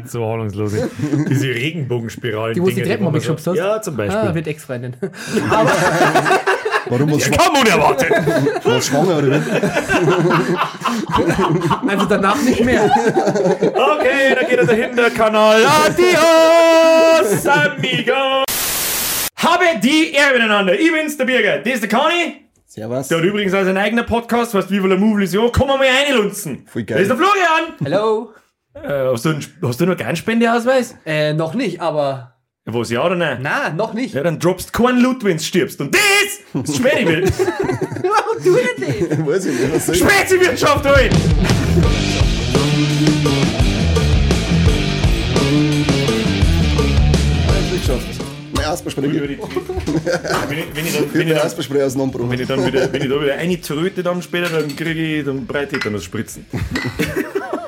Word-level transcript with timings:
Ja, 0.00 0.06
so 0.06 0.24
ahnungslos. 0.24 0.72
Diese 1.28 1.48
Regenbogenspiralen. 1.48 2.54
Die, 2.54 2.62
wo 2.62 2.66
Dinger, 2.68 2.84
Treppen 2.84 3.06
wo 3.06 3.10
man 3.10 3.20
geschubst 3.20 3.44
so- 3.44 3.50
hast? 3.52 3.58
Ja, 3.58 3.80
zum 3.82 3.96
Beispiel. 3.96 4.18
Ah, 4.18 4.34
wird 4.34 4.46
Ex-Freundin. 4.46 4.96
Warum 6.88 7.12
was, 7.12 7.26
ja, 7.28 7.36
kaum 7.36 7.56
unerwartet. 7.60 8.10
was 8.64 8.86
schwanger 8.86 9.18
oder 9.18 9.28
wie? 9.30 9.40
Also 11.88 12.06
danach 12.06 12.42
nicht 12.42 12.64
mehr. 12.64 12.84
Okay, 12.84 14.34
da 14.34 14.42
geht 14.48 14.58
er 14.58 14.66
dahin, 14.66 14.96
der 14.96 15.10
Kanal. 15.10 15.62
Adios, 15.64 17.46
amigo. 17.46 18.44
Habe 19.36 19.64
die 19.82 20.12
Ehre 20.12 20.34
miteinander. 20.34 20.78
Ich 20.78 20.92
bin's, 20.92 21.16
der 21.16 21.24
Birger. 21.24 21.58
Das 21.58 21.74
ist 21.74 21.82
der 21.82 21.88
Conny. 21.98 22.46
Servus. 22.66 23.08
Der 23.08 23.18
hat 23.18 23.24
übrigens 23.24 23.54
auch 23.54 23.64
seinen 23.64 23.76
eigenen 23.78 24.04
Podcast, 24.06 24.54
heißt 24.54 24.70
Viva 24.70 24.86
la 24.88 24.96
Movilisation. 24.96 25.50
Komm 25.52 25.68
mal 25.68 25.78
reinlunzen. 25.78 26.66
Voll 26.66 26.84
Das 26.84 27.00
ist 27.00 27.08
geil. 27.08 27.16
der 27.16 27.16
Florian. 27.16 27.74
Hello. 27.82 28.32
Äh, 28.74 29.04
hast, 29.12 29.24
du 29.24 29.30
einen, 29.30 29.44
hast 29.62 29.80
du 29.80 29.86
noch 29.86 29.96
keinen 29.96 30.16
Spendeausweis? 30.16 30.96
Äh, 31.04 31.34
noch 31.34 31.54
nicht, 31.54 31.80
aber. 31.80 32.34
Was, 32.64 32.90
ja 32.90 33.04
oder 33.04 33.16
nein? 33.16 33.40
Na, 33.42 33.70
noch 33.70 33.92
nicht. 33.92 34.14
Ja, 34.14 34.22
dann 34.22 34.38
droppst 34.38 34.72
keinen 34.72 35.00
Loot, 35.00 35.24
wenn 35.24 35.36
du 35.36 35.42
stirbst. 35.42 35.80
Und 35.80 35.94
das 35.94 36.00
ist 36.70 36.76
Schwedibild. 36.76 37.32
Warum 37.38 38.42
du? 38.42 38.54
Weiß 39.26 39.44
ich 39.46 39.60
nicht, 39.60 39.74
was 39.74 39.86
soll 39.86 39.96
ich? 39.96 40.04
Mein 48.54 48.64
Asperspray. 48.64 49.02
Wenn 49.02 49.30
Ich 49.32 49.38
wenn 49.38 50.58
ich, 50.58 50.76
wenn 50.76 50.86
ich, 50.86 50.94
dann, 50.96 51.12
wenn 51.12 51.28
ich, 51.28 51.34
dann, 51.34 51.44
Asperspray 51.44 51.82
auseinanderbrochen. 51.82 52.30
wenn 52.30 52.40
ich 52.40 52.46
dann 52.48 52.64
wieder, 52.64 52.92
wenn 52.92 53.02
ich 53.02 53.08
da 53.08 53.20
wieder 53.20 53.34
eine 53.34 53.60
tröte 53.60 54.02
dann 54.02 54.22
später, 54.22 54.48
dann 54.48 54.74
kriege 54.76 55.18
ich 55.18 55.24
dann 55.24 55.46
breite 55.46 55.76
ich 55.76 55.82
dann 55.82 55.92
das 55.92 56.04
Spritzen. 56.04 56.46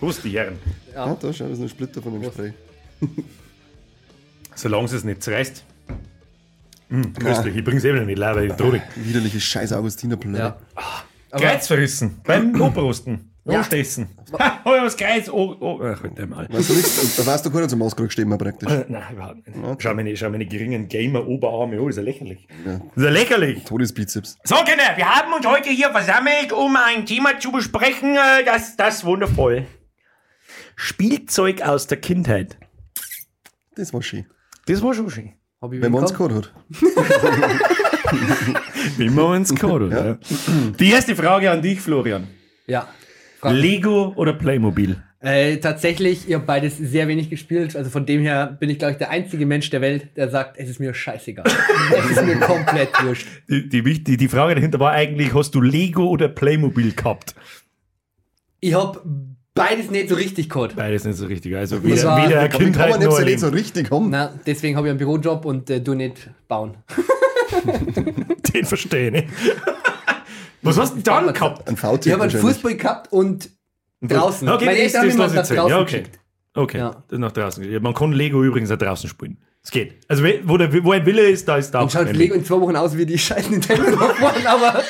Prost, 0.00 0.24
die 0.24 0.30
Herren. 0.30 0.58
Ah, 0.96 1.14
da 1.20 1.30
schau, 1.32 1.44
das 1.44 1.58
ist 1.58 1.62
ein 1.62 1.68
Splitter 1.68 2.00
von 2.00 2.18
dem 2.18 2.24
Spray. 2.32 2.54
Solange 4.54 4.86
es 4.86 5.04
nicht 5.04 5.22
zerreißt. 5.22 5.62
Hm, 6.88 7.12
köstlich. 7.12 7.56
Ich 7.56 7.62
bring's 7.64 7.84
eben 7.84 8.06
nicht 8.06 8.18
leer, 8.18 8.34
weil 8.34 8.46
ich 8.46 8.52
drohe. 8.54 8.82
Widerliche 8.96 9.38
scheiß 9.38 9.74
Augustinerpulver. 9.74 10.38
Ja. 10.38 11.38
Kreuz 11.38 11.66
verrissen. 11.66 12.18
Beim 12.24 12.58
Operosten. 12.60 13.30
Ja. 13.44 13.58
Umstessen. 13.58 14.08
Ha, 14.38 14.64
hab 14.64 14.76
ich 14.76 14.82
was 14.82 14.96
Kreuz. 14.96 15.28
Oh, 15.28 15.54
oh. 15.60 15.80
Ach, 15.82 16.02
halt 16.02 16.28
mal. 16.28 16.46
Weißt 16.50 16.70
du 16.70 16.74
nichts? 16.74 17.16
Da 17.16 17.26
warst 17.26 17.44
du 17.44 17.50
gar 17.50 17.60
nicht 17.60 17.70
zum 17.70 17.82
Ausdruck 17.82 18.10
stehen, 18.10 18.28
praktisch. 18.36 18.70
Äh, 18.70 18.86
Nein, 18.88 19.02
überhaupt 19.12 19.46
nicht. 19.48 19.82
Schau 19.82 19.94
meine, 19.94 20.16
schau 20.16 20.30
meine 20.30 20.46
geringen 20.46 20.88
Gamer-Oberarme 20.88 21.78
an, 21.78 21.88
ist 21.88 21.96
ja 21.96 22.02
lächerlich. 22.02 22.48
Ist 22.96 23.02
ja 23.02 23.10
lächerlich. 23.10 23.64
Todesbizeps. 23.64 24.38
So, 24.44 24.56
Kinder, 24.56 24.96
wir 24.96 25.08
haben 25.08 25.32
uns 25.32 25.46
heute 25.46 25.70
hier 25.70 25.90
versammelt, 25.90 26.52
um 26.52 26.76
ein 26.76 27.04
Thema 27.06 27.38
zu 27.38 27.52
besprechen, 27.52 28.16
äh, 28.16 28.44
das, 28.44 28.76
das 28.76 29.04
wundervoll. 29.04 29.66
Spielzeug 30.76 31.62
aus 31.62 31.86
der 31.86 31.98
Kindheit. 31.98 32.58
Das 33.76 33.92
war 33.92 34.02
schön. 34.02 34.26
Das 34.66 34.82
war 34.82 34.94
schon 34.94 35.10
schön. 35.10 35.32
Hab 35.60 35.72
ich 35.72 35.80
Wenn 35.82 35.92
man 35.92 36.02
gehabt? 36.04 36.16
gehört 36.18 36.34
hat. 36.34 36.52
Wie 38.96 39.08
man 39.10 39.24
uns 39.40 39.54
kann, 39.54 39.70
oder? 39.70 40.18
Die 40.78 40.90
erste 40.90 41.14
Frage 41.16 41.50
an 41.50 41.62
dich, 41.62 41.80
Florian. 41.80 42.26
Ja. 42.66 42.88
Frag- 43.40 43.54
Lego 43.54 44.12
oder 44.16 44.32
Playmobil? 44.32 45.02
Äh, 45.22 45.58
tatsächlich, 45.58 46.28
ihr 46.28 46.36
habt 46.36 46.46
beides 46.46 46.78
sehr 46.78 47.06
wenig 47.06 47.28
gespielt. 47.28 47.76
Also 47.76 47.90
von 47.90 48.06
dem 48.06 48.22
her 48.22 48.56
bin 48.58 48.70
ich, 48.70 48.78
glaube 48.78 48.92
ich, 48.92 48.98
der 48.98 49.10
einzige 49.10 49.44
Mensch 49.44 49.68
der 49.68 49.82
Welt, 49.82 50.16
der 50.16 50.30
sagt, 50.30 50.56
es 50.56 50.70
ist 50.70 50.80
mir 50.80 50.94
scheißegal. 50.94 51.44
es 51.98 52.10
ist 52.12 52.24
mir 52.24 52.40
komplett 52.40 52.88
wurscht. 53.02 53.26
Die, 53.48 53.68
die, 53.68 54.16
die 54.16 54.28
Frage 54.28 54.54
dahinter 54.54 54.80
war 54.80 54.92
eigentlich, 54.92 55.34
hast 55.34 55.54
du 55.54 55.60
Lego 55.60 56.06
oder 56.08 56.28
Playmobil 56.28 56.92
gehabt? 56.94 57.34
Ich 58.60 58.72
hab 58.74 59.04
beides 59.54 59.90
nicht 59.90 60.08
so 60.08 60.14
richtig 60.14 60.48
gehabt. 60.48 60.76
Beides 60.76 61.04
nicht 61.04 61.16
so 61.16 61.26
richtig. 61.26 61.54
Also 61.56 61.82
weder, 61.82 62.02
war- 62.04 62.28
weder 62.28 62.44
wie 62.44 62.48
kann 62.48 62.60
Kindheit 62.60 62.90
man 62.90 63.00
ja 63.02 63.20
nicht 63.24 63.40
so 63.40 63.48
richtig 63.48 63.90
haben? 63.90 64.10
Na, 64.10 64.32
deswegen 64.46 64.76
habe 64.76 64.86
ich 64.88 64.90
einen 64.90 64.98
Bürojob 64.98 65.44
und 65.44 65.68
äh, 65.70 65.80
du 65.80 65.94
nicht 65.94 66.30
bauen. 66.48 66.76
Den 68.54 68.64
verstehe 68.64 69.06
ich 69.08 69.12
nicht. 69.12 69.28
Was 70.62 70.78
hast 70.78 70.96
du 70.96 71.00
dann 71.00 71.32
gehabt? 71.32 71.66
Ein 71.68 71.74
Ich 71.74 71.80
VT 71.80 72.12
habe 72.12 72.22
einen. 72.24 72.30
Fußball 72.30 72.74
gehabt 72.76 73.12
und 73.12 73.50
draußen. 74.02 74.48
Okay, 74.48 74.64
Meine 74.66 74.76
das, 74.82 74.94
Eltern 74.94 75.00
haben 75.00 75.06
mich 75.08 75.16
nach 75.16 75.26
ich 75.26 75.48
draußen 75.48 75.56
Ja, 75.70 75.80
okay. 75.80 75.84
geschickt. 75.84 76.18
Okay, 76.54 76.78
Ja. 76.78 76.90
das 76.90 77.12
ist 77.12 77.18
nach 77.18 77.32
draußen. 77.32 77.70
Ja, 77.72 77.80
Man 77.80 77.94
kann 77.94 78.12
Lego 78.12 78.42
übrigens 78.42 78.70
auch 78.70 78.76
draußen 78.76 79.08
spielen. 79.08 79.38
Es 79.62 79.70
geht. 79.70 79.94
Also 80.08 80.24
wo, 80.44 80.56
der, 80.56 80.84
wo 80.84 80.92
ein 80.92 81.04
Wille 81.06 81.22
ist, 81.28 81.46
da 81.46 81.56
ist 81.58 81.70
da 81.70 81.82
Und 81.82 81.92
schaut 81.92 82.12
Lego 82.12 82.34
in 82.34 82.44
zwei 82.44 82.60
Wochen 82.60 82.76
aus 82.76 82.96
wie 82.96 83.04
die 83.06 83.18
scheiß 83.18 83.50
Nintendo 83.50 83.84
davon, 83.90 84.46
aber 84.46 84.82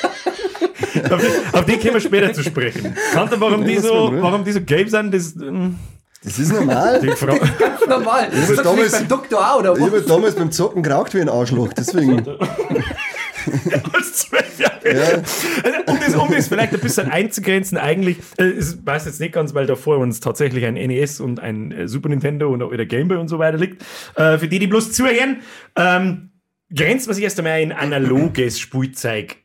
auf, 1.11 1.21
die, 1.21 1.57
auf 1.57 1.65
die 1.65 1.77
kommen 1.77 1.93
wir 1.95 2.01
später 2.01 2.33
zu 2.33 2.43
sprechen. 2.43 2.95
Kannst 3.13 3.33
du, 3.33 3.39
warum 3.41 3.65
die 3.65 3.77
so, 3.77 4.11
warum 4.19 4.43
die 4.43 4.51
so 4.51 4.61
gelb 4.61 4.89
sind? 4.89 5.13
Das, 5.13 5.35
ähm, 5.35 5.75
Das 6.23 6.37
ist 6.39 6.53
normal. 6.53 6.99
die 7.01 7.07
ganz 7.07 7.85
normal. 7.87 8.29
Das 8.31 8.49
ist 8.49 8.63
damals- 8.65 8.91
beim 8.91 9.07
Doktor 9.07 9.39
auch, 9.39 9.59
oder 9.59 9.73
Ich 9.75 9.81
habe 9.81 9.99
was? 9.99 10.05
damals 10.05 10.35
beim 10.35 10.51
Zocken 10.51 10.83
geraucht 10.83 11.13
wie 11.13 11.21
ein 11.21 11.29
Arschloch, 11.29 11.73
deswegen. 11.73 12.23
als 13.93 14.13
zwölf 14.13 14.59
Jahre. 14.59 14.71
Ja. 14.83 15.17
Um, 15.87 15.99
das, 15.99 16.15
um 16.15 16.31
das 16.31 16.47
vielleicht 16.47 16.73
ein 16.73 16.79
bisschen 16.79 17.09
einzugrenzen, 17.09 17.77
eigentlich, 17.77 18.17
äh, 18.37 18.49
ich 18.49 18.65
weiß 18.85 19.05
jetzt 19.05 19.19
nicht 19.19 19.33
ganz, 19.33 19.53
weil 19.53 19.65
davor 19.65 19.97
uns 19.97 20.19
tatsächlich 20.19 20.65
ein 20.65 20.75
NES 20.75 21.19
und 21.19 21.39
ein 21.39 21.71
äh, 21.71 21.87
Super 21.87 22.09
Nintendo 22.09 22.49
und 22.51 22.61
oder 22.61 22.85
Game 22.85 23.07
Boy 23.07 23.17
und 23.17 23.27
so 23.27 23.39
weiter 23.39 23.57
liegt. 23.57 23.83
Äh, 24.15 24.37
für 24.37 24.47
die, 24.47 24.59
die 24.59 24.67
bloß 24.67 24.91
zuhören, 24.91 25.41
ähm, 25.75 26.31
grenzt 26.73 27.07
man 27.07 27.15
sich 27.15 27.23
erst 27.23 27.39
einmal 27.39 27.53
ein 27.53 27.71
analoges 27.71 28.59
Spielzeug 28.59 29.37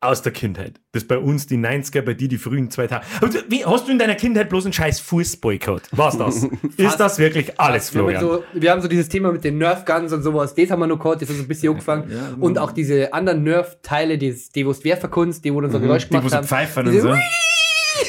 aus 0.00 0.20
der 0.22 0.32
Kindheit. 0.32 0.78
Das 0.92 1.04
bei 1.04 1.18
uns 1.18 1.46
die 1.46 1.56
90er, 1.56 2.02
bei 2.02 2.14
dir 2.14 2.28
die 2.28 2.36
frühen 2.38 2.68
2000er. 2.68 3.00
Aber 3.16 3.28
du- 3.28 3.38
Wie, 3.48 3.64
hast 3.64 3.88
du 3.88 3.92
in 3.92 3.98
deiner 3.98 4.14
Kindheit 4.14 4.48
bloß 4.50 4.64
einen 4.66 4.72
scheiß 4.72 5.00
Fußball 5.00 5.58
gehabt? 5.58 5.88
Was 5.92 6.18
das? 6.18 6.44
Ist 6.76 6.98
das 6.98 7.18
wirklich 7.18 7.58
alles, 7.58 7.92
Wir 7.94 8.02
haben, 8.02 8.10
Florian? 8.10 8.20
so, 8.54 8.60
wir 8.60 8.70
haben 8.70 8.82
so 8.82 8.88
dieses 8.88 9.08
Thema 9.08 9.32
mit 9.32 9.42
den 9.42 9.58
Nerf 9.58 9.84
Guns 9.84 10.12
und 10.12 10.22
sowas, 10.22 10.54
das 10.54 10.70
haben 10.70 10.80
wir 10.80 10.86
noch 10.86 10.98
gehabt, 10.98 11.22
das 11.22 11.30
ist 11.30 11.36
so 11.38 11.42
ein 11.42 11.48
bisschen 11.48 11.70
angefangen. 11.72 12.36
und 12.40 12.58
auch 12.58 12.72
diese 12.72 13.12
anderen 13.14 13.42
Nerf-Teile, 13.42 14.18
die, 14.18 14.36
die 14.54 14.66
wo 14.66 14.70
es 14.70 14.84
werferkunst, 14.84 15.44
die 15.44 15.52
wo 15.52 15.60
dann 15.62 15.70
so 15.70 15.80
Geräusch 15.80 16.04
Mhm. 16.04 16.08
die, 16.10 16.14
wo 16.14 16.18
gemacht 16.18 16.30
so 16.30 16.36
haben. 16.36 16.46
pfeifen 16.46 16.86
und 16.88 17.00
so. 17.00 17.14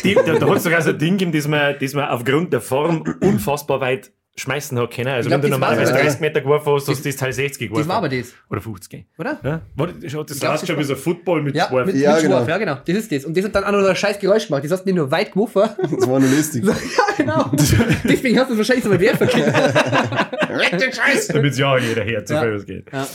Die, 0.03 0.13
da 0.15 0.21
da 0.23 0.49
hat 0.49 0.57
es 0.57 0.63
sogar 0.63 0.81
so 0.81 0.89
ein 0.89 0.97
Ding 0.97 1.13
gegeben, 1.17 1.31
das 1.31 1.47
man, 1.47 1.75
das 1.79 1.93
man 1.93 2.09
aufgrund 2.09 2.51
der 2.51 2.59
Form 2.61 3.03
unfassbar 3.21 3.79
weit 3.79 4.11
schmeißen 4.39 4.77
hat 4.77 4.91
können. 4.93 5.07
Also 5.09 5.29
glaub, 5.29 5.41
wenn 5.41 5.49
du 5.49 5.55
normalerweise 5.55 5.87
sogar- 5.87 6.03
30 6.03 6.21
Meter 6.21 6.41
geworfen 6.41 6.71
hast, 6.73 6.87
hast 6.87 7.03
du 7.03 7.09
das 7.09 7.15
Teil 7.15 7.33
60 7.33 7.69
geworfen. 7.69 7.81
Das 7.81 7.87
war 7.89 7.97
aber 7.97 8.09
das, 8.09 8.33
Oder 8.49 8.61
50. 8.61 9.05
oder? 9.17 9.39
Ja? 9.43 9.61
Warte, 9.75 9.93
das 9.99 10.39
das 10.39 10.67
schon 10.67 10.77
wie 10.77 10.83
so 10.83 10.93
ein 10.93 10.99
Football 10.99 11.41
mit 11.41 11.55
Ja, 11.55 11.67
zwei. 11.69 11.85
mit, 11.85 11.95
Ja, 11.95 12.13
mit 12.13 12.21
genau. 12.23 12.35
Schwarf, 12.37 12.49
ja 12.49 12.57
genau. 12.59 12.77
Das 12.85 12.95
ist 12.97 13.11
das. 13.11 13.25
Und 13.25 13.35
das 13.35 13.45
hat 13.45 13.55
dann 13.55 13.63
auch 13.63 13.71
noch 13.71 13.87
ein 13.87 13.95
scheiß 13.95 14.19
Geräusch 14.19 14.47
gemacht. 14.47 14.63
Das 14.63 14.71
hast 14.71 14.83
du 14.83 14.89
nicht 14.89 14.95
nur 14.97 15.09
weit 15.09 15.31
geworfen. 15.31 15.63
Das 15.81 16.07
war 16.07 16.19
nur 16.19 16.29
lästig. 16.29 16.63
ja, 16.65 16.73
genau. 17.17 17.51
Deswegen 18.03 18.39
hast 18.39 18.49
du 18.49 18.53
es 18.53 18.57
wahrscheinlich 18.59 18.85
so 18.85 18.91
weit 18.91 18.99
werfen 18.99 19.27
Damit 21.33 21.51
es 21.53 21.57
ja 21.57 21.77
jeder 21.77 22.05
hört, 22.05 22.27
so 22.27 22.33
Ja. 22.35 22.41
viel 22.41 22.53
es 22.53 22.65
geht. 22.65 22.91
Ja. 22.93 23.07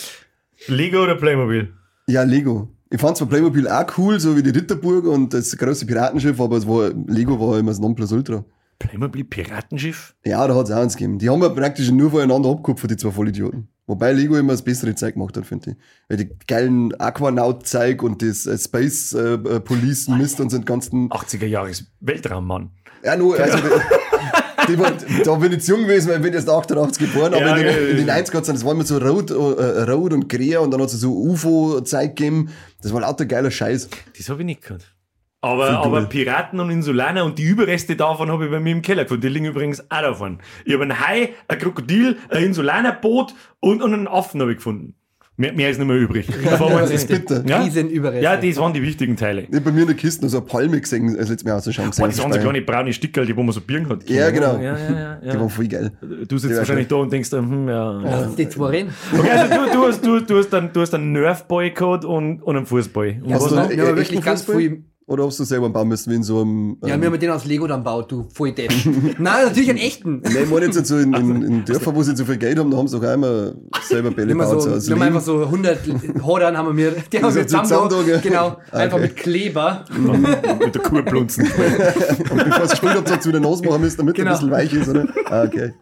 Lego 0.68 1.02
oder 1.04 1.14
Playmobil? 1.16 1.72
Ja, 2.08 2.22
Lego. 2.22 2.68
Ich 2.90 3.00
fand 3.00 3.16
zwar 3.16 3.28
Playmobil 3.28 3.66
auch 3.68 3.86
cool, 3.96 4.20
so 4.20 4.36
wie 4.36 4.42
die 4.42 4.50
Ritterburg 4.50 5.06
und 5.06 5.32
das 5.32 5.56
große 5.56 5.86
Piratenschiff, 5.86 6.38
aber 6.40 6.56
es 6.58 6.66
war, 6.66 6.90
Lego 7.06 7.38
war 7.40 7.58
immer 7.58 7.70
das 7.70 7.80
Nonplusultra. 7.80 8.44
Playmobil 8.82 9.24
Piratenschiff? 9.24 10.14
Ja, 10.24 10.46
da 10.46 10.54
hat 10.56 10.66
es 10.66 10.72
auch 10.72 10.80
eins 10.80 10.96
gegeben. 10.96 11.18
Die 11.18 11.30
haben 11.30 11.40
ja 11.40 11.48
praktisch 11.48 11.90
nur 11.90 12.10
voneinander 12.10 12.50
abgekupfert, 12.50 12.90
die 12.90 12.96
zwei 12.96 13.12
Vollidioten. 13.12 13.68
Wobei 13.86 14.12
Lego 14.12 14.36
immer 14.36 14.52
das 14.52 14.62
bessere 14.62 14.94
Zeug 14.94 15.14
gemacht 15.14 15.36
hat, 15.36 15.46
finde 15.46 15.70
ich. 15.70 15.76
Weil 16.08 16.16
die 16.18 16.30
geilen 16.46 16.94
Aquanaut-Zeug 17.00 18.02
und 18.02 18.22
das 18.22 18.46
äh, 18.46 18.58
Space 18.58 19.12
äh, 19.12 19.34
äh, 19.34 19.60
Police 19.60 20.08
Mist 20.08 20.40
und 20.40 20.50
so 20.50 20.58
den 20.58 20.64
ganzen. 20.64 21.10
80er 21.10 21.46
Jahres 21.46 21.84
Weltraummann. 22.00 22.70
Ja, 23.04 23.16
nur, 23.16 23.38
also, 23.38 23.58
die, 24.68 24.76
die 24.76 25.22
da 25.24 25.34
bin 25.34 25.52
ich 25.52 25.66
jung 25.66 25.82
gewesen, 25.82 26.08
weil 26.08 26.16
ich 26.16 26.22
bin 26.22 26.32
erst 26.34 26.48
88 26.48 27.12
geboren, 27.12 27.34
aber 27.34 27.44
Ja, 27.44 27.56
in, 27.56 27.64
den, 27.64 27.74
ja, 27.74 27.90
in 27.90 27.96
den 27.98 28.06
ja. 28.06 28.14
90er 28.14 28.36
hat's 28.36 28.46
dann, 28.46 28.56
das 28.56 28.64
war 28.64 28.72
immer 28.72 28.84
so 28.84 28.98
rot, 28.98 29.30
äh, 29.30 29.34
rot 29.90 30.12
und 30.12 30.28
grä 30.28 30.56
und 30.56 30.70
dann 30.70 30.80
hat 30.80 30.88
es 30.88 31.00
so 31.00 31.16
UFO-Zeug 31.16 32.14
gegeben. 32.16 32.50
Das 32.80 32.92
war 32.92 33.00
lauter 33.00 33.26
geiler 33.26 33.50
Scheiß. 33.50 33.88
Das 34.16 34.28
habe 34.28 34.42
ich 34.42 34.46
nicht 34.46 34.62
gehört. 34.62 34.92
Aber, 35.42 35.68
aber. 35.70 36.02
Piraten 36.06 36.60
und 36.60 36.70
Insulaner 36.70 37.24
und 37.24 37.36
die 37.38 37.42
Überreste 37.42 37.96
davon 37.96 38.30
habe 38.30 38.44
ich 38.44 38.50
bei 38.50 38.60
mir 38.60 38.70
im 38.72 38.80
Keller 38.80 39.02
gefunden. 39.02 39.22
Die 39.22 39.28
liegen 39.28 39.46
übrigens 39.46 39.80
auch 39.90 40.00
davon. 40.00 40.38
Ich 40.64 40.72
habe 40.72 40.84
einen 40.84 41.00
Hai, 41.00 41.30
ein 41.48 41.58
Krokodil, 41.58 42.16
ein 42.30 42.44
Insulanerboot 42.44 43.34
und, 43.60 43.82
und 43.82 43.92
einen 43.92 44.06
Affen 44.08 44.40
habe 44.40 44.52
ich 44.52 44.58
gefunden. 44.58 44.94
Mehr, 45.38 45.52
mehr 45.54 45.70
ist 45.70 45.78
nicht 45.78 45.88
mehr 45.88 45.96
übrig. 45.96 46.28
Waren 46.60 46.86
sie- 46.86 46.92
das 46.92 47.02
ist 47.02 47.08
bitter. 47.08 47.42
Ja? 47.46 47.62
Riesenüberreste. 47.62 48.22
ja, 48.22 48.36
das 48.36 48.56
waren 48.58 48.72
die 48.74 48.82
wichtigen 48.82 49.16
Teile. 49.16 49.46
Ich 49.50 49.56
hab 49.56 49.64
bei 49.64 49.72
mir 49.72 49.80
in 49.80 49.86
der 49.88 49.96
Kiste 49.96 50.22
noch 50.24 50.30
so 50.30 50.36
eine 50.36 50.46
Palme 50.46 50.78
gesehen, 50.80 51.08
als 51.18 51.30
letztes 51.30 51.44
Mal 51.44 51.54
aus 51.56 51.64
der 51.64 51.72
Chance 51.72 52.00
Boah, 52.00 52.06
das 52.08 52.22
waren 52.22 52.32
so 52.34 52.38
kleine 52.38 52.60
braune 52.62 52.92
Stickerl, 52.92 53.24
die 53.26 53.34
wo 53.34 53.42
man 53.42 53.52
so 53.52 53.62
Birnen 53.62 53.88
hat. 53.88 54.08
Ja, 54.10 54.30
genau. 54.30 54.56
Ja, 54.58 54.76
ja, 54.78 54.90
ja, 54.92 55.14
Die 55.16 55.26
ja. 55.28 55.40
waren 55.40 55.48
voll 55.48 55.66
geil. 55.68 55.90
Du 56.28 56.36
sitzt 56.38 56.52
Die 56.52 56.58
wahrscheinlich 56.58 56.86
da 56.86 56.96
und 56.96 57.10
denkst, 57.12 57.32
hm, 57.32 57.66
ja. 57.66 57.74
ja. 58.02 58.20
Lass 58.20 58.36
die 58.36 58.48
zwei 58.48 58.66
reden. 58.68 58.90
Okay, 59.18 59.30
also 59.30 59.54
du, 59.54 59.72
du, 59.72 59.86
hast, 59.88 60.06
du, 60.06 60.20
du 60.20 60.36
hast 60.38 60.50
dann, 60.50 60.70
du 60.72 60.80
hast 60.82 60.94
einen 60.94 61.12
Nerf-Boy 61.12 61.70
gehabt 61.70 62.04
und, 62.04 62.42
und 62.42 62.56
einen 62.56 62.66
Fußball. 62.66 63.16
Und 63.24 63.30
Ja, 63.30 63.38
einen 63.38 63.56
haben 63.58 63.70
echten 63.70 63.96
wirklich 63.96 64.20
ganz 64.22 64.42
Fußball? 64.42 64.60
viel 64.60 64.84
Oder 65.06 65.26
hast 65.26 65.38
du 65.40 65.44
selber 65.44 65.68
bauen 65.68 65.88
müssen, 65.88 66.10
wie 66.10 66.14
in 66.16 66.22
so 66.22 66.40
einem. 66.42 66.76
Ja, 66.84 66.98
wir 67.00 67.08
haben 67.10 67.18
den 67.18 67.30
aus 67.30 67.44
Lego 67.44 67.66
dann 67.66 67.80
gebaut, 67.80 68.10
du 68.12 68.28
Volldepp. 68.32 68.70
Nein, 69.18 69.46
natürlich 69.46 69.68
einen 69.70 69.78
echten. 69.78 70.20
Nein, 70.22 70.44
ich 70.44 70.50
meine 70.50 70.66
jetzt 70.66 70.86
so 70.86 70.96
in, 70.96 71.12
in, 71.12 71.42
in 71.42 71.64
Dörfern, 71.64 71.94
wo 71.96 72.02
sie 72.02 72.16
so 72.16 72.24
viel 72.24 72.36
Geld 72.36 72.58
haben, 72.58 72.70
da 72.70 72.76
haben 72.76 72.86
sie 72.88 72.96
auch 72.96 73.12
immer 73.14 73.52
selber 73.88 74.10
Bälle 74.12 74.28
gebaut. 74.32 74.62
so, 74.62 74.70
wir 74.70 74.94
haben 74.94 75.02
einfach 75.02 75.20
so 75.20 75.42
100 75.42 75.80
Hodern 76.22 76.56
haben 76.56 76.76
wir, 76.76 76.92
die 77.12 77.22
haben 77.22 77.34
wir 77.34 77.46
zusammen, 77.46 77.66
zusammen, 77.68 78.20
genau, 78.22 78.56
einfach 78.70 78.96
Okay. 78.98 79.02
mit 79.08 79.16
Kleber. 79.16 79.84
Mit 80.60 80.74
der 80.74 80.82
Kuh 80.82 81.02
plunzen. 81.02 81.46
Und 82.30 82.44
bevor 82.44 82.66
sie 82.66 82.70
gespielt 82.70 82.94
habt, 83.10 83.22
sie 83.22 83.28
wieder 83.28 83.40
Nase 83.40 83.64
machen 83.64 83.80
müssen, 83.80 83.96
damit 83.98 84.14
Genau. 84.14 84.30
er 84.30 84.34
ein 84.34 84.38
bisschen 84.38 84.50
weich 84.50 84.72
ist, 84.72 84.88
oder? 84.88 85.06
Ah, 85.30 85.42
okay. 85.44 85.72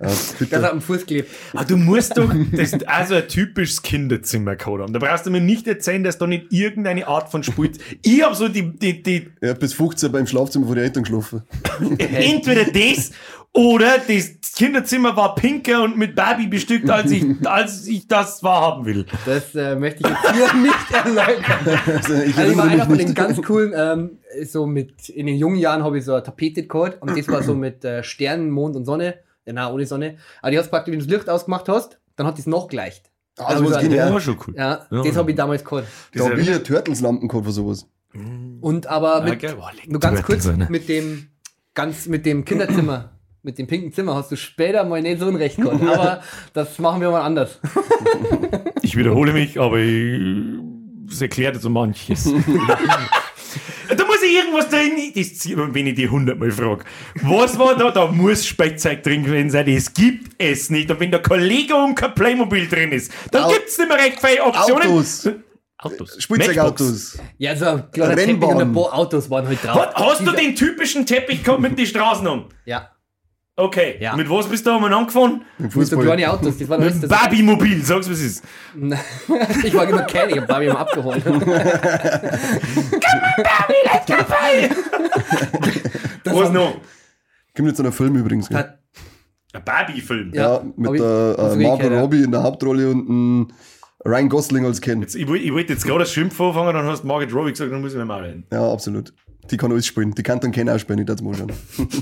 Ja, 0.00 0.06
Das 0.06 0.52
hat 0.52 0.72
am 0.72 0.80
Fuß 0.80 1.00
geklebt. 1.00 1.30
Aber 1.52 1.64
du 1.64 1.76
musst 1.76 2.16
doch 2.16 2.32
das 2.52 2.72
also 2.84 3.14
ein 3.14 3.28
typisches 3.28 3.82
Kinderzimmer 3.82 4.56
haben. 4.64 4.92
Da 4.92 4.98
brauchst 4.98 5.26
du 5.26 5.30
mir 5.30 5.40
nicht 5.40 5.66
erzählen, 5.66 6.04
dass 6.04 6.18
da 6.18 6.26
nicht 6.26 6.52
irgendeine 6.52 7.06
Art 7.06 7.30
von 7.30 7.42
Spiel. 7.42 7.72
Ich 8.02 8.22
hab 8.22 8.34
so 8.34 8.48
die, 8.48 8.76
die, 8.76 9.02
die 9.02 9.30
Er 9.40 9.50
hat 9.50 9.60
bis 9.60 9.74
15 9.74 10.12
beim 10.12 10.26
Schlafzimmer 10.26 10.66
von 10.66 10.74
den 10.74 10.84
Eltern 10.84 11.02
geschlafen. 11.04 11.42
entweder 11.98 12.64
das 12.64 13.12
oder 13.54 13.98
das 13.98 14.32
Kinderzimmer 14.56 15.16
war 15.16 15.36
pinker 15.36 15.84
und 15.84 15.96
mit 15.96 16.16
Barbie 16.16 16.48
bestückt, 16.48 16.90
als 16.90 17.12
ich, 17.12 17.24
als 17.44 17.86
ich 17.86 18.08
das 18.08 18.42
wahrhaben 18.42 18.84
will. 18.84 19.06
Das 19.26 19.54
äh, 19.54 19.76
möchte 19.76 20.02
ich 20.02 20.08
jetzt 20.08 20.34
hier 20.34 20.60
nicht 20.60 20.90
erläutern. 20.90 21.80
Also, 21.94 22.14
ich 22.14 22.36
Also 22.36 22.52
ich 22.52 22.58
war 22.58 22.64
einer 22.64 22.86
von 22.86 22.98
den 22.98 23.14
ganz 23.14 23.40
coolen, 23.42 23.72
ähm, 23.76 24.18
so 24.44 24.66
mit, 24.66 25.08
in 25.08 25.26
den 25.26 25.36
jungen 25.36 25.56
Jahren 25.56 25.84
habe 25.84 25.98
ich 25.98 26.04
so 26.04 26.14
eine 26.14 26.22
Tapete 26.22 26.66
gehabt 26.66 27.00
und 27.00 27.16
das 27.16 27.28
war 27.28 27.42
so 27.42 27.54
mit 27.54 27.84
äh, 27.84 28.02
Sternen, 28.02 28.50
Mond 28.50 28.74
und 28.74 28.84
Sonne. 28.84 29.14
Ja, 29.46 29.52
nein, 29.52 29.72
ohne 29.72 29.86
Sonne. 29.86 30.16
Aber 30.42 30.50
die 30.50 30.58
hast 30.58 30.70
praktisch, 30.70 30.92
wenn 30.92 30.98
du 31.00 31.06
das 31.06 31.14
Licht 31.14 31.28
ausgemacht 31.28 31.68
hast, 31.68 31.98
dann 32.16 32.26
hat 32.26 32.38
das 32.38 32.46
noch 32.46 32.68
gleicht. 32.68 33.10
Ah, 33.38 33.52
das 33.54 33.64
was 33.64 33.70
Ja, 33.72 33.80
ging, 33.80 33.90
Ja, 33.92 34.08
ja. 34.10 34.20
schon 34.20 34.38
cool. 34.46 34.54
Ja, 34.56 34.86
Ja. 34.90 35.02
das 35.02 35.16
habe 35.16 35.30
ich 35.30 35.36
damals 35.36 35.64
gehabt. 35.64 35.86
Da 36.14 36.24
habe 36.24 36.40
ich 36.40 36.46
ja 36.48 36.58
Turtles-Lampen 36.60 37.28
gehabt 37.28 37.46
für 37.46 37.52
sowas. 37.52 37.86
Und 38.60 38.86
aber 38.86 39.22
mit, 39.22 39.34
Okay, 39.44 39.54
boah, 39.56 39.70
nur 39.86 40.00
ganz 40.00 40.22
kurz, 40.22 40.46
rein. 40.46 40.66
mit 40.70 40.88
dem, 40.88 41.26
ganz, 41.74 42.06
mit 42.06 42.24
dem 42.26 42.44
Kinderzimmer, 42.44 43.10
mit 43.42 43.58
dem 43.58 43.66
pinken 43.66 43.92
Zimmer 43.92 44.14
hast 44.14 44.30
du 44.30 44.36
später 44.36 44.84
mal 44.84 45.02
nicht 45.02 45.18
so 45.18 45.26
ein 45.26 45.34
Recht 45.34 45.56
gehabt. 45.56 45.82
Aber 45.86 46.22
das 46.52 46.78
machen 46.78 47.00
wir 47.00 47.10
mal 47.10 47.22
anders. 47.22 47.58
Ich 48.82 48.96
wiederhole 48.96 49.32
mich, 49.32 49.58
aber 49.58 49.78
ich, 49.78 50.20
es 51.10 51.20
erklärt 51.20 51.60
so 51.60 51.68
manches. 51.70 52.32
da 53.88 54.04
muss 54.04 54.22
ich 54.22 54.34
irgendwas 54.34 54.68
drin, 54.68 55.12
das, 55.14 55.74
wenn 55.74 55.86
ich 55.86 55.94
die 55.94 56.08
hundertmal 56.08 56.50
frage. 56.50 56.84
Was 57.22 57.58
war 57.58 57.76
da? 57.76 57.90
Da 57.90 58.06
muss 58.06 58.46
Speckzeug 58.46 59.02
drin 59.02 59.24
gewesen 59.24 59.50
sein. 59.50 59.72
Das 59.72 59.92
gibt 59.92 60.32
es 60.38 60.70
nicht. 60.70 60.90
Und 60.90 61.00
wenn 61.00 61.10
da 61.10 61.18
kein 61.18 61.40
Lego 61.40 61.84
und 61.84 61.94
kein 61.94 62.14
Playmobil 62.14 62.68
drin 62.68 62.92
ist, 62.92 63.12
dann 63.30 63.48
gibt 63.50 63.68
es 63.68 63.78
nicht 63.78 63.88
mehr 63.88 63.98
recht 63.98 64.18
viele 64.20 64.42
Optionen. 64.42 64.88
Autos. 64.88 65.28
Autos. 65.78 66.16
Spielzeugautos. 66.22 67.18
Ja, 67.36 67.54
so 67.54 67.66
ein 67.66 67.90
kleiner 67.90 68.14
Teppich 68.14 68.28
Rennbahn. 68.28 68.56
und 68.56 68.62
ein 68.62 68.72
paar 68.72 68.94
Autos 68.94 69.28
waren 69.28 69.46
halt 69.46 69.62
drauf. 69.62 69.90
Hast, 69.94 69.96
hast 69.96 70.26
du 70.26 70.32
den 70.32 70.54
typischen 70.54 71.04
Teppich 71.04 71.42
gehabt 71.42 71.60
mit 71.60 71.78
den 71.78 71.86
Straßen 71.86 72.26
um? 72.26 72.46
Ja. 72.64 72.90
Okay. 73.56 73.96
Ja. 74.00 74.16
Mit 74.16 74.28
was 74.28 74.48
bist 74.48 74.66
du 74.66 74.72
einmal 74.72 74.92
angefahren? 74.92 75.42
Im 75.58 75.64
Mit 75.66 75.72
so 75.72 75.80
Fußball. 75.80 76.04
kleine 76.04 76.32
Autos, 76.32 76.58
das 76.58 76.68
war 76.68 76.78
alles 76.80 77.00
das. 77.00 77.08
Barbie-Mobil, 77.08 77.82
sag's 77.84 78.10
was 78.10 78.18
es 78.18 78.38
ist. 78.38 78.44
ich 79.64 79.72
war 79.74 79.88
immer 79.88 80.02
kein, 80.02 80.30
ich 80.30 80.38
hab 80.38 80.48
Barbie 80.48 80.66
immer 80.66 80.80
abgeholt. 80.80 81.22
Was 86.24 86.50
noch? 86.50 86.76
Kommt 87.56 87.68
jetzt 87.68 87.78
noch 87.78 87.86
ein 87.86 87.92
Film 87.92 88.16
übrigens. 88.16 88.48
gell? 88.48 88.74
Ein 89.52 89.64
Barbie-Film. 89.64 90.32
Ja, 90.34 90.54
Ja, 90.56 90.62
mit 90.76 90.94
ich- 90.94 91.00
der 91.00 91.34
äh, 91.38 91.42
wirklich 91.50 91.68
Margot 91.68 91.92
ja. 91.92 92.00
Robbie 92.00 92.22
in 92.24 92.32
der 92.32 92.42
Hauptrolle 92.42 92.90
und 92.90 93.08
ein 93.08 93.52
Ryan 94.04 94.28
Gosling 94.28 94.66
als 94.66 94.80
Ken. 94.80 95.00
Jetzt, 95.00 95.14
ich, 95.14 95.28
wollte- 95.28 95.44
ich 95.44 95.52
wollte 95.52 95.72
jetzt 95.72 95.84
gerade 95.86 96.00
das 96.00 96.12
Schimpf 96.12 96.40
anfangen, 96.40 96.74
dann 96.74 96.86
hast 96.86 97.04
du 97.04 97.06
Margaret 97.06 97.32
Robbie 97.32 97.52
gesagt, 97.52 97.70
dann 97.72 97.80
muss 97.80 97.92
ich 97.92 97.98
mir 97.98 98.04
mal 98.04 98.24
reden. 98.24 98.46
Ja, 98.52 98.72
absolut. 98.72 99.14
Die 99.50 99.56
kann 99.56 99.70
alles 99.70 99.86
spielen. 99.86 100.12
Die 100.12 100.22
kann 100.22 100.40
dann 100.40 100.50
Ken 100.50 100.68
auch 100.68 100.78
spielen, 100.78 100.98
ich 101.00 101.06
darf 101.06 101.20
mal 101.20 101.34
schauen. 101.34 101.52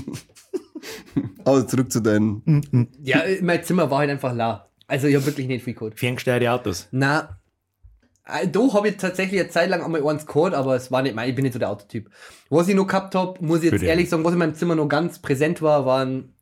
Aber 1.43 1.67
zurück 1.67 1.91
zu 1.91 2.01
deinen. 2.01 2.91
ja, 3.01 3.23
mein 3.41 3.63
Zimmer 3.63 3.89
war 3.89 3.99
halt 3.99 4.09
einfach 4.09 4.33
la. 4.33 4.69
Also 4.87 5.07
ich 5.07 5.15
habe 5.15 5.25
wirklich 5.25 5.47
nicht 5.47 5.63
viel 5.63 5.73
Code. 5.73 5.95
Ferngesteuerte 5.95 6.51
Autos. 6.51 6.87
Na, 6.91 7.39
äh, 8.25 8.47
da 8.47 8.73
habe 8.73 8.89
ich 8.89 8.97
tatsächlich 8.97 9.39
eine 9.39 9.49
Zeit 9.49 9.69
lang 9.69 9.83
einmal 9.83 10.05
eins 10.07 10.25
gehabt, 10.25 10.53
aber 10.53 10.75
es 10.75 10.91
war 10.91 11.01
nicht 11.01 11.15
mein, 11.15 11.29
ich 11.29 11.35
bin 11.35 11.43
nicht 11.43 11.53
so 11.53 11.59
der 11.59 11.69
Autotyp. 11.69 12.09
Was 12.49 12.67
ich 12.67 12.75
noch 12.75 12.87
gehabt 12.87 13.15
habe, 13.15 13.43
muss 13.43 13.59
ich 13.59 13.65
jetzt 13.65 13.71
Bitte. 13.73 13.85
ehrlich 13.85 14.09
sagen, 14.09 14.23
was 14.23 14.33
in 14.33 14.39
meinem 14.39 14.55
Zimmer 14.55 14.75
noch 14.75 14.87
ganz 14.87 15.19
präsent 15.19 15.61
war, 15.61 15.85
waren 15.85 16.33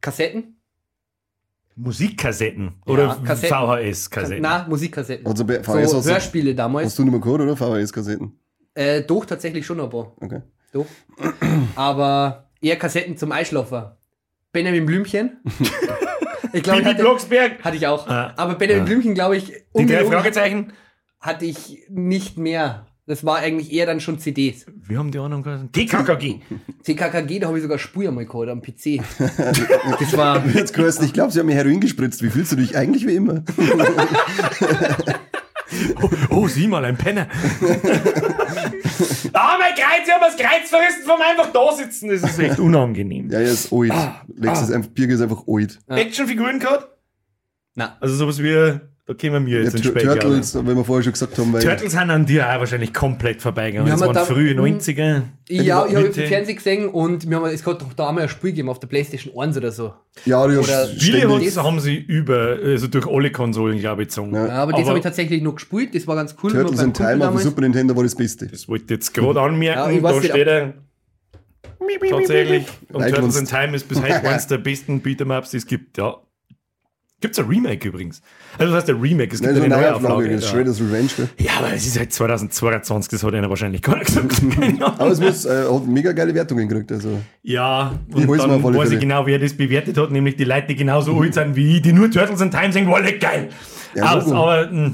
Kassetten. 0.00 0.60
Musikkassetten 1.74 2.76
oder 2.86 3.20
Kassetten. 3.24 3.56
VHS-Kassetten. 3.56 4.42
Na, 4.42 4.66
Musikkassetten. 4.68 5.26
Also 5.26 5.44
VHS 5.44 5.66
so 5.66 5.98
hast, 5.98 6.06
du, 6.06 6.10
Hörspiele 6.10 6.54
damals. 6.54 6.86
hast 6.86 6.98
du 6.98 7.02
nicht 7.02 7.12
mehr 7.12 7.20
gehört, 7.20 7.42
oder? 7.42 7.56
VHS-Kassetten. 7.56 8.38
Äh, 8.74 9.02
doch, 9.02 9.26
tatsächlich 9.26 9.66
schon 9.66 9.80
ein 9.80 9.90
paar. 9.90 10.12
Okay. 10.20 10.42
Doch. 10.72 10.86
Aber 11.76 12.45
eher 12.60 12.76
Kassetten 12.76 13.16
zum 13.16 13.32
Einschlafen. 13.32 13.84
Benjamin 14.52 14.86
Blümchen. 14.86 15.38
ich 16.52 16.62
glaube, 16.62 16.78
Bibi 16.80 16.90
hatte, 16.90 17.02
Blocksberg. 17.02 17.62
hatte 17.64 17.76
ich 17.76 17.86
auch. 17.86 18.08
Ah. 18.08 18.32
Aber 18.36 18.54
Benjamin 18.54 18.82
Ah. 18.82 18.86
Blümchen, 18.86 19.14
glaube 19.14 19.36
ich, 19.36 19.52
Die 19.76 19.86
drei 19.86 20.04
Fragezeichen. 20.04 20.72
hatte 21.20 21.44
ich 21.44 21.84
nicht 21.90 22.38
mehr. 22.38 22.86
Das 23.08 23.24
war 23.24 23.36
eigentlich 23.36 23.72
eher 23.72 23.86
dann 23.86 24.00
schon 24.00 24.18
CDs. 24.18 24.66
Wir 24.84 24.98
haben 24.98 25.12
die 25.12 25.18
anderen 25.18 25.44
geheißen. 25.44 25.70
TKKG. 25.70 26.40
TKKG, 26.82 27.38
da 27.38 27.46
habe 27.46 27.56
ich 27.58 27.62
sogar 27.62 27.78
Spur 27.78 28.08
einmal 28.08 28.26
gehabt 28.26 28.48
am 28.48 28.60
PC. 28.62 29.00
das 30.00 30.16
war. 30.16 30.44
Jetzt 30.46 30.76
ich 30.76 31.12
glaube, 31.12 31.30
sie 31.32 31.38
haben 31.38 31.46
mir 31.46 31.54
Heroin 31.54 31.80
gespritzt. 31.80 32.22
Wie 32.22 32.30
fühlst 32.30 32.50
du 32.52 32.56
dich 32.56 32.76
eigentlich 32.76 33.06
wie 33.06 33.14
immer? 33.14 33.44
Oh, 36.00 36.10
oh, 36.30 36.48
sieh 36.48 36.68
mal, 36.68 36.84
ein 36.84 36.96
Penner. 36.96 37.26
ah, 39.32 39.56
mein 39.58 39.74
Kreuz, 39.74 40.06
ich 40.06 40.12
hab 40.12 40.20
das 40.20 40.36
Kreuz 40.36 40.68
verrissen 40.68 41.02
vom 41.04 41.20
einfach 41.20 41.52
da 41.52 41.72
sitzen. 41.74 42.08
Das 42.08 42.22
ist 42.22 42.38
echt 42.38 42.58
unangenehm. 42.60 43.30
Ja, 43.30 43.40
er 43.40 43.50
ist 43.52 43.72
alt. 43.72 43.90
Ah. 43.90 44.22
Lex 44.34 44.62
ist 44.62 44.72
einfach, 44.72 44.90
Birger 44.90 45.14
ist 45.14 45.22
einfach 45.22 45.42
alt. 45.48 45.80
Ja. 45.88 45.96
Actionfiguren 45.96 46.60
gehabt? 46.60 46.88
Na. 47.74 47.96
Also 48.00 48.14
sowas 48.14 48.42
wie, 48.42 48.78
da 49.06 49.14
kämen 49.14 49.46
wir 49.46 49.58
Ja, 49.58 49.64
jetzt 49.64 49.74
ins 49.74 49.82
Tur- 49.84 49.92
Spiel. 49.92 50.02
Turtles, 50.02 50.54
wenn 50.56 50.76
wir 50.76 50.84
vorher 50.84 51.04
schon 51.04 51.12
gesagt 51.12 51.38
haben, 51.38 51.52
weil 51.52 51.62
Turtles 51.62 51.92
sind 51.92 52.10
an 52.10 52.26
dir 52.26 52.48
auch 52.52 52.58
wahrscheinlich 52.58 52.92
komplett 52.92 53.40
vorbeigegangen. 53.40 53.86
Wir 53.86 53.92
Das 53.92 54.02
haben 54.02 54.08
waren 54.08 54.14
da- 54.14 54.24
frühe 54.24 54.52
90er. 54.54 55.22
Ja, 55.48 55.86
ich 55.86 55.94
habe 55.94 56.06
im 56.06 56.12
Fernsehen 56.12 56.56
gesehen 56.56 56.88
und 56.88 57.30
wir 57.30 57.36
haben, 57.36 57.46
es 57.46 57.64
hat 57.64 57.80
doch 57.80 57.92
da 57.92 58.08
einmal 58.08 58.24
ein 58.24 58.28
Spiel 58.28 58.50
gegeben 58.50 58.68
auf 58.68 58.80
der 58.80 58.88
Playstation 58.88 59.32
1 59.38 59.56
oder 59.56 59.70
so. 59.70 59.94
ja, 60.24 60.44
die 60.48 60.56
Oder- 60.56 60.88
hat's- 60.88 61.56
haben 61.56 61.78
sie 61.78 61.96
über, 61.96 62.58
also 62.64 62.88
durch 62.88 63.06
alle 63.06 63.30
Konsolen, 63.30 63.78
glaube 63.78 64.02
ich, 64.02 64.08
gezogen. 64.08 64.34
Ja. 64.34 64.46
Ja, 64.48 64.52
aber, 64.64 64.72
das 64.72 64.86
habe 64.88 64.98
ich 64.98 65.04
tatsächlich 65.04 65.40
noch 65.40 65.54
gespielt, 65.54 65.94
das 65.94 66.06
war 66.08 66.16
ganz 66.16 66.34
cool. 66.42 66.50
Turtles 66.50 66.82
in 66.82 66.92
Time 66.92 67.28
auf 67.28 67.34
dem. 67.34 67.42
Super 67.42 67.60
Nintendo 67.60 67.94
war 67.94 68.02
das 68.02 68.14
Beste. 68.16 68.48
Das 68.48 68.68
wollte 68.68 68.84
ich 68.86 68.90
jetzt 68.90 69.14
gerade 69.14 69.40
anmerken. 69.40 69.78
Ja, 69.78 69.90
ich 69.90 70.02
weiß 70.02 70.16
da 70.16 70.22
steht 70.22 70.46
er. 70.48 70.74
Tatsächlich. 72.10 72.66
Und 72.92 73.08
Turtles 73.08 73.36
in 73.38 73.46
Time 73.46 73.76
ist 73.76 73.88
bis 73.88 74.02
heute 74.02 74.14
eines 74.28 74.46
der 74.48 74.58
besten 74.58 75.00
Beat'em-Ups, 75.00 75.50
die 75.50 75.56
es 75.58 75.66
gibt. 75.66 75.96
Ja. 75.98 76.16
Gibt's 77.20 77.38
ein 77.38 77.46
Remake 77.46 77.88
übrigens? 77.88 78.20
Also 78.58 78.72
das 78.72 78.80
heißt 78.82 78.88
der 78.88 79.00
Remake, 79.00 79.34
es 79.34 79.40
gibt 79.40 79.44
Nein, 79.50 79.56
so 79.56 79.62
eine 79.62 79.74
eine 79.74 79.84
Neuauflage. 79.86 80.14
Neuauflage, 80.14 80.36
das. 80.36 80.50
Shredder's 80.50 80.80
Revenge. 80.80 81.08
Gell? 81.16 81.28
ja, 81.38 81.52
aber 81.58 81.72
es 81.72 81.86
ist 81.86 81.98
halt 81.98 82.12
2022, 82.12 83.10
das 83.10 83.22
hat 83.22 83.32
einer 83.34 83.48
wahrscheinlich 83.48 83.80
gar 83.80 83.96
nicht 83.96 84.06
gesagt. 84.14 84.42
Aber 84.82 85.10
es 85.10 85.20
muss, 85.20 85.46
äh, 85.46 85.64
hat 85.64 85.86
mega 85.86 86.12
geile 86.12 86.34
Wertungen 86.34 86.68
gekriegt. 86.68 86.92
Also. 86.92 87.18
Ja, 87.42 87.98
Ich 88.08 88.14
und 88.16 88.26
mir 88.28 88.36
dann 88.36 88.62
weiß 88.62 88.90
ich 88.90 89.00
genau, 89.00 89.24
wer 89.24 89.38
das 89.38 89.54
bewertet 89.54 89.96
hat, 89.96 90.10
nämlich 90.10 90.36
die 90.36 90.44
Leute, 90.44 90.66
die 90.68 90.76
genauso 90.76 91.18
alt 91.18 91.32
sind 91.32 91.56
wie 91.56 91.76
ich, 91.76 91.82
die 91.82 91.92
nur 91.94 92.10
Turtles 92.10 92.40
in 92.42 92.50
Time 92.50 92.70
sagen, 92.72 92.86
wow, 92.88 93.00
geil. 93.18 93.48
Ja, 93.94 94.12
Logo. 94.14 94.34
aber 94.34 94.70
mh, 94.70 94.92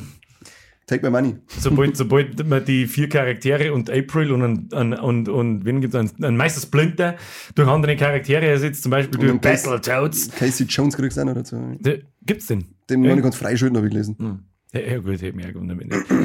Take 0.87 1.05
my 1.05 1.11
money. 1.11 1.37
sobald, 1.61 1.97
sobald 1.97 2.47
man 2.49 2.65
die 2.65 2.87
vier 2.87 3.09
Charaktere 3.09 3.73
und 3.73 3.89
April 3.89 4.33
und, 4.33 4.43
ein, 4.43 4.69
ein, 4.73 4.93
und, 4.95 5.29
und 5.29 5.65
wen 5.65 5.81
gibt's 5.81 5.95
einen, 5.97 6.11
einen 6.23 6.37
Meister 6.37 6.61
Splinter 6.61 7.17
durch 7.55 7.69
andere 7.69 7.97
Charaktere 7.97 8.47
ersetzt, 8.47 8.83
zum 8.83 8.91
Beispiel 8.91 9.19
durch 9.19 9.31
einen 9.31 9.41
Battletoads. 9.41 10.31
Casey 10.33 10.67
Jones 10.67 10.97
kriegst 10.97 11.17
du 11.17 11.23
auch 11.23 11.27
noch 11.27 11.35
dazu. 11.35 11.57
Der- 11.81 11.99
Gibt's 12.25 12.47
den? 12.47 12.65
Den 12.91 13.05
Ja. 13.05 13.15
ganz 13.17 13.37
freischalten, 13.37 13.77
habe 13.77 13.87
ich 13.87 13.93
gelesen. 13.93 14.45
Ja, 14.75 14.81
ja 14.81 14.99
gut, 14.99 15.21
hätte 15.21 15.35
mich 15.37 15.45
auch 15.47 15.53
gewundert. 15.53 15.79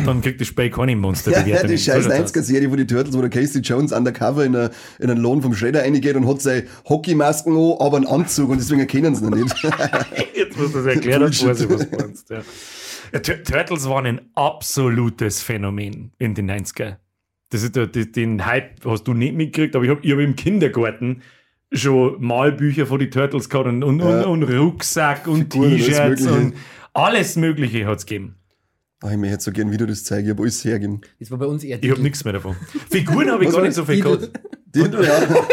Dann 0.06 0.22
kriegt 0.22 0.40
das 0.40 0.48
Spiel 0.48 0.70
keine 0.70 0.96
Monster. 0.96 1.32
Ja, 1.46 1.46
ja, 1.46 1.64
die 1.64 1.78
scheiß 1.78 2.08
90er-Serie 2.08 2.70
von 2.70 2.78
die 2.78 2.88
Turtles, 2.88 3.16
wo 3.18 3.22
der 3.22 3.30
Casey 3.30 3.62
Jones 3.62 3.92
undercover 3.92 4.46
in, 4.46 4.56
eine, 4.56 4.72
in 5.00 5.10
einen 5.10 5.20
Lohn 5.20 5.42
vom 5.42 5.54
Shredder 5.54 5.82
reingeht 5.82 6.16
und 6.16 6.28
hat 6.28 6.42
seine 6.42 6.64
Hockeymasken 6.88 7.52
an, 7.56 7.74
aber 7.80 7.98
einen 7.98 8.08
Anzug 8.08 8.50
und 8.50 8.58
deswegen 8.60 8.80
erkennen 8.80 9.16
sie 9.16 9.26
ihn 9.26 9.32
nicht. 9.44 9.56
Jetzt 10.34 10.58
musst 10.58 10.74
du 10.76 10.78
das 10.84 10.96
erklären, 10.96 11.24
weiß 11.24 11.42
ich, 11.62 11.70
was 11.70 11.92
meinst. 11.92 12.30
Ja. 12.30 12.42
Ja, 13.14 13.20
Tur- 13.20 13.44
Turtles 13.44 13.88
waren 13.90 14.06
ein 14.06 14.22
absolutes 14.36 15.42
Phänomen 15.42 16.12
in 16.20 16.34
den 16.36 16.50
90er. 16.52 16.98
Das 17.50 17.64
ist, 17.64 17.76
den 18.16 18.46
Hype 18.46 18.84
hast 18.86 19.04
du 19.08 19.14
nicht 19.14 19.34
mitgekriegt, 19.36 19.76
aber 19.76 19.86
ich 19.86 19.92
habe 19.92 20.02
ich 20.04 20.12
hab 20.12 20.20
im 20.20 20.36
Kindergarten 20.36 21.22
schon 21.72 22.22
Malbücher 22.22 22.86
von 22.86 23.00
die 23.00 23.10
Turtles 23.10 23.50
gehabt 23.50 23.68
und, 23.68 23.84
und, 23.84 24.00
Ja. 24.00 24.24
und, 24.24 24.44
und 24.44 24.58
Rucksack 24.58 25.28
und 25.28 25.50
T-Shirts 25.50 26.28
und 26.28 26.54
alles 26.94 27.36
Mögliche 27.36 27.86
hat 27.86 28.00
es 28.00 28.06
gegeben. 28.06 28.36
Ach, 29.02 29.12
ich 29.12 29.18
mir 29.18 29.30
hätte 29.30 29.44
so 29.44 29.52
gern 29.52 29.72
wieder 29.72 29.86
das 29.86 30.04
zeigen, 30.04 30.26
ich 30.26 30.32
habe 30.32 30.42
alles 30.44 30.66
hergeben. 30.66 31.02
Das 31.20 31.30
war 31.30 31.38
bei 31.38 31.46
uns 31.46 31.64
eher 31.64 31.82
Ich 31.82 31.92
habe 31.92 32.02
nichts 32.02 32.24
mehr 32.24 32.34
davon. 32.34 32.56
Figuren 32.90 33.30
habe 33.32 33.46
ich 33.46 33.52
gar 33.52 33.62
nicht 33.62 33.74
so 33.76 33.86
viel 33.86 34.02
gehabt. 34.02 34.30
Ja, 34.76 34.86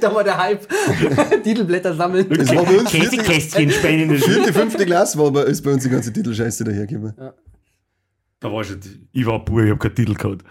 da 0.00 0.14
war 0.14 0.24
der 0.24 0.36
Hype. 0.38 0.66
Titelblätter 1.44 1.94
sammeln. 1.94 2.26
das 2.30 2.54
war 2.54 2.64
bei 2.64 2.78
uns 2.78 2.90
vierte, 2.90 3.16
Käsekästchen 3.16 3.70
Schule. 3.70 4.18
vierte, 4.18 4.52
fünfte 4.52 4.86
Klasse, 4.86 5.18
war 5.18 5.30
bei, 5.30 5.42
ist 5.44 5.62
bei 5.62 5.72
uns 5.72 5.82
die 5.82 5.90
ganze 5.90 6.12
Titelscheiße 6.12 6.64
dahergekommen. 6.64 7.14
Da 8.40 8.52
war 8.52 8.64
schon, 8.64 8.80
ich 9.12 9.26
war 9.26 9.44
pur, 9.44 9.64
ich 9.64 9.70
habe 9.70 9.78
keinen 9.78 9.94
Titel 9.94 10.14
gehabt. 10.14 10.44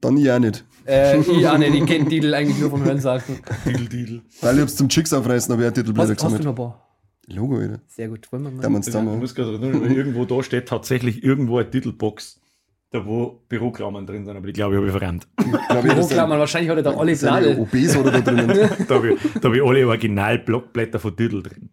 Dann 0.00 0.16
ich 0.16 0.30
auch 0.30 0.38
nicht. 0.38 0.64
Äh, 0.86 1.18
ich 1.18 1.48
auch 1.48 1.56
nicht, 1.58 1.74
ich 1.74 1.86
kenne 1.86 2.08
Titel 2.08 2.34
eigentlich 2.34 2.58
nur 2.58 2.70
vom 2.70 2.84
Hörensagen. 2.84 3.38
Didel, 3.64 3.88
Didel. 3.88 4.22
Weil 4.42 4.56
ich 4.56 4.60
hab's 4.62 4.76
zum 4.76 4.88
Chicks 4.88 5.12
aufreißen, 5.12 5.52
aber 5.52 5.62
ich 5.62 5.68
auch 5.68 5.72
Titelblätter 5.74 6.12
Hast, 6.12 6.22
hast 6.24 6.32
du 6.32 6.38
gesammelt. 6.38 6.44
noch 6.44 6.52
ein 6.52 6.56
paar? 6.56 6.80
Logo, 7.26 7.56
Alter. 7.56 7.80
Sehr 7.86 8.08
gut. 8.08 8.30
Wollen 8.30 8.42
wir 8.42 8.50
mal? 8.50 8.60
Da 8.62 8.68
man 8.68 8.80
es 8.82 8.88
Ich 8.88 8.92
zusammen. 8.92 9.18
muss 9.18 9.34
gerade 9.34 9.56
irgendwo 9.56 10.26
da 10.26 10.42
steht 10.42 10.68
tatsächlich 10.68 11.24
irgendwo 11.24 11.56
eine 11.58 11.70
Titelbox, 11.70 12.38
da 12.94 13.04
wo 13.04 13.40
Büroklammern 13.48 14.06
drin 14.06 14.24
sind, 14.24 14.36
aber 14.36 14.46
die 14.46 14.52
glaube 14.52 14.74
ich 14.74 14.78
habe 14.78 14.86
ich 14.86 14.92
verrannt. 14.92 15.26
Büroklammern, 15.82 16.38
wahrscheinlich 16.38 16.70
hat 16.70 16.76
er 16.76 16.84
da 16.84 16.96
alle 16.96 17.16
Bladel. 17.16 17.58
OBs 17.58 17.96
oder 17.96 18.12
da 18.12 18.20
drinnen. 18.20 18.70
Da 18.88 18.94
habe 18.94 19.14
ich, 19.14 19.20
da 19.40 19.48
hab 19.48 19.54
ich 19.54 19.62
alle 19.62 19.86
Original-Blockblätter 19.86 21.00
von 21.00 21.16
Titel 21.16 21.42
drin. 21.42 21.70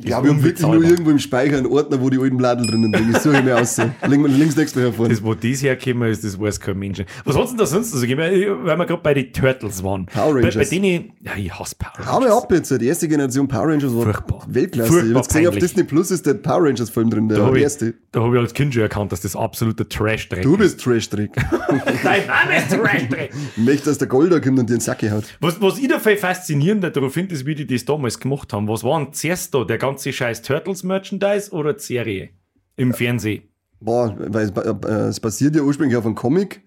Ich 0.00 0.06
ich 0.06 0.12
habe 0.12 0.28
wirklich 0.44 0.66
nur 0.66 0.82
irgendwo 0.84 1.10
im 1.10 1.18
Speicher 1.18 1.56
einen 1.58 1.66
Ordner, 1.66 2.00
wo 2.00 2.08
die 2.08 2.18
alten 2.18 2.36
Bladel 2.36 2.66
drinnen 2.68 2.92
liegen. 2.92 3.10
Ich 3.10 3.18
suche 3.18 3.42
mir 3.42 3.58
aus. 3.60 3.78
Link, 4.06 4.28
links 4.28 4.56
nächstes 4.56 4.76
Mal 4.76 4.84
hervor. 4.90 5.08
Das, 5.08 5.22
wo 5.24 5.34
das 5.34 5.60
hergekommen 5.62 6.08
ist, 6.10 6.22
das 6.22 6.38
weiß 6.40 6.60
kein 6.60 6.78
Mensch. 6.78 7.02
Was 7.24 7.36
hat's 7.36 7.50
denn 7.50 7.58
da 7.58 7.66
sonst 7.66 7.90
so 7.90 8.00
gegeben? 8.00 8.20
Weil 8.20 8.78
wir 8.78 8.86
gerade 8.86 9.02
bei 9.02 9.14
den 9.14 9.32
Turtles 9.32 9.82
waren. 9.82 10.06
Power 10.06 10.34
Bei, 10.34 10.42
bei 10.42 10.48
Rangers. 10.50 10.70
denen, 10.70 11.12
ja, 11.20 11.32
ich 11.36 11.52
hasse 11.58 11.74
Power 11.76 12.06
Hau 12.06 12.20
mal 12.20 12.30
ab 12.30 12.50
jetzt. 12.52 12.70
Die 12.70 12.86
erste 12.86 13.08
Generation 13.08 13.48
Power 13.48 13.66
Rangers 13.68 13.92
war 13.92 14.04
Furchtbar. 14.04 14.46
Weltklasse. 14.48 14.88
Furchtbar 14.88 15.08
ich 15.10 15.16
habe 15.16 15.26
gesehen, 15.26 15.46
auf. 15.48 15.54
Disney 15.56 15.82
Plus 15.82 16.10
ist 16.12 16.26
der 16.26 16.34
Power 16.34 16.62
Rangers 16.64 16.90
Film 16.90 17.10
drin, 17.10 17.28
der 17.28 17.38
Da 17.38 17.46
habe 17.46 17.56
ich, 17.58 17.64
erste. 17.64 17.94
da 18.12 18.20
hab 18.22 18.32
ich 18.32 18.38
als 18.38 18.54
Kind 18.54 18.74
schon 18.74 18.82
erkannt, 18.84 19.10
dass 19.10 19.20
das 19.22 19.34
absoluter 19.34 19.88
Trash-Dreck 19.88 20.42
Du 20.42 20.56
bist 20.56 20.80
Trash-Trick. 20.80 21.32
Dein 22.04 22.26
Name 22.26 22.56
ist 22.56 22.70
Trash-Dreck. 22.70 23.30
Ich 23.56 23.62
möchte, 23.64 23.86
dass 23.86 23.98
der 23.98 24.06
Golder 24.06 24.40
kommt 24.40 24.60
und 24.60 24.70
dir 24.70 24.74
den 24.76 24.80
Sack 24.80 25.02
haut. 25.10 25.24
Was, 25.40 25.60
was 25.60 25.78
ich 25.78 25.88
da 25.88 25.98
viel 25.98 26.16
faszinierender 26.16 26.90
daran 26.90 27.10
finde, 27.10 27.34
ist, 27.34 27.44
wie 27.46 27.56
die 27.56 27.66
das 27.66 27.84
damals 27.84 28.20
gemacht 28.20 28.52
haben. 28.52 28.68
Was 28.68 28.84
war 28.84 29.02
denn 29.02 29.12
zuerst 29.12 29.52
da? 29.54 29.64
Der 29.64 29.87
ganze 29.88 30.12
scheiß 30.12 30.42
Turtles-Merchandise 30.42 31.50
oder 31.52 31.72
die 31.74 31.80
Serie? 31.80 32.30
Im 32.76 32.92
Fernsehen? 32.94 33.42
Boah, 33.80 34.14
weil 34.18 34.46
es, 34.46 34.50
äh, 34.50 34.90
es 35.08 35.20
basiert 35.20 35.56
ja 35.56 35.62
ursprünglich 35.62 35.96
auf 35.96 36.06
einem 36.06 36.14
Comic. 36.14 36.62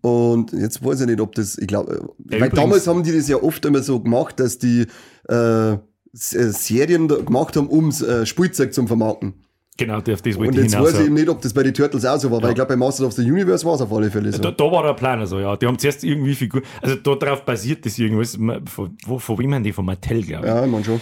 Und 0.00 0.52
jetzt 0.52 0.84
weiß 0.84 1.02
ich 1.02 1.06
nicht, 1.06 1.20
ob 1.20 1.34
das, 1.34 1.56
ich 1.56 1.68
glaube, 1.68 2.08
Ja, 2.30 2.40
weil 2.40 2.48
damals 2.50 2.86
haben 2.88 3.02
die 3.04 3.12
das 3.12 3.28
ja 3.28 3.36
oft 3.36 3.64
immer 3.64 3.82
so 3.82 4.00
gemacht, 4.00 4.40
dass 4.40 4.58
die 4.58 4.86
äh, 5.28 5.72
äh, 5.72 5.76
Serien 6.12 7.06
gemacht 7.08 7.56
haben, 7.56 7.68
um 7.68 7.90
äh, 7.90 8.26
Spielzeug 8.26 8.74
zum 8.74 8.88
Vermarkten. 8.88 9.34
Genau, 9.76 9.98
auf 9.98 10.02
das 10.04 10.36
wollte 10.36 10.40
Und 10.40 10.54
jetzt 10.56 10.72
hinaus. 10.74 10.88
weiß 10.88 11.00
ich 11.00 11.06
eben 11.06 11.14
nicht, 11.14 11.28
ob 11.28 11.40
das 11.40 11.54
bei 11.54 11.62
den 11.62 11.72
Turtles 11.72 12.04
auch 12.04 12.18
so 12.18 12.30
war, 12.30 12.42
weil 12.42 12.50
ich 12.50 12.54
glaube, 12.56 12.68
bei 12.70 12.76
Masters 12.76 13.06
of 13.06 13.12
the 13.12 13.22
Universe 13.22 13.64
war 13.64 13.74
es 13.76 13.80
auf 13.80 13.92
alle 13.92 14.10
Fälle 14.10 14.32
so. 14.32 14.42
Da, 14.42 14.50
da 14.50 14.64
war 14.64 14.82
der 14.82 14.94
Plan 14.94 15.24
so, 15.26 15.38
ja. 15.38 15.56
Die 15.56 15.66
haben 15.66 15.78
zuerst 15.78 16.04
irgendwie 16.04 16.34
Figuren, 16.34 16.64
also 16.82 16.96
darauf 16.96 17.44
basiert 17.44 17.86
das 17.86 17.98
irgendwas. 17.98 18.36
Von, 18.66 18.96
wo, 19.06 19.18
von 19.18 19.38
wem 19.38 19.54
haben 19.54 19.62
die? 19.62 19.72
Von 19.72 19.86
Mattel, 19.86 20.22
glaube 20.22 20.46
ich. 20.46 20.52
ja, 20.52 20.64
ich 20.64 20.70
mein 20.70 20.84
schon. 20.84 21.00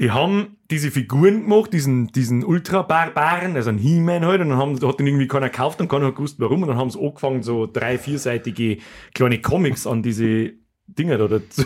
Die 0.00 0.10
haben 0.12 0.56
diese 0.70 0.90
Figuren 0.90 1.42
gemacht, 1.42 1.72
diesen, 1.72 2.08
diesen 2.08 2.44
Ultra-Barbaren, 2.44 3.56
also 3.56 3.70
ein 3.70 3.78
He-Man 3.78 4.24
halt, 4.24 4.40
und 4.40 4.50
dann 4.50 4.58
haben, 4.58 4.80
hat 4.86 5.00
den 5.00 5.06
irgendwie 5.08 5.26
keiner 5.26 5.48
gekauft 5.48 5.80
und 5.80 5.88
keiner 5.88 6.06
hat 6.06 6.16
gewusst, 6.16 6.36
warum. 6.38 6.62
Und 6.62 6.68
dann 6.68 6.76
haben 6.76 6.90
sie 6.90 7.00
angefangen, 7.00 7.42
so 7.42 7.66
drei, 7.66 7.98
vierseitige 7.98 8.78
kleine 9.14 9.40
Comics 9.40 9.86
an 9.86 10.02
diese 10.02 10.52
Dinger 10.86 11.18
da 11.18 11.26
dazu. 11.28 11.64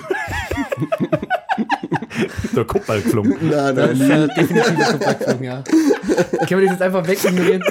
der 2.56 2.64
Kopf 2.64 2.88
halt 2.88 3.04
geflogen. 3.04 3.36
Nein, 3.42 3.76
Das 3.76 3.92
ist 3.92 3.98
nein, 4.00 4.30
äh, 4.30 4.34
definitiv 4.34 4.78
ein 4.78 4.98
Verpackung, 4.98 5.42
ja. 5.42 5.62
Können 5.62 6.60
wir 6.60 6.62
das 6.62 6.70
jetzt 6.72 6.82
einfach 6.82 7.06
wegignorieren? 7.06 7.62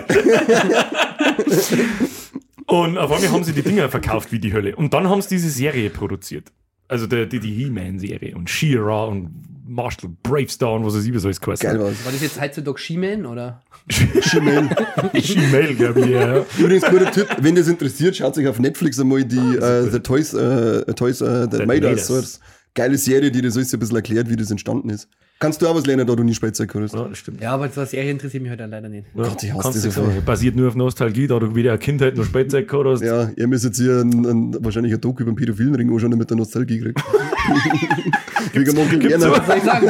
Und 2.68 2.98
auf 2.98 3.12
einmal 3.12 3.32
haben 3.32 3.44
sie 3.44 3.54
die 3.54 3.64
Dinger 3.64 3.90
verkauft 3.90 4.32
wie 4.32 4.40
die 4.40 4.54
Hölle. 4.54 4.76
Und 4.76 4.94
dann 4.94 5.10
haben 5.10 5.22
sie 5.22 5.30
diese 5.36 5.50
Serie 5.50 5.90
produziert. 5.90 6.52
Also 6.92 7.08
die, 7.08 7.26
die, 7.30 7.40
die 7.40 7.54
He-Man-Serie 7.54 8.36
und 8.36 8.50
She-Ra 8.50 9.06
und 9.06 9.32
Marshall 9.66 10.10
Bravestar 10.24 10.74
und 10.74 10.86
was 10.86 10.94
weiß 10.94 11.06
ich, 11.06 11.16
was 11.16 11.24
alles 11.24 11.40
geheißen 11.40 11.70
geil 11.70 11.80
war's. 11.80 12.04
War 12.04 12.12
das 12.12 12.22
jetzt 12.22 12.42
heutzutage 12.42 12.78
She-Man 12.78 13.26
oder? 13.26 13.62
She-Man. 13.90 14.76
She-Mail, 15.18 15.76
glaube 15.76 16.02
ich, 16.02 16.08
ja. 16.08 16.46
Übrigens, 16.60 16.84
guter 16.84 17.10
Tipp, 17.10 17.28
wenn 17.40 17.56
das 17.56 17.70
interessiert, 17.70 18.18
schaut 18.18 18.38
euch 18.38 18.46
auf 18.46 18.60
Netflix 18.60 19.00
einmal 19.00 19.24
die 19.24 19.38
äh, 19.38 19.90
The 19.90 20.00
Toys, 20.02 20.34
äh, 20.34 20.84
Toys 20.94 21.22
äh, 21.22 21.26
That 21.26 21.52
That 21.52 21.60
Made 21.60 21.80
Made 21.80 21.88
Us. 21.92 22.08
So, 22.08 22.16
Us. 22.16 22.22
das 22.24 22.40
geile 22.74 22.98
Serie, 22.98 23.32
die 23.32 23.42
das 23.42 23.56
alles 23.56 23.70
so 23.70 23.78
ein 23.78 23.80
bisschen 23.80 23.96
erklärt, 23.96 24.30
wie 24.30 24.36
das 24.36 24.52
entstanden 24.52 24.90
ist. 24.90 25.08
Kannst 25.42 25.60
du 25.60 25.68
auch 25.68 25.74
was 25.74 25.88
lernen, 25.88 26.06
da 26.06 26.16
du 26.16 26.22
nie 26.24 26.36
Spielzeug 26.36 26.72
hattest? 26.76 26.94
ja, 26.94 27.04
das 27.04 27.18
stimmt. 27.18 27.42
Ja, 27.42 27.54
aber 27.54 27.64
eine 27.64 27.86
Serie 27.88 28.12
interessiert 28.12 28.44
mich 28.44 28.52
heute 28.52 28.68
leider 28.68 28.88
nicht. 28.88 29.08
Ja, 29.16 29.24
Gott, 29.24 29.42
ich 29.42 29.52
hasse 29.52 29.64
kannst 29.64 29.86
diese. 29.86 30.02
Basiert 30.24 30.56
nur 30.56 30.68
auf 30.68 30.76
Nostalgie, 30.76 31.26
da 31.26 31.40
du 31.40 31.56
wieder 31.56 31.72
eine 31.72 31.80
Kindheit 31.80 32.16
noch 32.16 32.26
Spätzeit 32.26 32.68
gehabt 32.68 32.86
hast. 32.86 33.02
Ja, 33.02 33.32
ihr 33.36 33.48
müsst 33.48 33.66
jetzt 33.66 33.78
hier 33.78 34.02
ein, 34.02 34.24
ein, 34.24 34.64
wahrscheinlich 34.64 34.94
ein 34.94 35.02
Doku 35.02 35.24
über 35.24 35.32
den 35.32 35.36
pädophilen 35.36 35.74
Ring 35.74 35.92
anschauen, 35.92 36.12
damit 36.12 36.30
der 36.30 36.38
Nostalgie 36.38 36.80
kriegt. 36.80 37.02
Wie 38.54 38.64
der 38.64 38.78
Onkel 38.78 39.00
gibt's 39.00 39.20
Werner. 39.20 39.36
Was 39.40 39.48
soll 39.48 39.58
ich 39.58 39.64
sagen? 39.64 39.88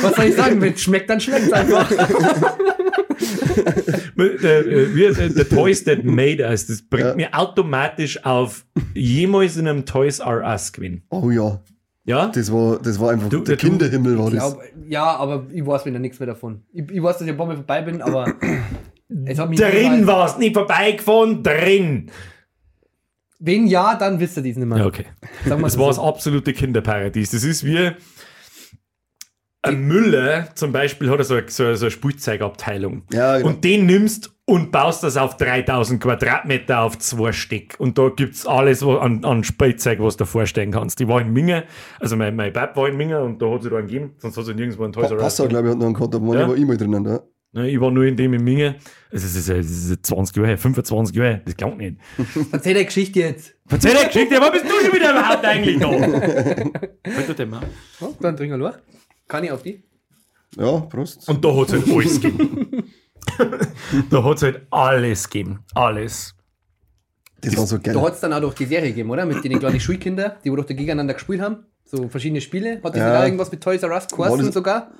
Was 0.00 0.16
soll 0.16 0.24
ich 0.24 0.34
sagen? 0.34 0.60
Wenn 0.62 0.72
es 0.72 0.80
schmeckt, 0.80 1.10
dann 1.10 1.20
schmeckt 1.20 1.46
es 1.46 1.52
einfach. 1.52 1.92
Der, 4.16 4.66
äh, 4.66 4.94
wie, 4.94 5.04
äh, 5.04 5.28
der 5.30 5.48
Toys 5.48 5.84
That 5.84 6.04
Made 6.04 6.42
Us, 6.42 6.66
das 6.66 6.80
bringt 6.82 7.06
Ja. 7.08 7.14
mir 7.14 7.34
automatisch 7.38 8.24
auf 8.24 8.64
jemals 8.94 9.56
in 9.56 9.68
einem 9.68 9.84
Toys 9.84 10.20
R 10.20 10.42
Us 10.42 10.72
gewinn. 10.72 11.02
Oh 11.10 11.30
ja, 11.30 11.60
Ja? 12.06 12.26
das 12.28 12.52
war, 12.52 12.78
das 12.78 12.98
war 13.00 13.10
einfach 13.10 13.28
Du- 13.28 13.40
der 13.44 13.56
du- 13.56 13.66
Kinderhimmel 13.68 14.18
war 14.18 14.28
Ich 14.28 14.34
das. 14.34 14.54
glaub, 14.54 14.62
ja, 14.88 15.04
aber 15.16 15.46
ich 15.52 15.66
weiß 15.66 15.84
wieder 15.86 15.98
nichts 15.98 16.18
mehr 16.20 16.26
davon. 16.28 16.62
Ich, 16.72 16.90
ich 16.90 17.02
weiß, 17.02 17.18
dass 17.18 17.26
ich 17.26 17.32
ein 17.32 17.36
paar 17.36 17.46
Mal 17.46 17.56
vorbei 17.56 17.82
bin, 17.82 18.00
aber 18.00 18.32
es 19.26 19.38
hat 19.38 19.50
mich 19.50 19.58
Drin 19.60 19.92
niemals- 20.00 20.06
warst, 20.06 20.38
nicht 20.38 20.54
vorbeigefahren, 20.54 21.42
drin. 21.42 22.10
Wenn 23.38 23.66
ja, 23.66 23.96
dann 23.96 24.18
wisst 24.18 24.38
ihr 24.38 24.42
dies 24.42 24.56
nicht 24.56 24.66
mehr. 24.66 24.78
Ja, 24.78 24.86
okay. 24.86 25.04
Das 25.46 25.76
war 25.78 25.88
das 25.88 25.96
so. 25.96 26.02
absolute 26.04 26.52
Kinderparadies. 26.54 27.32
Das 27.32 27.44
ist 27.44 27.64
wie 27.64 27.90
ein 29.66 29.86
Müller 29.86 30.48
zum 30.54 30.72
Beispiel 30.72 31.10
hat 31.10 31.18
er 31.18 31.24
so 31.24 31.34
eine, 31.34 31.48
so 31.48 31.64
eine, 31.64 31.90
Spielzeugabteilung. 31.90 33.02
Ja, 33.12 33.36
genau. 33.38 33.48
Und 33.48 33.64
den 33.64 33.86
nimmst 33.86 34.32
und 34.44 34.70
baust 34.72 35.02
das 35.02 35.16
auf 35.16 35.36
3000 35.36 36.00
Quadratmeter 36.02 36.80
auf 36.80 36.98
zwei 36.98 37.32
Stück. 37.32 37.74
Und 37.78 37.98
da 37.98 38.10
gibt's 38.14 38.46
alles 38.46 38.84
wo, 38.84 38.96
an, 38.96 39.24
an 39.24 39.44
Spielzeug, 39.44 39.98
was 40.00 40.16
du 40.16 40.24
dir 40.24 40.28
vorstellen 40.28 40.70
kannst. 40.70 41.00
Ich 41.00 41.08
war 41.08 41.20
in 41.20 41.32
Minge, 41.32 41.64
also 42.00 42.16
mein, 42.16 42.36
mein 42.36 42.52
Bab 42.52 42.76
war 42.76 42.88
in 42.88 42.96
Minge 42.96 43.20
und 43.22 43.42
da 43.42 43.50
hat 43.50 43.62
sie 43.62 43.70
da 43.70 43.76
einen 43.76 43.88
gegeben, 43.88 44.14
sonst 44.18 44.36
hat 44.36 44.44
sie 44.44 44.54
nirgendwo 44.54 44.84
einen 44.84 44.92
Toys 44.92 45.10
R 45.10 45.16
Us 45.16 45.22
Passau, 45.22 45.48
glaube 45.48 45.66
ich, 45.68 45.72
hat 45.72 45.78
noch 45.78 45.86
einen 45.86 45.94
gehabt, 45.94 46.14
da 46.14 46.20
war 46.22 46.34
Ja. 46.36 46.54
ich 46.54 46.64
mal 46.64 46.76
drinnen. 46.76 47.04
Da. 47.04 47.20
Ne, 47.52 47.70
Ich 47.70 47.80
war 47.80 47.90
nur 47.90 48.04
in 48.04 48.16
dem 48.16 48.34
in 48.34 48.44
Minge. 48.44 48.76
Es 49.10 49.24
ist, 49.24 49.48
es 49.48 49.90
ist 49.90 50.06
20 50.06 50.36
Jahre, 50.36 50.48
her, 50.48 50.58
25 50.58 51.16
Jahre, 51.16 51.28
her, 51.30 51.40
das 51.44 51.56
klingt 51.56 51.78
nicht. 51.78 51.96
Erzähl 52.52 52.74
die 52.74 52.84
Geschichte 52.84 53.20
jetzt. 53.20 53.54
Verzeih 53.66 53.94
dir 53.94 54.06
Geschichte, 54.06 54.36
wo 54.40 54.50
bist 54.50 54.64
du 54.64 54.84
schon 54.84 54.94
wieder 54.94 55.10
überhaupt 55.10 55.44
eigentlich 55.44 55.78
da? 55.78 55.90
Halt 57.16 57.28
doch 57.28 57.34
den 57.34 57.50
mal. 57.50 57.62
Ja, 58.00 58.08
dann 58.20 58.36
trinken 58.36 58.58
wir 58.60 58.66
los. 58.66 58.74
Kann 59.28 59.44
ich 59.44 59.50
auf 59.50 59.62
die? 59.62 59.82
Ja, 60.56 60.80
Prost. 60.80 61.28
Und 61.28 61.44
da 61.44 61.54
hat 61.54 61.68
es 61.68 61.72
halt 61.74 61.88
alles 61.90 62.20
gegeben. 62.20 62.84
da 64.10 64.24
hat 64.24 64.36
es 64.36 64.42
halt 64.42 64.66
alles 64.70 65.28
gegeben. 65.28 65.64
Alles. 65.74 66.34
Das 67.40 67.56
war 67.56 67.66
so 67.66 67.78
geil. 67.78 67.94
Da 67.94 68.00
hat 68.02 68.14
es 68.14 68.20
dann 68.20 68.32
auch 68.32 68.40
doch 68.40 68.54
die 68.54 68.64
Serie 68.64 68.88
gegeben, 68.90 69.10
oder? 69.10 69.26
Mit 69.26 69.44
den 69.44 69.58
kleinen 69.58 69.80
Schulkindern, 69.80 70.32
die 70.44 70.50
wo 70.50 70.56
doch 70.56 70.64
da 70.64 70.74
gegeneinander 70.74 71.14
gespielt 71.14 71.40
haben. 71.40 71.66
So 71.84 72.08
verschiedene 72.08 72.40
Spiele. 72.40 72.76
Hat 72.82 72.94
das 72.94 72.96
Ja. 72.96 73.10
nicht 73.10 73.18
auch 73.20 73.24
irgendwas 73.24 73.52
mit 73.52 73.62
Toys 73.62 73.82
R 73.82 73.90
Us 73.92 74.08
geheißen 74.08 74.52
sogar? 74.52 74.90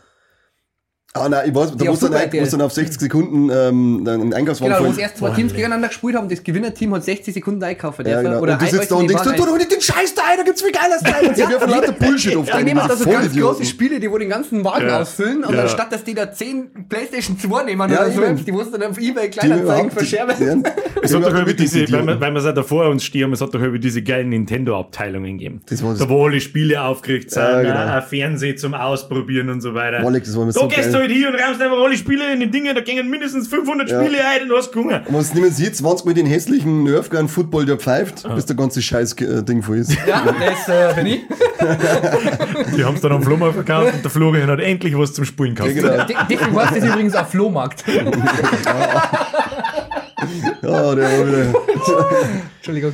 Ah, 1.19 1.29
nein, 1.29 1.49
ich 1.49 1.55
weiß, 1.55 1.77
da 1.77 1.85
musst 1.85 2.05
auf 2.05 2.11
du 2.11 2.17
dann, 2.17 2.41
musst 2.41 2.53
dann 2.53 2.61
auf 2.63 2.73
60 2.73 3.01
Sekunden 3.01 3.51
ähm, 3.51 4.07
einen 4.07 4.33
Einkaufswagen 4.35 4.75
Genau, 4.77 4.89
wo 4.89 4.93
es 4.93 4.99
erst 4.99 5.17
zwei 5.19 5.31
Teams 5.31 5.53
gegeneinander 5.53 5.89
gespielt 5.89 6.15
haben. 6.17 6.29
Das 6.29 6.43
Gewinnerteam 6.43 6.95
hat 6.95 7.05
60 7.05 7.35
Sekunden 7.35 7.63
einkaufen 7.65 8.07
Ja, 8.07 8.13
dürfen. 8.21 8.25
genau. 8.33 8.43
Oder 8.43 8.53
und 8.55 8.63
du 8.63 8.67
sitzt 8.67 8.91
da 8.91 8.95
und 8.97 9.09
denkst, 9.11 9.23
du, 9.25 9.31
tu 9.33 9.45
doch 9.47 9.57
nicht 9.57 9.71
den 9.73 9.81
Scheiß 9.81 10.15
da 10.15 10.23
ein, 10.31 10.37
da 10.39 10.43
gibt's 10.45 10.63
viel 10.63 10.73
geiles 10.73 11.03
Teil. 11.03 11.29
Und 11.29 11.37
sie 11.37 11.43
werfen 11.49 11.71
lauter 11.71 11.93
Bullshit 11.93 12.37
auf 12.37 12.47
Die 12.51 12.65
nehmen 12.65 12.81
da 12.87 12.97
so 12.97 13.09
ganz 13.11 13.37
große 13.37 13.65
Spiele, 13.65 14.01
die 14.01 14.11
wo 14.11 14.19
den 14.19 14.29
ganzen 14.29 14.65
Wagen 14.65 14.87
Ja. 14.89 15.01
ausfüllen 15.01 15.45
und 15.45 15.55
Ja. 15.55 15.63
anstatt 15.63 15.93
dass 15.93 16.05
die 16.05 16.15
da 16.15 16.31
10 16.33 16.89
Playstation 16.89 17.39
2 17.39 17.65
nehmen 17.65 17.91
Ja, 17.91 18.03
oder 18.07 18.11
so, 18.11 18.23
die 18.45 18.53
musst 18.53 18.73
du 18.75 18.79
dann 18.79 18.91
auf 18.91 18.99
Ebay 18.99 19.29
Kleinanzeigen 19.31 19.91
verscherben. 19.91 20.35
Ja, 20.39 20.73
Es 21.03 21.15
hat 21.15 21.23
doch 21.25 21.41
über 21.43 21.53
diese, 21.53 21.81
weil 21.93 22.07
wir, 22.07 22.21
weil 22.21 22.33
wir 22.33 22.41
es 22.41 22.47
auch 22.47 22.55
davor 22.55 22.89
uns 22.89 23.05
stehen, 23.05 23.33
es 23.33 23.41
hat 23.41 23.55
doch 23.55 23.61
über 23.63 23.79
diese 23.79 24.03
geilen 24.03 24.29
Nintendo-Abteilungen 24.31 25.39
gegeben. 25.39 25.61
Da 25.69 26.09
wo 26.09 26.27
alle 26.27 26.41
Spiele 26.41 26.83
aufgeregt 26.83 27.31
sind, 27.31 27.43
Ja, 27.43 27.63
genau. 27.63 27.75
ein- 27.97 28.03
Fernsehen 28.03 28.57
zum 28.57 28.75
Ausprobieren 28.75 29.49
und 29.49 29.61
so 29.61 29.75
weiter. 29.75 30.03
Walleck, 30.05 30.25
das 30.25 30.37
war 30.37 30.45
mir 30.47 30.53
da 30.53 30.61
so 30.61 30.69
gehst 30.69 30.93
du. 30.95 30.99
Halt 31.09 31.17
hier 31.17 31.29
und 31.29 31.35
raumst 31.35 31.61
einfach 31.63 31.79
alle 31.79 31.97
Spiele 31.97 32.33
in 32.33 32.41
die 32.41 32.51
Dinge, 32.51 32.75
da 32.75 32.81
gingen 32.81 33.09
mindestens 33.09 33.49
500 33.49 33.89
Ja. 33.91 34.03
Spiele 34.05 34.19
ein 34.25 34.51
und 34.51 34.57
hast 34.57 34.75
Hunger. 34.75 35.03
Und 35.07 35.15
wenn 35.15 35.23
du 35.23 35.35
nehmen 35.35 35.51
sie 35.53 35.71
20 35.71 36.07
Mal 36.07 36.15
den 36.15 36.27
hässlichen 36.27 36.85
Nerfgun 36.85 37.29
Football, 37.29 37.67
der 37.67 37.77
pfeift, 37.79 38.27
bis 38.35 38.47
der 38.47 38.57
ganze 38.57 38.83
Scheiß 38.83 39.13
äh, 39.21 39.63
voll 39.63 39.79
ist. 39.79 39.97
Ja, 40.07 40.25
das 40.25 40.69
äh, 40.69 40.95
bin 40.95 41.07
ich. 41.07 41.21
Die 42.77 42.85
haben 42.85 42.95
es 42.97 43.01
dann 43.01 43.13
am 43.13 43.23
Flohmarkt 43.23 43.55
verkauft 43.55 43.95
und 43.95 44.05
der 44.05 44.11
Florian 44.11 44.49
hat 44.51 44.61
endlich 44.61 44.97
was 44.97 45.13
zum 45.15 45.25
Spielen 45.25 45.55
Ja, 45.57 45.65
gehabt. 45.67 45.75
genau. 45.75 46.05
Dick- 46.05 46.29
Dick, 46.29 46.51
du 46.51 46.61
hast 46.61 46.77
das 46.77 46.85
übrigens 46.85 47.15
auf 47.15 47.31
Flohmarkt. 47.31 47.85
Ja, 50.63 50.95
der 50.95 51.05
war 51.05 51.27
wieder. 51.29 51.55
Entschuldigung. 52.57 52.93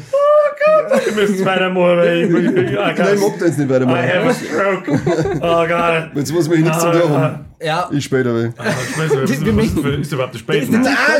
Wir 1.07 1.13
müssen 1.15 1.35
es 1.37 1.45
weitermachen, 1.45 1.97
weil 1.99 2.17
ich, 2.19 2.31
ich, 2.31 2.37
ich, 2.71 2.73
Nein, 2.73 2.95
da 3.39 3.47
jetzt 3.47 3.59
nicht 3.59 3.67
I 3.67 3.71
weitermachen. 3.73 4.09
have 4.09 4.29
a 4.29 4.35
stroke. 4.35 5.01
Oh 5.41 5.67
Gott. 5.69 6.11
Jetzt 6.17 6.33
muss 6.33 6.49
man 6.49 6.57
hier 6.59 6.67
nichts 6.67 6.81
zum 6.81 6.93
tun 6.93 7.11
haben. 7.11 7.45
Ja, 7.63 7.89
Ich 7.93 8.05
später, 8.05 8.35
weil. 8.35 8.53
Ah, 8.59 8.65
ist- 8.65 8.99
was 8.99 10.13
überhaupt 10.13 10.37
Spiel? 10.39 10.63
nicht- 10.63 10.73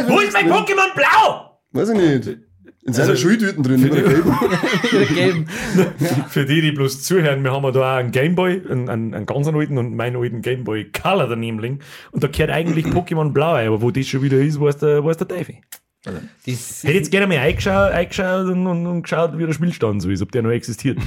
Wo 0.09 0.21
ist 0.21 0.33
mein 0.33 0.49
Pokémon 0.51 0.95
Blau? 0.95 1.59
Weiß 1.73 1.89
ich 1.91 1.97
nicht. 1.97 2.39
In 2.85 2.93
seiner 2.93 3.11
Also- 3.11 3.23
Schultüten 3.23 3.63
drin, 3.63 3.81
über 3.87 3.95
der 3.95 4.03
gelben. 4.03 4.35
gelben. 5.15 5.47
Für 6.29 6.45
die, 6.45 6.61
die 6.63 6.73
bloß 6.73 7.05
zuhören, 7.05 7.45
wir 7.45 7.53
haben 7.53 7.63
ja 7.63 7.71
da 7.71 7.81
auch 7.95 7.99
einen 7.99 8.11
Gameboy, 8.11 8.61
einen, 8.69 8.89
einen, 8.89 9.15
einen 9.15 9.25
ganz 9.27 9.47
alten 9.47 9.79
und 9.79 9.95
meinen 9.95 10.17
alten 10.17 10.43
Gameboy 10.43 10.91
Color 10.91 11.29
daneben 11.29 11.61
liegen. 11.61 11.79
Und 12.11 12.25
da 12.25 12.27
gehört 12.29 12.51
eigentlich 12.51 12.87
Pokémon 12.87 13.31
Blau 13.33 13.53
ein, 13.53 13.69
aber 13.69 13.83
wo 13.83 13.93
das 13.93 14.09
schon 14.09 14.23
wieder 14.23 14.39
ist, 14.39 14.61
weiß 14.61 14.79
der, 14.79 15.05
weiß 15.05 15.17
der 15.17 15.29
Teufel. 15.29 15.57
Das, 16.05 16.83
Hätte 16.83 16.95
jetzt 16.95 17.11
gerne 17.11 17.27
mal 17.29 17.39
eingeschaut, 17.39 17.93
eingeschaut 17.93 18.47
und, 18.47 18.67
und, 18.67 18.87
und 18.87 19.03
geschaut, 19.03 19.39
wie 19.39 19.47
der 19.47 19.53
Spielstand 19.53 20.03
so 20.03 20.11
ist, 20.11 20.21
ob 20.23 20.33
der 20.33 20.43
noch 20.43 20.51
existiert. 20.51 20.99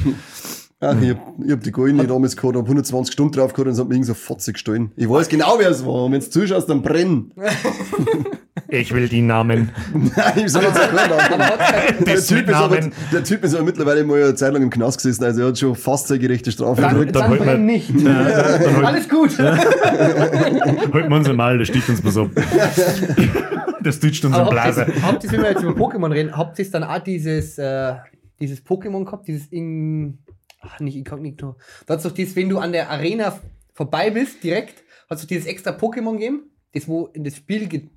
Ach, 0.79 0.95
ich 1.01 1.09
hab, 1.09 1.19
ich 1.45 1.51
hab 1.51 1.61
die 1.63 1.71
Goldene 1.71 2.07
damals 2.07 2.37
gehabt, 2.37 2.55
hab 2.55 2.63
120 2.63 3.11
Stunden 3.11 3.33
drauf 3.33 3.51
gehabt 3.53 3.67
und 3.67 3.73
es 3.73 3.79
hat 3.79 3.87
mir 3.89 3.95
irgendwie 3.95 4.07
so 4.07 4.13
40 4.13 4.53
gestohlen. 4.53 4.91
Ich 4.95 5.09
weiß 5.09 5.27
genau, 5.27 5.55
wer 5.59 5.69
es 5.69 5.85
war. 5.85 6.05
Und 6.05 6.13
wenn 6.13 6.21
du 6.21 6.29
zuschaust, 6.29 6.69
dann 6.69 6.81
brennen. 6.81 7.31
Ich 8.67 8.91
will 8.93 9.07
die 9.07 9.21
Namen. 9.21 9.69
Nein, 9.93 10.43
ich 10.47 10.55
aber 10.55 10.67
hat's 10.73 10.79
halt- 10.79 12.07
Der 12.07 12.15
Das 12.15 12.25
typ, 12.25 12.47
ist 12.49 12.55
aber, 12.55 12.79
der 13.13 13.23
Typ 13.23 13.43
ist 13.43 13.53
aber 13.53 13.63
mittlerweile 13.63 14.03
mal 14.03 14.23
eine 14.23 14.33
Zeit 14.33 14.53
lang 14.53 14.63
im 14.63 14.69
Knast 14.71 14.97
gesessen, 14.97 15.23
also 15.23 15.41
er 15.41 15.47
hat 15.49 15.59
schon 15.59 15.75
fast 15.75 16.07
seine 16.07 16.19
gerechte 16.19 16.51
Strafe 16.51 16.81
dann, 16.81 16.95
gekriegt. 16.95 17.15
dann 17.15 17.21
dann 17.23 17.29
holt 17.31 17.39
man- 17.41 17.47
brenn 17.47 17.65
nicht. 17.67 17.91
holt- 17.93 18.85
Alles 18.85 19.07
gut. 19.07 19.37
Halten 19.39 20.91
wir 21.09 21.15
uns 21.15 21.31
mal, 21.31 21.59
das 21.59 21.67
steht 21.67 21.87
uns 21.87 22.03
was 22.03 22.17
ab. 22.17 22.29
Das 23.85 23.99
tut 23.99 24.25
uns 24.25 24.35
im 24.35 24.49
Blase. 24.49 24.87
ihr, 25.23 25.31
wenn 25.31 25.41
wir 25.43 25.51
jetzt 25.51 25.61
über 25.61 25.73
Pokémon 25.73 26.11
reden, 26.11 26.35
habt 26.35 26.57
ihr 26.57 26.71
dann 26.71 26.83
auch 26.83 26.97
dieses, 26.97 27.59
äh, 27.59 27.93
dieses 28.39 28.65
Pokémon 28.65 29.05
gehabt, 29.05 29.27
dieses 29.27 29.45
in, 29.47 30.17
ach, 30.59 30.79
nicht 30.79 30.95
Inkognito. 30.95 31.55
Da 31.85 31.93
hat's 31.93 32.03
doch 32.03 32.11
dieses, 32.11 32.35
wenn 32.35 32.49
du 32.49 32.57
an 32.57 32.71
der 32.71 32.89
Arena 32.89 33.39
vorbei 33.73 34.09
bist, 34.09 34.43
direkt, 34.43 34.83
hat 35.07 35.19
es 35.19 35.27
dieses 35.27 35.45
extra 35.45 35.69
Pokémon 35.71 36.13
gegeben, 36.13 36.49
das 36.73 36.87
wo 36.87 37.05
in 37.13 37.23
das 37.23 37.35
Spiel 37.35 37.67
ge 37.67 37.89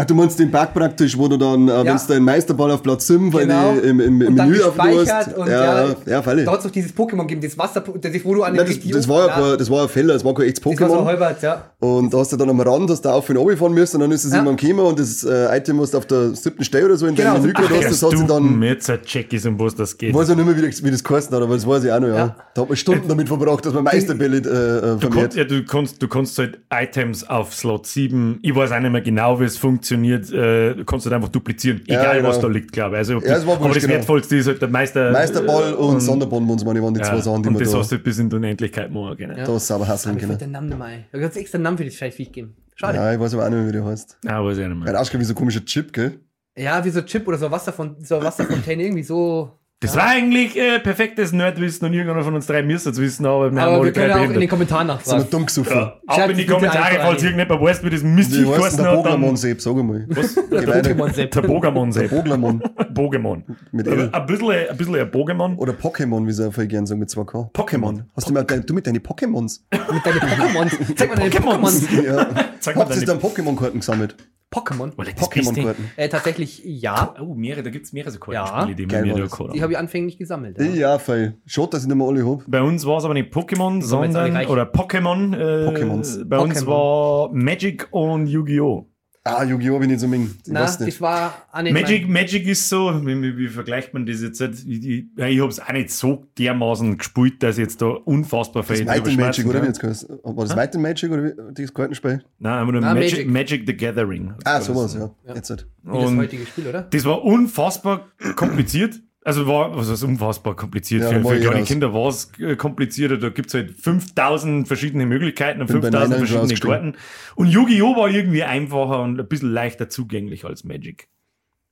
Ach, 0.00 0.04
du 0.04 0.14
meinst 0.14 0.38
den 0.38 0.50
Bug 0.50 0.72
praktisch, 0.74 1.18
wo 1.18 1.26
du 1.26 1.36
dann, 1.36 1.68
äh, 1.68 1.84
wenn 1.84 1.96
du 1.96 2.02
deinen 2.06 2.24
Meisterball 2.24 2.70
auf 2.70 2.82
Platz 2.84 3.06
5 3.06 3.34
weil 3.34 3.46
Genau. 3.46 3.72
im, 3.72 3.98
im, 4.00 4.20
im 4.22 4.28
Und 4.28 4.36
dann 4.36 4.48
Menü 4.50 4.58
gespeichert 4.62 5.36
und 5.36 5.48
ja, 5.48 5.88
ja, 5.88 5.96
ja, 6.06 6.22
völlig. 6.22 6.44
Da 6.44 6.52
hat 6.52 6.58
es 6.58 6.64
doch 6.66 6.70
dieses 6.70 6.94
Pokémon 6.94 7.22
gegeben, 7.22 7.40
das 7.42 7.58
Wasser, 7.58 7.80
das 7.80 8.24
wo 8.24 8.34
du 8.34 8.42
an 8.44 8.54
den 8.54 8.64
Nein, 8.64 8.78
das, 8.84 8.90
das, 8.92 9.08
war 9.08 9.26
ja 9.26 9.56
das 9.56 9.68
war 9.70 9.82
ein 9.82 9.88
Fehler, 9.88 10.14
das 10.14 10.24
war 10.24 10.34
kein 10.34 10.46
echtes 10.46 10.62
Das 10.62 10.80
war 10.80 10.88
so 10.88 10.94
Pokémon. 10.98 11.04
halbert, 11.04 11.42
ja. 11.42 11.62
Und 11.80 12.14
da 12.14 12.18
hast 12.18 12.32
du 12.32 12.36
dann 12.36 12.48
am 12.50 12.60
Rand, 12.60 12.88
hast 12.90 13.04
du 13.04 13.08
auf 13.08 13.28
und 13.28 13.36
runter 13.38 13.56
fahren 13.56 13.72
müssen, 13.74 13.96
und 13.96 14.02
dann 14.02 14.12
ist 14.12 14.24
es 14.24 14.30
Ja. 14.32 14.38
irgendwann 14.38 14.56
gekommen 14.56 14.86
und 14.86 14.98
das 15.00 15.24
äh, 15.24 15.56
Item, 15.56 15.80
was 15.80 15.90
du 15.90 15.98
auf 15.98 16.06
der 16.06 16.34
siebten 16.34 16.62
Stelle 16.64 16.86
oder 16.86 16.96
so 16.96 17.06
in 17.06 17.16
Genau, 17.16 17.32
deinem 17.32 17.42
Menü 17.42 17.52
gehabt 17.54 17.70
hast, 17.74 17.90
das 17.90 18.02
hast 18.04 18.12
du 18.12 18.22
dann, 18.26 18.62
jetzt 18.62 18.92
Check 19.04 19.32
ist, 19.32 19.46
um 19.46 19.58
was 19.58 19.74
das 19.74 19.98
geht. 19.98 20.10
ich 20.10 20.14
weiß 20.14 20.28
ja 20.28 20.34
nicht 20.36 20.46
mehr, 20.46 20.56
wie 20.56 20.68
das, 20.70 20.84
wie 20.84 20.90
das 20.92 21.02
geheißen 21.02 21.34
hat, 21.34 21.42
aber 21.42 21.54
das 21.54 21.66
weiß 21.66 21.82
ich 21.84 21.90
auch 21.92 21.98
noch, 21.98 22.08
ja. 22.08 22.16
Ja. 22.16 22.36
Da 22.54 22.62
hat 22.62 22.68
man 22.68 22.76
Stunden 22.76 23.08
damit 23.08 23.26
verbracht, 23.26 23.66
dass 23.66 23.74
man 23.74 23.82
Meisterbälle 23.82 24.36
äh, 24.36 24.40
äh, 24.40 24.42
Du 24.42 24.98
vermehrt. 25.00 25.12
kannst, 25.12 25.36
ja, 25.36 25.44
du 25.44 25.64
kannst, 25.64 26.00
du 26.02 26.06
kannst 26.08 26.38
halt 26.38 26.60
Items 26.72 27.28
auf 27.28 27.52
Slot 27.52 27.86
7, 27.86 28.38
ich 28.42 28.54
weiß 28.54 28.70
auch 28.70 28.78
nicht 28.78 28.92
mehr 28.92 29.00
genau, 29.00 29.40
wie 29.40 29.44
es 29.44 29.56
funktioniert, 29.56 29.87
äh, 29.96 30.74
du 30.74 30.84
kannst 30.84 31.06
halt 31.06 31.14
einfach 31.14 31.28
duplizieren, 31.28 31.80
Ja, 31.86 32.00
egal 32.00 32.24
was 32.24 32.36
genau. 32.36 32.48
da 32.48 32.54
liegt, 32.54 32.72
glaube 32.72 32.96
ich. 32.96 32.98
Also, 32.98 33.14
Ja, 33.14 33.20
das, 33.20 33.46
aber 33.46 33.68
das 33.68 33.78
genau. 33.82 33.94
Wertvollste 33.94 34.36
ist 34.36 34.46
halt 34.48 34.60
der 34.62 34.68
Meister. 34.68 35.10
Meisterball 35.10 35.72
äh, 35.72 35.74
und, 35.76 36.00
Sonderbonbons, 36.00 36.64
meine 36.64 36.78
ich, 36.78 36.84
waren 36.84 36.94
die 36.94 37.00
ja, 37.00 37.06
zwei 37.06 37.20
Sachen, 37.20 37.42
die 37.42 37.48
und 37.48 37.54
man 37.54 37.62
das 37.62 37.72
da, 37.72 37.78
hast 37.78 37.92
du 37.92 37.98
bis 37.98 38.18
in 38.18 38.30
die 38.30 38.36
Unendlichkeit 38.36 38.90
machen 38.92 39.16
können. 39.16 39.36
Ja. 39.38 39.44
da 39.44 39.58
sauber 39.58 39.86
hasseln 39.88 40.16
Ich 40.16 40.24
fällt 40.26 40.38
können. 40.38 40.52
der 40.52 40.60
Name 40.60 40.66
nicht 40.68 40.78
mehr 40.78 40.86
ein. 40.86 41.04
Da 41.12 41.18
kannst 41.20 41.36
extra 41.36 41.56
einen 41.56 41.62
Namen 41.64 41.78
für 41.78 41.84
das 41.84 41.94
Scheißviech 41.94 42.32
geben. 42.32 42.56
Schade. 42.74 42.96
Ja, 42.98 43.12
ich 43.12 43.18
weiß 43.20 43.34
aber 43.34 43.44
auch 43.44 43.48
nicht 43.50 43.58
mehr, 43.58 43.68
wie 43.68 43.72
der 43.72 43.84
heißt. 43.84 44.18
Ah, 44.26 44.44
weiß 44.44 44.58
ich 44.58 44.64
auch 44.64 44.68
nicht 44.68 44.76
Er 44.78 44.84
mehr. 44.84 44.88
hat 44.92 45.00
ausgeschaut 45.00 45.20
wie 45.20 45.24
so 45.24 45.32
ein 45.32 45.36
komischer 45.36 45.64
Chip, 45.64 45.92
gell? 45.92 46.20
Ja, 46.56 46.84
wie 46.84 46.90
so 46.90 47.00
ein 47.00 47.06
Chip 47.06 47.26
oder 47.26 47.38
so 47.38 47.50
Wasserfon 47.50 47.96
so 48.02 48.22
Wasserfontäne, 48.22 48.82
irgendwie 48.84 49.02
so. 49.02 49.57
Das 49.80 49.94
war 49.94 50.08
eigentlich 50.08 50.56
äh, 50.58 50.80
perfektes 50.80 51.30
Nerdwissen 51.32 51.86
und 51.86 51.94
irgendeiner 51.94 52.24
von 52.24 52.34
uns 52.34 52.46
drei 52.48 52.62
müsste 52.64 52.90
es 52.90 53.00
wissen, 53.00 53.24
aber 53.24 53.52
wir 53.52 53.60
haben 53.60 53.68
Aber 53.68 53.76
alle 53.76 53.84
wir 53.84 53.92
können 53.92 54.10
drei 54.10 54.20
auch 54.26 54.30
in 54.30 54.40
den. 54.40 54.48
Kommentaren 54.48 54.88
Sind 54.88 55.06
wir 55.06 55.12
nachfragen. 55.12 55.30
dumm 55.30 55.46
gesoffen. 55.46 55.76
Ja, 55.76 55.82
ab 56.04 56.16
Schreibt 56.16 56.30
in 56.32 56.36
die 56.38 56.46
Kommentare, 56.46 56.96
falls 57.00 57.22
irgendjemand 57.22 57.62
weiß, 57.62 57.84
wie 57.84 57.90
das 57.90 58.02
Mistviech 58.02 58.40
Wie 58.42 58.46
heißt 58.48 58.56
denn 58.56 58.58
geheißen 58.60 58.82
der 58.82 58.90
hat. 58.90 59.06
Pokémon 59.06 59.26
dann- 59.26 59.36
Sepp? 59.36 59.60
Sag 59.60 59.72
einmal. 59.76 60.04
Was? 60.08 60.34
Der 60.34 60.66
weiter. 60.66 60.90
Pokémon 60.90 61.12
Sepp. 61.14 61.30
Der 61.30 61.42
Pokémon 61.44 61.84
Der 61.84 62.08
Sepp. 62.08 62.12
Pokémon. 62.12 62.60
Pokémon. 62.92 63.42
Mit 63.70 63.86
L. 63.86 64.08
Ein 64.12 64.26
bisschen, 64.26 64.50
ein 64.50 64.76
bisschen 64.76 64.94
ein 64.96 65.10
Pokémon. 65.12 65.56
Oder 65.56 65.72
Pokémon, 65.74 66.26
wie 66.26 66.32
sie 66.32 66.50
voll 66.50 66.66
gern 66.66 66.84
sagen 66.84 66.98
mit 66.98 67.10
2K. 67.10 67.52
Pokémon. 67.52 68.02
Hast 68.16 68.28
du, 68.28 68.32
mal, 68.34 68.42
du 68.44 68.74
mit 68.74 68.84
deinen 68.84 68.98
Pokémons? 68.98 69.60
Mit 69.70 70.04
deinen 70.04 70.18
Pokémon. 70.18 70.96
Zeig 70.96 71.08
mal 71.08 71.14
deine 71.16 71.30
Pokémons. 71.30 71.86
Pokémon. 71.86 72.02
Ja. 72.04 72.26
Zeig 72.58 72.74
mal 72.74 72.84
Habt 72.84 72.96
ihr 72.96 73.06
dann 73.06 73.20
Pokémon-Karten 73.20 73.78
gesammelt? 73.78 74.16
Pokémon. 74.50 74.92
Oder. 74.96 75.10
Pokémon-Karten. 75.10 75.90
Äh, 75.96 76.08
tatsächlich 76.08 76.62
ja. 76.64 77.14
Oh, 77.20 77.34
mehrere, 77.34 77.62
da 77.62 77.70
gibt 77.70 77.84
es 77.84 77.92
mehrere 77.92 78.10
so 78.10 78.18
Ja. 78.32 78.44
Kartenspiele, 78.44 78.86
die 78.86 78.94
war 78.94 79.02
da 79.02 79.20
das. 79.22 79.32
gehabt 79.32 79.54
Die 79.54 79.62
habe 79.62 79.72
ich 79.72 79.78
anfänglich 79.78 80.16
gesammelt. 80.16 80.58
Ja, 80.58 80.64
ja 80.66 80.98
voll. 80.98 81.34
Schade, 81.44 81.68
dass 81.72 81.82
ich 81.82 81.88
nicht 81.88 81.96
mehr 81.96 82.06
alle 82.06 82.26
hab. 82.26 82.44
Bei 82.46 82.62
uns 82.62 82.86
war 82.86 82.98
es 82.98 83.04
aber 83.04 83.14
nicht 83.14 83.32
Pokémon, 83.32 83.82
sondern, 83.82 84.46
oder 84.46 84.64
Pokémon. 84.64 85.34
Äh, 85.36 85.68
Pokémons. 85.68 86.24
Bei 86.24 86.38
uns 86.38 86.62
Pokémon. 86.62 86.66
war 86.66 87.32
Magic 87.32 87.88
und 87.90 88.26
Yu-Gi-Oh! 88.26 88.88
Ah, 89.28 89.44
Yu-Gi-Oh! 89.44 89.78
bin 89.78 89.90
ich 89.90 89.96
nicht 89.96 90.00
so 90.00 90.08
ming. 90.08 90.30
Ich 90.46 90.52
das 90.52 91.00
war 91.00 91.34
auch 91.52 91.62
nicht 91.62 91.72
Magic, 91.72 92.08
Magic 92.08 92.46
ist 92.46 92.68
so, 92.68 92.92
wie, 93.04 93.38
wie, 93.38 93.48
vergleicht 93.48 93.94
man 93.94 94.06
das 94.06 94.22
jetzt? 94.22 94.40
Ich, 94.40 94.84
ich, 94.84 95.04
ich 95.16 95.40
habe 95.40 95.50
es 95.50 95.60
auch 95.60 95.72
nicht 95.72 95.90
so 95.90 96.24
dermaßen 96.38 96.98
gespielt, 96.98 97.42
dass 97.42 97.58
ich 97.58 97.64
jetzt 97.64 97.82
da 97.82 97.86
unfassbar 97.86 98.62
Das 98.62 98.76
viel 98.76 98.86
Might 98.86 99.06
and 99.06 99.16
Magic, 99.16 99.46
oder 99.46 99.62
wie 99.62 99.66
jetzt 99.66 99.80
geheißen? 99.80 100.18
War 100.22 100.44
das 100.44 100.56
Might 100.56 100.74
and 100.74 100.82
Magic 100.82 101.10
oder 101.10 101.24
wie, 101.24 101.32
dieses 101.54 101.74
Kartenspiel? 101.74 102.22
Nein, 102.38 102.52
aber 102.52 102.72
nur 102.72 102.80
Na, 102.80 102.94
Magic, 102.94 103.26
Magic. 103.26 103.30
Magic 103.30 103.62
the 103.66 103.76
Gathering. 103.76 104.34
Ah, 104.44 104.60
sowas, 104.60 104.94
ja. 104.94 105.10
Ja. 105.26 105.34
Jetzt 105.34 105.50
halt. 105.50 105.66
Wie 105.82 105.98
das 105.98 106.16
heutige 106.16 106.46
Spiel, 106.46 106.66
oder? 106.66 106.82
das 106.82 107.04
war 107.04 107.24
unfassbar 107.24 108.08
kompliziert. 108.36 109.00
Also 109.28 109.46
war, 109.46 109.76
was 109.76 109.90
heißt 109.90 110.04
unfassbar 110.04 110.56
kompliziert? 110.56 111.02
Ja, 111.02 111.08
für 111.10 111.22
für 111.22 111.38
kleine. 111.40 111.64
Kinder 111.64 111.92
war 111.92 112.08
es 112.08 112.30
äh, 112.40 112.56
komplizierter. 112.56 113.18
Da 113.18 113.28
gibt 113.28 113.48
es 113.48 113.54
halt 113.54 113.72
5000 113.72 114.66
verschiedene 114.66 115.04
Möglichkeiten 115.04 115.60
und 115.60 115.66
Bin 115.66 115.80
bei 115.82 115.90
5000 115.90 116.08
Nine 116.08 116.26
verschiedene. 116.26 116.58
Karten. 116.58 116.94
Und 117.36 117.48
Yu-Gi-Oh! 117.48 117.94
war 117.94 118.08
irgendwie 118.08 118.42
einfacher 118.42 119.02
und 119.02 119.20
ein 119.20 119.28
bisschen 119.28 119.52
leichter 119.52 119.90
zugänglich 119.90 120.46
als 120.46 120.64
Magic. 120.64 121.08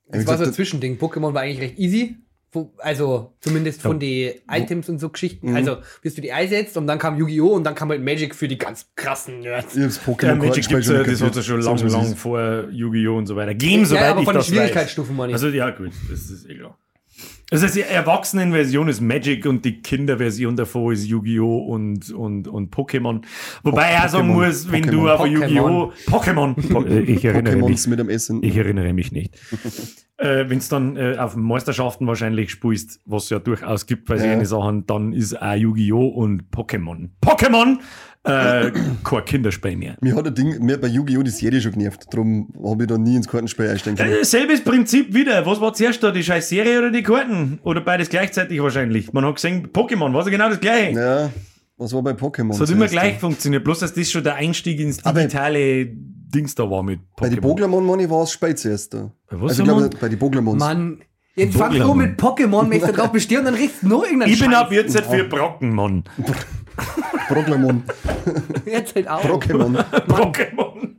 Das 0.07 0.21
Wie 0.21 0.27
war 0.27 0.37
so 0.37 0.43
ein 0.43 0.53
Zwischending. 0.53 0.97
Pokémon 0.99 1.33
war 1.33 1.41
eigentlich 1.41 1.61
recht 1.61 1.79
easy. 1.79 2.17
Also 2.77 3.33
zumindest 3.39 3.81
von 3.81 3.99
den 3.99 4.33
Items 4.49 4.87
und 4.87 4.99
so 4.99 5.09
Geschichten. 5.09 5.49
Mhm. 5.49 5.55
Also 5.55 5.77
bis 6.03 6.13
du 6.13 6.21
die 6.21 6.31
einsetzt 6.31 6.77
und 6.77 6.85
dann 6.85 6.99
kam 6.99 7.17
Yu-Gi-Oh! 7.17 7.49
und 7.55 7.63
dann 7.63 7.73
kam 7.73 7.89
halt 7.89 8.03
Magic 8.03 8.35
für 8.35 8.47
die 8.47 8.59
ganz 8.59 8.87
krassen 8.95 9.39
Nerds. 9.39 9.75
Ich 9.75 9.83
hab's 9.83 9.99
Ja, 10.21 10.35
Magic 10.35 10.67
gibt's 10.67 10.87
ja, 10.87 11.03
schon 11.03 11.05
das 11.11 11.21
hat 11.23 11.31
es 11.31 11.35
ja 11.37 11.41
schon 11.41 11.61
lang, 11.61 11.77
Sagen 11.79 11.89
wir, 11.89 11.97
lang 11.97 12.05
es 12.05 12.11
ist. 12.11 12.19
vor 12.19 12.69
Yu-Gi-Oh! 12.69 13.17
und 13.17 13.25
so 13.25 13.35
weiter. 13.35 13.55
Game, 13.55 13.83
soweit 13.83 14.01
ja, 14.03 14.11
aber 14.11 14.19
ich 14.19 14.25
von 14.25 14.33
den 14.35 14.37
das 14.37 14.47
weiß. 14.49 14.55
Schwierigkeitsstufen 14.55 15.15
meine 15.15 15.31
ich. 15.31 15.33
Also 15.33 15.47
ja, 15.49 15.71
gut, 15.71 15.91
das 16.07 16.29
ist 16.29 16.47
eh 16.47 16.53
klar. 16.55 16.77
Also 17.49 17.67
die 17.67 17.81
Erwachsenenversion 17.81 18.89
ist 18.89 18.99
Magic 18.99 19.45
und 19.45 19.63
die 19.63 19.81
Kinderversion 19.81 20.57
davor 20.57 20.91
ist 20.91 21.05
Yu-Gi-Oh! 21.07 21.59
und, 21.59 22.11
und, 22.11 22.47
und 22.49 22.75
Pokémon. 22.75 23.21
Wobei 23.63 23.93
ich 23.93 23.99
auch 24.03 24.09
sagen 24.09 24.27
muss, 24.27 24.69
wenn 24.69 24.81
du 24.83 25.03
Pokémon. 25.07 25.09
auf 25.13 25.21
ein 25.21 25.31
Yu-Gi-Oh! 25.31 25.91
Pokémon, 26.07 26.53
Po- 26.73 26.83
äh, 26.83 26.99
ich 27.01 27.23
erinnere 27.23 27.55
mich. 27.55 27.87
Mit 27.87 27.99
dem 27.99 28.09
Essen. 28.09 28.43
Ich 28.43 28.57
erinnere 28.57 28.91
mich 28.91 29.13
nicht. 29.13 29.33
äh, 30.17 30.49
Wenn 30.49 30.57
es 30.57 30.67
dann 30.67 30.97
äh, 30.97 31.15
auf 31.17 31.37
Meisterschaften 31.37 32.05
wahrscheinlich 32.05 32.51
spielst, 32.51 32.99
was 33.05 33.25
es 33.25 33.29
ja 33.29 33.39
durchaus 33.39 33.85
gibt 33.85 34.07
bei 34.09 34.15
Ja. 34.15 34.21
solchen 34.23 34.45
Sachen, 34.45 34.85
dann 34.85 35.13
ist 35.13 35.41
auch 35.41 35.55
Yu-Gi-Oh! 35.55 36.05
und 36.07 36.49
Pokémon. 36.51 37.09
Pokémon! 37.21 37.77
Äh, 38.23 38.71
kein 39.03 39.25
Kinderspiel 39.25 39.77
mehr. 39.77 39.95
Mir 40.01 40.15
hat 40.15 40.27
ein 40.27 40.35
Ding, 40.35 40.59
mir 40.63 40.77
bei 40.79 40.87
Yu-Gi-Oh! 40.87 41.23
die 41.23 41.29
Serie 41.31 41.61
schon 41.61 41.71
genervt. 41.71 42.05
Darum 42.11 42.49
habe 42.63 42.83
ich 42.83 42.89
da 42.89 42.97
nie 42.97 43.15
ins 43.15 43.27
Kartenspiel 43.27 43.69
einsteigen 43.69 43.97
können. 43.97 44.21
Äh, 44.21 44.25
Selbes 44.25 44.61
Prinzip 44.63 45.13
wieder. 45.13 45.45
Was 45.45 45.61
war 45.61 45.73
zuerst 45.73 46.03
da? 46.03 46.11
Die 46.11 46.23
scheiß 46.23 46.49
Serie 46.49 46.79
oder 46.79 46.91
die 46.91 47.03
Karten? 47.03 47.59
Oder 47.63 47.81
beides 47.81 48.09
gleichzeitig 48.09 48.61
wahrscheinlich. 48.61 49.13
Man 49.13 49.23
hat 49.25 49.35
gesehen, 49.35 49.67
Pokémon 49.71 50.13
war 50.13 50.23
ja 50.25 50.29
genau 50.29 50.49
das 50.49 50.59
gleiche. 50.59 50.99
Ja, 50.99 51.29
was 51.77 51.93
war 51.93 52.01
bei 52.01 52.11
Pokémon? 52.11 52.51
Es 52.53 52.59
hat 52.59 52.69
immer 52.69 52.87
gleich 52.87 53.19
funktioniert. 53.19 53.63
Bloß, 53.63 53.79
dass 53.79 53.93
das 53.93 54.11
schon 54.11 54.23
der 54.23 54.35
Einstieg 54.35 54.79
ins 54.79 55.05
Aber- 55.05 55.19
digitale 55.21 55.85
Dings 55.87 56.53
da 56.55 56.69
war 56.69 56.83
mit 56.83 56.99
Bei 57.15 57.29
den 57.29 57.39
Pokémon. 57.39 57.41
Boglermon 57.41 57.85
Money 57.85 58.09
war 58.09 58.23
es 58.23 58.31
spät 58.31 58.59
zuerst 58.59 58.93
da. 58.93 59.11
Bei 59.29 59.39
was 59.41 59.51
also 59.59 59.63
ich 59.63 59.69
wir? 59.69 59.89
bei 60.01 60.09
den 60.09 60.19
Boglermons. 60.19 60.59
Mann, 60.59 60.99
jetzt 61.37 61.55
fangst 61.57 61.79
du 61.79 61.93
mit 61.93 62.19
Pokémon, 62.19 62.67
möchtest 62.67 62.91
du 62.93 62.97
drauf 62.97 63.11
bestehen 63.11 63.39
und 63.39 63.45
dann 63.45 63.53
riechst 63.55 63.83
du 63.83 63.87
noch 63.87 64.03
irgendeinen 64.03 64.33
Ich 64.33 64.39
bin 64.39 64.51
Scheiß. 64.51 64.59
ab 64.59 64.71
jetzt 64.71 64.99
für 64.99 65.23
Brockenmann. 65.23 66.03
Broglermon. 67.29 67.83
Jetzt 68.65 68.93
halt 68.93 69.07
auch. 69.09 69.23
Pokémon. 69.23 69.75
Pokémon. 70.07 70.89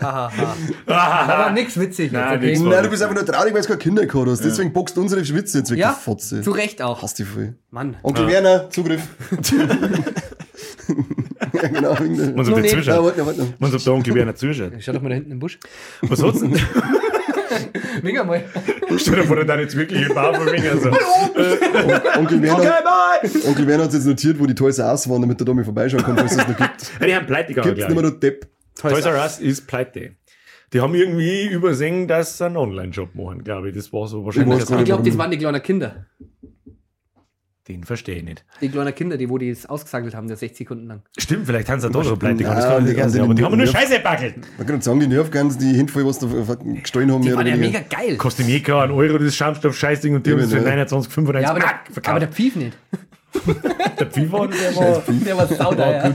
Hahaha. 0.00 0.54
Aber 0.86 1.50
nix 1.50 1.76
witzig 1.80 2.12
Nein, 2.12 2.34
jetzt, 2.34 2.42
nix 2.42 2.60
okay? 2.60 2.68
Nein, 2.70 2.84
du 2.84 2.90
bist 2.90 3.02
einfach 3.02 3.16
nur 3.16 3.26
traurig, 3.26 3.52
weil 3.52 3.62
du 3.62 3.66
keine 3.66 3.78
Kinder 3.80 4.06
gehabt 4.06 4.28
hast. 4.28 4.44
Deswegen 4.44 4.72
boxt 4.72 4.96
unsere 4.96 5.24
Schwitze 5.24 5.58
jetzt 5.58 5.72
weg, 5.72 5.78
Ja, 5.80 5.90
Fotze. 5.92 6.42
zu 6.42 6.52
Recht 6.52 6.80
auch. 6.80 7.02
Hast 7.02 7.18
die 7.18 7.24
voll. 7.24 7.54
Mann. 7.70 7.96
Onkel 8.04 8.28
Werner, 8.28 8.70
Zugriff. 8.70 9.02
ja, 11.52 11.68
genau. 11.68 11.98
wegen 11.98 12.16
Man 12.16 12.36
der- 12.36 12.44
soll 12.44 12.44
So 12.44 12.54
die 12.54 12.60
nicht. 12.62 12.72
Ja, 12.74 12.78
zuschauen. 12.82 13.04
warte, 13.06 13.26
warte. 13.26 13.54
Man 13.58 13.70
soll 13.72 13.80
der 13.80 13.92
Onkel 13.94 14.14
Werner 14.14 14.34
zuschauen. 14.36 14.72
Schau 14.78 14.92
doch 14.92 15.02
mal 15.02 15.08
da 15.08 15.14
hinten 15.16 15.32
im 15.32 15.38
Busch. 15.40 15.58
Was 16.02 16.22
hat's 16.22 16.40
denn? 16.40 16.52
Mega 18.02 18.24
mal. 18.24 18.44
Stell 18.96 19.16
dir 19.16 19.24
vor, 19.24 19.44
da 19.44 19.58
jetzt 19.58 19.76
wirklich 19.76 20.06
im 20.06 20.14
Bauch 20.14 20.34
verwingen. 20.34 20.70
Also. 20.70 20.90
Onkel 22.18 22.42
Werner, 22.42 22.74
Okay! 23.22 23.48
Onkel 23.48 23.66
Werner 23.66 23.84
hat 23.84 23.92
jetzt 23.92 24.06
notiert, 24.06 24.38
wo 24.38 24.46
die 24.46 24.54
Toys 24.54 24.78
R 24.78 24.90
Us 24.92 25.08
waren, 25.08 25.20
damit 25.22 25.40
er 25.40 25.44
da 25.44 25.54
mal 25.54 25.64
vorbeischauen 25.64 26.02
kann, 26.02 26.16
falls 26.16 26.32
es 26.32 26.38
noch 26.38 26.46
gibt. 26.46 26.92
Ja, 27.00 27.06
die 27.06 27.14
haben 27.14 27.26
pleite 27.26 27.48
gegangen, 27.54 27.74
Gibt's 27.74 27.88
nicht 27.88 28.00
mehr 28.00 28.04
ich. 28.10 28.18
der 28.20 28.30
Depp. 28.30 28.46
Toys 28.76 29.04
R 29.04 29.14
Us 29.22 29.38
ist 29.40 29.66
pleite. 29.66 30.12
Die 30.72 30.80
haben 30.80 30.94
irgendwie 30.94 31.46
übersehen, 31.46 32.08
dass 32.08 32.36
sie 32.38 32.46
einen 32.46 32.56
Online-Shop 32.56 33.14
machen, 33.14 33.44
glaube 33.44 33.68
ich. 33.68 33.76
Das 33.76 33.92
war 33.92 34.08
so 34.08 34.24
wahrscheinlich. 34.24 34.62
Ich 34.64 34.70
nicht. 34.70 34.84
glaube, 34.86 35.08
das 35.08 35.16
waren 35.16 35.30
die 35.30 35.38
kleinen 35.38 35.62
Kinder. 35.62 36.06
Den 37.66 37.82
verstehe 37.84 38.16
ich 38.16 38.24
nicht. 38.24 38.44
Die 38.60 38.68
kleinen 38.68 38.94
Kinder, 38.94 39.16
die 39.16 39.30
wo 39.30 39.38
die 39.38 39.48
es 39.48 39.64
ausgesagelt 39.64 40.14
haben, 40.14 40.28
der 40.28 40.36
60 40.36 40.58
Sekunden 40.58 40.86
lang. 40.86 41.02
Stimmt, 41.16 41.46
vielleicht 41.46 41.70
haben 41.70 41.80
sie 41.80 41.88
da 41.90 42.04
schon 42.04 42.18
pleite. 42.18 42.42
Ja, 42.42 42.78
ich 42.78 42.84
die- 42.84 42.94
die- 42.94 43.34
die 43.36 43.42
haben 43.44 43.56
nur 43.56 43.66
Scheiße 43.66 44.00
backelt. 44.00 44.34
Man 44.58 44.66
kann 44.66 44.82
sagen, 44.82 45.00
die 45.00 45.06
Nervgans, 45.06 45.56
die 45.56 45.78
Handvoll, 45.78 46.04
was 46.04 46.18
da 46.18 46.26
gestohlen 46.82 47.10
haben, 47.10 47.22
Die 47.22 47.32
waren 47.34 47.46
ja 47.46 47.56
mega 47.56 47.80
geil. 47.88 48.16
Kostet 48.18 48.46
mir 48.46 48.62
keinen 48.62 48.90
Euro, 48.92 49.16
das 49.16 49.34
Schaumstoff-Scheißding 49.36 50.14
und 50.14 50.26
die 50.26 50.32
haben 50.32 50.40
es 50.40 50.50
für 50.50 50.58
Eben, 50.58 50.66
ja. 50.66 50.72
29,95 50.84 51.40
Ja, 51.42 51.50
aber, 51.52 51.60
der, 51.60 52.10
aber 52.10 52.18
der 52.20 52.28
Pfiff 52.28 52.54
nicht. 52.56 52.76
Der 53.98 54.06
Pfiffer, 54.06 54.48
der 54.48 54.76
war. 54.76 55.02
Der 55.26 55.36
war 55.36 55.46
sauder, 55.48 55.92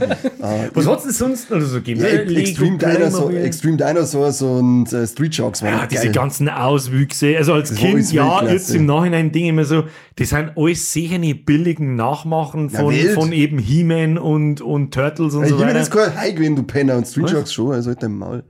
Was 0.74 0.86
hat 0.86 0.98
es 0.98 1.04
denn 1.04 1.12
sonst 1.12 1.50
noch 1.50 1.60
so 1.60 1.76
gegeben? 1.76 2.00
Ja, 2.00 2.06
Äh, 2.08 2.34
Extreme, 2.34 2.78
Dinosaur. 2.78 3.32
Extreme 3.34 3.76
Dinosaurs 3.76 4.42
und 4.42 4.92
äh, 4.92 5.06
Street 5.06 5.34
Sharks 5.34 5.62
waren 5.62 5.72
Ja, 5.80 5.86
diese 5.86 6.04
geil. 6.04 6.12
ganzen 6.12 6.48
Auswüchse. 6.48 7.36
Also 7.36 7.52
als 7.54 7.70
Das 7.70 7.78
Kind, 7.78 8.12
ja, 8.12 8.42
jetzt 8.50 8.74
im 8.74 8.86
Nachhinein 8.86 9.32
denke 9.32 9.48
ich 9.48 9.54
mir 9.54 9.64
so, 9.64 9.84
die 10.18 10.24
sind 10.24 10.52
alles 10.56 10.92
sicher 10.92 11.18
nicht 11.18 11.44
billigen 11.44 11.94
Nachmachen 11.94 12.70
Na, 12.72 12.80
von, 12.80 12.94
Welt. 12.94 13.12
von 13.12 13.32
eben 13.32 13.58
He-Man 13.58 14.16
und, 14.18 14.60
und 14.60 14.92
Turtles 14.94 15.34
und 15.34 15.42
Ey, 15.44 15.50
so 15.50 15.56
He-Man 15.56 15.70
weiter. 15.70 15.80
ist 15.82 15.90
kein 15.90 16.16
Hai 16.16 16.30
gewesen, 16.32 16.56
du 16.56 16.62
Penner. 16.62 16.96
Und 16.96 17.06
Street 17.06 17.24
Was? 17.24 17.30
Sharks 17.32 17.52
schon, 17.52 17.72
also 17.72 17.88
halt 17.90 18.02
dein 18.02 18.12
Maul. 18.16 18.44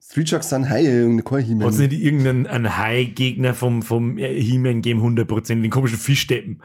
Street 0.00 0.28
Sharks 0.30 0.48
sind 0.48 0.68
Haie 0.70 1.04
und 1.04 1.22
kein 1.24 1.38
Hat 1.38 1.44
es 1.44 1.48
He-Man. 1.48 1.74
nicht 1.76 1.92
irgendeinen 2.02 2.46
einen 2.46 2.78
Hai-Gegner 2.78 3.52
vom, 3.52 3.82
vom 3.82 4.16
äh, 4.16 4.40
He-Man 4.40 4.80
gegeben, 4.80 5.02
100%, 5.02 5.48
den 5.60 5.68
komischen 5.70 5.98
Fischsteppen? 5.98 6.60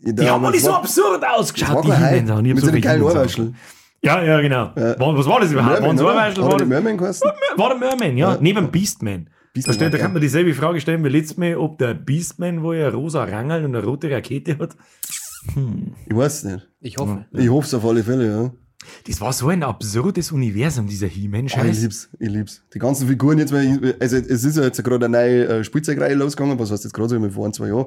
Ja, 0.00 0.12
Die 0.12 0.30
haben 0.30 0.44
alle 0.44 0.54
das 0.54 0.62
so 0.62 0.70
war- 0.70 0.78
absurd 0.78 1.22
das 1.22 1.30
ausgeschaut, 1.38 1.74
war 1.74 1.82
die. 1.82 1.88
Und 1.90 2.26
ich 2.26 2.30
hab 2.30 2.42
Mit 2.42 2.58
so 2.60 2.68
einem 2.70 2.80
geilen 2.80 3.00
He-Man 3.00 3.16
Ohrwaschel. 3.16 3.52
Ja, 4.00 4.22
ja, 4.22 4.40
genau. 4.40 4.72
Ja. 4.76 4.98
War, 5.00 5.16
was 5.18 5.26
war 5.26 5.40
das 5.40 5.50
überhaupt? 5.52 5.80
Merman, 5.80 5.98
War 5.98 6.24
er 6.26 6.32
die 6.34 6.40
das- 6.40 6.68
Merman 6.68 6.96
geheißen? 6.98 7.30
War 7.56 7.68
der 7.70 7.78
Merman, 7.78 8.16
ja. 8.16 8.32
Ja. 8.34 8.38
Neben 8.40 8.70
Beastman. 8.70 9.24
Da, 9.24 9.30
Beastman, 9.54 9.74
steht, 9.74 9.92
da 9.92 9.96
ja. 9.98 10.02
kann 10.04 10.12
man 10.12 10.22
dieselbe 10.22 10.54
Frage 10.54 10.80
stellen 10.80 11.02
wie 11.04 11.08
letztes 11.08 11.36
Mal, 11.36 11.56
ob 11.56 11.78
der 11.78 11.94
Beastman, 11.94 12.62
wo 12.62 12.72
er 12.72 12.94
rosa 12.94 13.24
Rangel 13.24 13.64
und 13.64 13.74
eine 13.74 13.84
rote 13.84 14.08
Rakete 14.10 14.56
hat. 14.58 14.76
Ich 16.06 16.14
weiß 16.16 16.38
es 16.38 16.44
nicht. 16.44 16.68
Ich 16.80 16.96
hoffe. 16.98 17.24
Ich 17.32 17.48
hoffe 17.48 17.66
es 17.66 17.74
auf 17.74 17.84
alle 17.84 18.04
Fälle, 18.04 18.26
ja. 18.30 18.50
Das 19.06 19.20
war 19.20 19.32
so 19.32 19.48
ein 19.48 19.62
absurdes 19.64 20.30
Universum, 20.32 20.86
dieser 20.86 21.06
Ah, 21.06 21.10
ich 21.10 21.14
He-Man-Scheiß. 21.16 21.82
lieb's, 21.82 22.08
ich 22.18 22.28
lieb's. 22.28 22.62
Die 22.72 22.78
ganzen 22.78 23.08
Figuren 23.08 23.38
jetzt, 23.38 23.52
weil 23.52 23.64
ich, 23.66 23.94
also 24.00 24.16
es 24.16 24.44
ist 24.44 24.56
ja 24.56 24.62
jetzt 24.62 24.82
gerade 24.82 25.06
eine 25.06 25.16
neue 25.18 25.44
äh, 25.48 25.64
Spielzeugreihe 25.64 26.14
losgegangen, 26.14 26.58
was 26.58 26.70
heißt 26.70 26.84
jetzt 26.84 26.92
gerade 26.92 27.08
so 27.08 27.30
vor 27.30 27.46
ein, 27.46 27.52
zwei 27.52 27.68
Jahren. 27.68 27.86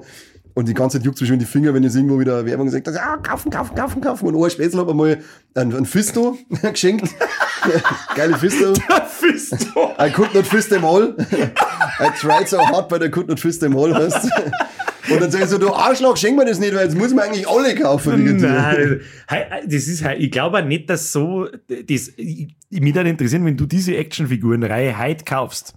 Und 0.53 0.67
die 0.67 0.73
ganze 0.73 0.97
Zeit 0.97 1.05
juckt 1.05 1.19
mir 1.21 1.27
schon 1.27 1.39
die 1.39 1.45
Finger, 1.45 1.73
wenn 1.73 1.83
jetzt 1.83 1.95
irgendwo 1.95 2.19
wieder 2.19 2.45
Werbung 2.45 2.69
sagt, 2.69 2.87
ah, 2.89 3.17
kaufen, 3.17 3.49
kaufen, 3.49 3.73
kaufen, 3.75 4.01
kaufen. 4.01 4.27
Und 4.27 4.43
ein 4.43 4.49
Spätzle 4.49 4.81
hat 4.81 4.87
mir 4.87 4.93
mal 4.93 5.17
ein, 5.55 5.73
ein 5.73 5.85
Fisto 5.85 6.37
geschenkt. 6.61 7.09
Geile 8.15 8.37
Fisto. 8.37 8.73
Fisto. 9.09 9.91
I 9.99 10.09
could 10.11 10.33
not 10.33 10.45
fist 10.45 10.69
them 10.69 10.83
all. 10.83 11.15
I 11.99 12.09
tried 12.19 12.47
so 12.47 12.57
hard, 12.59 12.89
but 12.89 13.01
I 13.03 13.09
could 13.09 13.27
not 13.27 13.39
fist 13.39 13.61
them 13.61 13.77
all, 13.77 13.91
weißt 13.93 14.29
Und 15.11 15.19
dann 15.21 15.31
sag 15.31 15.41
ich 15.43 15.47
so, 15.47 15.57
du 15.57 15.73
Arschloch, 15.73 16.15
schenk 16.17 16.37
mir 16.37 16.45
das 16.45 16.59
nicht, 16.59 16.73
weil 16.75 16.85
jetzt 16.85 16.97
muss 16.97 17.13
man 17.13 17.25
eigentlich 17.25 17.47
alle 17.47 17.73
kaufen 17.75 18.23
dir. 18.25 18.33
Nein, 18.33 19.01
das 19.65 19.87
ist, 19.87 20.03
hei- 20.03 20.17
ich 20.17 20.31
glaube 20.31 20.59
auch 20.59 20.65
nicht, 20.65 20.89
dass 20.89 21.11
so, 21.11 21.47
das, 21.67 22.11
ich, 22.17 22.55
mich 22.69 22.93
dann 22.93 23.05
interessieren, 23.07 23.43
wenn 23.45 23.57
du 23.57 23.65
diese 23.65 23.95
Actionfigurenreihe 23.97 24.97
heute 24.97 25.23
kaufst, 25.25 25.73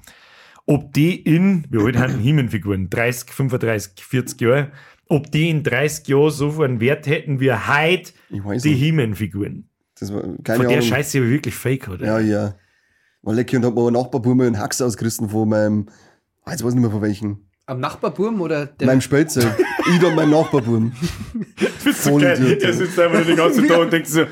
ob 0.67 0.93
die 0.93 1.21
in, 1.21 1.65
wir 1.71 1.83
heute 1.83 1.99
haben 2.01 2.19
He-Man-Figuren, 2.19 2.89
30, 2.91 3.31
35, 3.31 4.05
40 4.05 4.41
Jahre, 4.41 4.73
ob 5.09 5.31
die 5.31 5.51
in 5.51 5.63
30 5.63 6.09
Jahren 6.09 6.31
so 6.31 6.51
viel 6.51 6.65
einen 6.65 6.81
Wert 6.81 7.07
hätten 7.07 7.41
wie 7.41 7.53
heute 7.53 8.13
Ich 8.31 8.45
weiß 8.45 8.63
die 8.63 8.75
keine 10.43 10.59
Von 10.59 10.69
der 10.69 10.79
Ahnung. 10.79 10.89
Scheiße 10.89 11.19
aber 11.19 11.29
wirklich 11.29 11.55
fake, 11.55 11.89
oder? 11.89 12.07
Ja, 12.07 12.19
ja. 12.19 12.55
War 13.23 13.35
lecker 13.35 13.57
und 13.59 13.65
hat 13.65 13.75
mir 13.75 13.87
ein 13.87 13.93
Nachbarbuben 13.93 14.47
einen 14.47 14.59
Hax 14.59 14.83
ausgerissen 14.83 15.29
von 15.29 15.49
meinem, 15.49 15.87
ah, 16.45 16.51
jetzt 16.51 16.63
weiß 16.65 16.71
ich 16.71 16.75
nicht 16.75 16.83
mehr 16.83 16.91
von 16.91 17.03
welchem, 17.03 17.47
Am 17.67 17.81
Nachbarburm 17.81 18.41
oder 18.41 18.67
der. 18.67 18.87
meinem 18.87 19.01
Spielzeug. 19.01 19.47
ich 19.95 20.05
und 20.05 20.15
mein 20.15 20.31
Nachbarbuben. 20.31 20.93
Das 21.57 21.87
ist 21.87 22.05
so 22.05 22.17
geil. 22.17 22.57
Der 22.57 22.73
sitzt 22.73 22.99
einfach 22.99 23.25
den 23.25 23.37
ganzen 23.37 23.69
Tag 23.69 23.79
und 23.79 23.93
denkt 23.93 24.09
so, 24.09 24.25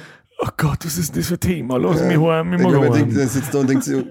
oh 0.43 0.49
Gott, 0.57 0.85
was 0.85 0.99
ist 0.99 1.17
das 1.17 1.29
für 1.29 1.35
ein 1.35 1.41
Thema? 1.41 1.77
Lass 1.79 2.03
mich 2.03 2.19
heim, 2.19 2.53
ich 2.53 2.61
Ich 2.61 2.67
mag 2.67 2.83
er 2.83 2.91
denkt, 2.91 3.17
er 3.17 3.29
sitzt 3.29 3.55
da 3.55 3.59
und 3.59 3.71
denkt 3.71 3.85
sich, 3.85 4.05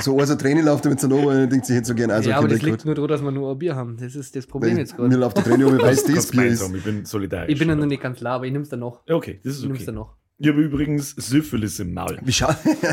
so 0.00 0.18
also 0.18 0.34
Träne 0.34 0.62
läuft 0.62 0.84
damit 0.84 1.00
so 1.00 1.08
noch, 1.08 1.24
und 1.24 1.50
denkt 1.50 1.66
sich, 1.66 1.74
ich 1.74 1.78
hätte 1.78 1.88
so 1.88 1.94
gerne 1.94 2.14
also 2.14 2.30
ja, 2.30 2.38
aber 2.38 2.48
das 2.48 2.62
liegt 2.62 2.84
nur 2.84 2.94
daran, 2.94 3.08
dass 3.08 3.22
wir 3.22 3.30
nur 3.30 3.52
ein 3.52 3.58
Bier 3.58 3.76
haben. 3.76 3.96
Das 3.98 4.14
ist 4.14 4.34
das 4.34 4.46
Problem 4.46 4.72
Weil 4.72 4.78
jetzt 4.78 4.92
Mir 4.98 5.08
gerade. 5.08 5.16
läuft 5.16 5.38
die 5.38 5.42
Träne 5.42 5.66
um, 5.66 5.78
weil 5.78 5.92
es 5.92 6.04
das 6.14 6.26
Bier 6.28 6.46
ist. 6.46 6.74
ich 6.74 6.84
bin 6.84 7.04
solidarisch. 7.04 7.52
Ich 7.52 7.58
bin 7.58 7.68
ja 7.68 7.74
noch 7.74 7.86
nicht 7.86 8.02
ganz 8.02 8.18
klar, 8.18 8.36
aber 8.36 8.46
ich 8.46 8.52
nimm's 8.52 8.70
dann 8.70 8.80
noch. 8.80 9.02
Okay, 9.08 9.40
das 9.44 9.54
ist 9.54 9.60
Ich 9.60 9.66
nimm's 9.66 9.80
okay. 9.80 9.86
dann 9.86 9.94
noch. 9.96 10.16
Ich 10.36 10.48
habe 10.48 10.60
übrigens 10.62 11.10
Syphilis 11.16 11.78
im 11.78 11.94
Maul. 11.94 12.18
Wie 12.24 12.32
schau, 12.32 12.48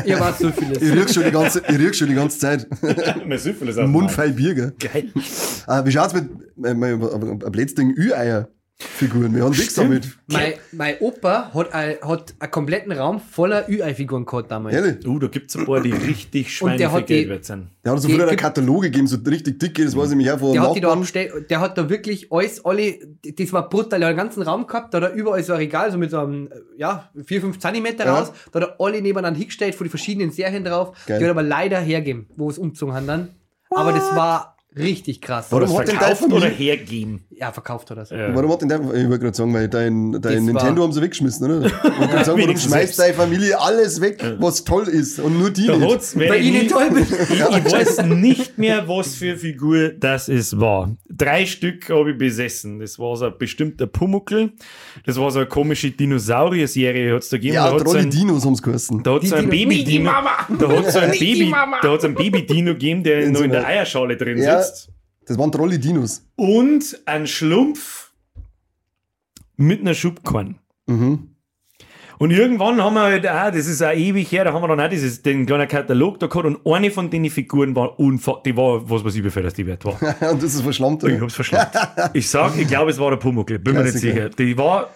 Ihr 0.06 0.20
wart 0.20 0.36
vieles. 0.36 0.80
ich 0.80 0.92
riech 0.92 1.12
schon 1.12 1.24
die 1.24 1.32
ganze, 1.32 1.60
ich 1.68 1.78
riech 1.78 1.98
schon 1.98 2.08
die 2.08 2.14
ganze 2.14 2.38
Zeit. 2.38 2.68
Mein 3.26 3.38
Syphilis 3.38 3.78
auf 3.78 3.84
dem 3.84 3.90
Mund 3.90 4.06
Maul. 4.06 4.14
voll 4.14 4.32
Bier, 4.32 4.54
gell? 4.54 4.74
Geil. 4.78 5.10
Ah, 5.66 5.84
wie 5.84 5.90
schaut's 5.90 6.14
mit, 6.14 6.28
äh, 6.64 6.74
mein, 6.74 7.02
ein 7.02 7.52
letztes 7.52 7.84
Ü-Eier? 7.84 8.48
Figuren. 8.82 9.34
Wir 9.34 9.42
haben 9.44 9.50
nichts 9.52 9.74
damit. 9.74 10.08
Mein, 10.26 10.54
mein 10.72 10.96
Opa 11.00 11.50
hat, 11.54 11.72
ein, 11.72 11.96
hat 12.02 12.34
einen 12.38 12.50
kompletten 12.50 12.92
Raum 12.92 13.20
voller 13.20 13.68
Ü-Ei-Figuren 13.68 14.24
gehabt 14.26 14.50
damals. 14.50 14.74
Ehrlich? 14.74 15.06
Uh, 15.06 15.18
da 15.18 15.26
gibt 15.28 15.50
es 15.50 15.56
ein 15.56 15.64
paar, 15.66 15.80
die 15.80 15.92
richtig 15.92 16.60
Und 16.62 16.78
der 16.78 16.92
hat 16.92 17.08
die- 17.08 17.14
Schweinefeld 17.14 17.28
wert 17.30 17.44
sind. 17.44 17.68
Der 17.84 17.92
hat 17.92 18.00
so 18.00 18.08
früher 18.08 18.28
einen 18.28 18.36
Kataloge 18.36 18.90
gegeben, 18.90 19.06
so 19.06 19.16
richtig 19.26 19.58
dicke, 19.58 19.84
das 19.84 19.96
weiß 19.96 20.10
ich 20.10 20.16
mich 20.16 20.30
auch 20.30 20.38
von 20.38 20.52
Der 20.52 20.62
hat, 20.62 20.76
die 20.76 20.80
da 20.80 20.92
abgestellt, 20.92 21.50
der 21.50 21.60
hat 21.60 21.76
da 21.76 21.88
wirklich 21.90 22.30
alles, 22.30 22.64
alle, 22.64 22.94
das 23.22 23.52
war 23.52 23.68
brutal, 23.68 23.98
der 23.98 24.08
hat 24.08 24.16
einen 24.16 24.16
ganzen 24.28 24.42
Raum 24.42 24.66
gehabt, 24.66 24.94
da 24.94 25.00
hat 25.00 25.10
er 25.10 25.14
überall 25.14 25.42
so 25.42 25.52
ein 25.52 25.58
Regal, 25.58 25.90
so 25.90 25.98
mit 25.98 26.10
so 26.12 26.20
einem, 26.20 26.48
ja, 26.76 27.10
4, 27.24 27.40
5 27.40 27.58
Zentimeter 27.58 28.04
Ja. 28.06 28.18
raus, 28.18 28.32
da 28.52 28.60
hat 28.60 28.68
er 28.68 28.76
alle 28.80 29.02
nebeneinander 29.02 29.38
hingestellt, 29.38 29.74
von 29.74 29.84
den 29.86 29.90
verschiedenen 29.90 30.30
Serien 30.30 30.64
drauf, 30.64 30.92
Geil. 31.06 31.18
die 31.18 31.24
hat 31.24 31.28
er 31.28 31.30
aber 31.32 31.42
leider 31.42 31.80
hergeben, 31.80 32.28
wo 32.36 32.48
es 32.50 32.58
umgezogen 32.58 32.94
haben 32.94 33.06
dann. 33.08 33.28
Aber 33.70 33.92
das 33.92 34.14
war 34.14 34.56
richtig 34.76 35.20
krass. 35.20 35.46
Warum 35.50 35.70
Oder 35.70 35.78
hat 35.80 35.88
denn 35.88 35.96
verkauft 35.98 36.22
oder 36.32 36.46
hergeben. 36.46 37.24
Ja, 37.30 37.50
verkauft 37.52 37.90
hat 37.90 37.98
er 37.98 38.04
so. 38.06 38.14
Ja. 38.14 38.34
Warum 38.34 38.52
hat 38.52 38.62
denn 38.62 38.68
der, 38.68 38.78
ich 38.80 38.84
wollte 39.08 39.18
gerade 39.18 39.36
sagen, 39.36 39.52
weil 39.52 39.68
dein, 39.68 40.12
dein 40.20 40.44
Nintendo 40.44 40.76
war- 40.76 40.84
haben 40.84 40.92
sie 40.92 41.02
weggeschmissen, 41.02 41.44
oder? 41.50 41.66
Ich 41.66 41.72
wollte 41.72 41.98
gerade 42.12 42.24
sagen, 42.24 42.40
warum 42.42 42.56
schmeißt 42.56 42.98
deine 42.98 43.14
Familie 43.14 43.60
alles 43.60 44.00
weg, 44.00 44.22
was 44.38 44.64
toll 44.64 44.88
ist 44.88 45.18
und 45.18 45.38
nur 45.38 45.50
die 45.50 45.66
Da 45.66 45.76
nicht? 45.76 46.16
Weil 46.16 46.34
ich 46.40 46.46
ich 46.46 46.52
nicht 46.52 46.70
toll 46.70 46.90
bin. 46.90 47.02
Ich, 47.32 47.66
ich 47.66 47.72
weiß 47.72 48.04
nicht 48.06 48.58
mehr, 48.58 48.86
was 48.88 49.14
für 49.14 49.36
Figur 49.36 49.88
das 49.90 50.28
es 50.28 50.58
war. 50.60 50.94
Drei 51.10 51.46
Stück 51.46 51.88
habe 51.90 52.12
ich 52.12 52.18
besessen. 52.18 52.78
Das 52.80 52.98
war 52.98 53.16
so 53.16 53.26
ein 53.26 53.34
bestimmter 53.38 53.86
Pumuckl. 53.86 54.52
Das 55.04 55.18
war 55.18 55.30
so 55.30 55.40
eine 55.40 55.48
komische 55.48 55.90
Dinosaurier-Serie, 55.90 57.14
hat 57.14 57.22
es 57.22 57.28
da 57.28 57.36
gegeben. 57.36 57.54
Ja, 57.54 57.70
da 57.70 57.76
Trolle 57.78 58.00
ein- 58.00 58.10
Dinos 58.10 58.44
haben's 58.44 58.62
geheißen. 58.62 59.02
Da 59.02 59.14
hat 59.14 59.24
es 59.24 59.32
ein 59.32 59.48
Baby-Dino. 59.48 60.10
Da 60.58 60.68
hat 60.68 61.98
es 61.98 62.04
ein 62.04 62.14
Baby-Dino 62.14 62.72
gegeben, 62.72 63.02
der 63.02 63.34
so 63.34 63.42
in 63.42 63.50
der 63.50 63.66
Eierschale 63.66 64.16
drin 64.16 64.38
Ja. 64.38 64.61
Sitzt. 64.62 64.90
Das 65.26 65.38
waren 65.38 65.52
Trolle 65.52 65.78
Dinos. 65.78 66.26
Und 66.36 67.00
ein 67.06 67.26
Schlumpf 67.26 68.12
mit 69.56 69.80
einer 69.80 69.94
Schubkorn. 69.94 70.58
Mhm. 70.86 71.28
Und 72.18 72.30
irgendwann 72.30 72.80
haben 72.80 72.94
wir 72.94 73.02
halt 73.02 73.26
auch, 73.26 73.50
das 73.50 73.66
ist 73.66 73.82
auch 73.82 73.92
ewig 73.92 74.30
her, 74.30 74.44
da 74.44 74.52
haben 74.52 74.62
wir 74.62 74.68
dann 74.68 74.80
auch 74.80 74.88
dieses, 74.88 75.22
den 75.22 75.44
kleinen 75.44 75.66
Katalog 75.66 76.20
da 76.20 76.28
gehabt 76.28 76.46
und 76.46 76.64
eine 76.66 76.92
von 76.92 77.10
den 77.10 77.28
Figuren 77.30 77.74
war 77.74 77.98
unfassbar, 77.98 78.42
die 78.44 78.56
war, 78.56 78.88
was 78.88 79.04
weiß 79.04 79.16
ich, 79.16 79.24
wie 79.24 79.30
viel 79.30 79.42
das 79.42 79.54
die 79.54 79.66
wert 79.66 79.84
war. 79.84 79.94
und 80.30 80.42
das 80.42 80.54
ist 80.54 80.60
verschlammt. 80.60 81.02
Ich 81.02 81.20
hab's 81.20 81.34
verschlampt. 81.34 81.76
Ich 82.14 82.28
sag, 82.28 82.56
ich 82.56 82.68
glaube, 82.68 82.92
es 82.92 82.98
war 83.00 83.10
der 83.10 83.16
Pumuckl, 83.16 83.58
bin 83.58 83.74
mir 83.74 83.82
nicht 83.82 83.92
Klassiker. 83.92 84.14
sicher. 84.14 84.28
Die 84.28 84.56
war, 84.56 84.90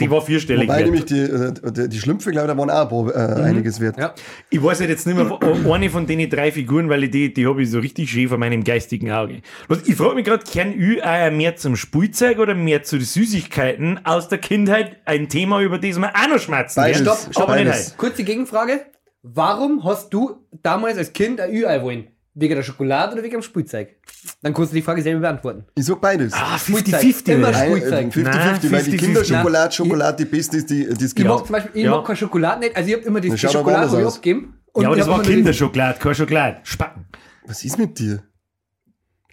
die 0.00 0.10
war 0.10 0.20
vierstellig 0.20 0.68
Wobei 0.68 0.78
wert. 0.78 0.84
nämlich 0.86 1.04
die, 1.06 1.20
äh, 1.20 1.52
die, 1.72 1.88
die 1.88 1.98
Schlümpfe, 1.98 2.30
glaube 2.30 2.46
ich, 2.46 2.52
da 2.52 2.58
waren 2.58 2.70
auch 2.70 3.08
äh, 3.08 3.42
einiges 3.42 3.80
wert. 3.80 3.98
Ja. 3.98 4.14
Ich 4.50 4.62
weiß 4.62 4.80
halt 4.80 4.90
jetzt 4.90 5.06
nicht 5.06 5.16
mehr, 5.16 5.38
eine 5.72 5.90
von 5.90 6.06
den 6.06 6.30
drei 6.30 6.52
Figuren, 6.52 6.88
weil 6.88 7.04
ich 7.04 7.10
die, 7.10 7.32
die 7.32 7.46
habe 7.46 7.62
ich 7.62 7.70
so 7.70 7.78
richtig 7.78 8.10
schön 8.10 8.28
vor 8.28 8.38
meinem 8.38 8.64
geistigen 8.64 9.10
Auge. 9.10 9.42
Was, 9.66 9.86
ich 9.88 9.96
frage 9.96 10.14
mich 10.14 10.24
gerade, 10.24 10.44
kehren 10.44 10.74
Ü-Eier 10.78 11.30
mehr 11.30 11.56
zum 11.56 11.76
Spielzeug 11.76 12.38
oder 12.38 12.54
mehr 12.54 12.82
zu 12.82 12.96
den 12.96 13.06
Süßigkeiten 13.06 14.04
aus 14.04 14.28
der 14.28 14.38
Kindheit? 14.38 14.98
Ein 15.04 15.28
Thema, 15.28 15.60
über 15.62 15.78
das 15.78 15.98
wir 15.98 16.08
auch 16.14 16.28
noch 16.28 16.38
schmerzen 16.38 16.80
Beides. 16.80 17.00
Stopp, 17.00 17.18
stopp, 17.30 17.46
beides. 17.48 17.96
Kurze 17.96 18.24
Gegenfrage. 18.24 18.80
Warum 19.22 19.84
hast 19.84 20.10
du 20.14 20.46
damals 20.62 20.96
als 20.96 21.12
Kind 21.12 21.40
ein 21.40 21.52
Ü-Ei 21.52 21.82
wollen? 21.82 22.08
Wegen 22.40 22.54
der 22.54 22.62
Schokolade 22.62 23.14
oder 23.14 23.22
wegen 23.24 23.32
dem 23.32 23.42
Spielzeug? 23.42 23.96
Dann 24.42 24.54
kannst 24.54 24.70
du 24.70 24.76
die 24.76 24.82
Frage 24.82 25.02
selber 25.02 25.20
beantworten. 25.22 25.64
Ich 25.74 25.84
sag 25.86 26.00
beides. 26.00 26.32
Ah, 26.34 26.56
Spielzeug. 26.56 27.00
50-50. 27.02 27.28
Immer 27.32 27.48
oder? 27.48 27.58
Nein, 27.58 27.70
Spielzeug. 27.72 27.92
äh, 27.92 28.20
50-50, 28.20 28.22
Nein, 28.22 28.72
weil 28.72 28.82
die 28.84 28.90
50-50. 28.90 28.96
Kinderschokolade, 28.98 29.72
Schokolade, 29.74 30.16
die 30.24 30.30
beste 30.30 30.56
ist, 30.58 30.70
die, 30.70 30.86
die 30.86 31.04
es 31.04 31.10
Ich 31.10 31.14
gibt. 31.16 31.28
mag 31.28 31.38
zum 31.44 31.52
Beispiel, 31.52 31.70
ich 31.74 31.82
Ja. 31.84 31.90
mag 31.90 32.04
keine 32.06 32.16
Schokolade 32.16 32.60
nicht. 32.60 32.76
Also 32.76 32.88
ich 32.88 32.94
habe 32.94 33.04
immer 33.06 33.20
die, 33.20 33.30
die 33.30 33.38
Schokolade 33.38 33.90
hab 33.90 33.98
ich 33.98 34.04
aus. 34.04 34.16
abgegeben. 34.16 34.54
Ja, 34.76 34.86
aber 34.86 34.96
ich 34.96 34.98
das 35.02 35.08
hab 35.08 35.16
war 35.18 35.22
Kinderschokolade, 35.24 35.98
keine 35.98 36.14
Schokolade. 36.14 36.56
Spacken. 36.62 37.06
Was 37.46 37.64
ist 37.64 37.76
mit 37.78 37.98
dir? 37.98 38.22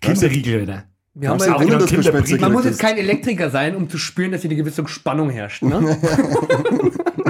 Kinderriegel, 0.02 0.60
Alter. 0.62 0.84
die- 1.13 1.22
Wir 1.22 1.30
haben 1.30 1.39
halt, 1.39 1.50
du 1.52 1.60
Wunder, 1.63 1.78
dass 1.78 2.41
man 2.41 2.52
muss 2.52 2.65
jetzt 2.65 2.80
kein 2.80 2.98
Elektriker 2.98 3.50
sein, 3.52 3.76
um 3.76 3.88
zu 3.88 3.98
spüren, 4.00 4.32
dass 4.32 4.41
hier 4.41 4.50
eine 4.50 4.58
gewisse 4.58 4.86
Spannung 4.88 5.30
herrscht. 5.30 5.62
Ne? 5.63 5.80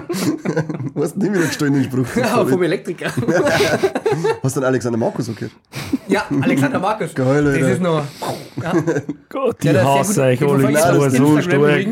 Du 0.94 1.04
hast 1.04 1.18
nie 1.18 1.32
wieder 1.32 1.42
gestohlen, 1.46 1.74
den 1.74 1.84
Spruch. 1.84 2.06
ja, 2.16 2.46
vom 2.46 2.64
Elektriker. 2.64 3.08
Hast 4.44 4.56
du 4.56 4.60
den 4.62 4.68
Alexander 4.68 4.98
Markus 4.98 5.30
okay? 5.30 5.50
ja, 6.08 6.24
Alexander 6.42 6.80
Markus. 6.80 7.14
Geil, 7.16 7.44
das 7.44 7.56
Alter. 7.56 7.72
ist 7.72 7.82
noch. 7.82 8.04
Ja, 8.62 8.74
Gott, 9.30 9.58
die 9.64 9.68
der 9.70 9.82
ist 9.82 9.88
hasse 9.88 10.32
ich 10.32 10.40
gut. 10.40 10.50
alle 10.64 10.74
verfolge 10.74 11.16
ich 11.16 11.18
so, 11.18 11.42
stark. 11.42 11.88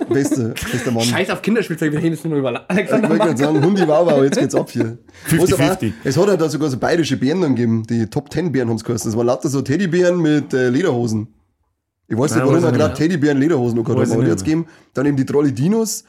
Beste, 0.10 0.54
bester 0.70 0.90
Mann. 0.90 1.04
Scheiß 1.04 1.30
auf 1.30 1.40
Kinderspielzeug, 1.40 1.92
wir 1.92 1.98
reden 2.00 2.12
jetzt 2.14 2.24
nur 2.24 2.36
über 2.36 2.52
Ich 2.52 2.58
Alexander 2.68 3.08
wollte 3.08 3.24
gerade 3.24 3.38
sagen, 3.38 3.64
Hundi 3.64 3.86
Wauwau, 3.88 4.22
jetzt 4.24 4.38
geht's 4.38 4.54
ab 4.54 4.70
hier. 4.70 4.98
50-50. 5.28 5.40
Was 5.40 5.52
aber- 5.52 5.76
Es 6.04 6.16
hat 6.16 6.26
ja 6.28 6.36
da 6.36 6.48
sogar 6.48 6.68
so 6.68 6.76
bayerische 6.78 7.16
Bären 7.16 7.40
dann 7.40 7.54
gegeben, 7.54 7.84
die 7.88 8.06
Top 8.06 8.30
10 8.32 8.52
Bären 8.52 8.68
haben 8.68 8.76
es 8.76 8.84
geheißen. 8.84 9.10
Das 9.10 9.16
waren 9.16 9.26
lauter 9.26 9.48
so 9.48 9.62
Teddybären 9.62 10.20
mit 10.20 10.52
äh, 10.52 10.68
Lederhosen. 10.68 11.28
Ich 12.08 12.18
weiß 12.18 12.34
nicht, 12.34 12.40
warum 12.44 12.54
er 12.56 12.58
ich 12.58 12.76
gerade 12.76 12.84
nicht 12.90 12.96
Teddybären 12.96 13.38
Lederhosen 13.38 13.78
noch 13.78 13.84
gehabt 13.84 14.02
ich 14.06 14.08
aber 14.12 14.16
die 14.16 14.24
nicht 14.24 14.32
hat's 14.32 14.44
gegeben. 14.44 14.66
Dann 14.94 15.06
eben 15.06 15.16
die 15.16 15.24
Trolle 15.24 15.52
Dinos. 15.52 16.04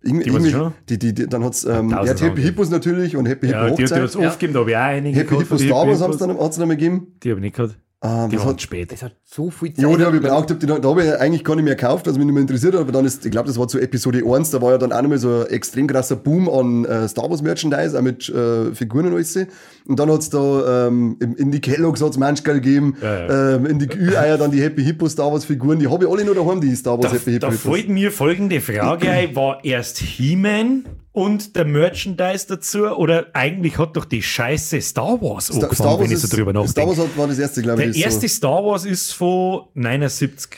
Irgendwie, 0.00 0.24
Die 0.24 0.30
irgendwie, 0.30 0.50
schon. 0.50 0.74
die, 0.88 0.98
die, 0.98 1.12
die, 1.14 1.26
dann 1.26 1.42
hat's, 1.44 1.64
ähm, 1.64 1.90
tausend 1.90 2.20
ja, 2.20 2.26
Happy. 2.26 2.42
Hippos 2.42 2.70
natürlich 2.70 3.16
und 3.16 3.26
Happy 3.26 3.48
Hippo 3.48 3.58
Ja, 3.58 3.70
die, 3.70 3.76
die 3.76 3.82
hat 3.84 3.90
Hochzeit. 3.90 4.04
es 4.04 4.16
oft 4.16 4.38
gegeben, 4.38 4.54
da 4.54 4.60
habe 4.60 4.70
ich 4.70 4.76
auch 4.76 4.80
einige 4.80 5.18
Happy 5.18 5.28
gehabt 5.28 5.42
Hippo 5.42 5.48
von 5.56 5.58
den 5.58 5.66
Star 5.66 5.76
Wars 5.78 5.86
Hippos. 5.88 6.02
haben's 6.02 6.16
dann, 6.18 6.28
dann 6.28 6.38
noch 6.60 6.66
mal 6.66 6.76
gegeben. 6.76 7.06
Die 7.22 7.30
habe 7.30 7.40
ich 7.40 7.42
nicht 7.42 7.56
gehabt. 7.56 7.78
Ah, 8.00 8.28
Die 8.28 8.38
waren 8.38 8.50
hat, 8.50 8.62
spät. 8.62 8.92
Es 8.92 9.02
hat 9.02 9.16
so 9.24 9.50
viel 9.50 9.74
Zeit. 9.74 9.84
ja, 9.84 9.96
die 9.96 10.04
habe 10.04 10.16
ich 10.16 10.22
gebraucht, 10.22 10.48
hab 10.52 10.60
die, 10.60 10.66
da, 10.66 10.78
da 10.78 10.88
habe 10.88 11.02
ich 11.02 11.12
eigentlich 11.16 11.42
gar 11.42 11.56
nicht 11.56 11.64
mehr 11.64 11.74
gekauft, 11.74 12.06
was 12.06 12.16
mich 12.16 12.26
nicht 12.26 12.32
mehr 12.34 12.42
interessiert 12.42 12.74
hat, 12.74 12.82
aber 12.82 12.92
dann 12.92 13.04
ist, 13.04 13.26
ich 13.26 13.32
glaube, 13.32 13.48
das 13.48 13.58
war 13.58 13.66
zu 13.66 13.80
Episode 13.80 14.22
1, 14.24 14.50
da 14.52 14.62
war 14.62 14.70
ja 14.70 14.78
dann 14.78 14.92
auch 14.92 15.02
nochmal 15.02 15.18
so 15.18 15.40
ein 15.40 15.46
extrem 15.48 15.88
krasser 15.88 16.14
Boom 16.14 16.48
an 16.48 16.84
äh, 16.84 17.08
Star 17.08 17.28
Wars 17.28 17.42
Merchandise, 17.42 17.98
auch 17.98 18.02
mit 18.02 18.28
äh, 18.28 18.72
Figuren 18.72 19.06
und 19.06 19.14
alles. 19.14 19.36
Und 19.36 19.98
dann 19.98 20.12
hat's 20.12 20.30
da 20.30 20.86
ähm, 20.86 21.16
in 21.18 21.50
die 21.50 21.60
Kellogg's 21.60 22.00
hat's 22.00 22.16
Manchgal 22.18 22.60
gegeben, 22.60 22.94
Ja, 23.02 23.54
Ähm, 23.56 23.66
in 23.66 23.80
die 23.80 23.88
Ü-Eier 23.92 24.38
dann 24.38 24.52
die 24.52 24.62
Happy 24.62 24.84
Hippo 24.84 25.08
Star 25.08 25.32
Wars 25.32 25.44
Figuren, 25.44 25.80
die 25.80 25.88
habe 25.88 26.04
ich 26.04 26.10
alle 26.10 26.24
noch 26.24 26.34
daheim, 26.36 26.60
die 26.60 26.76
Star 26.76 26.98
Wars 26.98 27.10
Da, 27.10 27.18
Happy 27.18 27.32
Hippo 27.32 27.46
da 27.46 27.50
fällt 27.50 27.88
mir 27.88 28.12
folgende 28.12 28.60
Frage 28.60 29.10
ein: 29.10 29.34
War 29.34 29.64
erst 29.64 29.98
He-Man 29.98 30.84
und 31.18 31.56
der 31.56 31.64
Merchandise 31.64 32.46
dazu 32.48 32.86
oder 32.86 33.26
eigentlich 33.34 33.76
hat 33.76 33.96
doch 33.96 34.04
die 34.04 34.22
Scheiße 34.22 34.80
Star 34.80 35.20
Wars 35.20 35.46
Star, 35.46 35.56
angefangen, 35.56 35.74
Star 35.74 35.86
Wars, 35.86 36.00
wenn 36.00 36.12
ich 36.12 36.18
so 36.18 36.24
ist, 36.26 36.32
drüber 36.36 36.52
Star 36.52 36.64
nachdenke? 36.64 36.90
Wars 36.90 37.08
hat, 37.08 37.18
war 37.18 37.26
das 37.26 37.38
erste, 37.38 37.62
glaube 37.62 37.84
ich. 37.84 37.92
Der 37.96 38.04
erste 38.04 38.28
so. 38.28 38.34
Star 38.36 38.64
Wars 38.64 38.84
ist 38.84 39.12
von 39.12 39.62
79, 39.74 40.50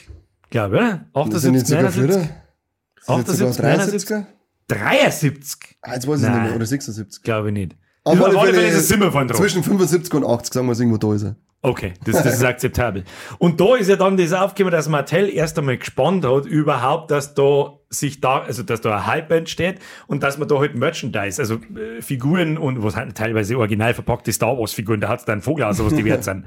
glaube 0.50 0.76
ich, 0.76 0.82
oder? 0.82 1.30
Das 1.30 1.42
sind 1.42 1.56
78, 1.56 1.56
jetzt 1.56 1.68
sogar 1.68 1.82
79, 1.84 2.04
früher. 2.04 3.16
Sind 3.16 3.28
jetzt 3.28 3.38
sogar 3.38 3.70
78, 3.72 4.10
73er? 4.10 4.26
73, 4.68 5.76
Ah, 5.82 5.94
jetzt 5.94 6.06
weiß 6.06 6.22
ich 6.22 6.28
nicht 6.28 6.42
mehr. 6.42 6.54
Oder 6.54 6.66
76. 6.66 7.22
glaube 7.22 7.48
ich 7.48 7.54
nicht. 7.54 7.76
Auf 8.04 8.20
Auf 8.20 8.38
alle 8.38 8.54
Fälle 8.54 8.68
ist 8.68 8.76
es 8.76 8.90
immer 8.90 9.10
von 9.10 9.26
drauf. 9.28 9.38
Zwischen 9.38 9.62
75 9.62 10.12
und 10.14 10.24
80, 10.24 10.52
sagen 10.54 10.66
wir 10.66 10.72
es 10.72 10.80
irgendwo 10.80 10.98
da 10.98 11.14
ist 11.14 11.22
er. 11.22 11.36
Okay, 11.62 11.92
das, 12.04 12.22
das 12.22 12.36
ist 12.36 12.44
akzeptabel. 12.44 13.04
Und 13.38 13.60
da 13.60 13.76
ist 13.76 13.88
ja 13.88 13.96
dann 13.96 14.16
das 14.16 14.32
aufgekommen, 14.32 14.72
dass 14.72 14.88
Mattel 14.88 15.28
erst 15.28 15.58
einmal 15.58 15.76
gespannt 15.76 16.24
hat, 16.24 16.46
überhaupt, 16.46 17.10
dass 17.10 17.34
da 17.34 17.74
sich 17.90 18.20
da, 18.22 18.40
also 18.40 18.62
dass 18.62 18.80
da 18.80 18.96
ein 18.96 19.06
Hype 19.06 19.30
entsteht 19.30 19.78
und 20.06 20.22
dass 20.22 20.38
man 20.38 20.48
da 20.48 20.58
halt 20.58 20.74
Merchandise, 20.74 21.40
also 21.40 21.56
äh, 21.56 22.00
Figuren 22.00 22.56
und 22.56 22.82
was 22.82 22.96
halt 22.96 23.14
teilweise 23.14 23.58
original 23.58 23.92
verpackte 23.92 24.32
Star 24.32 24.56
Wars 24.56 24.72
Figuren, 24.72 25.02
da 25.02 25.08
hat's 25.08 25.26
dann 25.26 25.42
Vogel 25.42 25.64
aus, 25.64 25.84
was 25.84 25.94
die 25.94 26.04
wert 26.04 26.24
sind. 26.24 26.46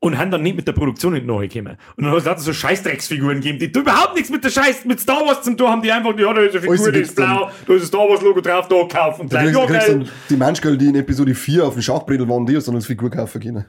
Und 0.00 0.18
haben 0.18 0.32
dann 0.32 0.42
nicht 0.42 0.56
mit 0.56 0.66
der 0.66 0.72
Produktion 0.72 1.12
nicht 1.12 1.26
nachgekommen. 1.26 1.76
Und 1.96 2.04
dann 2.04 2.24
hat 2.24 2.38
es 2.38 2.44
so 2.44 2.52
Scheißdrecksfiguren 2.52 3.40
gegeben, 3.40 3.60
die 3.60 3.78
überhaupt 3.78 4.16
nichts 4.16 4.30
mit 4.30 4.42
der 4.42 4.50
Scheiß, 4.50 4.84
mit 4.84 4.98
Star 4.98 5.20
Wars 5.24 5.42
zu 5.42 5.54
tun 5.54 5.68
haben, 5.68 5.80
die 5.80 5.92
einfach, 5.92 6.18
ja, 6.18 6.32
da 6.32 6.40
ist 6.40 6.56
eine 6.56 6.60
Figur, 6.60 6.76
Alles 6.76 6.92
die 6.92 7.00
ist 7.02 7.14
blau, 7.14 7.50
da 7.68 7.74
ist 7.74 7.82
ein 7.82 7.86
Star 7.86 8.08
Wars 8.08 8.20
Logo 8.20 8.40
drauf, 8.40 8.66
da 8.66 8.82
kaufen 8.88 9.20
und 9.20 9.32
Da 9.32 9.42
gleich, 9.42 9.54
kriegst, 9.54 9.88
ja, 9.88 9.94
kriegst 9.94 10.12
die 10.28 10.36
Manschgal, 10.36 10.76
die 10.76 10.86
in 10.86 10.96
Episode 10.96 11.36
4 11.36 11.64
auf 11.64 11.74
dem 11.74 11.82
Schachbrettel 11.82 12.28
waren, 12.28 12.44
die 12.46 12.56
hast 12.56 12.66
dann 12.66 12.74
als 12.74 12.86
Figur 12.86 13.10
kaufen 13.12 13.40
können. 13.40 13.64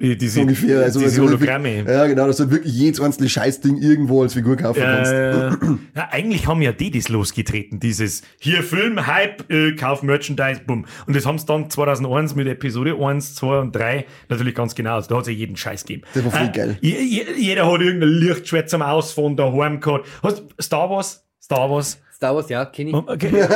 Die- 0.00 0.18
Diese, 0.18 0.34
So 0.36 0.40
ungefähr. 0.42 0.80
Also, 0.80 0.98
diese 0.98 1.20
also 1.20 1.28
Hologramme. 1.34 1.84
Ja, 1.88 2.06
genau, 2.08 2.26
dass 2.26 2.38
du 2.38 2.50
wirklich 2.50 2.74
jedes 2.74 3.00
einzelne 3.00 3.28
Scheißding 3.28 3.76
irgendwo 3.78 4.22
als 4.22 4.34
Figur 4.34 4.56
kaufen 4.56 4.82
kannst. 4.82 5.12
Äh, 5.12 5.50
ja, 5.96 6.08
eigentlich 6.10 6.48
haben 6.48 6.60
ja 6.62 6.72
die 6.72 6.90
das 6.90 7.08
losgetreten, 7.08 7.78
dieses 7.78 8.22
hier 8.40 8.64
Film, 8.64 9.06
Hype, 9.06 9.48
äh, 9.52 9.76
Kauf 9.76 10.02
Merchandise, 10.02 10.62
bumm. 10.66 10.84
Und 11.06 11.14
das 11.14 11.26
haben 11.26 11.38
sie 11.38 11.46
dann 11.46 11.70
2001 11.70 12.34
mit 12.34 12.48
Episode 12.48 12.96
1, 13.00 13.36
2 13.36 13.60
und 13.60 13.76
3 13.76 14.04
natürlich 14.28 14.54
ganz 14.56 14.74
genau. 14.74 14.96
Also 14.96 15.08
da 15.10 15.14
hat 15.16 15.22
es 15.22 15.28
ja 15.28 15.34
jeden 15.34 15.56
Scheiß 15.56 15.84
gegeben. 15.84 16.02
Das 16.12 16.24
war 16.24 16.32
voll 16.32 16.48
geil. 16.50 16.76
je- 16.80 17.00
je- 17.00 17.26
Jeder 17.38 17.70
hat 17.72 17.80
irgendein 17.80 18.08
Lichtschwert 18.10 18.68
zum 18.68 18.82
Ausfahren 18.82 19.36
daheim 19.36 19.78
gehabt. 19.78 20.08
Hast, 20.24 20.42
Star 20.60 20.90
Wars? 20.90 21.24
Star 21.40 21.70
Wars? 21.70 22.00
Star 22.12 22.34
Wars, 22.34 22.48
ja, 22.48 22.64
kenne 22.64 22.90
ich. 22.90 22.96
Okay. 22.96 23.46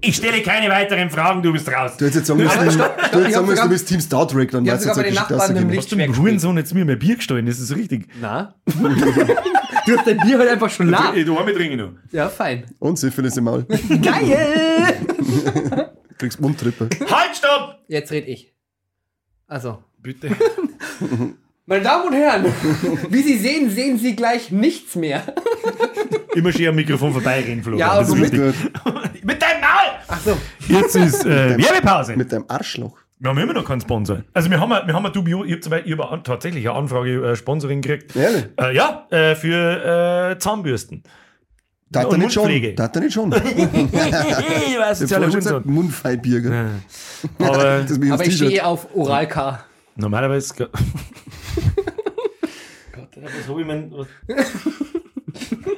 Ich 0.00 0.16
stelle 0.16 0.42
keine 0.42 0.68
weiteren 0.68 1.10
Fragen, 1.10 1.42
du 1.42 1.52
bist 1.52 1.68
raus. 1.68 1.92
Du 1.96 2.04
hättest 2.04 2.16
jetzt 2.16 2.26
sagen 2.26 2.42
müssen, 2.42 2.58
Aber 2.58 2.70
stopp, 2.70 2.98
stopp, 2.98 3.12
du 3.12 3.30
sagen 3.30 3.46
müssen, 3.46 3.62
du 3.62 3.68
bist 3.68 3.88
Team 3.88 4.00
Star 4.00 4.26
Trek, 4.28 4.50
dann 4.50 4.64
ich 4.64 4.70
hab 4.70 4.78
weißt 4.78 4.96
du 4.96 5.00
jetzt 5.00 5.20
dass 5.20 5.28
Nachbarn 5.30 5.54
du 5.54 5.60
im. 5.62 5.76
Hast 5.76 5.92
du 5.92 5.96
mit 5.96 6.16
Hurensohn 6.16 6.56
jetzt 6.56 6.74
mir 6.74 6.84
mehr 6.84 6.96
Bier 6.96 7.16
gestohlen? 7.16 7.46
Das 7.46 7.58
ist 7.58 7.74
richtig. 7.74 8.08
Na? 8.20 8.54
du 8.66 9.96
hast 9.96 10.06
dein 10.06 10.18
Bier 10.18 10.38
halt 10.38 10.50
einfach 10.50 10.70
schon 10.70 10.90
nah. 10.90 11.12
Du, 11.12 11.24
du 11.24 11.38
haben 11.38 11.52
trinken 11.54 11.78
noch. 11.78 11.92
Ja, 12.12 12.28
fein. 12.28 12.64
Und 12.78 12.98
Syphilis 12.98 13.36
im 13.36 13.44
Maul. 13.44 13.64
Geil! 14.02 14.94
Du 15.18 16.14
kriegst 16.18 16.40
Mundtrippe. 16.40 16.88
Halt, 17.10 17.36
stopp! 17.36 17.78
Jetzt 17.88 18.10
red 18.12 18.26
ich. 18.28 18.52
Also. 19.46 19.82
Bitte. 19.98 20.30
Meine 21.68 21.82
Damen 21.82 22.06
und 22.06 22.14
Herren, 22.14 22.44
wie 23.10 23.22
Sie 23.22 23.38
sehen, 23.38 23.70
sehen 23.70 23.98
Sie 23.98 24.14
gleich 24.14 24.52
nichts 24.52 24.94
mehr. 24.94 25.24
Immer 26.36 26.52
schön 26.52 26.68
am 26.68 26.76
Mikrofon 26.76 27.12
vorbeireden, 27.12 27.60
Florian. 27.62 27.88
Ja, 27.88 27.98
das 27.98 28.08
ist 28.08 28.12
aber 28.84 29.00
mit-. 29.02 29.24
Mit! 29.24 29.35
Ach 30.08 30.20
so. 30.20 30.36
Jetzt 30.68 30.96
ist 30.96 31.24
äh, 31.24 31.56
Werbepause. 31.58 32.16
Mit 32.16 32.32
deinem 32.32 32.44
Arschloch. 32.48 32.98
Wir 33.18 33.30
haben 33.30 33.38
immer 33.38 33.54
noch 33.54 33.64
keinen 33.64 33.80
Sponsor. 33.80 34.22
Also 34.34 34.50
wir 34.50 34.60
haben, 34.60 34.70
wir 34.70 34.94
haben 34.94 35.06
ein 35.06 35.12
dubio, 35.12 35.42
ich 35.44 35.52
habe 35.52 35.60
zum 35.60 35.70
Beispiel 35.70 35.94
ich 35.94 35.98
hab 35.98 36.22
tatsächlich 36.24 36.68
eine 36.68 36.78
Anfrage, 36.78 37.30
äh, 37.30 37.34
Sponsoring 37.34 37.80
gekriegt. 37.80 38.14
Ehrlich? 38.14 38.48
Äh, 38.60 38.76
ja, 38.76 39.06
äh, 39.10 39.34
für 39.34 40.32
äh, 40.32 40.38
Zahnbürsten. 40.38 41.02
Da 41.88 42.00
hat 42.00 42.08
Und 42.08 42.14
er 42.14 42.18
nicht 42.18 42.34
schon. 42.34 42.42
Mundpflege. 42.42 42.74
Da 42.74 42.82
hat 42.84 42.96
er 42.96 43.02
nicht 43.02 43.14
schon. 43.14 43.32
ich 43.32 43.38
weiß, 43.38 44.98
schon 44.98 45.06
gesagt, 45.06 45.26
Hurensohn. 45.26 45.62
Mundfeibier. 45.64 46.40
gell? 46.40 46.70
Aber 47.38 47.86
Aber 48.10 48.26
ich 48.26 48.36
stehe 48.36 48.66
auf 48.66 48.88
Oral 48.94 49.28
K. 49.28 49.64
normalerweise... 49.94 50.54
Gott, 50.56 50.70
was 53.14 53.48
hab 53.48 53.58
ich 53.58 53.66
mein... 53.66 53.94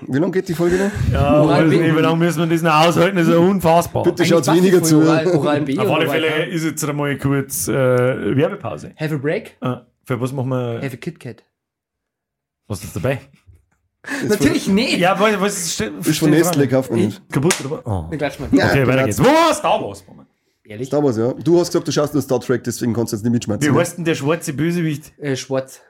Wie 0.06 0.18
lange 0.18 0.32
geht 0.32 0.48
die 0.48 0.54
Folge 0.54 0.76
noch? 0.76 1.12
ja, 1.12 1.40
Oral 1.42 1.68
nicht, 1.68 1.80
wie 1.80 2.00
lange 2.00 2.16
müssen 2.16 2.40
wir 2.40 2.46
das 2.46 2.62
noch 2.62 2.86
aushalten? 2.86 3.16
Das 3.16 3.26
ist 3.26 3.32
ja 3.32 3.38
unfassbar. 3.38 4.02
Bitte 4.04 4.24
passt 4.24 4.54
weniger 4.54 4.82
zu. 4.82 4.98
Oral, 4.98 5.26
Oral 5.26 5.60
B. 5.62 5.78
Auf 5.78 5.90
alle 5.90 6.08
Fälle 6.08 6.46
ist 6.46 6.64
jetzt 6.64 6.88
einmal 6.88 7.16
kurz 7.18 7.68
äh, 7.68 7.72
Werbepause. 8.36 8.92
Have 8.96 9.14
a 9.14 9.18
break? 9.18 9.56
Äh, 9.60 9.76
für 10.04 10.20
was 10.20 10.32
machen 10.32 10.48
wir... 10.48 10.80
Have 10.82 10.94
a 10.94 10.96
Kit 10.96 11.20
Kat. 11.20 11.42
Was 12.66 12.84
ist 12.84 12.94
dabei? 12.96 13.20
Natürlich 14.26 14.68
nicht. 14.68 14.98
Ja, 14.98 15.18
was, 15.18 15.40
was 15.40 15.74
steht, 15.74 15.92
Ist 16.06 16.18
von 16.18 16.30
Nestle, 16.30 16.68
kauft 16.68 16.90
man 16.90 17.00
nicht. 17.00 17.20
Kaputt 17.30 17.54
oder 17.60 17.70
was? 17.70 17.86
Oh. 17.86 18.10
Wir 18.10 18.18
klatschen 18.18 18.46
mal. 18.50 18.58
Ja, 18.58 18.68
Okay, 18.70 18.86
weiter 18.86 19.04
geht's. 19.04 19.18
Wo 19.18 19.24
war 19.24 19.52
Star 19.54 19.82
Wars? 19.82 20.04
Moment. 20.06 20.28
Ehrlich? 20.64 20.86
Star 20.86 21.02
Wars, 21.02 21.16
ja. 21.16 21.32
Du 21.32 21.58
hast 21.58 21.68
gesagt, 21.68 21.88
du 21.88 21.92
schaust 21.92 22.14
nur 22.14 22.22
Star 22.22 22.40
Trek, 22.40 22.62
deswegen 22.64 22.92
kannst 22.92 23.12
du 23.12 23.16
jetzt 23.16 23.24
nicht 23.24 23.32
mitschmerzen. 23.32 23.74
Wie 23.74 23.78
heißt 23.78 23.98
denn 23.98 24.04
der 24.04 24.14
schwarze 24.14 24.52
Bösewicht? 24.52 25.12
Äh, 25.18 25.34
Schwarz. 25.36 25.80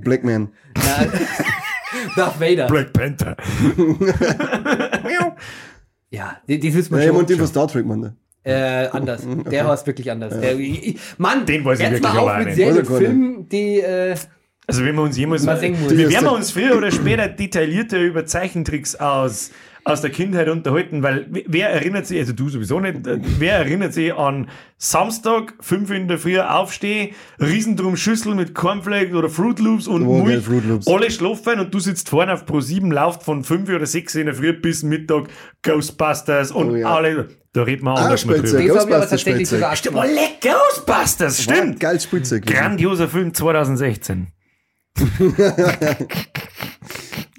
Black 0.00 0.24
Man. 0.24 0.48
Darth 2.16 2.40
Vader. 2.40 2.66
Black 2.66 2.92
Panther. 2.92 3.36
Ja, 6.10 6.36
die- 6.48 6.60
das 6.60 6.74
wissen 6.74 6.92
wir 6.94 7.00
Ja, 7.00 7.06
schon. 7.08 7.16
meine 7.16 7.26
den 7.26 7.38
von 7.38 7.46
Star 7.46 7.68
Trek, 7.68 7.84
Mann. 7.86 8.16
Äh, 8.44 8.86
anders. 8.92 9.22
Der 9.50 9.66
heißt 9.68 9.86
wirklich 9.86 10.10
anders. 10.10 10.38
Der, 10.40 10.56
ich- 10.58 10.86
ich- 10.86 11.00
Mann, 11.18 11.44
Den 11.46 11.64
weiß 11.64 11.80
ich 11.80 11.84
wirklich 11.84 12.02
mal 12.02 12.10
aber 12.10 12.22
auf 12.36 12.40
auch 12.40 12.44
mit. 12.44 12.54
Serien 12.54 12.86
und. 12.86 12.98
Filmen, 12.98 13.48
die, 13.48 13.80
äh, 13.80 14.14
Also 14.68 14.84
wenn 14.84 14.94
wir 14.94 15.02
uns 15.02 15.16
jemals... 15.16 15.42
Mal 15.44 15.60
wir 15.60 16.10
werden 16.10 16.24
wir 16.24 16.32
uns 16.32 16.52
früher 16.52 16.76
oder 16.76 16.90
später 16.92 17.28
detaillierter 17.28 17.98
über 17.98 18.24
Zeichentricks 18.24 18.94
aus, 18.96 19.50
aus 19.86 20.00
der 20.00 20.10
Kindheit 20.10 20.48
unterhalten, 20.48 21.04
weil 21.04 21.28
wer- 21.46 21.70
erinnert 21.70 22.06
sich, 22.08 22.18
also 22.18 22.32
du 22.32 22.48
sowieso 22.48 22.80
nicht, 22.80 23.06
äh, 23.06 23.20
wer 23.38 23.58
erinnert 23.58 23.92
sich 23.94 24.12
an 24.12 24.48
Samstag, 24.78 25.54
5 25.60 25.90
in 25.92 26.08
der 26.08 26.18
Früh 26.18 26.40
aufstehen, 26.40 27.14
Riesendrum 27.40 27.96
Schüssel 27.96 28.34
mit 28.34 28.52
Cornflakes 28.52 29.14
oder 29.14 29.28
Fruit 29.28 29.60
Loops 29.60 29.86
und 29.86 30.04
Oh, 30.04 30.24
Milch, 30.24 30.44
Fruit 30.44 30.64
Loops. 30.66 30.88
alle 30.88 31.08
schlafen 31.10 31.60
und 31.60 31.72
du 31.72 31.78
sitzt 31.78 32.08
vorne 32.08 32.32
auf 32.32 32.44
Pro 32.46 32.60
7, 32.60 32.90
lauft 32.90 33.22
von 33.22 33.44
5 33.44 33.70
oder 33.70 33.86
6 33.86 34.16
in 34.16 34.26
der 34.26 34.34
Früh 34.34 34.52
bis 34.54 34.82
Mittag 34.82 35.28
Ghostbusters 35.62 36.50
und 36.50 36.70
Oh 36.70 36.74
ja. 36.76 36.92
alle, 36.92 37.28
da 37.52 37.62
redet 37.62 37.84
man 37.84 37.96
Ah, 37.96 38.06
anders 38.06 38.24
mal 38.26 38.32
drüber. 38.34 38.42
das 38.42 38.52
habe 38.54 38.64
ich 38.64 38.70
aber 38.70 38.78
Ghostbusters 38.80 39.10
tatsächlich 39.10 39.48
sogar 39.48 39.76
Stimmt, 39.76 39.96
Ghostbusters, 40.42 41.42
stimmt. 41.44 41.78
Geil 41.78 42.00
Spielzeug. 42.00 42.44
Grandioser 42.44 43.08
Film 43.08 43.32
2016. 43.32 44.26
Der 44.98 46.06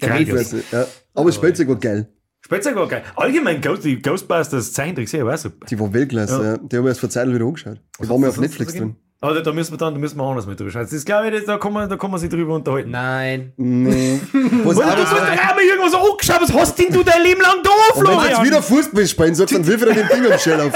Grandios. 0.00 0.52
Mädels. 0.52 0.72
Ja. 0.72 0.86
Aber 1.14 1.30
Spielzeug 1.32 1.68
war 1.68 1.76
geil. 1.76 2.08
Spielzeug 2.48 2.76
war 2.76 2.88
geil. 2.88 3.02
Allgemein 3.14 3.60
Ghost, 3.60 3.84
die 3.84 4.00
Ghostbusters 4.00 4.72
Zeichentrickserie 4.72 5.26
war 5.26 5.36
super. 5.36 5.66
Die 5.66 5.78
war 5.78 5.92
Weltklasse, 5.92 6.42
Ja. 6.42 6.50
ja. 6.52 6.56
Die 6.56 6.76
haben 6.78 6.84
wir 6.84 6.88
erst 6.88 7.00
vor 7.00 7.10
Zeit 7.10 7.28
wieder 7.28 7.44
angeschaut. 7.44 7.78
Die 8.02 8.08
waren 8.08 8.22
wir 8.22 8.30
auf 8.30 8.38
Netflix 8.40 8.72
drin. 8.74 8.96
Aber 9.20 9.42
da 9.42 9.52
müssen 9.52 9.72
wir 9.72 9.78
dann, 9.78 9.92
da 9.94 10.00
müssen 10.00 10.16
wir 10.16 10.22
anders 10.24 10.46
mit 10.46 10.58
drüber 10.58 10.70
schauen. 10.70 10.82
Das 10.82 10.92
ist, 10.92 11.04
glaube 11.04 11.26
ich, 11.28 11.34
das- 11.34 11.44
da 11.44 11.58
kann 11.58 11.72
man, 11.74 11.90
da 11.90 11.96
kann 11.96 12.10
man 12.10 12.18
sich 12.20 12.30
drüber 12.30 12.54
unterhalten. 12.54 12.90
Nein. 12.90 13.52
Nee. 13.58 14.18
Was 14.32 14.76
Und 14.76 14.78
du 14.78 14.84
hast 14.84 15.12
doch 15.12 15.20
einmal 15.20 15.62
irgendwas 15.62 15.92
angeschaut, 15.94 16.40
was 16.40 16.52
hast 16.54 16.78
denn 16.78 16.92
du 16.92 17.02
dein 17.02 17.22
Leben 17.22 17.40
lang 17.42 17.56
da, 17.62 17.70
Und 17.98 18.06
wenn 18.08 18.14
du 18.16 18.22
jetzt 18.22 18.26
Florian? 18.36 18.46
wieder 18.46 18.62
Fußball 18.62 19.06
spielen 19.06 19.34
sagst, 19.34 19.54
dann 19.54 19.66
wirf 19.66 19.82
ich 19.82 19.88
dir 19.88 20.04
den 20.04 20.22
Ding 20.22 20.32
am 20.32 20.38
Shell 20.38 20.60
auf. 20.60 20.72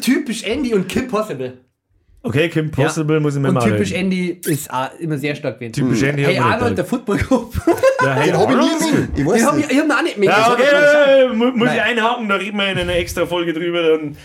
Typisch 0.00 0.42
Andy 0.44 0.74
und 0.74 0.88
Kim 0.88 1.08
Possible. 1.08 1.54
Okay, 2.22 2.48
Kim 2.50 2.70
Possible 2.70 3.18
muss 3.18 3.34
ich 3.36 3.40
mir 3.40 3.48
Und 3.48 3.54
mal 3.54 3.64
typisch 3.64 3.92
reden. 3.92 4.12
Andy 4.12 4.40
ist 4.46 4.70
auch 4.70 4.90
immer 4.98 5.16
sehr 5.16 5.34
stark 5.34 5.58
gewesen. 5.58 5.72
Typisch 5.72 6.02
Andy 6.02 6.22
Hey 6.22 6.38
Arnold, 6.38 6.62
nicht 6.64 6.78
der 6.78 6.84
Football 6.84 7.16
Club. 7.18 7.54
Ja, 8.04 8.14
hey, 8.14 8.26
Den 8.30 8.38
hab 8.38 8.50
ich 8.50 8.56
nie 8.56 8.78
gesehen. 8.78 9.08
Ich 9.10 9.14
Den 9.16 9.26
weiß 9.26 9.46
hab 9.46 9.52
ich, 9.56 9.56
nicht. 9.62 9.72
ich 9.72 9.78
hab 9.78 9.84
ihn 9.86 9.92
auch 9.92 10.02
nicht 10.02 10.18
mehr 10.18 10.28
Ja, 10.30 10.52
okay, 10.52 11.28
mu- 11.34 11.44
muss 11.52 11.54
ich 11.70 11.76
Nein. 11.76 11.80
einhaken, 11.80 12.28
da 12.28 12.34
reden 12.36 12.56
wir 12.58 12.70
in 12.72 12.78
einer 12.78 12.94
extra 12.96 13.24
Folge 13.24 13.54
drüber. 13.54 13.82
Dann 13.82 14.16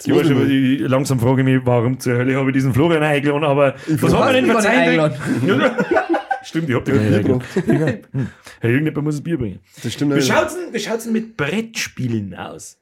ich 0.00 0.06
muss 0.08 0.18
weiß 0.22 0.26
schon, 0.28 0.50
ich 0.50 0.80
ich, 0.80 0.88
langsam 0.88 1.20
frage 1.20 1.42
ich 1.42 1.44
mich, 1.46 1.60
warum 1.64 2.00
zur 2.00 2.14
Hölle 2.14 2.36
habe 2.36 2.50
ich 2.50 2.54
diesen 2.54 2.74
Florian 2.74 3.02
eingeladen, 3.04 3.44
aber 3.44 3.74
was 3.86 4.10
Du 4.10 4.18
haben 4.18 4.26
wir 4.26 4.40
denn 4.40 4.46
nicht 4.48 4.60
Zeichentrick? 4.60 5.72
Stimmt, 6.42 6.68
ich 6.68 6.74
hab 6.74 6.84
den 6.84 6.98
Bier 6.98 7.20
nicht 7.20 7.58
eingeladen. 7.68 8.02
Herr 8.60 8.70
irgendjemand 8.70 9.04
muss 9.06 9.14
das 9.14 9.22
Bier 9.24 9.38
bringen. 9.38 9.60
Das 9.82 9.92
stimmt 9.92 10.10
Wie 10.12 10.16
nicht. 10.16 10.26
schaut's 10.28 10.56
denn, 10.56 10.74
wie 10.74 10.78
schaut's 10.80 11.04
denn 11.04 11.12
mit 11.12 11.36
Brettspielen 11.36 12.34
aus? 12.34 12.78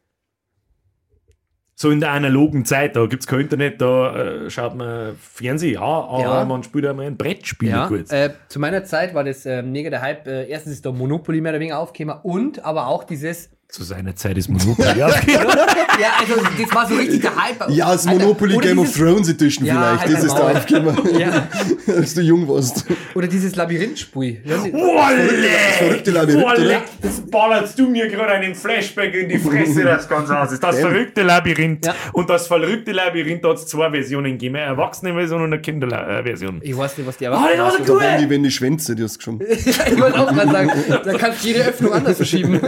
So 1.75 1.91
in 1.91 2.01
der 2.01 2.13
analogen 2.13 2.65
Zeit, 2.65 2.95
da 2.97 3.07
gibt's 3.07 3.27
kein 3.27 3.41
Internet, 3.41 3.81
da 3.81 4.15
äh, 4.45 4.51
schaut 4.51 4.75
man 4.77 5.17
Fernsehen, 5.17 5.75
ja, 5.75 5.81
aber 5.81 6.21
Ja. 6.23 6.45
man 6.45 6.63
spielt 6.63 6.87
einmal 6.87 7.07
ein 7.07 7.17
Brettspiel 7.17 7.71
Ja, 7.71 7.87
kurz. 7.89 8.13
äh, 8.13 8.31
zu 8.49 8.61
meiner 8.61 8.85
Zeit 8.85 9.15
war 9.15 9.25
das 9.25 9.47
äh, 9.47 9.63
mega 9.63 9.89
der 9.91 10.03
Hype. 10.03 10.27
Äh, 10.27 10.49
erstens 10.49 10.75
ist 10.75 10.87
da 10.87 10.93
Monopoly 10.93 11.41
mehr 11.41 11.53
oder 11.53 11.61
weniger 11.61 11.79
aufgekommen 11.79 12.21
und 12.23 12.65
aber 12.65 12.87
auch 12.89 13.05
dieses 13.05 13.51
Zu 13.73 13.85
seiner 13.85 14.15
Zeit 14.15 14.37
ist 14.37 14.51
Monopoly. 14.51 14.99
Ja, 14.99 15.07
also 15.07 16.35
das 16.61 16.75
war 16.75 16.87
so 16.87 16.95
richtig 16.95 17.23
der 17.23 17.35
Hype. 17.35 17.71
Ja, 17.71 17.91
das 17.91 18.05
Monopoly 18.05 18.59
Game 18.59 18.79
of 18.79 18.85
dieses- 18.93 19.01
Thrones 19.01 19.29
Edition 19.31 19.65
Ja, 19.65 19.97
vielleicht. 19.97 20.01
halt 20.05 20.13
Das 20.13 20.25
ist 20.25 20.35
da 20.35 20.51
aufgekommen, 20.51 21.19
Ja. 21.19 21.49
als 21.97 22.13
du 22.13 22.21
jung 22.21 22.47
warst. 22.49 22.85
Oder 23.15 23.29
dieses 23.29 23.57
Labyrinth-Spui. 23.57 24.43
Ja, 24.45 24.63
Wolle! 24.63 25.49
verrückte 25.79 26.11
Labyrinth, 26.11 26.45
Wolle! 26.45 26.83
Das 27.01 27.23
ballerst 27.31 27.79
du 27.79 27.89
mir 27.89 28.09
gerade 28.09 28.33
einen 28.33 28.55
Flashback 28.55 29.15
in 29.15 29.31
die 29.31 29.39
Fresse, 29.39 29.85
das 29.85 30.07
Ganze 30.07 30.39
aus 30.39 30.53
ist. 30.53 30.63
Das 30.63 30.79
verrückte 30.79 31.23
Labyrinth. 31.23 31.87
Ja. 31.87 31.95
Und 32.13 32.29
das 32.29 32.49
verrückte 32.49 32.93
Labyrinth 32.93 33.43
hat 33.43 33.57
es 33.57 33.67
zwei 33.69 33.91
Versionen 33.91 34.33
gegeben. 34.33 34.57
Eine 34.57 34.67
Erwachsene-Version 34.67 35.41
und 35.45 35.51
eine 35.51 35.63
Kinderversion. 35.63 36.61
Ich 36.63 36.77
weiß 36.77 36.99
nicht, 36.99 37.07
was 37.07 37.17
die 37.17 37.27
Oh, 37.27 37.31
das 37.31 37.59
war 37.59 37.71
so 37.87 37.95
cool! 37.95 38.01
Wenn 38.03 38.21
die, 38.21 38.29
wenn 38.29 38.43
die 38.43 38.51
Schwänze, 38.51 38.95
die 38.95 39.03
hast 39.03 39.15
du 39.15 39.39
geschoben. 39.39 39.47
ich 39.51 39.99
wollte 39.99 40.21
auch 40.21 40.31
gerade 40.31 40.53
sagen, 40.53 40.71
da 41.07 41.13
kannst 41.17 41.43
du 41.43 41.49
jede 41.49 41.61
Öffnung 41.65 41.95
anders 41.95 42.17
verschieben. 42.19 42.61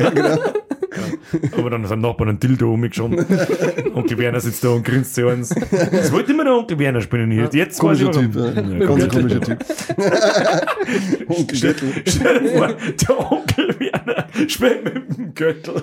Aber 1.56 1.70
dann 1.70 1.84
ist 1.84 1.92
ein 1.92 2.00
Nachbar 2.00 2.28
ein 2.28 2.38
Dildo 2.38 2.74
umgeschoben. 2.74 3.18
Onkel 3.94 4.18
Werner 4.18 4.40
sitzt 4.40 4.64
da 4.64 4.70
und 4.70 4.84
grinst 4.84 5.14
zu 5.14 5.26
uns. 5.26 5.48
Das 5.48 6.12
wollte 6.12 6.32
immer 6.32 6.44
der 6.44 6.54
Onkel 6.54 6.78
Werner 6.78 7.00
spielen. 7.00 7.30
Jetzt, 7.32 7.54
jetzt 7.54 7.78
Komischer. 7.78 8.10
Typ, 8.10 8.34
ja. 8.34 8.50
Ganz 8.50 9.02
ein 9.04 9.08
komischer 9.08 9.40
Typ. 9.40 9.58
Onkel 11.28 11.74
vor, 11.74 12.68
der 12.68 13.32
Onkel 13.32 13.80
Werner 13.80 14.26
spielt 14.48 14.84
mit 14.84 15.16
dem 15.16 15.34
Göttel. 15.34 15.82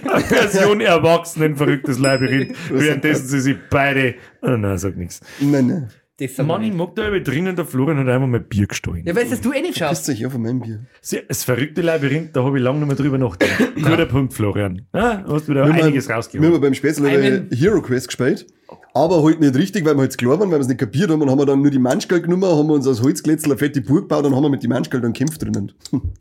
Eine 0.04 0.24
Version 0.24 0.80
Erwachsenen, 0.80 1.56
verrücktes 1.56 1.98
Labyrinth. 1.98 2.56
Währenddessen 2.70 3.26
sie 3.26 3.40
sich 3.40 3.56
beide. 3.68 4.14
Oh 4.42 4.50
nein, 4.50 4.78
sag 4.78 4.96
nichts. 4.96 5.20
Nein, 5.40 5.66
nein. 5.66 5.90
Das 6.20 6.36
wir 6.38 6.44
Mann, 6.44 6.62
ich 6.62 6.72
mag 6.72 6.94
da 6.94 7.08
über 7.08 7.20
drinnen, 7.20 7.56
der 7.56 7.64
Florian 7.64 7.98
hat 7.98 8.08
einmal 8.08 8.28
mal 8.28 8.40
Bier 8.40 8.66
gestohlen. 8.66 9.02
Ja, 9.06 9.14
weißt 9.16 9.26
du, 9.26 9.30
dass 9.30 9.40
du 9.40 9.52
eh 9.52 9.62
nicht 9.62 9.78
schaffst. 9.78 10.06
Pisst 10.06 10.18
euch 10.20 10.26
auf 10.26 10.32
von 10.32 10.42
meinem 10.42 10.60
Bier. 10.60 10.80
Sie- 11.00 11.20
Das 11.26 11.44
verrückte 11.44 11.80
Labyrinth, 11.82 12.36
da 12.36 12.44
habe 12.44 12.58
ich 12.58 12.62
lange 12.62 12.78
nicht 12.78 12.88
mehr 12.88 12.96
drüber 12.96 13.18
nachgedacht. 13.18 13.74
Guter 13.76 14.06
Punkt, 14.06 14.34
Florian. 14.34 14.82
Ja, 14.94 15.24
hast 15.26 15.48
du 15.48 15.54
da 15.54 15.66
Wir 15.66 15.72
haben- 15.72 15.82
einiges 15.82 16.08
Wir 16.08 16.14
rausgeholt. 16.14 16.52
haben 16.52 16.60
beim 16.60 16.74
Spätzle 16.74 17.08
Einen- 17.08 17.48
Hero 17.52 17.80
Quest 17.82 18.08
gespielt. 18.08 18.46
Aber 18.94 19.22
halt 19.24 19.40
nicht 19.40 19.56
richtig, 19.56 19.84
weil 19.84 19.94
wir 19.94 20.02
halt 20.02 20.16
klar 20.18 20.38
waren, 20.38 20.48
weil 20.50 20.58
wir 20.58 20.62
es 20.62 20.68
nicht 20.68 20.78
kapiert 20.78 21.10
haben 21.10 21.20
und 21.22 21.30
haben 21.30 21.38
wir 21.38 21.46
dann 21.46 21.60
nur 21.62 21.70
die 21.72 21.78
Manschgeld 21.78 22.24
genommen, 22.24 22.44
haben 22.44 22.68
wir 22.68 22.74
uns 22.74 22.86
aus 22.86 23.02
Holzglätzl 23.02 23.46
eine 23.46 23.58
fette 23.58 23.80
Burg 23.80 24.02
gebaut 24.08 24.24
und 24.26 24.34
haben 24.34 24.42
wir 24.42 24.48
mit 24.50 24.62
die 24.62 24.68
Manschgeld 24.68 25.02
dann 25.02 25.12
kämpft 25.12 25.42
drinnen. 25.42 25.72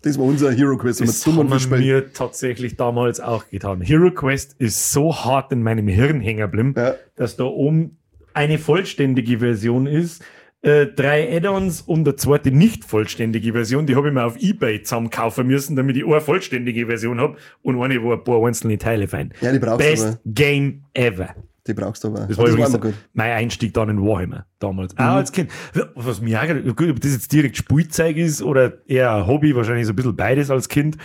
Das 0.04 0.18
war 0.18 0.26
unser 0.26 0.52
Hero 0.52 0.76
Quest, 0.78 1.00
haben 1.00 1.08
wir 1.08 1.12
Das 1.12 1.22
dumm 1.24 1.38
und 1.40 1.50
haben 1.50 1.58
gespielt. 1.58 1.80
mir 1.82 2.14
tatsächlich 2.14 2.76
damals 2.76 3.20
auch 3.20 3.48
getan. 3.50 3.82
Hero 3.82 4.12
Quest 4.12 4.56
ist 4.58 4.92
so 4.92 5.16
hart 5.16 5.52
in 5.52 5.62
meinem 5.62 5.88
Hirn 5.88 6.22
hängen 6.22 6.40
geblieben, 6.40 6.74
Ja. 6.76 6.96
dass 7.16 7.36
da 7.38 7.44
oben 7.44 7.98
eine 8.40 8.58
vollständige 8.58 9.40
Version 9.40 9.86
ist. 9.86 10.24
Äh, 10.62 10.88
drei 10.88 11.36
Add-ons 11.38 11.82
und 11.82 12.08
eine 12.08 12.16
zweite 12.16 12.52
nicht 12.52 12.84
vollständige 12.84 13.54
Version, 13.54 13.86
die 13.86 13.96
habe 13.96 14.08
ich 14.10 14.14
mir 14.14 14.26
auf 14.26 14.38
Ebay 14.38 14.82
zusammen 14.84 15.10
kaufen 15.10 15.48
müssen, 15.48 15.76
damit 15.76 15.96
ich 15.96 16.06
eine 16.06 16.20
vollständige 16.22 16.86
Version 16.86 17.20
habe 17.20 17.38
und 17.62 17.82
eine, 17.82 18.02
wo 18.02 18.12
ein 18.14 18.24
paar 18.24 18.46
einzelne 18.46 18.78
Teile 18.78 19.08
fein. 19.08 19.34
Ja, 19.42 19.52
die 19.54 19.60
brauchst 19.60 19.80
du 19.80 19.90
Best 19.90 20.06
aber. 20.08 20.20
Game 20.26 20.84
ever. 20.94 21.36
Die 21.68 21.74
brauchst 21.74 22.04
du 22.04 22.10
aber. 22.10 22.26
Das 22.28 22.38
war 22.38 22.46
das 22.46 22.56
übrigens 22.56 22.82
gut. 22.82 22.94
mein 23.14 23.32
Einstieg 23.32 23.74
dann 23.74 23.90
in 23.90 24.02
Warhammer 24.02 24.46
damals. 24.60 24.94
Mhm. 24.94 25.00
Auch 25.00 25.16
als 25.16 25.32
Kind. 25.32 25.52
Was 25.96 26.20
mir 26.22 26.42
auch, 26.42 26.76
gut, 26.76 26.90
ob 26.90 27.00
das 27.00 27.12
jetzt 27.14 27.32
direkt 27.32 27.56
Spielzeug 27.58 28.18
ist 28.18 28.42
oder 28.42 28.86
eher 28.88 29.14
ein 29.16 29.28
Hobby, 29.28 29.56
wahrscheinlich 29.56 29.86
so 29.86 29.94
ein 29.94 29.96
bisschen 29.96 30.16
beides 30.16 30.50
als 30.50 30.68
Kind. 30.68 30.98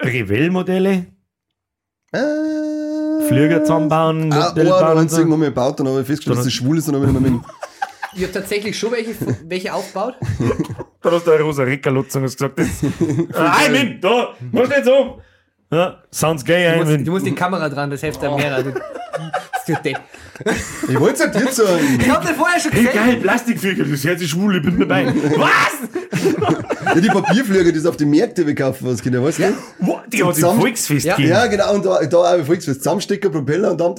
Revell-Modelle, 0.00 1.06
Äh, 2.12 2.18
Flieger 3.28 3.62
zusammenbauen, 3.62 4.32
Ah, 4.32 4.48
oh, 4.50 4.54
bauen 4.54 4.66
da 4.66 4.92
und 4.92 4.98
haben 4.98 5.08
sie 5.08 5.14
so. 5.14 5.20
irgendwann 5.20 5.40
mal 5.40 5.46
gebaut, 5.46 5.80
dann 5.80 5.88
habe 5.88 6.00
ich 6.00 6.06
festgestellt, 6.06 6.38
dass 6.38 6.44
das 6.44 6.52
schwul 6.52 6.78
ist, 6.78 6.88
dann 6.88 6.94
habe 6.96 7.06
ich 7.06 7.12
nicht 7.12 7.20
mehr 7.22 7.30
mit. 7.32 7.40
Ich 8.16 8.22
habe 8.22 8.32
tatsächlich 8.32 8.78
schon 8.78 8.92
welche, 8.92 9.14
welche 9.46 9.72
aufgebaut. 9.74 10.14
Da 11.02 11.10
hast 11.10 11.26
du 11.26 11.32
eine 11.32 11.42
rosa 11.42 11.64
Reckerlutz 11.64 12.14
und 12.16 12.22
hast 12.22 12.38
gesagt, 12.38 12.58
das, 12.58 12.68
ah, 13.34 13.56
Eimin, 13.58 14.00
da, 14.00 14.28
mach 14.52 14.66
nicht 14.68 14.84
so. 14.86 15.20
Ja, 15.70 16.02
sounds 16.10 16.42
gay, 16.42 16.78
Du 16.78 16.84
musst, 16.86 17.06
du 17.06 17.10
musst 17.10 17.26
die 17.26 17.34
Kamera 17.34 17.68
dran, 17.68 17.90
das 17.90 18.00
hilft 18.00 18.24
einem 18.24 18.36
mehr. 18.36 18.64
Du, 19.66 19.72
weh. 19.84 19.94
Ich 20.88 21.00
wollte 21.00 21.14
es 21.14 21.34
ja 21.34 21.40
dir 21.40 21.52
sagen. 21.52 21.98
Ich 22.00 22.10
hab 22.10 22.24
den 22.26 22.34
vorher 22.34 22.60
schon 22.60 22.72
Hey, 22.72 22.84
gesehen. 22.84 22.94
geil, 22.98 23.16
Plastikvögel, 23.16 23.90
das 23.90 24.04
hört 24.04 24.18
sich 24.18 24.30
schwul, 24.30 24.56
ich 24.56 24.62
bin 24.62 24.78
dabei. 24.78 25.06
Was? 25.06 26.94
Ja, 26.94 27.00
die 27.00 27.08
Papierflieger, 27.08 27.72
die 27.72 27.78
es 27.78 27.86
auf 27.86 27.96
die 27.96 28.04
Märkte 28.04 28.44
gekauft 28.44 28.80
was 28.84 29.02
Kinder, 29.02 29.22
weißt 29.22 29.38
du? 29.38 29.54
Wo- 29.80 30.00
Die 30.12 30.22
hat 30.22 30.32
es 30.36 30.42
im 30.42 30.58
Volksfest 30.60 31.06
Ja. 31.06 31.18
Ja, 31.18 31.46
genau, 31.46 31.74
und 31.74 31.84
da, 31.86 32.04
da 32.04 32.16
auch 32.18 32.44
Volksfest. 32.44 32.82
Zusammenstecker, 32.82 33.30
Propeller 33.30 33.70
und 33.72 33.80
dann, 33.80 33.94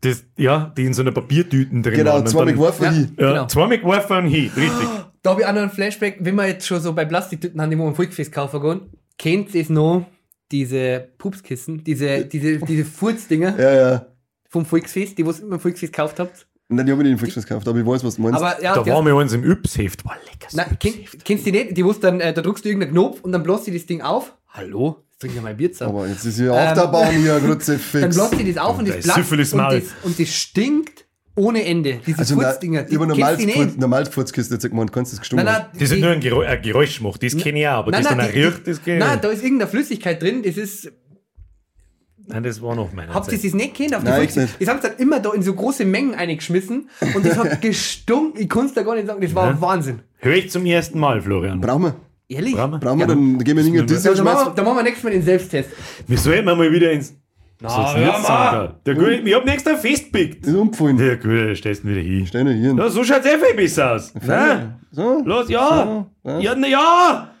Das, 0.00 0.24
ja, 0.36 0.72
die 0.76 0.84
in 0.86 0.94
so 0.94 1.02
einer 1.02 1.12
Papiertüten 1.12 1.82
drin 1.82 1.94
genau, 1.94 2.14
waren. 2.14 2.26
zweimal 2.26 2.46
dann- 2.46 2.54
geworfen 2.56 2.84
Ja. 2.84 2.90
hin. 2.92 3.12
Ja, 3.18 3.28
Genau. 3.32 3.46
zweimal 3.46 3.78
geworfen 3.78 4.16
und 4.16 4.26
hin, 4.26 4.50
richtig. 4.56 4.88
Da 5.22 5.30
habe 5.30 5.42
ich 5.42 5.46
auch 5.46 5.52
noch 5.52 5.62
einen 5.62 5.70
Flashback, 5.70 6.16
wenn 6.20 6.34
wir 6.34 6.48
jetzt 6.48 6.66
schon 6.66 6.80
so 6.80 6.92
bei 6.92 7.04
Plastiktüten 7.04 7.60
haben, 7.60 7.70
die 7.70 7.76
wir 7.76 7.84
am 7.84 7.94
Volksfest 7.94 8.32
kaufen 8.32 8.60
gehen. 8.60 8.80
Kennt 9.18 9.54
ihr 9.54 9.62
es 9.62 9.68
noch? 9.68 10.06
Diese 10.50 11.08
Pupskissen, 11.18 11.82
diese, 11.84 12.24
diese, 12.26 12.58
diese 12.58 12.84
Furzdinger 12.84 13.58
Ja, 13.58 13.74
ja. 13.74 14.06
Vom 14.52 14.66
Volksfest, 14.66 15.16
die 15.18 15.26
was 15.26 15.40
ihr 15.40 15.48
beim 15.48 15.58
Volksfest 15.58 15.92
gekauft 15.92 16.20
habt. 16.20 16.46
Nein, 16.68 16.86
die 16.86 16.92
habe 16.92 17.02
ich 17.02 17.04
nicht 17.04 17.12
im 17.14 17.18
Volksfest 17.18 17.46
gekauft, 17.48 17.66
aber 17.66 17.78
ich 17.80 17.86
weiß, 17.86 18.04
was 18.04 18.16
du 18.16 18.22
meinst. 18.22 18.38
Aber 18.40 18.62
ja, 18.62 18.74
da 18.74 18.86
waren 18.86 19.04
wir 19.06 19.16
uns 19.16 19.32
im 19.32 19.44
Yps-Heft. 19.44 20.04
War 20.04 20.16
lecker. 20.24 20.48
Nein, 20.52 20.76
kenn, 20.78 20.94
kennst 21.24 21.46
du 21.46 21.50
die 21.52 21.58
nicht? 21.64 21.76
Die 21.76 21.84
wussten 21.84 22.02
dann, 22.02 22.20
äh, 22.20 22.32
da 22.32 22.40
drückst 22.42 22.64
du 22.64 22.68
irgendeinen 22.68 22.92
Knopf 22.92 23.20
und 23.22 23.32
dann 23.32 23.42
bläst 23.42 23.66
du 23.66 23.72
das 23.72 23.84
Ding 23.86 24.00
auf. 24.02 24.32
Hallo? 24.48 25.04
Jetzt 25.10 25.20
trinke 25.20 25.36
ich 25.36 25.42
mal 25.42 25.48
ein 25.50 25.56
Bier 25.56 25.72
zusammen. 25.72 25.96
aber 25.96 26.06
jetzt 26.08 26.24
ist 26.24 26.36
hier 26.36 26.52
Achterbahn 26.52 27.10
hier, 27.12 27.40
gerade 27.40 27.46
Ähm, 27.52 27.58
Dann 27.66 27.78
fix. 27.78 27.90
bläst 28.16 28.32
du 28.32 28.44
das 28.52 28.56
auf 28.58 28.78
und 28.78 28.88
Da 28.88 28.94
das 28.94 29.06
ist 29.06 29.12
platzt 29.14 29.32
und 29.54 29.58
das, 29.58 29.82
und 30.04 30.18
das 30.20 30.28
stinkt 30.28 31.06
ohne 31.34 31.64
Ende. 31.64 32.00
Diese 32.06 32.18
Also, 32.18 32.34
Furzdinger. 32.34 32.82
Die, 32.82 32.94
über 32.94 33.06
kennst 33.08 33.32
du 33.32 33.36
die 33.46 33.46
nicht? 33.46 33.78
normales 33.78 34.08
Furzkiste, 34.10 34.54
jetzt 34.54 34.68
gemeint, 34.68 34.92
kannst 34.92 35.12
du 35.12 35.16
das 35.16 35.20
gestummt 35.20 35.44
Nein, 35.44 35.54
nein, 35.54 35.66
Das 35.72 35.82
ist 35.82 35.94
die- 35.94 36.00
nur 36.00 36.10
ein, 36.10 36.20
Geräusch, 36.20 36.46
ein 36.48 36.62
Geräusch 36.62 37.00
macht, 37.00 37.22
das 37.22 37.36
kenne 37.36 37.60
ich 37.60 37.68
auch, 37.68 37.72
aber 37.78 37.90
Nein, 37.90 38.02
das 38.02 38.10
nein, 38.10 38.18
dann 38.18 38.28
auch 38.28 38.32
die- 38.32 38.40
riecht, 38.42 38.66
das 38.66 38.82
kenne 38.82 38.98
ich 38.98 39.04
Nein, 39.04 39.18
da 39.22 39.28
ist 39.30 39.42
irgendeine 39.42 39.70
Flüssigkeit 39.70 40.22
drin, 40.22 40.42
das 40.42 40.56
ist. 40.56 40.92
Nein, 42.26 42.42
das 42.42 42.62
war 42.62 42.74
noch 42.74 42.92
meiner 42.92 43.12
Habt 43.14 43.30
ihr 43.32 43.38
das 43.38 43.52
nicht 43.52 43.74
kennt? 43.74 43.94
Auf 43.94 44.02
die 44.02 44.08
Nein, 44.08 44.24
ich 44.24 44.36
nicht. 44.36 44.68
Haben 44.68 44.80
sie 44.80 44.88
dann 44.88 44.96
immer 44.98 45.20
da 45.20 45.32
in 45.32 45.42
so 45.42 45.54
große 45.54 45.84
Mengen 45.84 46.14
eingeschmissen 46.14 46.88
und 47.14 47.26
das 47.26 47.36
hat 47.36 47.60
gestunken. 47.62 48.40
Ich 48.40 48.48
kann 48.48 48.66
es 48.66 48.74
da 48.74 48.82
gar 48.82 48.94
nicht 48.94 49.06
sagen, 49.06 49.20
das 49.20 49.34
war 49.34 49.50
Ja. 49.50 49.60
Wahnsinn. 49.60 50.00
Höre 50.18 50.36
ich 50.36 50.50
zum 50.50 50.64
ersten 50.66 50.98
Mal, 50.98 51.20
Florian. 51.20 51.60
Brauchen 51.60 51.82
wir. 51.82 51.94
Ehrlich? 52.28 52.54
Brauchen 52.54 52.70
wir? 52.72 52.78
Brauchen 52.78 52.98
wir, 53.00 53.06
Ja. 53.06 53.14
dann 53.14 53.38
gehen 53.38 53.56
wir 53.56 53.64
in 53.66 53.72
den 53.74 53.86
Disney 53.86 54.10
Ja, 54.10 54.14
dann, 54.16 54.24
machen 54.24 54.56
wir, 54.56 54.64
wir 54.76 54.82
nächstes 54.82 55.04
Mal 55.04 55.10
den 55.10 55.22
Selbsttest. 55.22 55.70
Wir 56.06 56.18
sollten 56.18 56.44
mal 56.44 56.72
wieder 56.72 56.92
ins. 56.92 57.14
Hör 57.60 57.68
mal. 57.68 58.22
sagen? 58.22 58.74
Der 58.86 58.94
Gute, 58.94 59.12
ich 59.14 59.34
hab 59.34 59.44
nächstes 59.44 59.80
festpickt. 59.80 60.46
Ist 60.46 60.54
umgefallen. 60.54 60.96
Der 60.96 61.16
Gute, 61.16 61.54
stellst 61.54 61.84
ihn 61.84 61.90
wieder 61.90 62.00
hin. 62.00 62.26
Steh 62.26 62.42
nicht 62.42 62.58
hier. 62.60 62.74
Ja, 62.74 62.88
so 62.88 63.04
schaut's 63.04 63.26
eh 63.26 63.38
viel 63.38 63.54
besser 63.54 63.92
aus. 63.92 64.12
Na, 64.26 64.78
So. 64.90 65.22
los, 65.24 65.48
ja. 65.48 66.06
So, 66.24 66.28
ja. 66.30 66.38
Ja, 66.40 66.54
na 66.56 66.66
ja. 66.66 67.31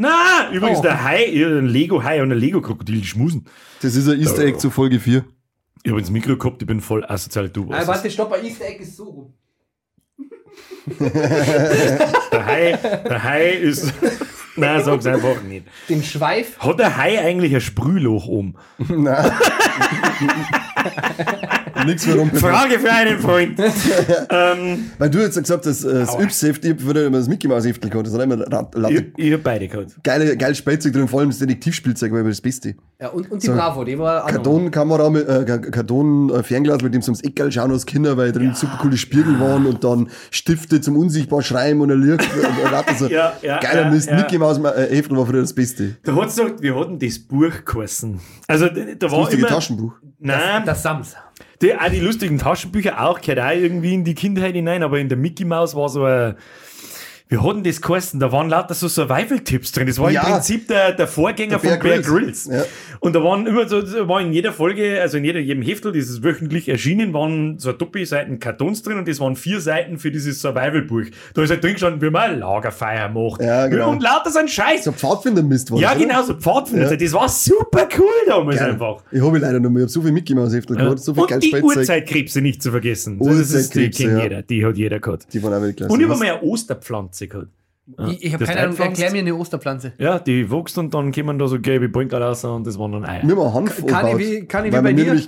Na, 0.00 0.48
übrigens, 0.52 0.78
Oh. 0.78 0.82
der 0.82 1.02
Hai, 1.02 1.24
ein 1.26 1.66
Lego-Hai 1.66 2.22
und 2.22 2.30
ein 2.30 2.38
Lego-Krokodil 2.38 3.02
schmusen. 3.02 3.46
Das 3.82 3.96
ist 3.96 4.08
ein 4.08 4.20
Easter 4.20 4.44
Egg 4.44 4.58
zu 4.58 4.70
Folge 4.70 5.00
4. 5.00 5.24
Ich 5.82 5.90
hab 5.90 5.98
ins 5.98 6.10
Mikro 6.10 6.36
gehabt, 6.36 6.62
ich 6.62 6.68
bin 6.68 6.80
voll 6.80 7.04
asozial, 7.04 7.48
du 7.48 7.64
Ah, 7.64 7.70
weißt 7.72 7.82
es. 7.82 7.88
warte, 7.88 8.10
stopp, 8.10 8.30
bei 8.30 8.40
Easter 8.42 8.66
Egg 8.66 8.80
ist 8.82 8.96
so 8.96 9.04
rum. 9.04 9.34
Der 11.00 12.46
Hai, 12.46 12.72
der 13.08 13.22
Hai 13.22 13.50
ist. 13.50 13.92
Nein, 14.56 14.82
sag's 14.84 15.06
einfach 15.06 15.42
nicht. 15.42 15.66
Den 15.88 16.02
Schweif. 16.02 16.58
Hat 16.58 16.78
der 16.78 16.96
Hai 16.96 17.18
eigentlich 17.20 17.54
ein 17.54 17.60
Sprühloch 17.60 18.26
um? 18.26 18.56
Nein. 18.88 19.30
Nichts 21.86 22.06
mehr 22.06 22.16
rum. 22.16 22.30
Frage 22.32 22.78
für 22.78 22.90
einen 22.92 23.18
Freund. 23.18 23.58
ähm, 24.30 24.90
Weil 24.98 25.10
du 25.10 25.18
jetzt 25.18 25.38
gesagt 25.40 25.66
hast, 25.66 25.84
äh, 25.84 25.92
das. 25.94 26.14
Yps-Heft, 26.18 26.64
ich 26.64 26.88
wieder 26.88 27.06
immer 27.06 27.18
das 27.18 27.28
Mickey 27.28 27.48
Mouse 27.48 27.66
Heftel 27.66 27.90
gehabt. 27.90 28.06
Das 28.06 28.14
hat 28.14 28.22
immer 28.22 28.38
Rat- 28.52 28.74
ich, 28.74 28.80
Latte. 28.80 29.12
ich 29.16 29.32
hab 29.32 29.42
beide 29.42 29.68
gehabt. 29.68 29.92
Geile, 30.02 30.36
geil 30.36 30.54
Spielzeug 30.54 30.92
drin, 30.92 31.08
vor 31.08 31.20
allem 31.20 31.30
das 31.30 31.38
Detektivspielzeug 31.38 32.12
war 32.12 32.20
immer 32.20 32.28
das 32.30 32.40
Beste. 32.40 32.74
Ja, 33.00 33.08
und, 33.08 33.30
und 33.30 33.42
die 33.42 33.46
So. 33.46 33.52
Bravo, 33.54 33.84
die 33.84 33.98
war 33.98 34.22
auch 34.24 34.26
noch- 34.28 34.34
Kartonkamera 34.34 35.10
mit, 35.10 35.28
äh, 35.28 35.44
Ka- 35.44 35.58
Karton-Fernglas, 35.58 36.82
mit 36.82 36.94
dem 36.94 37.02
sie 37.02 37.10
ums 37.10 37.22
Eck 37.22 37.40
schauen 37.52 37.70
als 37.70 37.86
Kinder, 37.86 38.16
weil 38.16 38.32
drin 38.32 38.54
super 38.54 38.78
coole 38.80 38.96
Spiegel 38.96 39.38
waren 39.38 39.66
und 39.66 39.84
dann 39.84 40.08
Stifte 40.30 40.80
zum 40.80 40.96
unsichtbar 40.96 41.42
schreiben 41.42 41.80
und 41.80 41.90
und 41.92 42.00
lauter 42.72 42.94
so. 42.94 43.06
Ja, 43.06 43.32
ja, 43.42 43.58
Geiler 43.60 43.82
ja, 43.82 43.90
Mist. 43.90 44.08
ja. 44.10 44.16
Mickey 44.16 44.38
Mouse 44.38 44.58
äh, 44.58 44.94
Heftel 44.96 45.16
war 45.16 45.26
früher 45.26 45.42
das 45.42 45.52
Beste. 45.52 45.96
Da 46.02 46.14
hat's 46.16 46.36
gesagt, 46.36 46.60
wir 46.62 46.74
hatten 46.78 46.98
das 46.98 47.18
Buch 47.18 47.52
geheißen. 47.64 48.18
Also, 48.46 48.66
da 48.66 48.80
da 48.98 49.10
war 49.10 49.30
immer. 49.32 49.46
Taschenbuch. 49.48 49.92
Nein, 50.20 50.62
Das 50.66 50.82
Sams. 50.82 51.14
Die, 51.62 51.74
auch 51.74 51.90
die 51.90 52.00
lustigen 52.00 52.38
Taschenbücher 52.38 53.04
auch, 53.04 53.20
gehört 53.20 53.40
auch 53.40 53.50
irgendwie 53.50 53.94
in 53.94 54.04
die 54.04 54.14
Kindheit 54.14 54.54
hinein, 54.54 54.82
aber 54.82 54.98
in 54.98 55.08
der 55.08 55.18
Mickey 55.18 55.44
Mouse 55.44 55.74
war 55.74 55.88
so 55.88 56.04
ein. 56.04 56.36
Wir 57.30 57.42
hatten 57.44 57.62
das 57.62 57.82
geheißen, 57.82 58.18
da 58.20 58.32
waren 58.32 58.48
lauter 58.48 58.72
so 58.72 58.88
Survival-Tipps 58.88 59.72
drin. 59.72 59.86
Das 59.86 59.98
war 59.98 60.10
Ja. 60.10 60.22
im 60.26 60.32
Prinzip 60.32 60.66
der, 60.66 60.92
der 60.92 61.06
Vorgänger 61.06 61.58
Der 61.58 61.78
von 61.78 61.78
Bear 61.86 61.98
Grylls. 61.98 62.46
Ja. 62.50 62.64
Und 63.00 63.14
da 63.14 63.22
waren 63.22 63.46
immer 63.46 63.68
so, 63.68 63.82
war 64.08 64.22
in 64.22 64.32
jeder 64.32 64.50
Folge, 64.52 64.98
also 65.02 65.18
in 65.18 65.24
jeder, 65.26 65.38
jedem 65.38 65.62
Heftel, 65.62 65.92
dieses 65.92 66.22
wöchentlich 66.22 66.70
erschienen, 66.70 67.12
waren 67.12 67.58
so 67.58 67.72
Doppelseiten 67.72 68.38
Kartons 68.40 68.82
drin 68.82 68.96
und 68.96 69.06
das 69.06 69.20
waren 69.20 69.36
vier 69.36 69.60
Seiten 69.60 69.98
für 69.98 70.10
dieses 70.10 70.40
Survival-Buch. 70.40 71.02
Da 71.34 71.42
ist 71.42 71.50
halt 71.50 71.62
drin 71.62 71.74
gestanden, 71.74 72.00
wie 72.00 72.08
man 72.08 72.30
ein 72.30 72.38
Lagerfeuer 72.38 73.08
macht. 73.10 73.42
Ja, 73.42 73.66
genau. 73.66 73.90
Und 73.90 74.02
lauter 74.02 74.30
so 74.30 74.38
ein 74.38 74.48
Scheiß. 74.48 74.84
So 74.84 74.92
Pfadfinder-Mist 74.92 75.70
war 75.70 75.80
ja, 75.80 75.90
das, 75.92 76.02
genau, 76.02 76.22
so 76.22 76.34
Pfadfinder. 76.34 76.90
Ja. 76.90 76.96
Das 76.96 77.12
war 77.12 77.28
super 77.28 77.86
cool 77.98 78.06
damals 78.26 78.58
Geil. 78.58 78.70
einfach. 78.70 79.02
Ich 79.12 79.20
habe 79.20 79.36
leider 79.36 79.60
noch 79.60 79.68
mehr. 79.68 79.80
Ich 79.80 79.84
habe 79.84 79.92
so 79.92 80.00
viel 80.00 80.12
Mickey 80.12 80.34
Mouse 80.34 80.54
Heftel 80.54 80.76
gehabt, 80.76 81.00
so 81.00 81.12
viel 81.12 81.24
und 81.24 81.42
die. 81.42 81.54
Uhrzeitkrebse 81.62 82.40
nicht 82.40 82.62
zu 82.62 82.70
vergessen. 82.70 83.18
das 83.22 83.50
ist, 83.50 83.74
die 83.74 83.90
kennt 83.90 84.22
jeder, 84.22 84.40
die 84.40 84.64
hat 84.64 84.78
jeder 84.78 84.98
gehabt. 84.98 85.26
Die 85.32 85.42
waren 85.42 85.52
auch 85.52 85.60
wirklich 85.60 85.76
klasse. 85.76 85.92
Und 85.92 86.00
ich 86.00 86.06
habe 86.08 86.14
Was- 86.14 86.20
mal 87.26 87.48
Ich, 88.10 88.24
ich 88.24 88.32
habe 88.34 88.44
Das 88.44 88.54
keine 88.54 88.68
Ahnung, 88.68 88.78
erklär 88.78 89.12
mir 89.12 89.18
eine 89.20 89.34
Osterpflanze. 89.34 89.92
Ja, 89.98 90.18
die 90.18 90.50
wächst 90.50 90.76
und 90.76 90.92
dann 90.92 91.10
kommen 91.10 91.38
da 91.38 91.48
so 91.48 91.58
gelbe 91.58 91.88
Brinkel 91.88 92.22
raus 92.22 92.44
und 92.44 92.66
das 92.66 92.78
waren 92.78 92.92
dann 92.92 93.04
Eier. 93.06 93.22
Wir 93.26 93.36
haben 93.36 93.54
Hanf 93.54 93.86
Kann 93.86 94.06
ich 94.08 94.18
wie- 94.18 94.46
kann 94.46 94.66
ich 94.66 94.72
wie 94.72 94.80
bei 94.80 94.92
dir? 94.92 95.14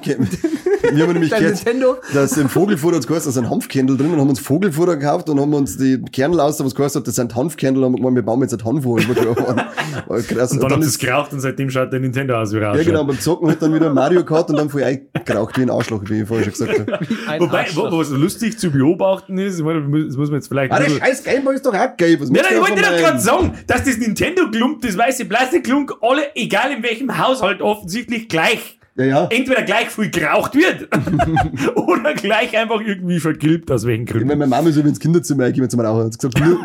Wir 0.92 1.04
haben 1.04 1.12
nämlich 1.12 1.30
gehört, 1.30 1.54
Nintendo? 1.54 1.96
dass 2.14 2.36
im 2.36 2.48
Vogelfutter 2.48 2.96
hat 2.96 3.06
geheißen, 3.06 3.28
da 3.28 3.32
sind 3.32 3.48
Hanfkernel 3.50 3.96
drin 3.96 4.12
und 4.12 4.18
haben 4.20 4.28
uns 4.28 4.40
Vogelfutter 4.40 4.96
gekauft 4.96 5.28
und 5.28 5.38
haben 5.38 5.54
uns 5.54 5.76
die 5.76 6.00
Kernel 6.10 6.40
aus, 6.40 6.62
was 6.64 6.74
geheißen 6.74 7.00
hat, 7.00 7.06
das 7.06 7.14
sind 7.14 7.34
Hanfkernel, 7.34 7.84
und 7.84 7.92
haben 7.92 7.96
gemeint, 7.96 8.16
wir 8.16 8.22
bauen 8.22 8.40
jetzt 8.40 8.54
ein 8.54 8.64
Hanfwohl. 8.64 9.00
Krass. 10.28 10.52
Und 10.52 10.62
dann 10.62 10.72
hat 10.72 10.80
es 10.80 10.86
ist, 10.88 10.98
geraucht 10.98 11.32
und 11.32 11.40
seitdem 11.40 11.70
schaut 11.70 11.92
der 11.92 12.00
Nintendo 12.00 12.40
aus 12.40 12.52
wie 12.52 12.56
er 12.58 12.74
ja 12.76 12.82
genau, 12.82 13.04
beim 13.04 13.20
Zocken 13.20 13.50
hat 13.50 13.62
dann 13.62 13.74
wieder 13.74 13.92
Mario 13.92 14.24
Kart 14.24 14.50
und 14.50 14.56
dann 14.56 14.68
voll 14.68 14.82
eingeraucht 14.82 15.56
wie 15.58 15.62
ein 15.62 15.70
Arschloch, 15.70 16.02
wie 16.06 16.22
ich 16.22 16.28
vorher 16.28 16.50
schon 16.50 16.66
gesagt 16.66 16.80
habe. 16.80 17.40
Wobei, 17.40 17.60
Arschloch. 17.60 17.92
wo, 17.92 17.98
was 17.98 18.10
lustig 18.10 18.58
zu 18.58 18.70
beobachten 18.70 19.38
ist, 19.38 19.58
ich 19.58 19.64
meine, 19.64 19.80
das 20.06 20.16
muss 20.16 20.30
man 20.30 20.38
jetzt 20.40 20.48
vielleicht. 20.48 20.72
Ah, 20.72 20.80
der 20.80 20.90
scheiß 20.90 21.22
Gameboy 21.24 21.54
ist 21.54 21.66
doch 21.66 21.74
auch 21.74 21.96
geil. 21.96 22.16
Was 22.18 22.30
nein, 22.30 22.42
ich 22.52 22.60
wollte 22.60 22.82
da 22.82 22.90
doch 22.90 22.98
gerade 22.98 23.20
sagen, 23.20 23.52
dass 23.66 23.84
das 23.84 23.96
Nintendo-Klump, 23.98 24.82
das 24.82 24.96
weiße 24.96 25.24
Plastikklump, 25.26 25.92
alle, 26.02 26.34
egal 26.34 26.72
in 26.72 26.82
welchem 26.82 27.16
Haushalt, 27.18 27.60
offensichtlich 27.62 28.28
gleich, 28.28 28.78
Ja, 28.96 29.04
ja. 29.04 29.28
entweder 29.30 29.62
gleich 29.62 29.88
früh 29.88 30.08
geraucht 30.10 30.54
wird 30.54 30.88
oder 31.76 32.14
gleich 32.14 32.56
einfach 32.56 32.80
irgendwie 32.80 33.20
vergilbt, 33.20 33.70
aus 33.70 33.86
welchen 33.86 34.04
Ich 34.04 34.10
Gründen. 34.10 34.28
meine, 34.28 34.38
meine 34.40 34.50
Mama 34.50 34.68
ist 34.68 34.76
über 34.76 34.88
ins 34.88 35.00
Kinderzimmer 35.00 35.44
eingegeben 35.44 35.70
zum 35.70 35.80
Rauchen. 35.80 36.04
Hat 36.06 36.18
gesagt, 36.18 36.40
nur, 36.40 36.58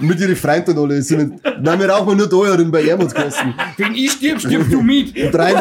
mit 0.00 0.20
ihren 0.20 0.36
Freunden 0.36 0.78
und 0.78 0.84
alle. 0.90 1.02
Sind- 1.02 1.40
Nein, 1.60 1.80
wir 1.80 1.88
rauchen 1.90 2.16
nur 2.16 2.28
da 2.28 2.56
drin 2.56 2.70
bei 2.70 2.84
Ermutskosten. 2.84 3.52
Wenn 3.76 3.94
ich 3.96 4.12
stirb, 4.12 4.38
stirbst 4.40 4.72
du 4.72 4.80
mit. 4.80 5.12
Drei, 5.34 5.54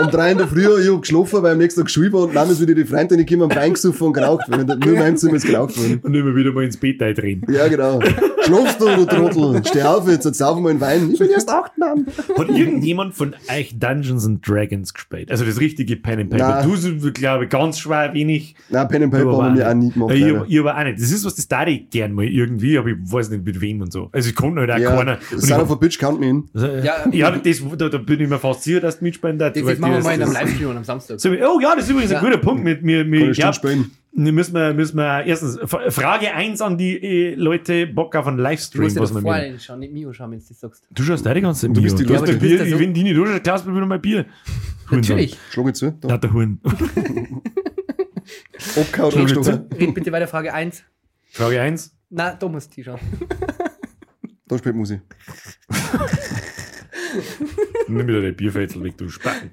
um 0.00 0.10
drei 0.10 0.32
in 0.32 0.38
der 0.38 0.48
Früh, 0.48 0.66
ich 0.82 0.90
hab 0.90 1.00
geschlafen, 1.02 1.42
weil 1.42 1.52
am 1.52 1.58
nächsten 1.58 1.80
Tag 1.80 1.86
geschrieben 1.86 2.12
war 2.14 2.22
und 2.24 2.34
Mama 2.34 2.50
ist 2.52 2.60
wieder 2.60 2.74
die 2.74 2.84
Freundin, 2.84 3.24
die 3.24 3.26
kommen 3.36 3.54
Wein 3.54 3.74
gesoffen 3.74 4.08
und 4.08 4.12
geraucht 4.14 4.50
worden. 4.50 4.66
Nur 4.80 4.92
in 4.94 4.98
meinem 4.98 5.16
Zimmer 5.16 5.34
ist 5.34 5.46
geraucht 5.46 5.76
worden. 5.78 6.00
Und 6.02 6.14
immer 6.14 6.34
wieder 6.34 6.52
mal 6.52 6.64
ins 6.64 6.76
Bett 6.76 7.02
eindrehen. 7.02 7.42
Ja, 7.50 7.68
genau. 7.68 8.00
Schlafst 8.44 8.80
du, 8.80 8.86
du 8.86 9.04
Trottel? 9.04 9.62
Steh 9.64 9.82
auf 9.82 10.08
jetzt, 10.08 10.24
jetzt 10.24 10.38
saufen 10.38 10.62
wir 10.64 10.70
einen 10.70 10.80
Wein. 10.80 11.10
Ich 11.12 11.18
bin 11.18 11.28
erst 11.30 11.48
acht, 11.50 11.76
Mann. 11.78 12.06
Hat 12.38 12.48
irgendjemand 12.48 13.14
von 13.14 13.34
euch 13.54 13.78
Dungeons 13.78 14.26
and 14.26 14.46
Dragons 14.46 14.94
gespielt? 14.94 15.30
Also 15.30 15.44
das 15.44 15.60
richtige 15.60 15.96
Pen 15.96 16.20
and 16.20 16.30
Paper. 16.30 16.62
Nein. 16.66 17.00
Du, 17.00 17.12
glaube 17.12 17.44
ich, 17.44 17.50
ganz 17.50 17.78
schwer 17.78 18.12
wenig. 18.14 18.54
Nein, 18.70 18.88
Pen 18.88 19.02
and 19.04 19.12
Paper 19.12 19.42
haben 19.42 19.56
wir 19.56 19.68
auch 19.68 19.74
nie 19.74 19.84
nicht. 19.86 19.94
gemacht. 19.94 20.10
Ja, 20.10 20.16
ich, 20.16 20.32
leider. 20.32 20.46
ich 20.48 20.60
aber 20.60 20.78
auch 20.78 20.84
nicht. 20.84 21.00
Das 21.00 21.10
ist 21.10 21.24
was, 21.24 21.34
das 21.34 21.48
da 21.48 21.66
ich 21.66 21.90
gern 21.90 22.12
mal 22.12 22.24
irgendwie, 22.24 22.78
aber 22.78 22.88
ich 22.88 22.96
weiß 23.04 23.30
nicht 23.30 23.44
mit 23.44 23.60
wem 23.60 23.82
und 23.82 23.92
so. 23.92 24.08
Also 24.12 24.28
ich 24.30 24.34
konnte 24.34 24.60
halt 24.62 24.70
auch 24.70 24.78
Ja, 24.78 24.96
keiner. 24.96 25.18
Und 25.30 25.38
ich 25.38 25.44
Son 25.48 25.60
of 25.60 25.70
a 25.70 25.74
Bitch 25.74 26.00
me 26.02 26.28
in. 26.28 26.44
ja, 26.54 27.08
Ja. 27.12 27.30
das, 27.30 27.62
da, 27.76 27.88
da 27.88 27.98
bin 27.98 28.20
ich 28.20 28.28
mir 28.28 28.38
fast 28.38 28.62
sicher, 28.64 28.80
dass 28.80 28.98
du 28.98 29.04
mitspielen 29.04 29.38
darfst. 29.38 29.60
Das 29.62 29.78
machen 29.90 30.02
wir 30.02 30.04
mal 30.04 30.14
in 30.14 30.22
einem 30.22 30.32
Livestream 30.32 30.76
am 30.76 30.84
Samstag. 30.84 31.20
So, 31.20 31.30
oh 31.30 31.60
ja, 31.60 31.74
das 31.74 31.84
ist 31.84 31.90
übrigens 31.90 32.10
ein 32.12 32.16
Ja. 32.16 32.20
guter 32.20 32.38
Punkt. 32.38 32.64
Mit, 32.64 32.82
mir, 32.82 33.04
mir, 33.04 33.32
ja, 33.32 33.52
spielen. 33.52 33.90
müssen 34.12 34.54
wir, 34.54 34.74
müssen 34.74 34.96
wir 34.96 35.24
erstens 35.24 35.58
Frage 35.94 36.32
1 36.34 36.60
an 36.60 36.76
die 36.78 36.96
äh, 36.96 37.34
Leute 37.34 37.86
Bock 37.86 38.14
auf 38.16 38.26
einen 38.26 38.36
Du 38.38 38.42
Livestream. 38.42 38.84
musst 38.84 38.96
dir 38.96 39.00
Was 39.00 39.10
vorher 39.10 39.52
mit. 39.52 39.62
schauen, 39.62 39.78
nicht 39.80 39.92
Mio 39.92 40.12
schauen, 40.12 40.32
wenn 40.32 40.38
du 40.40 40.44
das 40.48 40.58
sagst. 40.60 40.84
Du 40.90 41.02
schaust 41.02 41.24
deine 41.26 41.40
ganze 41.42 41.68
Du 41.68 41.80
bist 41.80 41.98
die 41.98 42.04
Du 42.04 42.14
ein 42.14 42.20
Du 42.24 42.26
bist 42.26 42.40
Bier, 42.40 42.58
so- 42.58 42.64
ich 42.64 42.78
wenn 42.78 42.92
die 42.94 43.02
nicht, 43.04 43.16
du 43.16 43.24
schaust, 43.26 43.42
Klaus, 43.44 43.62
probier 43.62 43.80
noch 43.80 43.88
mal 43.88 43.94
ein 43.96 44.00
Bier. 44.02 44.26
Natürlich. 44.90 45.38
Schlag 45.50 45.76
zu. 45.76 45.92
Da 46.00 46.12
hat 46.12 46.24
der 46.24 46.32
Huren. 46.32 46.60
Abgehauen, 48.76 49.10
ich 49.12 49.16
angestochen. 49.18 49.66
Red 49.78 49.94
bitte 49.94 50.10
weiter 50.12 50.26
Frage 50.28 50.52
1. 50.52 50.82
Frage 51.30 51.60
1. 51.60 51.94
Na, 52.10 52.34
da 52.34 52.48
musst 52.48 52.76
du 52.76 52.82
schauen. 52.82 52.98
Da 54.48 54.58
spielt 54.58 54.74
Musik. 54.74 55.00
Nimm 57.88 58.06
wieder 58.06 58.20
den 58.20 58.36
Bierfetzel 58.36 58.82
weg, 58.82 58.96
du 58.96 59.08
Spacken. 59.08 59.50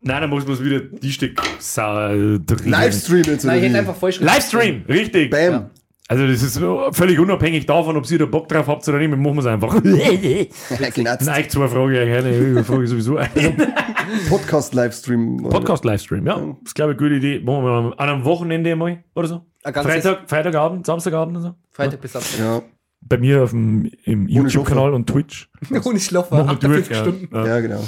Nein, 0.00 0.20
dann 0.20 0.30
muss 0.30 0.46
man 0.46 0.64
wieder 0.64 0.80
die 0.80 1.10
Stück 1.10 1.40
sauer 1.58 2.38
drin. 2.38 2.70
Livestream 2.70 3.24
jetzt. 3.24 3.44
Nein, 3.44 3.58
ich 3.58 3.64
hätte 3.64 3.72
oder 3.72 3.78
einfach 3.78 3.96
falsch 3.96 4.20
Livestream, 4.20 4.84
richtig. 4.88 5.30
Bam. 5.30 5.70
Also 6.10 6.26
das 6.26 6.42
ist 6.42 6.58
völlig 6.96 7.18
unabhängig 7.18 7.66
davon, 7.66 7.94
ob 7.98 8.10
ihr 8.10 8.18
da 8.18 8.24
Bock 8.24 8.48
drauf 8.48 8.66
habt 8.66 8.88
oder 8.88 8.96
nicht, 8.96 9.10
machen 9.10 9.24
wir 9.24 9.40
es 9.40 9.46
einfach. 9.46 9.74
Nein, 9.82 11.50
zwei 11.50 11.68
Fragen, 11.68 11.96
eine 11.98 12.64
Frage 12.64 12.86
sowieso. 12.86 13.16
Podcast-Livestream. 14.30 15.48
Podcast-Livestream, 15.50 16.26
ja. 16.26 16.36
Das 16.36 16.56
ist, 16.64 16.74
glaube 16.74 16.92
ich, 16.92 16.98
eine 16.98 17.08
gute 17.10 17.16
Idee. 17.16 17.44
Machen 17.44 17.62
wir 17.62 17.82
mal 17.82 17.92
an 17.98 18.08
einem 18.08 18.24
Wochenende 18.24 18.74
mal 18.74 19.04
oder 19.14 19.28
so. 19.28 19.46
Freitag, 19.62 20.30
Freitagabend, 20.30 20.86
Samstagabend 20.86 21.36
und 21.36 21.42
so. 21.42 21.54
Freitag 21.72 22.00
bis 22.00 22.12
Samstag. 22.12 22.40
Ja, 22.40 22.62
Bei 23.00 23.16
mir 23.16 23.44
auf 23.44 23.50
dem 23.50 23.90
im 24.04 24.28
YouTube-Kanal 24.28 24.92
und 24.92 25.08
Twitch. 25.08 25.50
Ohne 25.84 25.98
wir 26.32 26.44
durch, 26.44 26.50
48 26.50 26.90
ja. 26.90 27.02
Stunden. 27.02 27.34
Ja. 27.34 27.46
ja, 27.46 27.60
genau. 27.60 27.84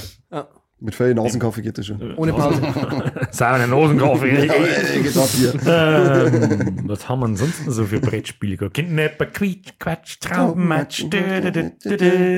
Mit 0.83 0.95
viel 0.95 1.15
Nasenkaffee 1.15 1.61
geht 1.61 1.77
das 1.77 1.87
schon. 1.87 2.15
Ohne 2.17 2.33
Pause. 2.33 2.63
Sauer 3.33 3.67
Nosenkaffee. 3.67 4.47
Ja, 4.47 4.55
ey, 4.55 5.03
geht 5.03 5.17
ab 5.17 5.29
hier. 5.33 5.53
ähm, 5.67 6.81
was 6.85 7.07
haben 7.09 7.21
wir 7.21 7.27
ansonsten 7.27 7.71
so 7.71 7.85
für 7.85 8.01
Brettspiele 8.01 8.57
bei 8.57 9.27
Quietsch, 9.27 9.73
Quatsch, 9.79 10.17
dü. 11.13 11.19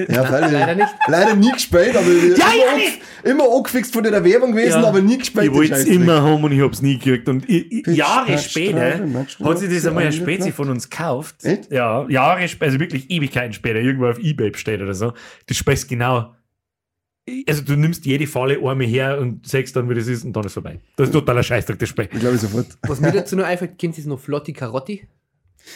Ja. 0.09 0.39
Leider 0.39 0.75
nicht. 0.75 0.89
Leider 1.07 1.35
nie 1.37 1.53
gespielt, 1.53 1.97
aber 1.97 2.07
wir- 2.07 2.37
Ja, 2.37 2.47
immer, 2.47 2.83
ja, 2.83 3.31
immer 3.31 3.45
angefixt 3.57 3.93
von 3.93 4.03
der 4.03 4.25
Werbung 4.25 4.53
gewesen, 4.53 4.83
Ja. 4.83 4.89
aber 4.89 5.01
nie 5.01 5.19
gespielt. 5.19 5.47
Ich 5.47 5.53
wollte 5.55 5.75
es 5.75 5.85
immer 5.85 6.23
haben 6.23 6.43
und 6.43 6.53
ich 6.53 6.61
hab's 6.61 6.83
nie 6.83 6.99
gekriegt. 6.99 7.29
Und 7.29 7.49
ich, 7.49 7.71
ich, 7.71 7.87
Jahre 7.97 8.39
später 8.39 8.99
hat 9.45 9.59
sich 9.59 9.73
das 9.73 9.87
einmal 9.87 10.05
ein 10.07 10.13
Spezi 10.13 10.51
von 10.53 10.69
uns 10.71 10.91
gekauft. 10.91 11.45
Echt? 11.45 11.71
Ja, 11.71 12.09
Jahre 12.09 12.47
später, 12.49 12.67
also 12.67 12.81
wirklich 12.81 13.11
Ewigkeiten 13.11 13.53
später, 13.53 13.79
irgendwo 13.79 14.07
auf 14.09 14.19
Ebay 14.19 14.51
bestellt 14.51 14.83
oder 14.83 14.95
so. 14.95 15.13
Das 15.47 15.57
spielst 15.57 15.89
genau. 15.89 16.35
Also 17.49 17.63
du 17.63 17.77
nimmst 17.77 18.05
jede 18.05 18.27
Falle 18.27 18.57
einmal 18.59 18.87
her 18.87 19.19
und 19.21 19.47
sagst 19.47 19.77
dann, 19.77 19.89
wie 19.89 19.95
das 19.95 20.09
ist 20.09 20.25
und 20.25 20.33
dann 20.33 20.45
ist 20.45 20.55
vorbei. 20.55 20.81
Das 20.97 21.09
ist 21.09 21.13
totaler 21.13 21.43
Scheißdreck, 21.43 21.79
das 21.79 21.89
Spiel. 21.89 22.09
Ich 22.13 22.19
glaube 22.21 22.37
sofort. 22.37 22.67
Was 22.83 23.01
mir 23.01 23.13
dazu 23.13 23.37
noch 23.37 23.45
einfällt, 23.45 23.79
kennt 23.79 23.97
ihr 23.97 24.07
noch 24.07 24.19
Flotti 24.19 24.53
Carotti? 24.53 25.07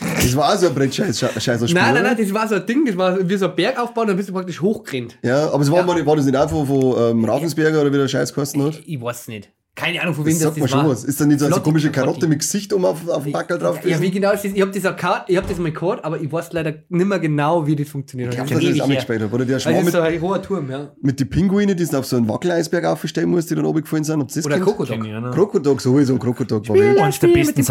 Das 0.00 0.34
war 0.34 0.52
auch 0.52 0.58
so 0.58 0.66
ein 0.66 0.74
Brettscheiß, 0.74 1.16
scheißer 1.20 1.68
Spiel. 1.68 1.80
Nein, 1.80 1.94
nein, 1.94 2.02
nein, 2.02 2.16
das 2.18 2.34
war 2.34 2.48
so 2.48 2.56
ein 2.56 2.66
Ding, 2.66 2.84
das 2.84 2.96
war 2.96 3.28
wie 3.28 3.36
so 3.36 3.48
ein 3.48 3.54
Bergaufbau, 3.54 4.04
dann 4.04 4.16
bist 4.16 4.28
du 4.28 4.32
praktisch 4.32 4.60
hochgerannt. 4.60 5.16
Ja, 5.22 5.48
aber 5.50 5.62
es 5.62 5.70
war, 5.70 5.78
Ja. 5.78 5.84
mal, 5.86 6.04
war 6.04 6.16
das 6.16 6.24
nicht 6.24 6.36
auch 6.36 6.50
von, 6.50 6.66
von 6.66 7.10
ähm, 7.10 7.24
Ravensberger 7.24 7.80
oder 7.80 7.92
wie 7.92 7.96
der 7.98 8.08
Scheiß 8.08 8.34
kosten 8.34 8.64
hat? 8.64 8.80
Ich 8.84 9.00
weiß 9.00 9.28
nicht. 9.28 9.48
Keine 9.76 10.00
Ahnung, 10.00 10.14
von 10.14 10.24
wem 10.24 10.32
Das 10.32 10.38
das, 10.40 10.46
sagt 10.48 10.56
man 10.56 10.62
das 10.64 10.70
schon 10.70 10.80
war. 10.80 10.90
was. 10.90 11.04
Ist 11.04 11.20
da 11.20 11.26
nicht 11.26 11.38
so 11.38 11.46
eine 11.46 11.60
komische. 11.60 11.90
Karotte 11.92 12.26
mit 12.26 12.38
Gesicht 12.38 12.72
um 12.72 12.84
auf, 12.86 13.06
auf 13.08 13.24
dem 13.24 13.32
Backel 13.32 13.58
drauf 13.58 13.78
Ja, 13.84 14.00
wie 14.00 14.10
genau 14.10 14.32
das 14.32 14.42
ist, 14.44 14.56
ich 14.56 14.62
hab 14.62 14.72
das, 14.72 14.82
hab 14.84 15.26
das 15.48 15.58
mal 15.58 15.70
gehört, 15.70 16.02
aber 16.02 16.18
ich 16.18 16.32
weiß 16.32 16.52
leider 16.54 16.72
nicht 16.88 17.06
mehr 17.06 17.18
genau, 17.18 17.66
wie 17.66 17.76
das 17.76 17.86
funktioniert. 17.88 18.32
Ich 18.32 18.38
Das 18.40 18.46
glaube, 18.48 18.62
dass 18.62 18.70
ich 18.72 18.78
das 18.78 18.80
auch 18.80 18.88
ewig 18.88 18.96
nicht 18.98 19.08
her. 19.08 19.16
gespielt 19.16 19.22
habe. 19.22 19.34
Oder 19.34 19.44
der 19.44 19.54
Also 19.56 19.68
Schmarrn 19.68 19.84
das 19.84 19.94
ist 19.94 19.94
mit, 19.94 20.02
so 20.02 20.08
ein 20.14 20.20
hoher 20.22 20.42
Turm, 20.42 20.70
ja. 20.70 20.92
mit 21.02 21.20
den 21.20 21.28
Pinguinen, 21.28 21.76
die 21.76 21.84
sind 21.84 21.94
auf 21.94 22.06
so 22.06 22.16
einen 22.16 22.26
Wackeleisberg 22.26 22.86
aufsteigen 22.86 23.30
musst, 23.30 23.50
die 23.50 23.54
dann 23.54 23.66
oben 23.66 23.82
gefallen 23.82 24.02
sind. 24.04 24.34
Das 24.34 24.46
Oder? 24.46 24.58
Krokodok. 24.60 24.98
Krokodok, 25.34 25.80
sowieso. 25.82 26.16
Krokodok 26.16 26.66
war 26.70 26.74
wild. 26.74 26.98
Eines 26.98 27.18
der 27.20 27.28
besten 27.28 27.62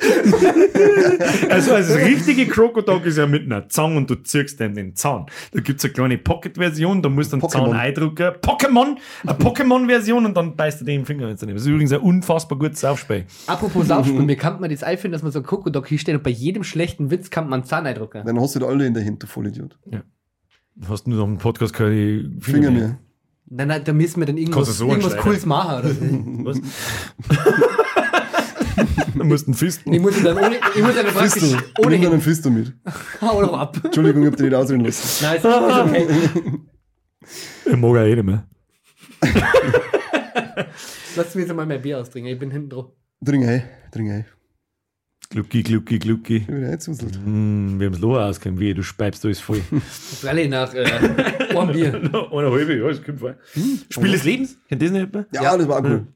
Also 1.50 1.72
das 1.72 1.94
richtige 1.94 2.46
Krokodok 2.46 3.04
ist 3.04 3.18
ja 3.18 3.26
mit 3.26 3.44
einer 3.44 3.68
Zange 3.68 3.96
und 3.96 4.08
du 4.08 4.14
ziehst 4.16 4.60
dann 4.60 4.74
den 4.74 4.94
Zahn. 4.96 5.26
Da 5.52 5.60
gibt's 5.60 5.84
eine 5.84 5.92
kleine 5.92 6.18
Pocket-Version, 6.18 7.02
da 7.02 7.08
musst 7.08 7.32
du 7.32 7.36
den 7.36 7.42
Pokémon. 7.42 7.50
Zahn 7.50 7.72
eindrucken. 7.72 8.32
Pokémon! 8.40 8.96
Eine 9.26 9.38
Pokémon-Version 9.38 10.26
und 10.26 10.36
dann 10.36 10.56
beißt 10.56 10.80
du 10.80 10.84
den 10.84 11.04
Finger 11.04 11.28
jetzt 11.28 11.42
daneben. 11.42 11.56
Das 11.56 11.64
ist 11.64 11.68
übrigens 11.68 11.92
ein 11.92 12.00
unfassbar 12.00 12.58
gutes 12.58 12.80
Saufspiel. 12.80 13.26
Apropos 13.46 13.88
Saufspiel, 13.88 14.22
mir 14.22 14.36
kann 14.36 14.60
man 14.60 14.70
das 14.70 14.82
einfinden, 14.82 15.12
dass 15.12 15.22
man 15.22 15.32
so 15.32 15.40
ein 15.40 15.44
Krokodok 15.44 15.88
hier 15.88 15.98
steht 15.98 16.14
und 16.14 16.22
bei 16.22 16.30
jedem 16.30 16.64
schlechten 16.64 17.10
Witz 17.10 17.30
kann 17.30 17.44
man 17.48 17.60
einen 17.60 17.64
Zahn 17.64 17.86
eindrucken. 17.86 18.22
Dann 18.24 18.40
hast 18.40 18.54
du 18.54 18.60
da 18.60 18.66
alle 18.66 18.86
in 18.86 18.94
der 18.94 19.04
du 19.04 19.26
Vollidiot. 19.26 19.78
Du 19.84 20.88
hast 20.88 21.06
nur 21.06 21.18
noch 21.18 21.26
einen 21.26 21.38
Podcast 21.38 21.74
gehört, 21.74 21.92
die 21.92 22.40
Finger 22.40 22.70
mir. 22.70 22.98
Nein, 23.52 23.66
nein, 23.66 23.82
da 23.84 23.92
müssen 23.92 24.20
wir 24.20 24.26
dann 24.26 24.36
irgendwas, 24.36 24.78
so 24.78 24.88
irgendwas. 24.88 25.16
Cooles 25.16 25.44
machen. 25.44 25.80
Oder 25.80 25.92
so. 25.92 26.00
Was? 26.44 26.60
Du 29.14 29.24
musst 29.24 29.46
einen 29.46 29.54
Fisten. 29.54 29.92
Ich 29.92 30.00
muss 30.00 30.16
ihn 30.16 30.24
dann 30.24 30.36
ohne, 30.38 30.56
ich 30.74 30.82
muss 30.82 30.94
dann 30.94 31.06
praktisch 31.06 31.42
Fistel. 31.42 31.58
ohne 31.78 31.90
Nimm 31.90 32.02
dann 32.02 32.12
einen 32.12 32.20
hin. 32.20 32.20
Fistel 32.20 32.50
mit. 32.52 32.72
Hau 33.20 33.40
doch 33.42 33.58
ab. 33.58 33.80
Entschuldigung, 33.84 34.22
ich 34.22 34.28
hab 34.28 34.36
dir 34.36 34.44
nicht 34.44 34.54
ausreden 34.54 34.84
lassen. 34.84 35.24
Nein, 35.24 35.36
ist, 35.36 35.44
ist 35.44 35.54
okay. 35.54 36.06
Ich 37.66 37.76
mag 37.76 37.94
ja 37.96 38.04
eh 38.04 38.14
nicht 38.16 38.24
mehr. 38.24 38.46
Lass 41.16 41.34
mir 41.34 41.42
jetzt 41.42 41.54
mal 41.54 41.66
mein 41.66 41.82
Bier 41.82 41.98
austrinken, 41.98 42.32
ich 42.32 42.38
bin 42.38 42.50
hinten 42.50 42.70
drauf. 42.70 42.86
Trink 43.24 43.44
ein, 43.46 43.62
trink 43.92 44.10
ein. 44.10 44.24
Glucki, 45.28 45.62
glucki, 45.62 45.98
glucki. 46.00 46.36
Ich 46.38 46.46
bin 46.46 46.64
einzuselt. 46.64 47.14
Hm, 47.14 47.78
wir 47.78 47.86
haben 47.86 47.92
das 47.92 48.00
Lohr 48.00 48.24
ausgekommen, 48.24 48.58
wie 48.58 48.74
du 48.74 48.82
speibst 48.82 49.24
alles 49.24 49.38
voll. 49.38 49.60
Rallye 50.24 50.48
nach 50.48 50.74
äh, 50.74 50.84
einem 50.84 51.72
Bier. 51.72 51.94
Eine 51.94 52.50
halbe, 52.50 52.76
ja, 52.76 52.88
das 52.88 53.02
kommt 53.04 53.20
vor. 53.20 53.36
Spiel 53.90 54.10
des 54.10 54.24
Lebens? 54.24 54.56
Kennt 54.68 54.82
das 54.82 54.90
nicht 54.90 55.02
etwa? 55.02 55.26
Ja, 55.32 55.56
das 55.56 55.68
war 55.68 55.78
auch 55.78 55.84
cool. 55.84 56.06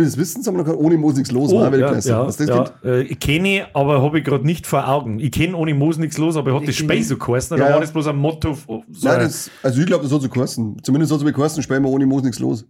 Spiel 0.00 0.04
des 0.06 0.16
Wissens 0.16 0.46
haben 0.46 0.54
wir 0.54 0.58
noch 0.58 0.64
gehabt, 0.64 0.82
ohne 0.82 0.96
Moos 0.96 1.14
nichts 1.16 1.30
los. 1.30 1.52
Oh, 1.52 1.60
ja, 1.62 1.70
klasse. 1.70 2.08
ja, 2.08 2.24
das 2.24 2.38
ja. 2.38 2.64
kennt? 2.64 2.84
Äh, 2.84 3.02
ich 3.02 3.18
kenne, 3.20 3.66
aber 3.74 4.02
habe 4.02 4.18
ich 4.18 4.24
gerade 4.24 4.44
nicht 4.46 4.66
vor 4.66 4.88
Augen. 4.88 5.18
Ich 5.20 5.30
kenne 5.32 5.56
ohne 5.56 5.74
Moos 5.74 5.98
nichts 5.98 6.18
los, 6.18 6.36
aber 6.36 6.50
ich 6.50 6.56
habe 6.56 6.66
das 6.66 6.76
Space 6.76 7.08
so 7.08 7.16
geheißen. 7.16 7.56
Ja, 7.56 7.62
Da 7.64 7.68
ja. 7.68 7.74
war 7.74 7.80
das 7.80 7.92
bloß 7.92 8.06
ein 8.08 8.16
Motto. 8.16 8.54
So 8.54 8.82
Nein, 9.02 9.14
ein- 9.16 9.20
das, 9.22 9.50
also 9.62 9.80
ich 9.80 9.86
glaube, 9.86 10.04
das 10.04 10.12
hat 10.12 10.22
so 10.22 10.28
geheißen. 10.28 10.76
Zumindest 10.82 11.12
hat 11.12 11.18
es 11.18 11.24
mir 11.24 11.32
geheißen, 11.32 11.62
spielen 11.62 11.82
wir 11.82 11.90
ohne 11.90 12.06
Moos 12.06 12.22
nichts 12.22 12.38
los. 12.38 12.64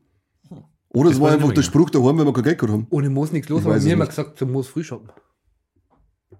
Oder 0.92 1.10
es 1.10 1.16
Das 1.16 1.20
war 1.22 1.30
einfach 1.32 1.52
der. 1.52 1.62
Spruch 1.62 1.90
daheim, 1.90 2.18
wenn 2.18 2.26
wir 2.26 2.32
kein 2.32 2.42
Geld 2.44 2.58
gehabt 2.58 2.72
haben. 2.72 2.86
Ohne 2.90 3.10
Moos 3.10 3.30
nichts 3.32 3.48
los, 3.48 3.60
Ich 3.60 3.66
aber 3.66 3.76
immer 3.76 3.96
nicht. 4.04 4.08
gesagt, 4.08 4.38
zum 4.38 4.50
Moos 4.52 4.66
früh 4.66 4.82
shoppen. 4.82 5.08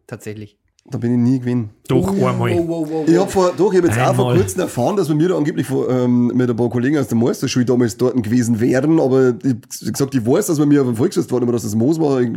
Tatsächlich. 0.06 0.58
Da 0.86 0.98
bin 0.98 1.12
ich 1.12 1.18
nie 1.18 1.38
gewesen. 1.38 1.70
Doch, 1.88 2.08
einmal. 2.08 2.50
Wow, 2.52 2.64
wow, 2.66 2.88
wow, 2.90 3.08
Ich 3.08 3.16
habe 3.16 3.30
vor, 3.30 3.52
doch, 3.56 3.72
ich 3.72 3.78
hab 3.78 3.84
jetzt 3.86 3.98
auch 4.00 4.14
vor 4.14 4.30
Einmal. 4.30 4.36
kurzem 4.38 4.60
erfahren, 4.62 4.96
dass 4.96 5.08
wir 5.08 5.14
mir 5.14 5.28
da 5.28 5.36
angeblich 5.36 5.66
vor, 5.66 5.88
ähm, 5.90 6.28
mit 6.28 6.48
ein 6.48 6.56
paar 6.56 6.70
Kollegen 6.70 6.98
aus 6.98 7.06
der 7.06 7.18
Meisterschule 7.18 7.64
damals 7.64 7.96
dort 7.96 8.20
gewesen 8.22 8.58
wären, 8.60 8.98
aber 8.98 9.34
ich 9.44 9.50
hab 9.86 9.92
gesagt, 9.92 10.14
ich 10.14 10.26
weiß, 10.26 10.46
dass 10.46 10.58
wir 10.58 10.66
mir 10.66 10.80
auf 10.80 10.86
dem 10.86 10.96
Volksfest 10.96 11.30
waren, 11.30 11.42
aber 11.42 11.52
dass 11.52 11.62
das 11.62 11.74
Moos 11.74 12.00
war, 12.00 12.22
ich, 12.22 12.30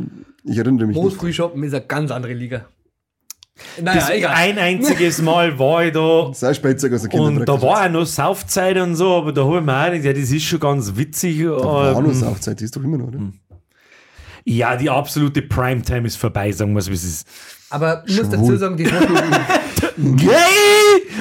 ich 0.44 0.58
erinnere 0.58 0.88
mich 0.88 0.96
Moos 0.96 1.06
nicht. 1.06 1.18
Frühshoppen 1.18 1.64
ist 1.64 1.74
eine 1.74 1.86
ganz 1.86 2.12
andere 2.12 2.34
Liga. 2.34 2.66
Naja, 3.82 4.00
Das 4.00 4.10
egal. 4.10 4.34
ein 4.36 4.58
einziges 4.58 5.22
Mal 5.22 5.58
war 5.58 5.86
ich 5.86 5.94
da 5.94 6.00
auch 6.00 6.34
Spätzig 6.54 6.94
aus 6.94 7.04
der 7.04 7.14
und 7.20 7.46
da 7.48 7.62
war 7.62 7.86
auch 7.86 7.90
noch 7.90 8.06
Saufzeit 8.06 8.78
und 8.78 8.96
so, 8.96 9.10
aber 9.12 9.32
da 9.32 9.46
habe 9.46 9.60
ich 9.60 9.64
mir 9.64 9.80
auch 9.80 9.86
gedacht, 9.86 10.06
ja, 10.06 10.14
das 10.14 10.32
ist 10.32 10.44
schon 10.44 10.60
ganz 10.60 10.96
witzig. 10.96 11.46
War 11.48 11.98
ähm, 11.98 12.04
noch 12.04 12.14
Saufzeit, 12.14 12.60
die 12.60 12.66
ist 12.66 12.76
doch 12.76 12.84
immer 12.84 12.98
noch, 12.98 13.08
oder? 13.08 13.20
ja, 14.46 14.76
die 14.76 14.90
absolute 14.90 15.42
Primetime 15.42 16.08
ist 16.08 16.18
vorbei, 16.18 16.52
sagen 16.52 16.74
wir 16.74 16.80
es, 16.80 16.90
wie 16.90 16.94
es 16.96 17.04
ist. 17.04 17.28
Aber 17.74 18.04
ich 18.06 18.18
muss 18.20 18.30
dazu 18.30 18.56
sagen, 18.56 18.78
die 18.78 18.84
Gay! 19.98 20.34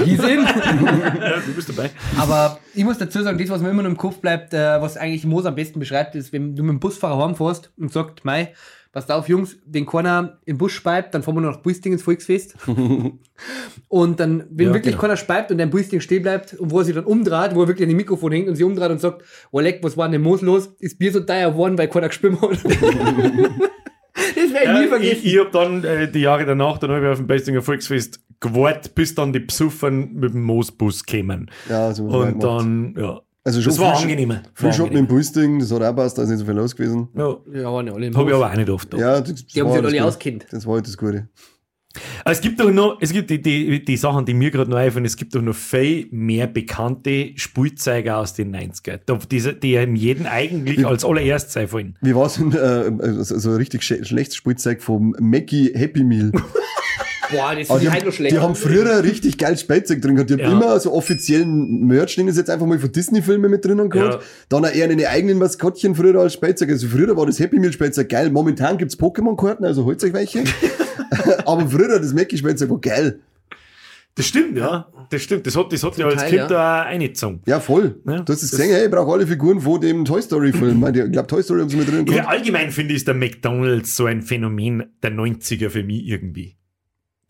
die 0.05 0.17
sind. 0.17 0.47
du 0.47 1.53
bist 1.55 1.69
dabei. 1.71 1.91
Aber 2.19 2.59
ich 2.75 2.85
muss 2.85 2.99
dazu 2.99 3.23
sagen, 3.23 3.39
das, 3.39 3.49
was 3.49 3.63
mir 3.63 3.71
immer 3.71 3.83
noch 3.83 3.91
im 3.91 3.97
Kopf 3.97 4.19
bleibt, 4.19 4.53
äh, 4.53 4.81
was 4.81 4.97
eigentlich 4.99 5.25
Moos 5.25 5.47
am 5.47 5.55
besten 5.55 5.79
beschreibt, 5.79 6.15
ist, 6.15 6.33
wenn 6.33 6.55
du 6.55 6.63
mit 6.63 6.73
dem 6.73 6.81
Busfahrer 6.81 7.25
heimfährst 7.25 7.73
und 7.79 7.91
sagt, 7.91 8.25
Mei, 8.27 8.53
passt 8.93 9.11
auf, 9.11 9.29
Jungs, 9.31 9.57
wenn 9.67 9.87
keiner 9.87 10.39
im 10.45 10.59
Bus 10.59 10.73
speibt, 10.73 11.15
dann 11.15 11.23
fahren 11.23 11.37
wir 11.37 11.41
noch 11.41 11.53
nach 11.53 11.63
Buisting 11.63 11.93
ins 11.93 12.03
Volksfest. 12.03 12.55
und 13.89 14.21
dann, 14.21 14.45
wenn 14.51 14.67
Ja, 14.69 14.75
wirklich 14.75 14.95
genau. 14.95 15.01
keiner 15.01 15.17
speibt 15.17 15.51
und 15.51 15.57
der 15.57 15.65
in 15.65 15.71
Buisting 15.71 16.01
stehen 16.01 16.23
bleibt 16.23 16.53
und 16.55 16.71
wo 16.71 16.81
er 16.81 16.85
sich 16.85 16.95
dann 16.95 17.05
umdreht, 17.05 17.55
wo 17.55 17.63
er 17.63 17.69
wirklich 17.69 17.85
an 17.87 17.91
dem 17.91 17.97
Mikrofon 17.97 18.33
hängt 18.33 18.49
und 18.49 18.57
sich 18.57 18.65
umdreht 18.65 18.91
und 18.91 19.01
sagt, 19.01 19.23
oh 19.51 19.61
leck, 19.61 19.79
was 19.83 19.97
war 19.97 20.07
denn 20.07 20.17
im 20.17 20.23
Moos 20.23 20.43
los? 20.43 20.69
Ist 20.81 20.99
Bier 20.99 21.13
so 21.13 21.21
teuer 21.21 21.51
geworden, 21.53 21.79
weil 21.79 21.89
keiner 21.89 22.09
geschwimmt 22.09 22.43
hat. 22.43 22.59
das 24.15 24.53
werde 24.53 24.73
ich 24.75 24.81
nie 24.81 24.89
vergessen. 24.89 25.21
ich 25.23 25.35
ich 25.35 25.39
habe 25.41 25.51
dann 25.51 25.85
äh, 25.85 26.11
die 26.11 26.21
Jahre 26.21 26.45
danach, 26.45 26.79
dann 26.79 26.91
habe 26.91 27.05
ich 27.05 27.11
auf 27.13 27.19
dem 27.19 27.27
Bestinger 27.27 27.63
Volksfest 27.63 28.21
gewartet, 28.41 28.95
bis 28.95 29.15
dann 29.15 29.33
die 29.33 29.41
Psuffern 29.41 30.13
mit 30.15 30.35
dem 30.35 30.43
Moosbus 30.43 31.05
kämen. 31.05 31.51
Ja, 31.69 31.93
so 31.93 32.05
haben 32.05 32.13
wir 32.13 32.35
Und 32.35 32.43
dann, 32.43 32.95
ja. 32.99 33.21
Also 33.45 33.61
schon 33.61 33.71
das 33.71 33.81
war 33.81 33.97
angenehmer. 33.97 34.35
War 34.35 34.43
Frühschoppen 34.55 34.97
angenehm. 34.97 35.05
im 35.11 35.17
Buisting, 35.17 35.59
das 35.59 35.73
hat 35.73 35.83
auch 35.83 35.97
passt, 35.97 36.17
da 36.17 36.23
ist 36.23 36.29
nicht 36.29 36.39
so 36.39 36.45
viel 36.45 36.55
los 36.55 36.77
gewesen. 36.77 37.09
Ja, 37.17 37.37
ja, 37.53 37.73
waren 37.73 37.89
ja 37.89 37.93
alle 37.93 38.07
im 38.07 38.17
habe 38.17 38.31
ich 38.31 38.37
aber 38.37 38.51
auch 38.51 38.57
nicht 38.57 38.71
oft. 38.71 38.95
Ja, 38.95 39.21
das, 39.21 39.31
das 39.31 39.47
Die 39.47 39.61
haben 39.61 39.69
war 39.69 39.75
sich 39.75 39.83
das 39.83 39.93
alle 39.93 40.05
auskennt. 40.05 40.47
Das 40.51 40.67
war 40.67 40.75
halt 40.75 40.87
das 40.87 40.97
Gute. 40.97 41.29
Es 42.25 42.41
gibt 42.41 42.59
doch 42.61 42.71
noch, 42.71 42.99
es 43.01 43.13
gibt 43.13 43.29
die, 43.31 43.41
die, 43.43 43.85
die 43.85 43.97
Sachen, 43.97 44.25
die 44.25 44.33
mir 44.35 44.51
gerade 44.51 44.71
noch 44.71 44.79
einfallen, 44.79 45.05
es 45.05 45.17
gibt 45.17 45.35
doch 45.35 45.43
noch 45.43 45.55
viel 45.55 46.07
mehr 46.11 46.47
bekannte 46.47 47.33
Spielzeuge 47.37 48.15
aus 48.17 48.35
den 48.35 48.55
90er, 48.57 49.01
da- 49.05 49.19
die, 49.31 49.61
die 49.61 49.77
einem 49.79 49.95
jeden 49.97 50.27
eigentlich 50.27 50.87
als 50.87 51.05
allererstes 51.05 51.57
einfallen. 51.57 51.97
Wie 52.01 52.15
war 52.15 52.27
es 52.27 52.35
denn, 52.35 52.53
äh, 52.53 53.23
so, 53.25 53.51
ein 53.51 53.57
richtig 53.57 53.83
sch 53.83 53.95
schlechtes 54.07 54.37
Spielzeug 54.37 54.83
vom 54.83 55.15
Mackie 55.21 55.73
Happy 55.75 56.03
Meal? 56.05 56.33
Boah, 57.31 57.55
das 57.55 57.63
ich 57.63 57.71
halt 57.71 58.01
haben, 58.01 58.07
noch 58.07 58.13
schlecht. 58.13 58.35
die 58.35 58.39
haben 58.41 58.55
früher 58.55 58.95
ein 58.97 59.01
richtig 59.01 59.39
geil 59.39 59.57
Spielzeug 59.57 60.03
drin 60.03 60.17
gehabt. 60.17 60.29
Die 60.29 60.35
haben 60.35 60.41
Ja. 60.41 60.53
immer 60.53 60.79
so 60.81 60.93
offiziellen 60.93 61.87
Merch, 61.87 62.15
den 62.17 62.29
ist 62.29 62.37
jetzt 62.37 62.51
einfach 62.51 62.67
mal 62.67 62.79
von 62.79 62.93
Disney-Filmen 62.93 63.51
mit 63.51 63.65
drinnen 63.65 63.89
gehabt. 63.89 64.15
Ja. 64.15 64.21
Dann 64.51 64.65
eher 64.65 64.85
eine 64.91 65.09
eigenen 65.09 65.39
Maskottchen 65.39 65.95
früher 65.95 66.21
als 66.21 66.35
Spielzeug. 66.35 66.69
Also 66.69 66.89
früher 66.89 67.17
war 67.17 67.25
das 67.25 67.39
Happy 67.41 67.59
Meal 67.59 67.73
Spielzeug 67.73 68.11
geil. 68.11 68.29
Momentan 68.31 68.77
gibt's 68.77 68.99
Pokémon-Karten, 68.99 69.65
also 69.65 69.85
holt 69.87 70.03
euch 70.05 70.13
welche. 70.13 70.45
Aber 71.47 71.69
früher 71.69 71.99
das 71.99 72.13
Mackie 72.13 72.39
Spielzeug 72.39 72.71
war 72.71 72.81
geil. 72.81 73.21
Das 74.15 74.27
stimmt, 74.27 74.59
ja. 74.59 74.89
Das 75.09 75.23
stimmt. 75.23 75.47
Das 75.47 75.57
hat, 75.57 75.73
das 75.73 75.83
hat 75.83 75.97
ja 75.97 76.07
als 76.07 76.17
Teil, 76.17 76.31
Kind 76.31 76.51
ja. 76.51 76.83
eingezogen. 76.83 77.41
Ja, 77.47 77.61
voll. 77.61 78.01
Ja. 78.07 78.21
Du 78.21 78.33
hast 78.33 78.43
es 78.43 78.51
gesehen, 78.51 78.71
hey, 78.71 78.85
ich 78.85 78.91
brauche 78.91 79.11
alle 79.11 79.27
Figuren 79.27 79.61
von 79.61 79.81
dem 79.81 80.05
Toy 80.05 80.21
Story-Film. 80.21 80.87
Ich 80.87 81.13
glaube, 81.13 81.27
Toy 81.27 81.43
Story 81.43 81.61
haben 81.61 81.71
sie 81.71 81.77
mit 81.77 81.91
drin 81.91 82.07
Ja, 82.07 82.27
allgemein 82.27 82.71
finde 82.71 82.93
ich, 82.93 82.99
ist 82.99 83.09
der 83.09 83.15
McDonalds 83.15 83.97
so 83.97 84.05
ein 84.05 84.21
Phänomen 84.21 84.85
der 85.03 85.13
90er 85.13 85.71
für 85.71 85.83
mich 85.83 86.07
irgendwie. 86.07 86.57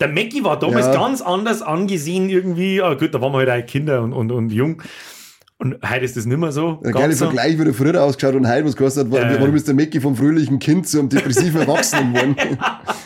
Der 0.01 0.09
Mackie 0.09 0.43
war 0.43 0.59
damals 0.59 0.87
Ja. 0.87 0.95
ganz 0.95 1.23
anders 1.23 1.63
angesehen 1.63 2.29
irgendwie. 2.29 2.83
Ah, 2.83 2.95
gut, 2.95 3.15
da 3.15 3.21
waren 3.21 3.33
wir 3.33 3.39
halt 3.39 3.65
auch 3.65 3.67
Kinder 3.67 4.03
und, 4.03 4.13
und, 4.13 4.33
und 4.33 4.51
jung. 4.51 4.83
Und 5.59 5.77
heute 5.89 6.05
ist 6.05 6.17
das 6.17 6.27
nicht 6.27 6.39
mehr 6.39 6.51
so. 6.51 6.81
Der 6.85 6.91
geile 6.91 7.13
so. 7.13 7.27
Vergleich, 7.27 7.57
wie 7.61 7.65
der 7.65 7.75
früher 7.75 8.03
ausgeschaut 8.03 8.35
und 8.35 8.49
heute 8.49 8.65
was 8.65 8.97
hat. 8.97 9.13
Ja. 9.13 9.41
Warum 9.41 9.55
ist 9.55 9.69
der 9.69 9.77
Mackie 9.77 10.01
vom 10.01 10.17
fröhlichen 10.17 10.59
Kind 10.59 10.89
zum 10.89 11.09
depressiven 11.09 11.61
Erwachsenen 11.61 12.13
geworden? 12.13 12.37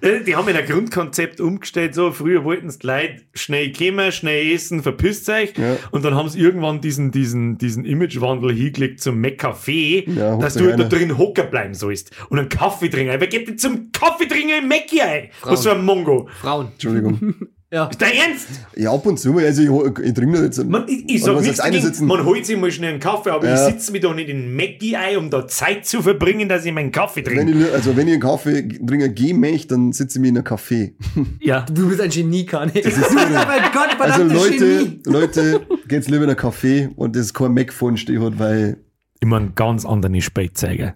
Äh, 0.00 0.20
Die 0.24 0.36
haben 0.36 0.48
ja 0.48 0.54
ein 0.56 0.66
Grundkonzept 0.66 1.40
umgestellt. 1.40 1.94
So, 1.94 2.12
früher 2.12 2.44
wollten 2.44 2.68
es 2.68 2.78
die 2.78 2.86
Leute 2.86 3.22
schnell 3.34 3.72
kommen, 3.72 4.12
schnell 4.12 4.52
essen, 4.52 4.82
verpisst 4.82 5.28
euch. 5.28 5.52
Ja. 5.56 5.76
Und 5.90 6.04
dann 6.04 6.14
haben 6.14 6.28
sie 6.28 6.40
irgendwann 6.40 6.80
diesen, 6.80 7.10
diesen, 7.10 7.58
diesen 7.58 7.84
Imagewandel 7.84 8.52
hingelegt 8.52 9.00
zum 9.00 9.20
McCafé, 9.20 10.08
Ja, 10.10 10.36
dass 10.36 10.54
du 10.54 10.64
halt 10.66 10.80
da 10.80 10.84
drin 10.84 11.18
hocken 11.18 11.50
bleiben 11.50 11.74
sollst. 11.74 12.10
Und 12.28 12.38
einen 12.38 12.48
Kaffee 12.48 12.88
trinken. 12.88 13.14
Wer 13.18 13.26
geht 13.26 13.48
denn 13.48 13.58
zum 13.58 13.90
Kaffee 13.92 14.26
trinken 14.26 14.62
im 14.62 14.68
Mackie 14.68 15.02
ein? 15.02 15.28
Was 15.42 15.64
für 15.64 15.72
ein 15.72 15.84
Mongo. 15.84 16.28
Frauen. 16.40 16.68
Entschuldigung. 16.72 17.34
Ja. 17.70 17.86
Ist 17.88 18.00
dein 18.00 18.12
Ernst? 18.14 18.46
Ja, 18.76 18.92
ab 18.94 19.04
und 19.04 19.20
zu, 19.20 19.36
also 19.36 19.60
ich, 19.62 20.00
ich 20.06 20.14
trinke 20.14 20.42
jetzt. 20.42 20.64
Man, 20.64 20.88
ich, 20.88 21.06
ich 21.16 21.22
sag 21.22 21.38
nichts 21.42 21.60
sitzen- 21.62 22.06
man 22.06 22.24
holt 22.24 22.46
sich 22.46 22.56
mal 22.56 22.70
schnell 22.70 22.92
einen 22.92 23.00
Kaffee, 23.00 23.28
aber 23.30 23.46
Ja. 23.46 23.54
ich 23.68 23.74
sitze 23.74 23.92
mich 23.92 24.00
doch 24.00 24.14
nicht 24.14 24.30
in 24.30 24.56
Mackie 24.56 24.96
ein, 24.96 25.18
um 25.18 25.28
da 25.28 25.46
Zeit 25.46 25.84
zu 25.84 26.00
verbringen, 26.00 26.48
dass 26.48 26.64
ich 26.64 26.72
meinen 26.72 26.92
Kaffee 26.92 27.26
Wenn 27.26 27.36
trinke. 27.46 27.52
ich, 27.52 27.58
li- 27.58 27.70
also 27.70 27.94
wenn 27.94 28.06
ich 28.08 28.14
einen 28.14 28.22
Kaffee 28.22 28.62
trinken 28.66 29.14
gehen 29.14 29.38
möchte, 29.40 29.68
dann 29.68 29.92
sitze 29.92 30.16
ich 30.18 30.22
mich 30.22 30.30
in 30.30 30.38
einem 30.38 30.46
Café. 30.46 30.94
Ja. 31.40 31.66
Du 31.70 31.88
bist 31.90 32.00
ein 32.00 32.08
Genie, 32.08 32.46
Kani. 32.46 32.72
Bist 32.72 32.86
ist 32.86 33.10
so. 33.10 33.14
mein 33.16 33.62
Gott, 33.72 34.00
Also 34.00 34.22
Leute, 34.24 34.56
Genie. 34.58 35.00
Leute, 35.04 35.66
geht's 35.88 36.08
lieber 36.08 36.24
in 36.24 36.30
einen 36.30 36.38
Café 36.38 36.88
und 36.96 37.14
das 37.16 37.26
ist 37.26 37.34
kein 37.34 37.52
Mac 37.52 37.70
von 37.72 37.98
steht, 37.98 38.18
weil 38.38 38.78
Immer 39.20 39.36
einen 39.38 39.54
ganz 39.54 39.84
anderen 39.84 40.18
Spätzeiger. 40.22 40.94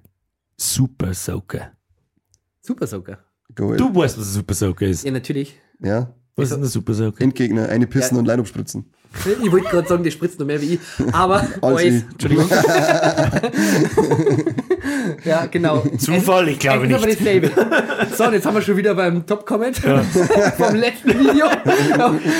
Super 0.56 1.12
Soaker. 1.12 1.72
Super 2.62 2.86
Socker. 2.86 3.18
geil. 3.54 3.76
Du 3.76 3.94
weißt, 3.94 4.16
was 4.18 4.26
ein 4.28 4.32
Super 4.32 4.54
Soaker 4.54 4.86
ist. 4.86 5.04
Ja, 5.04 5.10
natürlich. 5.10 5.58
ja, 5.82 6.14
Was 6.34 6.50
ist 6.50 6.56
ein 6.56 6.64
Super 6.64 6.94
Soaker? 6.94 7.20
Endgegner, 7.22 7.68
eine 7.68 7.86
pissen 7.86 8.14
Ja. 8.16 8.20
und 8.20 8.26
Leid 8.26 8.38
abspritzen. 8.38 8.86
Ich 9.42 9.52
wollte 9.52 9.68
gerade 9.68 9.86
sagen, 9.86 10.02
die 10.02 10.10
spritzt 10.10 10.40
noch 10.40 10.46
mehr 10.46 10.58
wie 10.62 10.74
ich. 10.74 10.80
Aber 11.12 11.46
alles. 11.60 12.04
Entschuldigung. 12.10 12.48
ja, 15.24 15.46
genau. 15.46 15.82
Zufall? 15.98 16.48
Ich 16.48 16.58
glaube 16.58 16.86
Es 16.86 16.90
ist 16.92 16.96
aber 16.96 17.06
nicht. 17.06 17.20
dasselbe. 17.20 17.50
So, 18.16 18.24
und 18.24 18.32
jetzt 18.32 18.46
haben 18.46 18.54
wir 18.54 18.62
schon 18.62 18.76
wieder 18.78 18.94
beim 18.94 19.26
Top-Comment 19.26 19.76
vom 20.56 20.74
letzten 20.74 21.10
Video. 21.10 21.44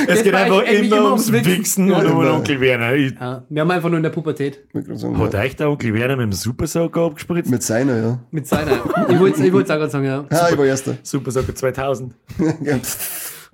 Es 0.06 0.22
geht 0.22 0.34
einfach 0.34 0.62
immer 0.62 1.04
ums 1.04 1.30
Wichsen 1.30 1.92
und 1.92 2.06
um 2.06 2.22
den. 2.22 2.30
Onkel 2.32 2.60
Werner. 2.60 2.94
Ich, 2.94 3.12
Ja, 3.12 3.44
wir 3.48 3.60
haben 3.60 3.70
einfach 3.70 3.88
nur 3.90 3.98
in 3.98 4.02
der 4.02 4.10
Pubertät 4.10 4.60
sagen, 4.94 5.18
hat 5.18 5.34
ja. 5.34 5.40
euch 5.40 5.56
der 5.56 5.70
Onkel 5.70 5.92
Werner 5.92 6.16
mit 6.16 6.24
dem 6.24 6.32
Super 6.32 6.66
Soaker 6.66 7.02
abgespritzt? 7.02 7.50
Mit 7.50 7.62
seiner, 7.62 7.96
ja. 7.98 8.18
mit 8.30 8.46
seiner. 8.46 8.80
Ich 9.10 9.18
wollte 9.18 9.44
ich 9.44 9.52
wollt's 9.52 9.70
auch 9.70 9.76
gerade 9.76 9.90
sagen, 9.90 10.06
ja. 10.06 10.24
Ah, 10.30 10.48
ich 10.50 10.56
war 10.56 10.64
erster. 10.64 10.96
Super 11.02 11.30
Soaker 11.30 11.54
2000. 11.54 12.14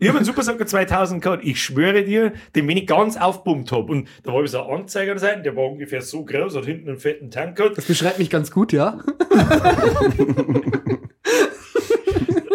Ja. 0.00 0.04
Ich 0.04 0.08
habe 0.08 0.18
einen 0.18 0.24
Super 0.26 0.42
Soaker 0.44 0.64
2000 0.66 1.22
gehabt. 1.22 1.44
Ich 1.44 1.60
schwöre 1.62 2.04
dir, 2.04 2.32
den, 2.54 2.68
wenn 2.68 2.76
ich 2.76 2.86
ganz 2.86 3.16
aufpumpt 3.16 3.72
habe. 3.72 3.90
Und 3.90 4.08
da 4.22 4.32
war 4.32 4.46
so 4.46 4.62
ein 4.62 4.80
Anzeiger 4.82 5.12
an 5.12 5.18
der 5.18 5.36
der 5.38 5.56
war 5.56 5.64
ungefähr 5.70 6.02
so 6.02 6.24
groß, 6.24 6.54
hat 6.56 6.66
hinten 6.66 6.88
einen 6.90 6.98
fetten 6.98 7.30
Tank 7.32 7.56
gehabt. 7.56 7.76
Das 7.78 7.84
beschreibt 7.86 8.18
mich 8.20 8.30
ganz 8.30 8.50
gut, 8.52 8.72
ja. 8.72 8.98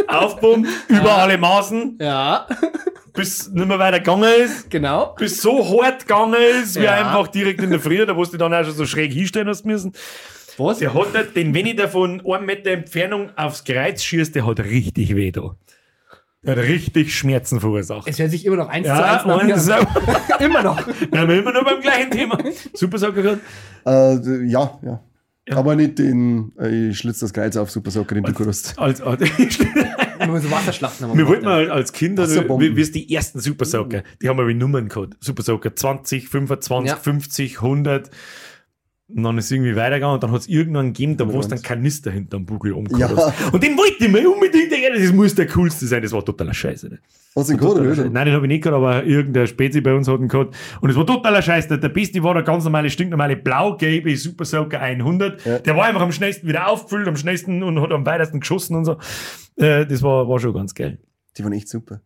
Aufpumpt, 0.08 0.70
über 0.90 1.14
alle 1.18 1.38
Maßen, 1.38 1.98
Ja, 2.02 2.48
bis 3.14 3.50
nicht 3.52 3.68
mehr 3.68 3.80
weiter 3.80 4.00
gegangen 4.00 4.30
ist. 4.44 4.70
genau. 4.70 5.16
bis 5.18 5.42
so 5.42 5.82
hart 5.82 6.02
gegangen 6.08 6.36
ist, 6.62 6.80
wie 6.80 6.84
Ja. 6.84 6.94
einfach 6.94 7.28
direkt 7.30 7.62
in 7.62 7.72
der 7.72 7.80
Früh, 7.80 8.06
da 8.06 8.16
wo 8.16 8.24
du 8.24 8.38
dann 8.38 8.54
auch 8.54 8.64
schon 8.64 8.74
so 8.74 8.86
schräg 8.86 9.12
hinstellen 9.12 9.48
hast 9.48 9.66
müssen. 9.66 9.94
Was? 10.58 10.78
Der 10.80 10.94
hat 10.94 11.14
nicht, 11.14 11.36
den, 11.36 11.54
wenn 11.56 11.66
ich 11.66 11.76
da 11.78 11.88
von 11.88 12.22
einem 12.26 12.46
Meter 12.46 12.72
Entfernung 12.72 13.32
aufs 13.36 13.64
Kreuz 13.64 14.04
schießt, 14.04 14.36
der 14.36 14.46
hat 14.46 14.60
richtig 14.60 15.16
weh 15.16 15.32
da. 15.32 15.56
Hat 16.46 16.58
richtig 16.58 17.16
Schmerzen 17.16 17.60
verursacht. 17.60 18.08
Es 18.08 18.20
hört 18.20 18.32
sich 18.32 18.46
immer 18.46 18.58
noch 18.58 18.68
eins 18.68 18.86
zu 18.88 18.94
Ja, 18.94 19.26
eins 19.26 19.66
nach. 19.66 20.40
Immer 20.40 20.64
noch. 20.64 20.88
wir 20.88 21.40
immer 21.40 21.54
noch 21.54 21.64
beim 21.64 21.80
gleichen 21.80 22.12
Thema. 22.12 22.38
Super 22.74 22.98
gehabt. 23.14 23.40
Äh, 23.86 24.46
ja, 24.46 24.78
ja. 24.82 25.00
Aber 25.52 25.76
nicht 25.76 26.00
den, 26.00 26.54
äh, 26.60 26.90
ich 26.90 26.98
schlitz 26.98 27.20
das 27.20 27.34
Kreuz 27.34 27.56
auf 27.58 27.70
Super 27.70 27.92
Soccer 27.92 28.16
in 28.16 28.24
Bukarest. 28.24 28.78
Als, 28.78 29.02
als, 29.02 29.22
Nur 30.26 30.40
so 30.40 30.50
Wasserschlachten 30.50 31.08
haben 31.08 31.18
wir 31.18 31.28
wollten 31.28 31.44
mal 31.44 31.70
als 31.70 31.92
Kinder, 31.92 32.30
wie, 32.30 32.78
wie 32.78 32.82
es 32.82 32.92
die 32.92 33.14
ersten 33.14 33.40
Super 33.40 33.66
Soccer, 33.66 34.04
die 34.22 34.30
haben 34.30 34.38
wir 34.38 34.48
wie 34.48 34.54
Nummern 34.54 34.88
gehabt. 34.88 35.18
Super 35.20 35.44
Soccer 35.44 35.76
20, 35.76 36.30
25, 36.30 36.90
Ja. 36.90 36.96
50, 36.98 37.58
100. 37.58 38.10
Und 39.10 39.24
dann 39.24 39.38
ist 39.38 39.46
es 39.46 39.52
irgendwie 39.52 39.76
weitergegangen 39.76 40.16
und 40.16 40.24
dann 40.24 40.32
hat 40.32 40.42
es 40.42 40.48
irgendwann 40.48 40.88
gegeben, 40.88 41.18
da 41.18 41.32
wo 41.32 41.40
es 41.40 41.48
dann 41.48 41.62
Kanister 41.62 42.10
hinterm 42.10 42.46
Bugel 42.46 42.72
umgekommen 42.72 43.18
Ja. 43.18 43.34
Und 43.52 43.62
den 43.62 43.78
wollte 43.78 44.06
ich 44.06 44.10
mir 44.10 44.28
unbedingt, 44.30 44.72
das 44.72 45.12
muss 45.12 45.36
der 45.36 45.48
coolste 45.48 45.86
sein, 45.86 46.02
das 46.02 46.14
war 46.14 46.24
totaler 46.24 46.54
Scheiße. 46.54 46.88
Ne? 46.88 47.00
Hast 47.36 47.50
du 47.50 47.54
den 47.54 47.60
gehabt, 47.60 47.80
oder? 47.80 48.10
Nein, 48.10 48.26
den 48.26 48.34
habe 48.34 48.46
ich 48.46 48.50
nicht 48.50 48.64
gehabt, 48.64 48.78
aber 48.78 49.04
irgendein 49.04 49.48
Spezi 49.48 49.82
bei 49.82 49.94
uns 49.94 50.08
hat 50.08 50.20
ihn 50.20 50.30
gehabt. 50.30 50.56
Und 50.82 50.90
es 50.90 50.96
war 50.96 51.06
totaler 51.06 51.42
Scheiß. 51.42 51.68
Der, 51.68 51.78
der 51.78 51.90
Beste 51.90 52.24
war 52.24 52.34
der 52.34 52.44
ganz 52.44 52.64
normale, 52.64 52.90
stinknormale 52.90 53.36
blau-gelbe 53.36 54.16
Super 54.16 54.46
Soaker 54.46 54.80
100. 54.80 55.46
Ja. 55.46 55.60
Der 55.60 55.76
war 55.76 55.86
einfach 55.86 56.02
am 56.02 56.12
schnellsten 56.12 56.48
wieder 56.48 56.68
aufgefüllt, 56.68 57.08
am 57.08 57.18
schnellsten 57.18 57.62
und 57.62 57.82
hat 57.82 57.92
am 57.92 58.06
weitesten 58.06 58.40
geschossen 58.40 58.76
und 58.78 58.86
so. 58.86 58.98
Äh, 59.58 59.86
das 59.86 60.02
war, 60.02 60.30
war 60.30 60.40
schon 60.40 60.54
ganz 60.54 60.74
geil. 60.74 61.00
Die 61.38 61.44
waren 61.44 61.54
echt 61.54 61.70
super. 61.70 62.02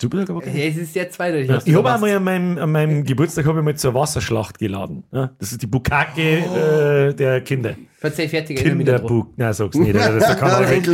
Super 0.00 0.18
Soaker 0.18 0.34
war 0.34 0.42
geil. 0.42 0.54
Ja, 0.54 0.64
es 0.64 0.76
ist 0.76 0.92
sehr 0.92 1.08
zweideutig. 1.10 1.48
Ja, 1.48 1.56
du 1.56 1.70
ich 1.70 1.74
habe 1.74 1.90
einmal 1.90 2.14
an 2.16 2.24
meinem, 2.24 2.58
an 2.58 2.70
meinem 2.70 3.02
Geburtstag 3.04 3.46
habe 3.46 3.60
ich 3.60 3.64
mal 3.64 3.74
zur 3.76 3.94
Wasserschlacht 3.94 4.58
geladen. 4.58 5.04
Ja, 5.10 5.30
das 5.38 5.52
ist 5.52 5.62
die 5.62 5.66
Bukake 5.66 7.08
äh, 7.10 7.14
der 7.14 7.40
Kinder. 7.40 7.74
Verzeih 7.98 8.28
fertig. 8.28 8.58
Kinderbuch. 8.58 9.28
Nein, 9.36 9.52
sag's 9.54 9.74
nicht, 9.76 9.94
das 9.94 10.16
ist 10.16 10.28
der 10.28 10.36
Kanal 10.36 10.68
weg. 10.68 10.84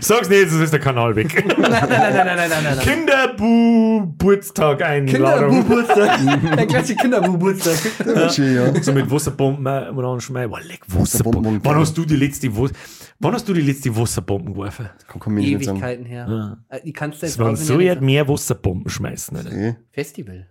Sag's 0.00 0.28
nicht, 0.30 0.46
das 0.46 0.52
ist 0.54 0.72
der 0.72 0.80
Kanal 0.80 1.14
weg. 1.14 1.44
Nein, 1.46 1.56
nein, 1.58 1.70
nein, 1.70 1.88
nein, 1.90 2.14
nein, 2.14 2.26
nein, 2.38 2.48
nein, 2.50 2.64
nein. 2.76 2.78
Kinderbuburtstag 2.78 4.82
Einladung. 4.82 5.66
Kinderbuburtstag. 5.66 6.20
Der 6.56 6.66
klassische 6.66 6.96
Kinderbuburtstag. 6.96 7.76
War 8.16 8.30
schön, 8.30 8.54
ja. 8.54 8.82
So 8.82 8.92
mit 8.94 9.10
Wasserbomben 9.10 9.66
äh, 9.66 9.92
mal 9.92 10.04
anschmeißen. 10.06 10.50
Boah, 10.50 10.60
leck, 10.60 10.80
Wasserbomben. 10.86 11.44
Wasserbomben. 11.44 11.60
Wann 11.64 11.76
hast 11.76 11.98
du 11.98 12.06
die 12.06 12.16
letzte, 12.16 12.48
Was- 12.56 12.72
wann 13.20 13.32
hast 13.34 13.48
du 13.48 13.52
die 13.54 13.60
letzte 13.62 13.94
Wasserbomben 13.96 14.52
geworfen? 14.54 14.88
Kann, 15.06 15.20
kann. 15.20 15.38
Ewigkeiten 15.38 16.04
her. 16.04 16.58
Äh, 16.68 16.80
Die 16.84 16.92
kannst 16.92 17.22
du 17.22 17.26
Es 17.26 17.32
jetzt 17.32 17.38
waren 17.38 17.52
auswendig 17.52 17.66
so 17.68 17.80
jetzt 17.80 18.00
mehr 18.02 18.28
Wasserbomben 18.28 18.88
schmeißen. 18.90 19.36
Alter. 19.36 19.50
Okay. 19.50 19.76
Festival. 19.90 20.46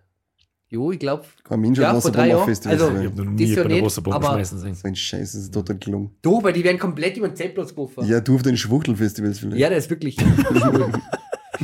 Jo, 0.70 0.92
ich 0.92 1.00
glaube. 1.00 1.24
Mich 1.52 1.76
schon 1.76 1.84
Ja, 1.84 2.00
vor 2.00 2.12
drei 2.12 2.24
Wasserbomben 2.24 2.24
auf 2.24 2.28
Jahren. 2.30 2.46
Festivals 2.46 2.82
Also- 2.82 2.94
sein. 2.94 3.02
Ich 3.04 3.08
hab 3.10 3.18
noch 3.18 3.24
Das 3.26 3.34
nie 3.34 3.44
ist 3.44 3.56
ja 3.56 3.64
bei 3.64 3.70
einer 3.76 3.86
Wasserbombe 3.86 4.26
schmeißen 4.28 4.60
sehen. 4.60 4.74
So 4.76 4.88
ein 4.88 4.96
Scheiß, 4.96 5.32
das 5.32 5.42
ist 5.44 5.54
total 5.54 5.78
gelungen. 5.78 6.12
Du, 6.22 6.44
weil 6.44 6.54
die 6.54 6.64
werden 6.64 6.78
komplett 6.80 7.16
über 7.18 7.28
den 7.30 7.36
Zeltplatz 7.38 7.70
geworfen. 7.70 8.06
Ja, 8.06 8.20
du 8.20 8.36
auf 8.36 8.42
den 8.44 8.58
Schwuchtelfestivals 8.58 9.40
vielleicht. 9.40 9.60
Ja, 9.60 9.70
der 9.70 9.78
ist 9.78 9.90
wirklich. 9.90 10.18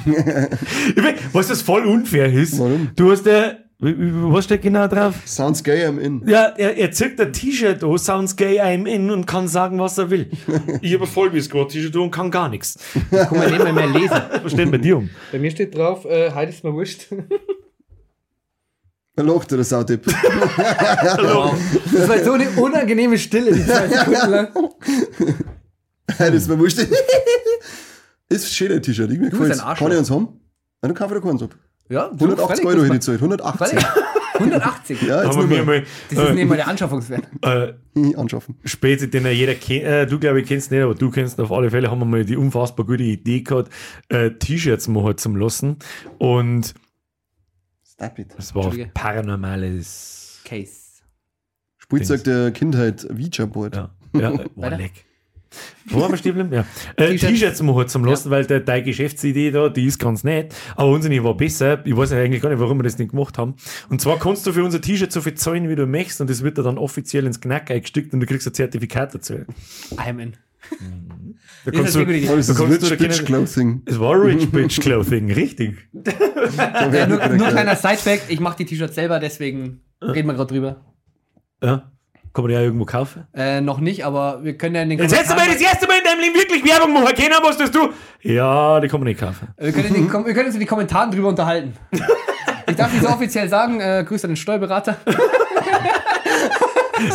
Ich 0.05 1.01
mein, 1.01 1.15
Was 1.33 1.47
das 1.49 1.61
voll 1.61 1.85
unfair 1.85 2.31
ist, 2.31 2.57
Warum? 2.59 2.89
du 2.95 3.11
hast 3.11 3.25
ja, 3.25 3.53
was 3.83 4.45
steht 4.45 4.61
genau 4.61 4.87
drauf? 4.87 5.15
Sounds 5.25 5.61
gay, 5.61 5.85
I'm 5.85 5.99
in. 5.99 6.25
Ja, 6.25 6.53
er, 6.57 6.77
er 6.77 6.91
zieht 6.91 7.19
ein 7.19 7.33
T-Shirt 7.33 7.83
an, 7.83 7.97
sounds 7.97 8.35
gay, 8.35 8.61
I'm 8.61 8.87
in 8.87 9.11
und 9.11 9.25
kann 9.25 9.47
sagen, 9.49 9.79
was 9.79 9.97
er 9.97 10.09
will. 10.09 10.29
Ich 10.81 10.93
habe 10.93 11.03
ein 11.03 11.09
Vollbiss-T-Shirt 11.09 11.95
an 11.95 12.01
und 12.03 12.11
kann 12.11 12.31
gar 12.31 12.47
nichts. 12.49 12.77
Guck 13.09 13.31
mal, 13.31 13.49
nicht 13.51 13.63
mal 13.63 13.73
mehr 13.73 13.87
lesen. 13.87 14.21
Was 14.41 14.51
steht 14.53 14.71
bei 14.71 14.77
dir 14.77 14.97
um? 14.97 15.09
Bei 15.31 15.39
mir 15.39 15.51
steht 15.51 15.75
drauf, 15.75 16.05
äh, 16.05 16.31
heute 16.31 16.51
ist 16.51 16.63
mir 16.63 16.73
wurscht. 16.73 17.07
Wer 19.15 19.25
lacht 19.25 19.51
der 19.51 19.63
Sautipp? 19.63 20.05
Wow. 20.07 21.55
Das 21.91 22.09
war 22.09 22.23
so 22.23 22.31
eine 22.33 22.49
unangenehme 22.51 23.17
Stille, 23.17 23.53
die 23.53 23.63
zwei 23.65 23.87
Sekunden 23.87 24.31
lang. 24.31 24.47
das 26.07 26.33
ist 26.33 26.47
mir 26.47 26.57
wurscht. 26.57 26.79
ist 28.29 28.53
schön, 28.53 28.69
der 28.69 28.81
T-Shirt. 28.81 29.11
Ich 29.11 29.19
mir 29.19 29.27
ein 29.27 29.59
Arschloch. 29.59 29.87
Kann 29.87 29.91
ich 29.91 29.97
uns 29.99 30.09
haben? 30.09 30.39
Na, 30.81 30.87
dann 30.87 30.95
kaufe 30.95 31.15
ich 31.15 31.21
dir 31.21 31.27
keins 31.27 31.43
ab. 31.43 31.55
Ja, 31.89 32.09
du, 32.09 32.25
180 32.25 32.65
Euro 32.65 32.77
hätte 32.77 32.85
ich 32.85 32.91
gezahlt. 32.93 33.21
180. 33.21 33.67
Völlig. 33.67 33.85
180. 34.33 35.01
Ja, 35.03 35.23
jetzt 35.23 35.37
Haben 35.37 35.49
wir 35.49 35.57
mal 35.57 35.65
mal, 35.65 35.83
Das 36.09 36.29
ist 36.29 36.35
nicht 36.35 36.49
mal 36.49 36.55
der 36.55 36.67
Anschaffungswert. 36.67 37.23
äh, 37.45 37.73
äh, 37.95 38.15
anschaffen. 38.15 38.55
Später, 38.63 39.07
den 39.07 39.25
ja 39.25 39.31
jeder 39.31 39.55
kennt, 39.55 39.83
äh, 39.83 40.07
du 40.07 40.19
glaube 40.19 40.41
ich 40.41 40.47
kennst 40.47 40.71
nicht, 40.71 40.81
aber 40.81 40.95
du 40.95 41.11
kennst 41.11 41.39
auf 41.39 41.51
alle 41.51 41.69
Fälle, 41.69 41.91
haben 41.91 41.99
wir 41.99 42.05
mal 42.05 42.25
die 42.25 42.37
unfassbar 42.37 42.85
gute 42.85 43.03
Idee 43.03 43.41
gehabt, 43.41 43.71
äh, 44.09 44.31
T-Shirts 44.31 44.87
machen 44.87 45.17
zum 45.17 45.35
lassen. 45.35 45.77
Und 46.17 46.73
Stop 47.85 48.19
it. 48.19 48.33
das 48.35 48.55
war 48.55 48.63
Entschuldige. 48.63 48.91
paranormales. 48.93 50.41
Case. 50.45 51.01
Spielzeug 51.77 52.23
der 52.23 52.51
Kindheit, 52.51 53.05
Ouija-Board. 53.09 53.75
Ja, 53.75 53.89
ja 54.15 54.31
äh, 54.31 54.45
war 54.55 54.77
leck. 54.77 55.05
Wo 55.85 56.03
haben 56.03 56.11
wir 56.11 56.17
stehen? 56.17 56.51
Ja. 56.51 56.65
Äh, 56.95 57.11
T-Shirts. 57.11 57.33
T-Shirts 57.33 57.61
machen 57.61 57.87
zum 57.87 58.05
lassen, 58.05 58.29
weil 58.29 58.45
der, 58.45 58.59
deine 58.59 58.83
Geschäftsidee 58.83 59.51
da, 59.51 59.69
die 59.69 59.85
ist 59.85 59.99
ganz 59.99 60.23
nett, 60.23 60.53
aber 60.75 60.89
unsere 60.91 61.23
war 61.23 61.35
besser. 61.35 61.85
Ich 61.85 61.95
weiß 61.95 62.11
ja 62.11 62.19
eigentlich 62.19 62.41
gar 62.41 62.49
nicht, 62.49 62.59
warum 62.59 62.79
wir 62.79 62.83
das 62.83 62.97
nicht 62.97 63.11
gemacht 63.11 63.37
haben. 63.37 63.55
Und 63.89 64.01
zwar 64.01 64.19
kannst 64.19 64.45
du 64.47 64.53
für 64.53 64.63
unser 64.63 64.81
T-Shirt 64.81 65.11
so 65.11 65.21
viel 65.21 65.35
zahlen, 65.35 65.69
wie 65.69 65.75
du 65.75 65.85
möchtest, 65.85 66.21
und 66.21 66.29
das 66.29 66.43
wird 66.43 66.57
dir 66.57 66.63
dann 66.63 66.77
offiziell 66.77 67.25
ins 67.25 67.41
Knack 67.41 67.69
eingestückt 67.71 68.13
und 68.13 68.19
du 68.19 68.25
kriegst 68.25 68.47
ein 68.47 68.53
Zertifikat 68.53 69.13
dazu. 69.13 69.35
I'm 69.97 70.19
in. 70.21 70.33
Da 71.65 71.71
kannst 71.71 71.95
du, 71.95 72.05
Da 72.05 72.13
kannst 72.25 72.49
du 72.49 72.63
Rich 72.63 72.89
da 72.89 72.95
Bitch 72.95 73.25
Clothing. 73.25 73.81
es 73.85 73.99
war 73.99 74.21
Rich 74.21 74.49
Bitch 74.49 74.79
Clothing, 74.79 75.31
richtig. 75.31 75.77
Ja, 75.93 77.07
nur, 77.07 77.27
nur 77.29 77.47
kleiner 77.47 77.75
Sidefact, 77.75 78.29
ich 78.29 78.39
mache 78.39 78.57
die 78.57 78.65
T-Shirts 78.65 78.95
selber, 78.95 79.19
deswegen 79.19 79.81
reden 80.01 80.27
wir 80.27 80.33
gerade 80.33 80.53
drüber. 80.53 80.85
Ja. 81.61 81.92
Kann 82.33 82.43
man 82.43 82.51
die 82.51 82.57
auch 82.57 82.61
irgendwo 82.61 82.85
kaufen? 82.85 83.27
Äh, 83.33 83.61
noch 83.61 83.79
nicht, 83.79 84.03
aber 84.05 84.43
wir 84.43 84.57
können 84.57 84.73
ja 84.73 84.81
in 84.81 84.89
den 84.89 84.99
Jetzt 84.99 85.13
hättest 85.15 85.31
du 85.31 85.35
mal 85.35 85.47
das 85.47 85.61
erste 85.61 85.85
Mal 85.85 85.99
in 85.99 86.03
deinem 86.03 86.19
Leben 86.19 86.35
wirklich 86.35 86.65
Werbung 86.65 86.93
machen 86.93 87.13
können, 87.15 87.35
was 87.43 87.57
tust 87.57 87.75
du? 87.75 87.89
Ja, 88.21 88.79
die 88.79 88.87
kann 88.87 88.99
man 88.99 89.07
nicht 89.07 89.19
kaufen. 89.19 89.49
wir, 89.57 89.71
können 89.71 89.93
den, 89.93 90.11
wir 90.11 90.33
können 90.33 90.45
uns 90.47 90.55
in 90.55 90.59
den 90.59 90.67
Kommentaren 90.67 91.11
drüber 91.11 91.29
unterhalten. 91.29 91.73
Ich 92.65 92.77
darf 92.77 92.93
nicht 92.93 93.03
so 93.03 93.09
offiziell 93.09 93.49
sagen, 93.49 93.81
äh, 93.81 94.05
Grüße 94.07 94.25
an 94.25 94.31
den 94.31 94.37
Steuerberater. 94.37 94.97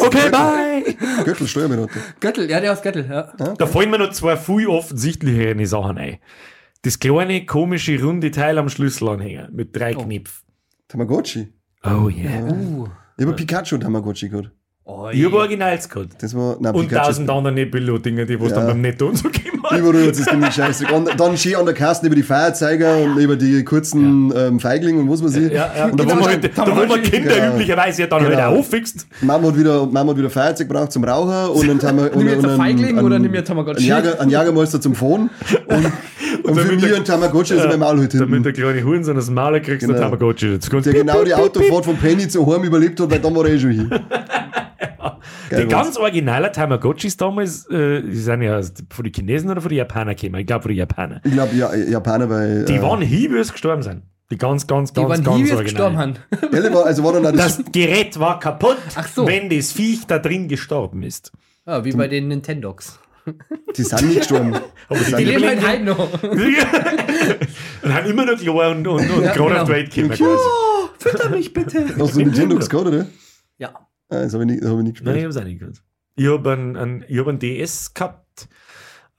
Okay, 0.01 0.29
bye. 0.31 0.85
Göttel, 1.25 1.47
Steuerberater. 1.47 2.01
Göttel, 2.21 2.51
ja, 2.51 2.61
der 2.61 2.73
aus 2.73 2.83
Göttel, 2.83 3.07
ja. 3.09 3.33
Da 3.55 3.67
fallen 3.67 3.91
mir 3.91 3.99
noch 3.99 4.11
zwei 4.11 4.37
viel 4.37 4.67
offensichtlichere 4.67 5.67
Sachen 5.67 5.97
ein. 5.97 6.19
Das 6.83 6.99
kleine, 6.99 7.47
komische, 7.47 8.01
runde 8.03 8.31
Teil 8.31 8.59
am 8.59 8.69
Schlüsselanhänger 8.69 9.49
mit 9.51 9.75
drei 9.75 9.95
Knöpfen. 9.95 10.47
Tamagotchi. 10.89 11.55
Oh 11.85 12.09
yeah. 12.09 12.43
Uh. 12.51 12.89
Ich 13.17 13.25
habe 13.25 13.35
Pikachu 13.35 13.79
Tamagotchi 13.79 14.29
gehabt. 14.29 14.51
Oh, 14.91 15.11
Ich 15.13 15.23
habe 15.23 15.37
Originals 15.37 15.87
gehabt. 15.87 16.15
Das 16.23 16.35
war, 16.35 16.57
nein, 16.61 16.75
Und 16.75 16.89
Pikachu. 16.89 17.07
tausend 17.09 17.29
andere 17.29 17.53
Nebello-Dinger, 17.53 18.25
die 18.25 18.41
was 18.41 18.49
Ja. 18.53 18.57
dann 18.57 18.67
beim 18.69 18.81
Netto 18.81 19.07
und 19.09 19.17
so 19.19 19.29
gegeben 19.29 19.63
haben. 19.63 19.79
Überall 19.81 20.07
hat 20.07 20.13
es 20.15 20.25
ziemlich 20.25 20.55
scheiße. 20.55 20.87
Und 20.95 21.11
dann 21.21 21.37
schön 21.37 21.57
an 21.57 21.67
der 21.67 21.75
Kasse 21.75 22.07
über 22.07 22.15
die 22.15 22.23
Feuerzeuger 22.23 22.97
und 22.97 23.19
über 23.19 23.37
die 23.37 23.63
kurzen 23.65 24.33
ähm, 24.35 24.59
Feiglinge 24.59 25.01
und 25.01 25.11
was 25.11 25.23
weiß 25.23 25.37
ich. 25.37 25.53
Ja, 25.53 25.71
ja. 25.77 25.85
Und 25.89 26.01
da, 26.01 26.05
Genau, 26.05 26.17
wo 26.17 26.21
man, 26.21 26.29
halt, 26.31 26.51
da, 26.57 26.67
wo 26.67 26.87
man 26.87 27.03
Kinder 27.03 27.35
Genau. 27.35 27.55
üblicherweise 27.55 28.01
ja 28.01 28.09
dann 28.09 28.25
Genau. 28.25 28.35
halt 28.37 28.47
auch 28.47 28.59
auffixt. 28.61 29.07
Mama 29.21 29.49
hat 29.49 29.59
wieder, 29.59 29.85
Mama 29.85 30.13
hat 30.13 30.19
wieder 30.19 30.31
Feuerzeug 30.31 30.69
gebraucht 30.69 30.91
zum 30.93 31.05
Rauchen 31.05 31.51
und 31.51 31.69
dann 31.69 31.83
haben 31.83 31.99
wir 31.99 32.17
Nimm 32.17 32.29
jetzt 32.29 32.45
ein 32.47 32.57
Feigling 32.57 32.99
oder 33.01 33.19
nimm 33.19 33.35
jetzt 33.35 33.49
Tamagotchi? 33.49 33.83
Ein, 33.83 33.89
Jager, 34.05 34.21
ein 34.23 34.31
Jagermeister 34.31 34.81
zum 34.81 34.95
Fahren 34.95 35.29
und, 35.69 35.85
und, 36.45 36.55
für 36.57 36.65
damit 36.65 36.81
mich 36.81 36.97
ein 36.97 37.05
Tamagotchi 37.05 37.53
ist 37.57 37.67
mein 37.69 37.79
Maul 37.79 37.99
halt 37.99 38.15
Damit 38.15 38.29
hinten. 38.31 38.43
der 38.43 38.53
kleine 38.55 38.83
Hurensohn 38.83 39.17
das 39.17 39.29
Maler 39.29 39.61
kriegst, 39.61 39.81
Genau. 39.83 39.93
der 39.93 40.03
Tamagotchi. 40.03 40.59
Der 40.59 40.81
du 40.81 40.93
genau 40.93 41.25
die 41.25 41.35
Autofahrt 41.35 41.85
von 41.85 41.97
Penny 41.99 42.27
zu 42.27 42.47
Heim 42.51 42.65
überlebt 42.65 42.99
hat, 43.01 43.11
weil 43.11 43.19
dann 43.19 43.37
war 43.37 43.45
er 43.47 43.53
eh 43.53 43.59
schon 43.59 43.71
hin. 43.73 43.91
Die 45.51 45.55
Geil, 45.55 45.67
ganz 45.69 45.97
originalen 45.97 46.53
Tamagotchis 46.53 47.17
damals, 47.17 47.67
äh, 47.71 48.03
die 48.03 48.17
sind 48.17 48.43
ja 48.43 48.61
von 48.91 49.05
den 49.05 49.13
Chinesen 49.13 49.51
oder 49.51 49.61
von 49.61 49.69
den 49.71 49.79
Japanern 49.79 50.15
gekommen. 50.17 50.41
Ich 50.41 50.47
glaube 50.47 50.63
von 50.63 50.69
den 50.71 50.79
Japanern. 50.79 51.21
Ich 51.25 51.33
glaube, 51.33 51.55
ja, 51.57 51.75
Japaner, 51.75 52.29
weil. 52.29 52.65
Die 52.65 52.75
äh, 52.75 52.83
waren 52.83 53.03
sie 53.05 53.29
gestorben 53.29 53.83
sind. 53.83 54.03
Die 54.31 54.37
ganz, 54.37 54.67
ganz, 54.67 54.93
Die 54.93 55.01
ganz, 55.01 55.25
ganz 55.25 55.29
original. 55.29 55.63
gestorben 55.65 55.97
haben. 55.99 56.15
also 56.85 57.03
war 57.03 57.15
dann 57.15 57.23
das, 57.37 57.57
Das 57.59 57.73
Gerät 57.73 58.19
war 58.21 58.39
kaputt, 58.39 58.77
Ach 58.95 59.09
so. 59.09 59.27
wenn 59.27 59.49
das 59.49 59.73
Viech 59.73 60.07
da 60.07 60.19
drin 60.19 60.49
gestorben 60.49 61.03
ist. 61.03 61.33
Ja, 61.67 61.85
wie 61.85 61.93
bei 61.93 62.09
den 62.09 62.29
Nintendogs. 62.29 62.99
die 63.77 63.83
sind 63.83 64.03
nicht 64.03 64.19
gestorben. 64.19 64.55
Aber 64.89 65.01
Die 65.01 65.25
leben 65.25 65.47
halt 65.47 65.67
heute 65.67 65.85
noch. 65.85 66.23
und 67.83 67.95
haben 67.95 68.07
immer 68.11 68.27
noch 68.27 68.39
klar 68.39 68.71
und, 68.71 68.87
und, 68.87 69.11
und 69.11 69.25
Ja, 69.25 69.33
gerade 69.33 69.49
genau. 69.51 69.63
auf 69.63 69.69
die 69.69 69.73
Welt 69.73 69.95
gekommen. 69.95 70.15
quasi. 70.15 70.49
Fütter 70.99 71.31
mich 71.31 71.53
bitte. 71.53 71.87
Hast 71.99 72.15
du 72.15 72.19
Nintendogs 72.19 72.69
gehabt, 72.69 72.87
oder? 72.89 73.07
Ja. 73.59 73.88
Ah, 74.11 74.23
Das 74.23 74.35
habe 74.35 74.45
ich, 74.45 74.51
nicht- 74.51 74.63
das 74.63 74.71
hab 74.71 74.79
ich 74.79 74.85
nicht 74.85 75.03
Nein, 75.05 75.17
ich 75.17 75.23
gespielt. 75.23 75.25
hab's 75.25 75.37
auch 75.37 75.45
nicht 75.45 75.59
gehört. 75.61 75.83
Ich 76.17 76.27
habe 76.27 76.53
einen, 76.53 76.77
einen, 76.77 77.05
ich 77.09 77.19
hab 77.19 77.29
einen 77.29 77.39
DS 77.39 77.95
gehabt 77.95 78.49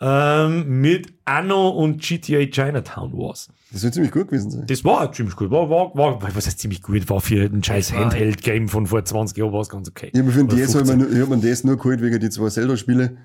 ähm, 0.01 0.81
mit 0.81 1.13
Anno 1.25 1.69
und 1.69 2.01
GTA 2.01 2.45
Chinatown 2.45 3.11
Wars. 3.13 3.49
Das 3.71 3.81
soll 3.81 3.91
ziemlich 3.91 4.11
gut 4.11 4.27
gewesen 4.29 4.49
sein. 4.49 4.65
Das 4.65 4.83
war 4.85 5.11
ziemlich 5.11 5.35
gut. 5.35 5.51
War, 5.51 5.69
war, 5.69 5.93
war, 5.95 6.21
was 6.35 6.45
heißt 6.47 6.59
ziemlich 6.59 6.81
gut? 6.81 7.09
War 7.09 7.19
für 7.21 7.43
ein 7.43 7.63
scheiß 7.63 7.93
Handheld-Game 7.93 8.69
von 8.69 8.87
vor 8.87 9.03
20 9.03 9.37
Jahren 9.37 9.51
war 9.53 9.61
es 9.61 9.69
ganz 9.69 9.89
okay. 9.89 10.09
Ich 10.13 10.17
habe 10.19 10.27
mir 10.27 10.33
für 10.33 10.39
den 10.45 10.47
DS, 10.49 10.73
hab 10.75 10.81
ich 10.83 10.87
15. 10.87 10.97
mir, 10.97 11.03
nur- 11.03 11.13
ich 11.13 11.21
hab 11.21 11.29
mir 11.29 11.35
den 11.37 11.41
DS 11.41 11.63
nur 11.65 11.77
geholt 11.77 12.01
wegen 12.01 12.19
die 12.19 12.29
zwei 12.29 12.49
Zelda-Spiele. 12.49 13.17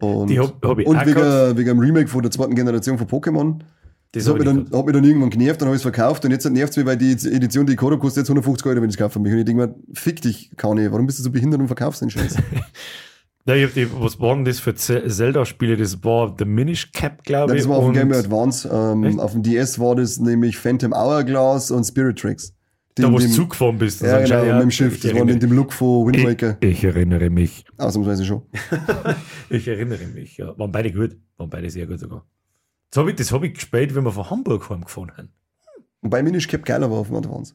Und, 0.00 0.28
Die 0.28 0.38
hab- 0.40 0.64
hab 0.64 0.78
ich 0.78 0.86
und 0.86 0.96
auch 0.96 1.06
wegen, 1.06 1.14
gehabt. 1.20 1.56
wegen 1.58 1.68
dem 1.68 1.78
Remake 1.78 2.08
von 2.08 2.22
der 2.22 2.30
zweiten 2.30 2.54
Generation 2.54 2.98
von 2.98 3.06
Pokémon. 3.08 3.58
Das 4.12 4.24
Das 4.24 4.32
hat 4.34 4.38
mich, 4.40 4.46
ich 4.48 4.54
dann, 4.68 4.78
hat 4.78 4.86
mich 4.86 4.94
dann 4.94 5.04
irgendwann 5.04 5.30
genervt, 5.30 5.60
dann 5.60 5.68
habe 5.68 5.76
ich 5.76 5.78
es 5.80 5.82
verkauft 5.82 6.24
und 6.24 6.30
jetzt 6.32 6.48
nervt 6.50 6.70
es 6.72 6.76
mich, 6.76 6.84
weil 6.86 6.96
die 6.98 7.12
Edition, 7.12 7.64
die 7.66 7.72
ich 7.72 7.80
habe, 7.80 7.98
kostet 7.98 8.22
jetzt 8.22 8.28
150 8.30 8.66
Euro, 8.66 8.76
wenn 8.82 8.90
ich 8.90 8.94
es 8.96 8.98
kaufe. 8.98 9.18
Und 9.18 9.24
ich 9.26 9.44
denke 9.44 9.66
mir, 9.66 9.74
fick 9.94 10.20
dich, 10.20 10.50
Kanye, 10.56 10.92
warum 10.92 11.06
bist 11.06 11.18
du 11.18 11.22
so 11.22 11.30
behindert 11.30 11.60
und 11.60 11.66
verkaufst 11.66 12.02
den 12.02 12.10
Scheiß? 12.10 12.36
Ja, 13.44 13.56
ich 13.56 13.64
hab 13.64 14.00
was 14.00 14.20
waren 14.20 14.44
das 14.44 14.60
für 14.60 14.72
Ze- 14.76 15.08
Zelda-Spiele? 15.08 15.76
Das 15.76 16.04
war 16.04 16.32
The 16.38 16.44
Minish 16.44 16.92
Cap, 16.92 17.24
glaube 17.24 17.56
ich. 17.56 17.62
das 17.62 17.68
war 17.68 17.78
auf 17.78 17.86
dem 17.86 17.94
Game 17.94 18.08
Boy 18.08 18.18
Advance. 18.18 18.68
Ähm, 18.72 19.18
auf 19.18 19.32
dem 19.32 19.42
DS 19.42 19.80
war 19.80 19.96
das 19.96 20.20
nämlich 20.20 20.56
Phantom 20.56 20.92
Hourglass 20.92 21.72
und 21.72 21.82
Spirit 21.82 22.20
Tracks. 22.20 22.54
Die 22.96 23.02
Da, 23.02 23.12
wo 23.12 23.18
du 23.18 23.28
zugefahren 23.28 23.78
bist. 23.78 24.00
Ja, 24.00 24.20
genau, 24.20 24.36
anscheinend- 24.36 24.54
mit 24.54 24.62
dem 24.62 24.70
Schiff. 24.70 24.94
Das 25.00 25.04
war 25.06 25.10
in 25.10 25.16
erinnere, 25.28 25.38
dem 25.40 25.52
Look 25.56 25.72
von 25.72 26.06
Wind 26.06 26.24
Waker. 26.24 26.56
ich, 26.60 26.68
ich 26.70 26.84
erinnere 26.84 27.30
mich. 27.30 27.64
Ausnahmsweise 27.78 28.24
schon. 28.24 28.42
Ich 29.50 29.66
erinnere 29.66 30.06
mich, 30.14 30.36
ja. 30.36 30.56
Waren 30.56 30.70
beide 30.70 30.92
gut. 30.92 31.16
Waren 31.36 31.50
beide 31.50 31.68
sehr 31.68 31.86
gut 31.88 31.98
sogar. 31.98 32.24
Das 32.92 33.00
habe 33.00 33.10
ich, 33.10 33.16
das 33.16 33.32
hab 33.32 33.42
ich 33.42 33.54
gespielt, 33.54 33.94
wenn 33.94 34.04
wir 34.04 34.12
von 34.12 34.28
Hamburg 34.28 34.68
heimgefahren 34.68 35.12
haben. 35.16 35.28
Wobei 36.02 36.22
Minish 36.22 36.46
Cap 36.46 36.62
geiler 36.66 36.90
war 36.90 36.98
auf 36.98 37.06
dem 37.06 37.16
Advance. 37.16 37.54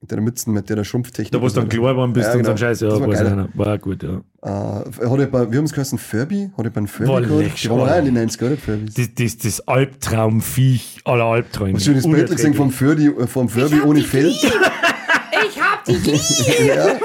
Mit 0.00 0.10
der 0.10 0.20
Mützen, 0.22 0.54
mit 0.54 0.70
der 0.70 0.84
Schrumpftechnik. 0.84 1.32
Da, 1.32 1.40
wo 1.40 1.48
du 1.48 1.52
dann 1.54 1.68
klar 1.68 1.92
geworden 1.92 2.14
bist 2.14 2.26
Ja, 2.28 2.32
und 2.32 2.38
so 2.38 2.38
genau. 2.42 2.50
ein 2.52 2.58
Scheiß, 2.58 2.80
ja, 2.80 2.88
war 2.98 3.06
nicht. 3.42 3.58
war 3.58 3.78
gut, 3.78 4.02
ja. 4.02 4.22
Äh, 4.42 4.48
hat 4.48 5.30
bei, 5.30 5.50
wir 5.50 5.58
haben 5.58 5.64
es 5.64 5.72
geheißen 5.72 5.98
Furby? 5.98 6.50
Hat 6.56 6.64
er 6.64 6.70
bei 6.70 6.78
einem 6.78 6.88
Furby 6.88 7.08
War 7.10 7.20
gehabt? 7.20 7.62
Die 7.62 7.70
waren 7.70 7.80
auch 7.80 7.98
in 8.06 8.14
den 8.14 8.28
90er, 8.30 8.46
oder? 8.46 8.56
Furbys. 8.56 8.94
Das, 8.94 9.14
das, 9.14 9.36
das 9.38 9.68
Albtraumviech 9.68 11.00
aller 11.04 11.24
Albträume. 11.24 11.74
Hast 11.74 11.86
du 11.86 11.92
das 11.94 12.04
Bild 12.08 12.30
gesehen 12.30 12.54
vom 12.54 12.70
Furby, 12.70 13.06
äh, 13.08 13.26
vom 13.26 13.50
Furby 13.50 13.80
ohne 13.82 14.00
Fell? 14.00 14.28
Ich 14.28 15.60
hab 15.60 15.84
die 15.84 15.92
lieb. 15.94 16.66
ja. 16.66 16.96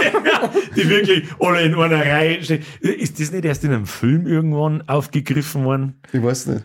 Die 0.75 0.89
wirklich 0.89 1.23
alle 1.39 1.63
in 1.63 1.75
einer 1.75 2.05
Reihe 2.05 2.43
stehen. 2.43 2.63
Ist 2.81 3.19
das 3.19 3.31
nicht 3.31 3.45
erst 3.45 3.63
in 3.63 3.71
einem 3.71 3.85
Film 3.85 4.27
irgendwann 4.27 4.87
aufgegriffen 4.87 5.63
worden? 5.65 6.01
Ich 6.11 6.21
weiß 6.21 6.47
nicht. 6.47 6.63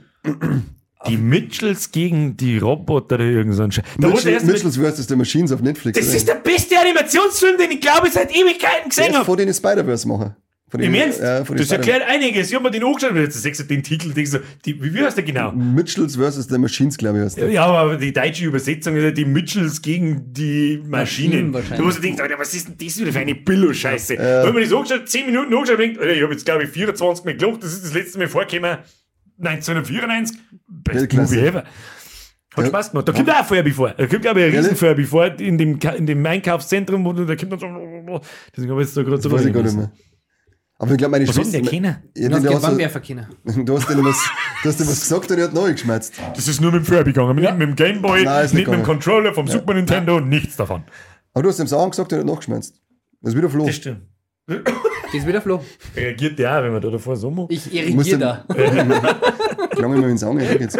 Die 1.09 1.17
Mitchells 1.19 1.91
gegen 1.91 2.37
die 2.37 2.57
Roboter 2.59 3.17
oder 3.17 3.25
irgend 3.25 3.55
so 3.55 3.63
ein 3.63 3.73
Scheiß. 3.73 3.85
Mitchell, 3.99 4.41
Mitchell's 4.43 4.77
vs. 4.77 5.07
The 5.09 5.17
Machines 5.17 5.53
auf 5.53 5.61
Netflix. 5.61 5.99
Das 5.99 6.09
oder? 6.09 6.17
ist 6.17 6.29
der 6.29 6.35
beste 6.37 6.79
Animationsfilm, 6.79 7.59
den 7.59 7.71
ich 7.73 7.81
glaube 7.81 8.09
ich 8.09 8.15
seit 8.15 8.35
Ewigkeiten 8.35 8.89
gesehen 8.89 9.15
habe. 9.15 9.25
vor 9.25 9.37
den 9.37 9.53
Spider-Verse 9.53 10.09
machen. 10.09 10.35
Von 10.75 10.83
Im 10.83 10.93
den- 10.93 11.03
Ernst? 11.03 11.21
Ja, 11.21 11.45
von 11.45 11.57
das 11.57 11.71
erklärt 11.71 12.03
einiges. 12.03 12.49
Ich 12.49 12.55
hab 12.57 12.63
mir 12.65 12.71
den 12.73 12.83
angeschaut, 12.83 13.15
jetzt 13.15 13.45
du 13.45 13.63
den 13.63 13.85
Titel, 13.85 14.13
denkst 14.13 14.33
du, 14.33 14.39
die, 14.65 14.83
wie, 14.83 14.93
wie 14.93 15.05
heißt 15.05 15.17
der 15.17 15.23
genau? 15.23 15.53
Mitchells 15.53 16.17
versus 16.17 16.49
the 16.49 16.59
Machines, 16.59 16.99
glaube 16.99 17.19
ich, 17.19 17.25
heißt 17.27 17.37
der. 17.37 17.49
Ja, 17.51 17.67
aber 17.67 17.97
die 17.97 18.13
deutsche 18.13 18.45
Übersetzung 18.45 18.97
ist 18.97 19.05
ja 19.05 19.13
die 19.13 19.25
Mitchells 19.25 19.81
gegen 19.81 20.33
die 20.33 20.83
Maschinen. 20.85 20.91
Maschinen 20.91 21.55
wahrscheinlich. 21.55 21.79
Du 21.79 21.85
musst 21.85 21.99
dir 21.99 22.03
denken, 22.03 22.21
Alter, 22.23 22.41
was 22.41 22.53
ist 22.55 22.67
denn 22.67 22.75
das 22.77 22.99
wieder 22.99 23.13
für 23.13 23.21
eine 23.21 23.37
Billo-Scheiße? 23.37 24.19
Wenn 24.19 24.53
man 24.53 24.63
das 24.65 24.73
angeschaut, 24.73 25.09
10 25.09 25.27
Minuten 25.27 25.55
angeschaut, 25.55 25.79
denkt, 25.79 26.01
Alter, 26.01 26.13
ich 26.13 26.23
habe 26.25 26.33
jetzt, 26.33 26.45
glaube 26.45 26.65
ich, 26.65 26.71
24 26.71 27.25
Mal 27.25 27.37
gelacht, 27.37 27.63
das 27.63 27.73
ist 27.73 27.85
das 27.85 27.95
letzte 27.95 28.19
Mal 28.19 28.27
vorgekommen, 28.27 28.79
1994. 29.39 30.37
Best 30.67 30.99
Weltklasse. 31.03 31.35
Movie 31.37 31.47
ever. 31.47 31.65
Hat 32.57 32.65
Ja. 32.65 32.67
Spaß 32.67 32.91
gemacht. 32.91 33.09
Da 33.09 33.13
kommt 33.13 33.31
auch 33.31 33.37
ein 33.39 33.45
Furby 33.45 33.71
vor. 33.71 33.91
Da 33.97 34.07
kommt, 34.07 34.23
glaube 34.23 34.41
ich, 34.41 34.47
ein 34.47 34.53
Ehrlich? 34.55 34.71
riesen 34.73 34.77
Furby 34.77 35.05
vor 35.05 35.27
in 35.41 35.57
dem, 35.57 35.79
in 35.97 36.07
dem 36.07 36.27
Einkaufszentrum, 36.27 37.05
wo 37.05 37.13
du, 37.13 37.25
da 37.25 37.37
kommt 37.37 37.53
dann 37.53 37.59
so, 37.61 38.21
deswegen 38.57 38.71
habe 38.73 38.83
ich 38.83 38.89
jetzt 38.89 38.97
da 38.97 39.03
gerade 39.05 39.23
so 39.23 39.29
Das 39.29 39.39
weiß 39.41 39.47
ich 39.47 39.53
gar 39.53 39.63
nicht 39.63 39.77
mehr. 39.77 39.93
Aber 40.79 40.91
ich 40.91 40.99
glaube, 40.99 41.13
meine 41.13 41.27
Was 41.29 41.35
denn 41.37 41.45
Schwester. 41.45 41.61
der 41.63 41.71
kennen? 41.71 41.97
Ja, 42.17 42.29
Du 42.29 42.35
hast 42.35 42.45
du, 42.45 42.49
hast, 42.85 43.03
kennen. 43.03 43.27
du 43.65 43.77
hast 43.77 43.89
denen 43.89 44.05
was, 44.05 44.17
du 44.63 44.69
hast 44.69 44.81
denen 44.81 44.89
was 44.91 45.01
gesagt 45.01 45.31
und 45.31 45.39
er 45.39 45.45
hat 45.45 45.55
neu 45.55 45.73
geschmerzt. 45.73 46.15
Das 46.35 46.49
ist 46.49 46.61
nur 46.61 46.73
mit 46.73 46.81
dem 46.83 46.85
Furby 46.87 47.13
gegangen, 47.13 47.37
nicht 47.37 47.57
mit 47.57 47.69
dem 47.69 47.77
Gameboy, 47.77 48.25
Nein, 48.25 48.35
nicht 48.37 48.45
ist 48.47 48.55
mit 48.55 48.67
nicht 48.67 48.79
dem. 48.81 48.85
Controller 48.85 49.33
vom 49.33 49.47
Super 49.47 49.75
Nintendo, 49.75 50.19
nichts 50.21 50.57
davon. 50.57 50.83
Aber 51.33 51.43
du 51.45 51.49
hast 51.49 51.59
dem 51.61 51.67
Sauern 51.69 51.91
gesagt, 51.91 52.11
er 52.13 52.19
hat 52.21 52.27
nachgeschmerzt. 52.27 52.75
Das 53.21 53.33
ist 53.33 53.39
wieder 53.39 53.49
Flo. 53.49 53.67
Das 53.67 53.77
stimmt. 53.77 54.03
Das 54.47 54.59
ist 55.15 55.27
wieder 55.27 55.41
Flo. 55.41 55.63
Reagiert 55.97 56.39
der 56.39 56.59
auch, 56.59 56.63
wenn 56.65 56.73
man 56.73 56.83
da 56.83 56.91
davor 56.91 57.17
so 57.17 57.31
macht? 57.31 57.53
Ich 57.53 57.63
du- 57.71 58.19
da. 58.19 58.45
Klang 59.71 59.93
immer 59.95 60.03
in 60.03 60.09
den 60.09 60.19
Saugen, 60.19 60.41
ja, 60.41 60.55
geht's. 60.55 60.75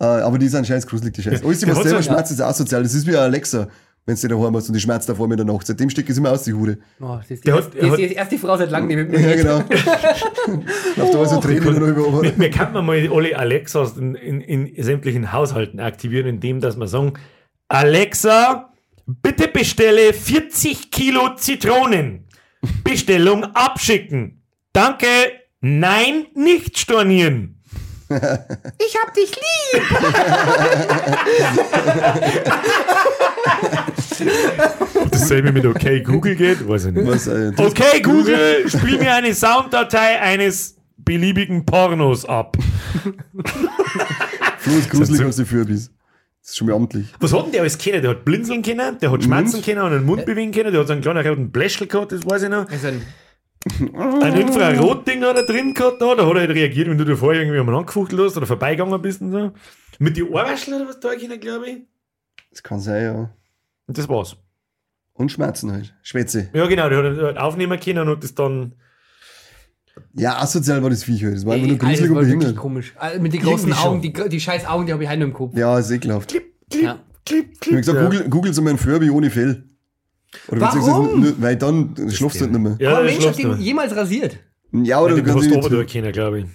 Äh, 0.00 0.04
aber 0.06 0.38
die 0.38 0.48
sind 0.48 0.66
scheiß 0.66 0.86
gruselig, 0.86 1.12
die 1.14 1.22
Scheiße. 1.22 1.44
Alles, 1.44 1.66
was 1.68 1.82
selber 1.82 2.02
so- 2.02 2.10
schmerzt, 2.10 2.32
ist 2.32 2.40
asozial. 2.40 2.82
Das 2.82 2.94
ist 2.94 3.06
wie 3.06 3.16
ein 3.16 3.22
Alexa, 3.22 3.68
wenn 4.06 4.16
du 4.16 4.28
daheim 4.28 4.54
hast 4.54 4.68
und 4.68 4.74
die 4.74 4.80
schmerzt 4.80 5.08
davor 5.08 5.28
mit 5.28 5.38
der 5.38 5.46
Nacht. 5.46 5.66
Seitdem 5.66 5.88
steckt 5.88 6.10
es 6.10 6.18
immer 6.18 6.32
aus, 6.32 6.44
die 6.44 6.52
Hure. 6.52 6.76
Oh, 7.00 7.16
das 7.16 7.30
ist 7.30 7.44
die, 7.44 7.50
Der 7.50 7.56
das 7.56 7.66
ist 7.68 7.74
er 7.74 7.96
die 7.96 8.14
erste 8.14 8.38
Frau 8.38 8.56
seit 8.56 8.70
langem, 8.70 8.88
die 8.90 8.96
mit 8.96 9.10
mir 9.10 9.20
Ja, 9.20 9.36
genau. 9.36 9.58
Läuft 10.96 11.14
da 11.14 11.26
so 11.26 11.40
Tränen 11.40 11.76
oder 11.76 11.86
über. 11.86 12.22
Wir, 12.22 12.38
wir 12.38 12.50
könnten 12.50 12.84
mal 12.84 13.08
alle 13.10 13.38
Alexas 13.38 13.96
in, 13.96 14.14
in, 14.14 14.40
in 14.40 14.84
sämtlichen 14.84 15.32
Haushalten 15.32 15.80
aktivieren, 15.80 16.26
indem 16.26 16.60
dass 16.60 16.76
wir 16.76 16.86
sagen, 16.86 17.14
Alexa, 17.68 18.72
bitte 19.06 19.48
bestelle 19.48 20.12
40 20.12 20.90
Kilo 20.90 21.34
Zitronen. 21.36 22.26
Bestellung 22.82 23.44
abschicken. 23.44 24.42
Danke. 24.72 25.06
Nein, 25.60 26.26
nicht 26.34 26.78
stornieren. 26.78 27.52
Ich 28.10 28.96
hab 29.00 29.14
dich 29.14 29.34
lieb. 29.34 29.82
Dasselbe 35.10 35.52
mit 35.52 35.66
OK 35.66 36.04
Google 36.04 36.34
geht, 36.36 36.66
weiß 36.66 36.86
ich 36.86 36.92
nicht. 36.92 37.06
Was, 37.06 37.26
äh, 37.26 37.52
Okay, 37.56 38.00
Google, 38.00 38.68
spiel 38.68 38.98
mir 38.98 39.14
eine 39.14 39.34
Sounddatei 39.34 40.20
eines 40.20 40.76
beliebigen 40.96 41.64
Pornos 41.64 42.24
ab. 42.24 42.56
Flo 44.58 44.76
ist 44.78 44.90
gruselig 44.90 45.22
als 45.22 45.36
die 45.36 45.44
Fürbis. 45.44 45.90
Das 46.40 46.50
ist 46.50 46.56
schon 46.58 46.68
mal 46.68 46.74
amtlich. 46.74 47.06
Was 47.20 47.32
hat 47.32 47.46
denn 47.46 47.52
der 47.52 47.62
alles 47.62 47.78
können? 47.78 48.02
Der 48.02 48.10
hat 48.10 48.24
blinzeln 48.24 48.62
können, 48.62 48.98
der 48.98 49.10
hat 49.10 49.22
schmerzen 49.24 49.56
Mund? 49.56 49.64
können 49.64 49.80
und 49.80 49.92
den 49.92 50.04
Mund 50.04 50.26
bewegen 50.26 50.52
können, 50.52 50.72
der 50.72 50.80
hat 50.80 50.88
so 50.88 50.92
einen 50.92 51.02
kleinen 51.02 51.26
roten 51.26 51.50
Bläschel 51.50 51.86
gehabt, 51.86 52.12
das 52.12 52.24
weiß 52.26 52.44
ich 52.44 52.48
noch. 52.50 52.68
Also 52.68 52.88
ein, 52.88 53.02
Ein 54.22 54.34
Infrarotding 54.40 55.24
hat 55.24 55.36
er 55.36 55.44
drin 55.44 55.72
gehabt, 55.72 56.02
da, 56.02 56.14
da 56.14 56.26
hat 56.26 56.34
er 56.34 56.40
halt 56.40 56.50
reagiert, 56.50 56.88
wenn 56.88 56.98
du 56.98 57.04
davor 57.04 57.32
irgendwie 57.32 57.58
am 57.58 57.68
angefuchtelt 57.70 58.20
hast 58.20 58.36
oder 58.36 58.46
vorbeigegangen 58.46 59.00
bist 59.00 59.22
und 59.22 59.32
so. 59.32 59.52
Mit 59.98 60.16
die 60.16 60.24
Ohrwaschel 60.24 60.74
oder 60.74 60.88
was 60.88 61.00
da 61.00 61.14
glaube 61.14 61.66
ich. 61.68 61.76
Das 62.54 62.62
kann 62.62 62.78
sein, 62.80 63.02
ja. 63.04 63.30
Und 63.86 63.98
das 63.98 64.08
war's. 64.08 64.36
Und 65.12 65.30
Schmerzen 65.30 65.70
halt. 65.72 65.92
Schwätze. 66.02 66.48
Ja, 66.54 66.66
genau, 66.66 66.88
der 66.88 66.98
hat 67.04 67.18
halt 67.18 67.36
aufnehmen 67.38 67.78
können 67.78 68.08
und 68.08 68.22
das 68.24 68.34
dann. 68.34 68.74
Ja, 70.14 70.40
asozial 70.40 70.82
war 70.82 70.90
das 70.90 71.04
Viech 71.04 71.22
halt. 71.24 71.36
Das 71.36 71.46
war 71.46 71.54
einfach 71.54 71.68
nur 71.68 71.78
gruselig 71.78 72.00
das 72.00 72.08
und 72.10 72.14
behindert. 72.18 72.56
komisch. 72.56 72.94
Äh, 73.00 73.18
Mit 73.18 73.32
den 73.32 73.42
großen 73.42 73.68
Irgendwie 73.68 73.86
Augen, 73.86 74.02
die, 74.02 74.12
die 74.28 74.40
scheiß 74.40 74.66
Augen, 74.66 74.86
die 74.86 74.92
habe 74.92 75.02
ich 75.04 75.08
heute 75.08 75.20
noch 75.20 75.26
im 75.26 75.32
Kopf. 75.34 75.56
Ja, 75.56 75.78
ist 75.78 75.90
ekelhaft. 75.90 76.30
Klipp, 76.30 76.44
klipp, 76.70 76.82
Ja. 76.82 76.98
klipp, 77.24 77.50
Ich 77.52 77.60
klipp. 77.60 77.74
hab 77.74 77.80
gesagt, 77.82 77.98
ja. 77.98 78.04
Google, 78.04 78.28
Google 78.30 78.54
so 78.54 78.62
mein 78.62 78.78
Furby 78.78 79.10
ohne 79.10 79.30
Fell. 79.30 79.64
Oder 80.48 80.60
Warum? 80.62 81.20
nur- 81.20 81.34
Weil 81.40 81.56
dann 81.56 81.94
schlafst 82.10 82.38
du 82.40 82.44
halt 82.44 82.52
nicht 82.52 82.60
mehr. 82.60 82.76
Ja, 82.80 82.96
Aber 82.96 83.04
Mensch, 83.04 83.24
hat 83.24 83.38
den 83.38 83.60
jemals 83.60 83.94
rasiert? 83.94 84.38
Ja, 84.72 85.00
oder 85.00 85.10
Ja, 85.14 85.16
du 85.20 85.22
den 85.22 85.24
kannst 85.32 85.48
ihn 85.48 85.78
nicht. 85.78 85.92
können, 85.92 86.12
glaube 86.12 86.40
ich. 86.40 86.46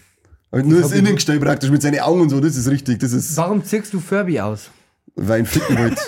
Aber 0.52 0.64
nur 0.64 0.82
das 0.82 0.92
Innengestell 0.92 1.40
praktisch 1.40 1.70
mit 1.70 1.82
seinen 1.82 2.00
Augen 2.00 2.22
und 2.22 2.30
so, 2.30 2.40
das 2.42 2.56
ist 2.58 2.68
richtig. 2.70 3.00
Das 3.00 3.14
ist, 3.14 3.38
Warum 3.38 3.64
zirkst 3.64 3.94
du 3.94 4.00
Furby 4.02 4.40
aus? 4.42 4.70
Ich 5.22 5.40
ihn 5.40 5.46
ficken 5.46 5.78
wollte. 5.78 6.02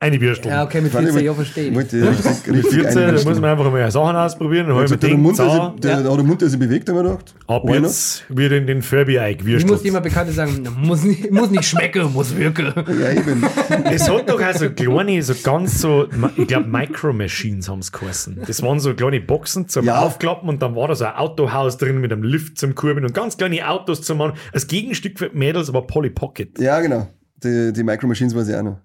Eine 0.00 0.18
Bierstunde. 0.18 0.54
Ja, 0.54 0.64
okay, 0.64 0.82
mit 0.82 0.92
Weil 0.92 1.04
ich 1.06 1.12
14 1.12 1.14
wollte- 1.14 1.24
Jahren 1.24 1.36
verstehen. 1.36 1.74
wollte 1.74 2.02
richtig, 2.10 2.54
richtig 2.54 2.74
14, 2.74 2.94
da 2.94 3.06
einwischen. 3.08 3.28
muss 3.30 3.40
man 3.40 3.50
einfach 3.52 3.72
mal 3.72 3.90
Sachen 3.90 4.16
ausprobieren. 4.16 4.66
Er 4.66 4.72
ich 4.72 4.76
mir 4.76 4.82
gesagt, 4.82 5.02
der 5.02 5.16
Mund, 5.16 5.36
so, 5.38 5.44
der, 5.78 5.96
sich- 5.96 6.04
der, 6.06 6.22
Mund, 6.24 6.40
der 6.42 6.48
sich 6.50 6.58
bewegt, 6.60 6.88
haben 6.90 6.96
wir 6.96 7.02
gedacht. 7.04 7.34
ab 7.46 7.62
Why 7.64 7.76
not? 7.76 7.82
jetzt 7.84 8.24
wird 8.28 8.52
in 8.52 8.66
den 8.66 8.82
Furby 8.82 9.14
Ich 9.14 9.20
eingewirrscht. 9.20 9.66
muss 9.66 9.82
jemand 9.82 10.04
Bekannte 10.04 10.32
sagen, 10.34 10.68
muss 10.76 11.04
nicht, 11.04 11.30
muss 11.30 11.50
nicht 11.50 11.64
schmecken, 11.64 12.12
muss 12.12 12.36
wirken. 12.36 12.66
Ja, 13.00 13.12
eben. 13.12 13.44
Es 13.90 14.06
hat 14.10 14.28
doch 14.28 14.42
auch 14.42 14.52
so 14.54 14.68
kleine, 14.68 15.22
so 15.22 15.34
ganz 15.42 15.80
so, 15.80 16.06
ich 16.36 16.48
glaube, 16.48 16.66
Micro-Machines 16.68 17.70
haben 17.70 17.78
es 17.78 17.90
geheißen. 17.90 18.42
Das 18.46 18.62
waren 18.62 18.80
so 18.80 18.92
kleine 18.92 19.22
Boxen 19.22 19.68
zum 19.68 19.86
Ja. 19.86 20.00
Aufklappen 20.00 20.50
und 20.50 20.60
dann 20.60 20.76
war 20.76 20.88
da 20.88 20.96
so 20.96 21.06
ein 21.06 21.14
Autohaus 21.14 21.78
drin 21.78 22.02
mit 22.02 22.12
einem 22.12 22.24
Lift 22.24 22.58
zum 22.58 22.74
Kurbeln 22.74 23.06
und 23.06 23.14
ganz 23.14 23.38
kleine 23.38 23.66
Autos 23.70 24.02
zum 24.02 24.18
Machen. 24.18 24.34
Als 24.52 24.66
Gegenstück 24.66 25.18
für 25.18 25.30
Mädels 25.32 25.72
war 25.72 25.86
Polly 25.86 26.10
Pocket. 26.10 26.58
Ja, 26.58 26.80
genau. 26.80 27.08
Die, 27.44 27.72
die 27.72 27.82
Micro 27.82 28.06
Machines 28.06 28.34
weiß 28.34 28.48
ich 28.48 28.54
auch 28.56 28.62
noch. 28.62 28.80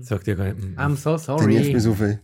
Sagt 0.00 0.26
ihr 0.28 0.36
gar 0.36 0.52
nicht. 0.52 0.78
I'm 0.78 0.96
so 0.96 1.16
Die 1.38 1.46
nervt 1.46 1.64
sorry. 1.64 1.72
mich 1.74 1.82
so 1.82 1.94
viel. 1.94 2.20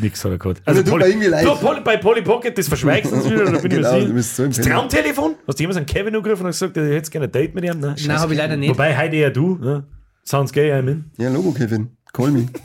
Nix 0.00 0.24
hat 0.24 0.30
er 0.30 0.38
gehabt. 0.38 0.62
Also, 0.64 0.82
mir 0.96 1.06
irgendwie 1.06 1.26
leid. 1.26 1.44
Ja, 1.44 1.54
Polly, 1.54 1.80
bei 1.80 1.96
Polly 1.96 2.22
Pocket, 2.22 2.56
das 2.56 2.68
verschweigst 2.68 3.10
du 3.10 3.16
uns 3.16 3.28
wieder, 3.28 3.46
da 3.50 3.58
bin 3.58 3.70
Genau, 3.70 3.96
ich 3.96 4.02
du 4.04 4.08
mir 4.10 4.14
bist 4.14 4.36
so. 4.36 4.46
Das. 4.46 4.58
Traumtelefon? 4.60 5.34
Hast 5.46 5.58
du 5.58 5.62
jemals 5.62 5.76
einen 5.76 5.86
Kevin 5.86 6.14
angerufen 6.14 6.44
und 6.44 6.50
gesagt, 6.52 6.76
er 6.76 6.94
hätte 6.94 7.10
gerne 7.10 7.26
ein 7.26 7.32
Date 7.32 7.54
mit 7.54 7.64
ihm? 7.64 7.80
Nein, 7.80 7.96
Nein, 8.06 8.18
habe 8.20 8.32
ich 8.32 8.38
leider 8.38 8.56
nicht. 8.56 8.70
Wobei, 8.70 8.96
heute 8.96 9.16
eher 9.16 9.30
du. 9.30 9.58
Ja. 9.60 9.82
Sounds 10.24 10.52
gay, 10.52 10.72
I'm 10.72 10.88
in. 10.88 11.04
Ja, 11.16 11.30
Logo, 11.30 11.50
Kevin. 11.52 11.96
Call 12.12 12.30
me. 12.30 12.46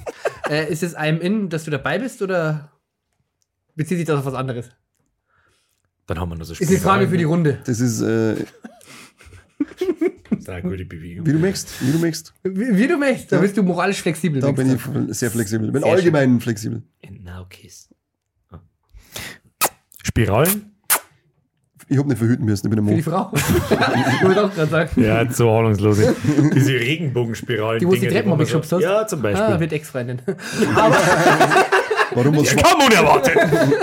Äh, 0.50 0.70
ist 0.70 0.84
es 0.84 0.94
I'm 0.98 1.20
in, 1.20 1.48
dass 1.48 1.64
du 1.64 1.72
dabei 1.72 1.98
bist 2.00 2.22
oder 2.22 2.70
bezieht 3.76 3.98
sich 3.98 4.06
das 4.06 4.20
auf 4.20 4.26
was 4.26 4.34
anderes? 4.34 4.70
Dann 6.06 6.20
haben 6.20 6.30
wir 6.32 6.36
noch 6.36 6.44
so 6.46 6.52
Ist 6.52 6.70
die 6.70 6.76
Frage 6.76 7.08
für 7.08 7.18
die 7.18 7.24
Runde. 7.24 7.60
Das 7.66 7.80
ist, 7.80 8.02
äh, 8.02 8.36
Das 10.36 10.44
ist 10.44 10.50
eine 10.50 10.62
gute 10.64 10.86
Bewegung. 10.86 11.26
wie 11.26 11.32
du 11.34 11.40
möchtest. 11.40 11.86
Wie 11.86 11.92
du 11.92 12.00
möchtest. 12.00 12.34
Wie, 12.44 12.78
wie 12.78 12.88
du 12.88 12.98
möchtest, 12.98 13.32
da 13.32 13.36
Ja. 13.38 13.42
bist 13.42 13.58
du 13.58 13.64
moralisch 13.64 14.02
flexibel. 14.02 14.42
Da 14.42 14.52
bin 14.52 14.76
ich 14.76 15.18
sehr 15.18 15.32
flexibel. 15.32 15.72
Bin 15.72 15.82
Sehr 15.82 15.92
allgemein 15.92 16.40
flexibel. 16.40 16.84
And 17.06 17.24
now 17.24 17.46
kiss. 17.50 17.90
Ah. 18.52 18.60
Spiralen? 20.04 20.70
Ich 21.90 21.98
hab 21.98 22.08
nicht 22.08 22.18
verhüten 22.18 22.46
müssen, 22.46 22.68
ich 22.68 22.70
bin 22.70 22.80
ein 22.80 22.86
du. 22.86 23.04
Für 23.04 23.04
die 23.04 23.10
Mann. 23.10 23.30
Frau. 23.30 23.34
ich 24.16 24.24
wollte 24.24 24.46
auch 24.46 24.54
gerade 24.54 24.72
sagen. 24.72 25.02
Ja, 25.02 25.30
so 25.32 25.52
ahnungslos. 25.52 26.00
Diese 26.56 26.74
Regenbogenspiralen. 26.74 27.80
Die, 27.80 27.86
wo 27.86 27.92
Dinge, 27.94 28.08
Treppen 28.08 28.32
abgeschubst 28.32 28.72
hast? 28.72 28.82
Ja, 28.82 29.06
zum 29.06 29.22
Beispiel. 29.22 29.44
Ah, 29.44 29.60
wird 29.60 29.74
Ex-Freundin. 29.74 30.22
Warum? 32.12 32.38
Was, 32.38 32.56
Komm 32.56 32.82
unerwartet! 32.86 33.36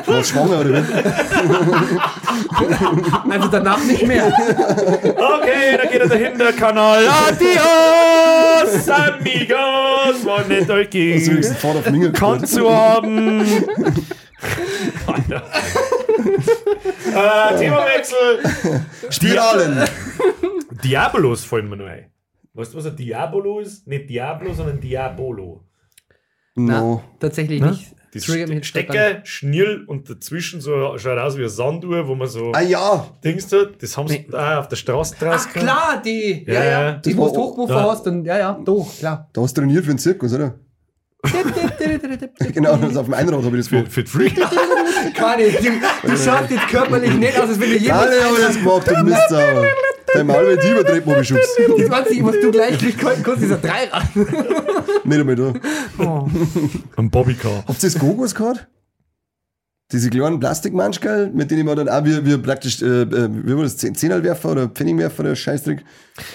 was 0.07 0.29
schwanger 0.29 0.61
oder 0.61 0.75
wie? 0.75 0.85
Also 3.31 3.49
danach 3.49 3.83
nicht 3.85 4.07
mehr. 4.07 4.27
Okay, 4.27 5.79
da 5.81 5.87
geht 5.91 6.01
er 6.01 6.09
dahin, 6.09 6.39
der 6.39 6.53
Kanal. 6.53 7.05
Adios, 7.29 8.89
amigos. 8.89 10.25
War 10.25 10.45
nett 10.47 10.69
euch 10.71 10.91
gegen. 10.91 12.13
Kann 12.13 12.45
zu 12.47 12.71
haben. 12.71 13.41
äh, 17.15 17.59
Themawechsel. 17.59 18.41
Spiralen. 19.11 19.89
Diabolos 20.85 21.45
fallen 21.45 21.69
mir 21.69 21.77
noch 21.77 21.87
ein. 21.87 22.11
Weißt 22.55 22.75
du, 22.75 22.79
was 22.79 22.87
ein 22.87 22.97
Diabolo 22.97 23.61
ist? 23.61 23.87
Nicht 23.87 24.11
Diablo, 24.11 24.53
sondern 24.53 24.81
Diabolo. 24.81 25.65
No. 26.57 27.03
Tatsächlich 27.19 27.61
Ne? 27.61 27.71
nicht. 27.71 27.95
Das 28.13 28.27
jetzt 28.27 28.67
Stecker, 28.67 29.21
Schnirl 29.25 29.85
und 29.87 30.11
dazwischen 30.11 30.61
so 30.61 30.99
schaut 30.99 31.19
aus 31.19 31.37
wie 31.37 31.43
eine 31.43 31.49
Sanduhr, 31.49 32.09
wo 32.09 32.15
man 32.17 32.27
so 32.27 32.51
Ah 32.53 32.61
ja, 32.61 33.07
Dings 33.23 33.47
tut. 33.47 33.81
Das 33.83 33.97
haben 33.97 34.09
sie 34.09 34.27
Nee. 34.29 34.37
auf 34.37 34.67
der 34.69 34.77
Straße 34.77 35.15
Ach 35.21 35.23
draus 35.25 35.49
klar, 35.49 36.03
die. 36.05 36.45
Ja, 36.47 36.53
Ja, 36.55 36.65
ja. 36.65 36.93
Die, 36.95 37.17
wo 37.17 37.27
war- 37.27 37.33
du 37.33 37.39
hochgerufen 37.39 37.77
ja. 37.77 37.91
hast. 37.91 38.07
Und, 38.09 38.25
ja, 38.25 38.37
ja, 38.39 38.61
doch, 38.65 38.89
klar. 38.99 39.29
da 39.33 39.41
hast 39.43 39.57
du 39.57 39.61
trainiert 39.61 39.85
für 39.85 39.93
den 39.93 39.99
Zirkus, 39.99 40.33
oder? 40.35 40.55
Genau, 42.55 42.77
das 42.77 42.97
auf 42.97 43.05
dem 43.05 43.15
Einrad 43.15 43.45
habe 43.45 43.57
ich 43.59 43.63
das 43.65 43.69
Für, 43.69 43.77
gemacht. 43.77 43.93
für 43.93 44.03
die 44.05 44.11
Freak. 44.11 44.35
Kani, 45.15 45.45
du, 45.51 46.09
du 46.09 46.17
schaust 46.17 46.51
jetzt 46.51 46.69
körperlich 46.69 47.13
nicht 47.15 47.39
aus, 47.39 47.49
als 47.51 47.61
wenn 47.61 47.71
du 47.71 47.77
jemals. 47.77 48.07
Alle 48.09 48.25
haben 48.25 48.37
das 48.41 48.57
gemacht, 48.57 48.87
du 48.91 49.05
Mistsau. 49.05 49.37
Dein 50.15 50.27
Maul 50.27 50.47
wird 50.47 50.65
übertreten, 50.65 51.11
hab 51.13 51.21
ich 51.21 51.29
schubst. 51.29 51.49
Das 51.79 51.91
einzige, 51.91 52.25
was 52.25 52.35
du 52.41 52.51
gleich 52.51 52.81
halten 53.05 53.23
kannst, 53.23 53.43
dieser 53.43 53.57
Dreirad. 53.59 54.05
Nicht 55.05 55.21
einmal 55.21 55.37
da. 55.37 55.55
Ein 56.97 57.11
Bobbycar. 57.11 57.65
Habt 57.67 57.83
ihr 57.83 57.91
das 57.91 57.99
Gogos 57.99 58.35
gehabt? 58.35 58.67
Diese 59.93 60.09
kleinen 60.09 60.39
Plastikmanschkerl, 60.39 61.31
mit 61.33 61.51
denen 61.51 61.67
man 61.67 61.77
dann 61.77 61.89
auch 61.89 62.05
wie, 62.05 62.25
wie 62.25 62.39
praktisch, 62.39 62.81
äh, 62.81 63.03
äh, 63.03 63.29
wie 63.45 63.57
war 63.57 63.65
das, 63.65 63.77
Zehn- 63.77 63.95
Zehnerlwerfer 63.95 64.53
oder 64.53 64.69
Pfennigwerfer 64.69 65.25
oder 65.25 65.35
Scheißdreck. 65.35 65.83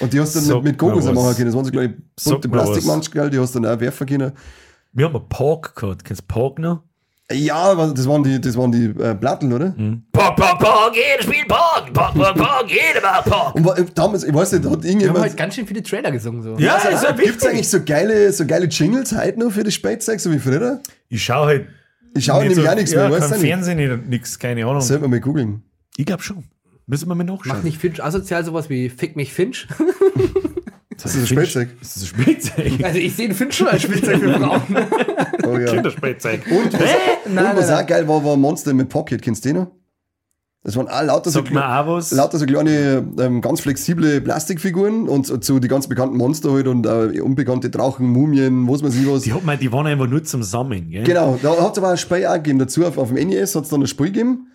Und 0.02 0.12
die 0.12 0.20
hast 0.20 0.36
du 0.36 0.40
dann 0.40 0.48
Sag 0.48 0.56
mit, 0.58 0.64
mit 0.66 0.78
Gogos 0.78 1.06
machen 1.06 1.36
können. 1.36 1.46
Das 1.46 1.56
waren 1.56 1.64
so 1.66 1.72
kleine 1.72 1.96
bunte. 2.26 2.50
Plastikmanschkerl, 2.50 3.30
die 3.30 3.40
hast 3.40 3.56
du 3.56 3.62
dann 3.62 3.74
auch 3.74 3.80
werfen 3.80 4.08
können. 4.08 4.34
Wir 4.92 5.06
haben 5.06 5.16
einen 5.16 5.30
Park 5.30 5.74
gehabt. 5.76 6.04
Kennst 6.04 6.24
du 6.24 6.26
Park 6.28 6.60
noch? 6.60 6.84
Ja, 7.32 7.56
aber 7.56 7.88
das 7.88 8.08
waren 8.08 8.22
die, 8.24 8.40
das 8.40 8.56
waren 8.56 8.72
die 8.72 8.86
äh, 8.86 9.16
Platten, 9.16 9.52
oder? 9.52 9.74
Pock, 10.12 10.36
Pock, 10.36 10.60
Pock, 10.60 10.92
jeder 10.96 11.24
spielt 11.24 11.48
Pock. 11.48 11.92
Pock, 11.92 12.14
Pock, 12.14 12.36
Pock, 12.36 12.66
jeder 12.70 13.02
macht 13.02 13.26
Pock. 13.26 13.56
Und 13.56 13.66
wa- 13.66 13.76
äh, 13.76 13.86
damals, 13.96 14.24
ich 14.24 14.32
weiß 14.34 14.52
nicht, 14.52 14.60
hat 14.64 14.64
Wir 14.66 14.72
haben 14.72 14.84
irgendjemand. 14.86 15.20
halt 15.22 15.36
ganz 15.38 15.56
schön 15.56 15.66
viele 15.66 15.82
Trailer 15.82 16.12
gesungen. 16.12 16.44
So. 16.44 16.56
Ja, 16.60 16.76
ist 16.78 17.04
ja 17.04 17.12
Gibt 17.14 17.38
es 17.38 17.46
eigentlich 17.48 17.68
so 17.68 17.80
geile, 17.84 18.32
so 18.32 18.46
geile 18.46 18.68
Jingles 18.68 19.16
heute 19.18 19.40
noch 19.40 19.52
für 19.52 19.64
das 19.64 19.74
Spätzeug, 19.74 20.20
so 20.20 20.32
wie 20.32 20.38
früher? 20.38 20.82
Ich 21.10 21.24
schaue 21.24 21.48
halt. 21.48 21.68
Ich 22.16 22.26
schaue 22.26 22.42
nicht 22.44 22.50
nämlich 22.50 22.66
so- 22.66 22.72
auch 22.72 22.76
nichts 22.76 22.92
ja, 22.92 23.10
mehr, 23.10 23.20
weißt 23.20 23.32
du 23.32 23.36
nicht? 23.40 23.48
Fernsehen, 23.50 23.78
nicht, 23.78 24.08
nix, 24.08 24.38
keine 24.38 24.64
Ahnung. 24.66 24.82
Sollte 24.82 25.02
man 25.02 25.10
mal 25.10 25.20
googeln. 25.20 25.64
Ich 25.98 26.06
glaube 26.06 26.22
schon. 26.22 26.44
Müssen 26.86 27.08
wir 27.10 27.16
mal 27.16 27.24
Macht 27.24 27.46
nachschauen. 27.48 27.64
nicht 27.64 27.80
Finch 27.80 28.04
asozial 28.04 28.46
sowas 28.46 28.70
wie 28.70 28.90
Fick 28.90 29.16
mich 29.16 29.34
Finch? 29.34 29.68
Das 31.02 31.16
ist 31.16 31.22
ein 31.22 31.28
Spätzeug. 31.28 31.70
Das 31.80 31.96
ist 31.98 32.04
ein 32.04 32.08
Spielzeug. 32.08 32.84
Also 32.84 33.00
ich 33.00 33.16
sehe 33.16 33.28
den 33.28 33.36
Finch 33.36 33.54
schon 33.54 33.68
als 33.68 33.82
Spielzeug 33.82 34.20
für 34.20 34.34
Frauen. 34.34 34.62
Oh, 35.46 35.58
ja. 35.58 35.66
Kinderspielzeug. 35.66 36.42
Und 36.50 36.74
was, 36.74 36.90
Nein, 37.28 37.52
und 37.52 37.58
was 37.58 37.70
nein, 37.70 37.84
auch 37.84 37.88
geil 37.88 38.08
war, 38.08 38.24
war 38.24 38.38
Monster 38.38 38.74
mit 38.74 38.90
Pocket. 38.90 39.22
Kennst 39.22 39.46
du 39.46 39.50
den 39.50 39.58
noch? 39.58 39.72
Das 40.66 40.76
waren 40.76 40.88
auch 40.88 41.04
lauter 41.04 41.30
so, 41.30 41.42
lauter 41.42 42.40
so 42.40 42.46
kleine, 42.48 43.08
ähm, 43.20 43.40
ganz 43.40 43.62
flexible 43.62 44.20
Plastikfiguren 44.20 45.08
und 45.08 45.28
so, 45.28 45.40
so 45.40 45.60
die 45.60 45.68
ganz 45.68 45.88
bekannten 45.88 46.18
Monster 46.18 46.54
halt 46.54 46.68
und 46.68 46.88
äh, 46.88 47.22
unbekannte 47.22 47.70
Drachen, 47.70 48.08
Mumien, 48.08 48.68
was 48.68 48.82
weiß 48.82 48.96
ich 48.96 49.08
was. 49.08 49.22
Die, 49.22 49.34
hat 49.34 49.46
man, 49.46 49.60
die 49.60 49.72
waren 49.72 49.86
einfach 49.86 50.08
nur 50.08 50.24
zum 50.24 50.42
Sammeln. 50.42 50.90
Gell? 50.90 51.04
Genau, 51.04 51.38
da 51.40 51.52
hat 51.62 51.74
es 51.74 51.78
aber 51.78 51.90
ein 51.90 51.98
Spiel 51.98 52.26
auch 52.26 52.34
gegeben 52.34 52.58
dazu. 52.58 52.84
Auf, 52.84 52.98
auf 52.98 53.14
dem 53.14 53.28
NES 53.28 53.54
hat 53.56 53.66
es 53.66 53.70
dann 53.70 53.82
ein 53.84 53.88
Spiel 53.88 54.08
gegeben. 54.08 54.48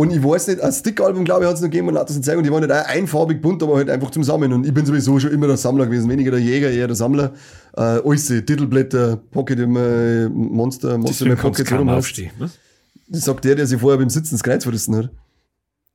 Und 0.00 0.10
ich 0.14 0.24
weiß 0.24 0.46
nicht, 0.46 0.62
ein 0.62 0.72
Stick-Album, 0.72 1.26
glaube 1.26 1.42
ich, 1.42 1.48
hat 1.48 1.56
es 1.56 1.60
noch 1.60 1.68
gegeben 1.68 1.88
und 1.88 1.94
lauter 1.94 2.14
so 2.14 2.20
Zeug. 2.22 2.38
Und 2.38 2.44
die 2.44 2.50
waren 2.50 2.62
nicht 2.62 2.72
auch 2.72 2.86
einfarbig 2.86 3.42
bunt, 3.42 3.62
aber 3.62 3.76
halt 3.76 3.90
einfach 3.90 4.10
zum 4.10 4.24
Sammeln. 4.24 4.50
Und 4.54 4.66
ich 4.66 4.72
bin 4.72 4.86
sowieso 4.86 5.20
schon 5.20 5.30
immer 5.30 5.46
der 5.46 5.58
Sammler 5.58 5.84
gewesen. 5.84 6.08
Weniger 6.08 6.30
der 6.30 6.40
Jäger, 6.40 6.70
eher 6.70 6.86
der 6.86 6.96
Sammler. 6.96 7.34
Äh, 7.76 8.00
alles, 8.02 8.26
Titelblätter, 8.28 9.18
Pocket 9.30 9.58
im 9.58 9.76
äh, 9.76 10.26
Monster, 10.30 10.96
Monster 10.96 11.36
Pocket. 11.36 11.66
kaum 11.66 11.80
rum 11.80 11.88
aufstehen. 11.90 12.30
Was? 12.38 12.52
Das 13.08 13.26
sagt 13.26 13.44
der, 13.44 13.56
der 13.56 13.66
sich 13.66 13.78
vorher 13.78 13.98
beim 13.98 14.08
Sitzen 14.08 14.36
das 14.36 14.42
Kreuz 14.42 14.64
verrissen 14.64 14.96
hat. 14.96 15.10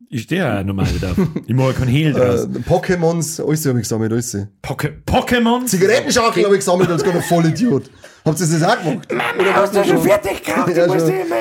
Ich 0.10 0.24
stehe 0.24 0.42
ja 0.42 0.64
normal 0.64 0.88
da. 1.02 1.14
Ich 1.46 1.54
mache 1.54 1.74
keinen 1.74 1.88
Hehl 1.90 2.10
Äh, 2.12 2.14
draus. 2.14 2.48
Pokémons, 2.68 3.42
alles 3.46 3.66
habe 3.66 3.80
ich 3.80 3.84
gesammelt, 3.84 4.12
alles. 4.12 4.38
Poke 4.62 5.02
Pokémon? 5.06 5.66
Zigarettenschachtel 5.66 6.44
habe 6.46 6.56
ich 6.56 6.60
gesammelt 6.60 6.90
als 6.90 7.04
gerade 7.04 7.22
voll 7.22 7.46
Idiot. 7.46 7.90
Habt 8.24 8.40
ihr 8.40 8.48
das 8.48 8.64
auch 8.64 8.82
gemacht? 8.82 9.08
Oder 9.40 9.56
was 9.56 9.72
du 9.72 9.84
schon 9.84 10.02
fertig 10.02 10.44
gekauft? 10.44 10.76
Ja, 10.76 10.88
schon. 10.88 10.98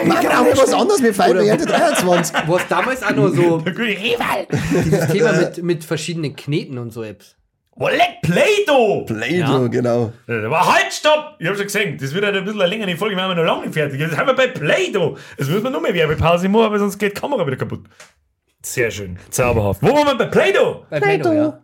Mann, 0.07 0.19
brauche 0.23 0.49
ich 0.51 0.59
was 0.59 0.73
anderes 0.75 1.01
mit 1.01 1.15
Five 1.17 1.31
Oder- 1.31 1.57
23. 1.57 2.37
Du 2.47 2.59
hast 2.59 2.71
damals 2.71 3.03
auch 3.03 3.15
nur 3.15 3.35
so 3.35 3.59
Der 3.59 3.73
dieses 4.85 5.07
Thema 5.09 5.33
mit, 5.33 5.62
mit 5.62 5.85
verschiedenen 5.85 6.37
Kneten 6.37 6.77
und 6.79 6.93
so 6.93 7.03
Apps. 7.03 7.37
Oh, 7.77 7.89
leck 7.89 8.21
Play-Doh! 8.23 9.05
Play-Doh, 9.07 9.62
Ja. 9.62 9.67
genau. 9.67 10.12
Aber 10.29 10.75
halt, 10.75 10.93
stopp! 10.93 11.37
Ich 11.41 11.49
hab 11.49 11.57
schon 11.57 11.65
gesehen, 11.65 11.99
das 12.01 12.15
wird 12.15 12.25
halt 12.25 12.37
ein 12.37 12.45
bisschen 12.45 12.61
eine 12.61 12.71
längere 12.71 12.97
Folge, 12.97 13.17
wir 13.17 13.23
haben 13.25 13.35
noch 13.37 13.43
lange 13.45 13.62
nicht 13.62 13.75
fertig. 13.75 13.99
Jetzt 13.99 14.17
haben 14.17 14.29
wir 14.29 14.35
bei 14.35 14.47
Play-Doh. 14.49 15.17
Jetzt 15.39 15.49
müssen 15.51 15.65
wir 15.65 15.71
noch 15.71 15.81
mehr 15.81 15.93
Werbepause 15.95 16.49
machen, 16.49 16.67
aber 16.67 16.79
sonst 16.79 16.99
geht 16.99 17.17
die 17.17 17.21
Kamera 17.21 17.45
wieder 17.47 17.57
kaputt. 17.57 17.81
Sehr 18.65 18.91
schön. 18.91 19.19
Zauberhaft. 19.31 19.83
Wo 19.83 19.89
waren 19.89 20.07
wir 20.07 20.15
bei 20.17 20.27
Play-Doh? 20.27 20.87
Bei 20.89 20.99
Play-Doh, 21.01 21.33
ja. 21.33 21.61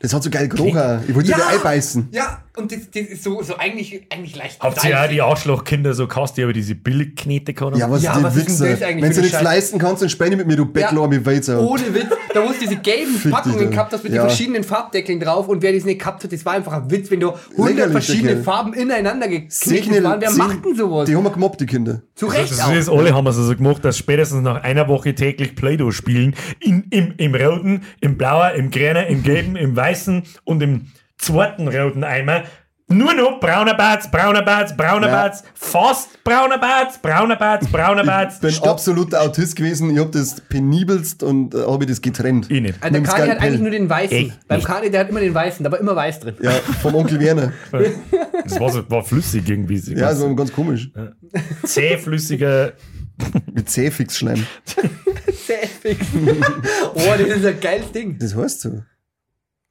Das 0.00 0.14
hat 0.14 0.22
so 0.22 0.30
geil 0.30 0.48
gerochen. 0.48 1.04
Ich 1.06 1.14
wollte 1.14 1.30
Ja. 1.30 1.36
dir 1.36 1.46
einbeißen. 1.48 2.08
Ja, 2.12 2.42
und 2.58 2.72
das, 2.72 2.90
das 2.90 3.02
ist 3.06 3.22
so, 3.24 3.42
so 3.42 3.56
eigentlich, 3.56 4.02
eigentlich 4.10 4.36
leicht. 4.36 4.60
Habt 4.60 4.82
ihr 4.84 4.90
ja 4.90 5.06
die 5.08 5.22
Arschlochkinder 5.22 5.94
so 5.94 6.06
gekauft, 6.06 6.36
die 6.36 6.42
aber 6.42 6.52
diese 6.52 6.74
Billigknete 6.74 7.54
gehabt 7.54 7.72
haben? 7.72 7.80
Ja, 7.80 7.90
was 7.90 8.02
Ja, 8.02 8.16
ist 8.16 8.22
was 8.22 8.34
die 8.34 8.40
ist 8.40 8.46
denn 8.48 8.54
Wichser? 8.66 8.70
das 8.70 8.82
eigentlich 8.82 9.02
Wenn 9.04 9.10
du 9.10 9.16
eine 9.16 9.22
nicht 9.22 9.32
Scheiße? 9.32 9.44
leisten 9.44 9.78
kannst, 9.78 10.02
dann 10.02 10.08
spende 10.10 10.36
mit 10.36 10.46
mir, 10.46 10.56
du 10.56 10.66
Bettler 10.66 11.08
mit 11.08 11.24
Weizer. 11.24 11.60
Ohne 11.60 11.94
Witz, 11.94 12.06
da 12.34 12.44
wo 12.44 12.50
es 12.50 12.58
diese 12.58 12.76
gelben 12.76 13.30
Packungen 13.30 13.70
gehabt 13.70 13.92
hast 13.92 14.04
mit 14.04 14.12
Ja. 14.12 14.22
den 14.22 14.28
verschiedenen 14.28 14.64
Farbdeckeln 14.64 15.20
drauf 15.20 15.48
und 15.48 15.62
wer 15.62 15.72
das 15.72 15.84
nicht 15.84 16.00
gehabt 16.00 16.24
hat, 16.24 16.32
das 16.32 16.44
war 16.44 16.54
einfach 16.54 16.72
ein 16.72 16.90
Witz, 16.90 17.10
wenn 17.10 17.20
du 17.20 17.28
100 17.56 17.74
Lächerlich, 17.76 17.92
verschiedene 17.92 18.34
der 18.36 18.44
Farben 18.44 18.72
ineinander 18.74 19.26
Signal- 19.48 20.02
waren. 20.04 20.20
Wer 20.20 20.32
macht 20.32 20.64
denn 20.64 20.74
sowas? 20.76 21.06
Die 21.08 21.14
haben 21.16 21.24
wir 21.24 21.30
gemobbt, 21.30 21.60
die 21.60 21.66
Kinder. 21.66 22.02
Zu 22.14 22.26
Recht 22.26 22.50
Das 22.50 22.70
ist, 22.74 22.88
alle 22.88 23.14
haben 23.14 23.26
es 23.26 23.36
also 23.38 23.54
gemacht, 23.54 23.84
dass 23.84 23.96
spätestens 23.96 24.42
nach 24.42 24.62
einer 24.62 24.88
Woche 24.88 25.14
täglich 25.14 25.54
Play-Doh 25.54 25.90
spielen. 25.90 26.34
In, 26.60 26.84
im, 26.90 27.14
Im 27.16 27.34
roten, 27.34 27.82
im 28.00 28.16
blauen, 28.16 28.54
im 28.56 28.70
grünen, 28.70 29.06
im 29.06 29.22
gelben, 29.22 29.56
im 29.56 29.76
weißen 29.76 30.22
und 30.44 30.62
im 30.62 30.86
zweiten 31.18 31.68
roten 31.68 32.04
Eimer. 32.04 32.44
Nur 32.90 33.12
noch 33.12 33.38
brauner 33.38 33.74
Bart, 33.74 34.10
brauner 34.10 34.40
Bart, 34.40 34.74
brauner 34.74 35.08
Ja. 35.08 35.12
Bart, 35.12 35.44
fast 35.52 36.24
brauner 36.24 36.56
Bart, 36.56 37.02
brauner 37.02 37.36
Bart, 37.36 37.70
brauner 37.70 38.02
Bart. 38.02 38.32
Ich 38.42 38.58
bin 38.58 38.68
absoluter 38.70 39.20
Autist 39.20 39.56
gewesen. 39.56 39.90
Ich 39.90 39.98
habe 39.98 40.10
das 40.10 40.40
penibelst 40.40 41.22
und 41.22 41.54
äh, 41.54 41.58
habe 41.66 41.84
das 41.84 42.00
getrennt. 42.00 42.50
Ich 42.50 42.62
nicht. 42.62 42.82
Also 42.82 42.94
der 42.94 43.02
Kani 43.02 43.28
hat 43.28 43.40
eigentlich 43.42 43.60
nur 43.60 43.70
den 43.70 43.90
weißen. 43.90 44.16
Echt 44.16 44.48
Beim. 44.48 44.62
Kani, 44.62 44.90
der 44.90 45.00
hat 45.00 45.10
immer 45.10 45.20
den 45.20 45.34
weißen, 45.34 45.62
da 45.62 45.70
war 45.70 45.78
immer 45.78 45.94
weiß 45.94 46.20
drin. 46.20 46.36
Ja, 46.40 46.50
vom 46.80 46.94
Onkel 46.94 47.20
Werner. 47.20 47.52
Das 48.44 48.58
war, 48.58 48.70
so, 48.70 48.90
war 48.90 49.04
flüssig 49.04 49.46
irgendwie. 49.46 49.76
Ja, 49.94 50.08
das 50.08 50.22
war 50.22 50.34
ganz 50.34 50.50
komisch. 50.50 50.90
zähflüssiger. 51.64 52.72
Mit 53.52 53.68
Zähfixschleim. 53.68 54.46
Sehr 55.46 55.58
oh, 56.94 57.00
das 57.18 57.36
ist 57.36 57.44
ein 57.44 57.60
geiles 57.60 57.90
Ding. 57.90 58.16
Das 58.18 58.34
heißt 58.34 58.60
so. 58.60 58.82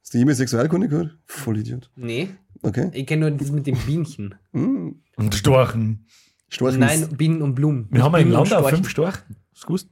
Hast 0.08 0.14
du 0.14 0.18
jemals 0.20 0.38
Sexualkunde 0.38 0.88
gehört? 0.88 1.18
Voll 1.26 1.58
Idiot. 1.58 1.90
Nee, 1.94 2.30
Okay. 2.62 2.90
ich 2.94 3.06
kenne 3.06 3.28
nur 3.28 3.38
das 3.38 3.50
mit 3.52 3.66
den 3.66 3.76
Bienchen. 3.76 4.34
Hm. 4.54 5.02
Und 5.16 5.34
Storchen. 5.34 6.06
Storchens. 6.48 6.80
Nein, 6.80 7.08
Bienen 7.14 7.42
und 7.42 7.54
Blumen. 7.54 7.88
Wir 7.90 8.02
haben 8.02 8.14
in 8.14 8.24
Bienen 8.24 8.38
und 8.38 8.48
Landau 8.48 8.60
Storchen. 8.60 8.76
fünf 8.78 8.88
Storchen. 8.88 9.36
Gewusst? 9.66 9.90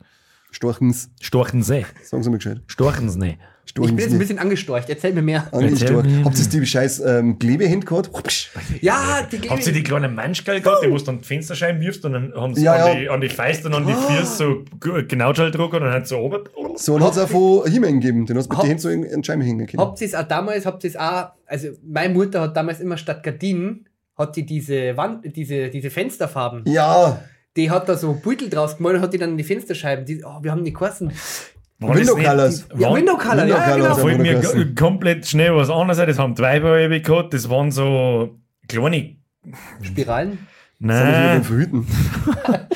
Storchens. 0.52 1.10
Storchensee. 1.20 1.84
Sagen 2.02 2.22
Sie 2.22 2.30
mal 2.30 2.36
gescheit. 2.38 2.62
Storchensee. 2.66 3.36
Ich 3.68 3.74
bin 3.74 3.98
jetzt 3.98 4.12
ein 4.12 4.18
bisschen 4.18 4.38
angestorcht, 4.38 4.88
erzähl 4.88 5.12
mir 5.12 5.22
mehr. 5.22 5.48
Angestorcht. 5.52 6.08
Habt 6.24 6.38
ihr 6.38 6.60
die 6.60 6.64
scheiß 6.66 7.00
ähm, 7.00 7.38
Klebehände 7.38 7.84
gehabt? 7.84 8.10
Ja, 8.80 9.26
die 9.30 9.50
Habt 9.50 9.66
ihr 9.66 9.72
die 9.72 9.82
kleinen 9.82 10.14
Menschgeld 10.14 10.64
gehabt, 10.64 10.84
die 10.84 10.90
wo 10.90 10.96
du 10.96 11.04
dann 11.04 11.18
die 11.18 11.24
Fensterscheiben 11.24 11.80
wirfst 11.80 12.04
und 12.04 12.12
dann 12.12 12.32
haben 12.34 12.54
sie 12.54 12.62
Ja, 12.62 12.72
an, 12.74 12.78
ja. 12.94 13.00
Die, 13.00 13.08
an 13.10 13.20
die 13.20 13.28
Feist 13.28 13.66
und 13.66 13.74
an 13.74 13.86
die 13.86 13.92
Füße 13.92 14.24
so 14.36 14.64
g- 14.80 15.02
genau 15.06 15.32
drucken 15.32 15.76
und 15.76 15.82
dann 15.82 15.92
hat 15.92 16.06
so 16.08 16.16
oben. 16.18 16.44
So, 16.76 16.94
und 16.94 17.02
hat 17.04 17.12
es 17.12 17.18
auch 17.18 17.28
von 17.28 17.70
He-Man 17.70 18.00
gegeben. 18.00 18.24
Den 18.24 18.38
hast 18.38 18.46
du 18.46 18.50
mit 18.50 18.58
Hab- 18.58 18.64
den 18.64 18.68
Händen 18.68 18.82
so 18.82 18.88
in 18.88 19.02
in 19.02 19.20
die 19.22 19.26
Scheibe 19.26 19.44
hängen 19.44 19.66
können. 19.66 19.80
Habt 19.82 20.00
ihr 20.00 20.06
es 20.06 20.14
auch 20.14 20.22
damals, 20.28 20.64
habt 20.64 20.84
ihr 20.84 20.90
es 20.90 20.96
auch, 20.96 21.26
also 21.46 21.68
meine 21.86 22.14
Mutter 22.14 22.40
hat 22.42 22.56
damals 22.56 22.80
immer 22.80 22.96
statt 22.96 23.22
Gardinen, 23.22 23.88
hat 24.16 24.36
die 24.36 24.46
diese 24.46 24.96
Wand, 24.96 25.24
diese, 25.36 25.68
diese 25.70 25.90
Fensterfarben, 25.90 26.62
Ja, 26.66 27.20
die 27.56 27.70
hat 27.70 27.88
da 27.88 27.96
so 27.96 28.14
Beutel 28.22 28.48
draus 28.48 28.76
gemalt 28.76 28.96
und 28.96 29.02
hat 29.02 29.12
die 29.12 29.18
dann 29.18 29.30
in 29.30 29.36
die 29.38 29.44
Fensterscheiben, 29.44 30.04
die, 30.04 30.22
oh, 30.24 30.38
wir 30.42 30.50
haben 30.52 30.64
die 30.64 30.72
kosten. 30.72 31.10
Das 31.78 31.96
Window 31.98 32.14
Colors. 32.16 32.68
die- 32.68 32.82
Ja, 32.82 32.94
Window 32.94 33.16
Color, 33.16 33.34
ja, 33.36 33.42
Window 33.44 33.56
ja, 33.56 33.76
genau. 33.76 33.88
Da 33.88 33.94
fällt 33.96 34.18
mir 34.18 34.74
komplett 34.74 35.26
schnell 35.26 35.54
was 35.54 35.68
anderes 35.70 35.98
ein. 35.98 36.06
Das 36.08 36.18
haben 36.18 36.34
zwei 36.36 36.62
Weiber 36.62 36.98
gehabt. 37.00 37.34
Das 37.34 37.50
waren 37.50 37.70
so 37.70 38.38
kleine. 38.68 39.16
Spiralen. 39.82 40.38
das 40.78 41.02
Nein, 41.02 41.24
beim 41.34 41.44
Verhüten. 41.44 41.86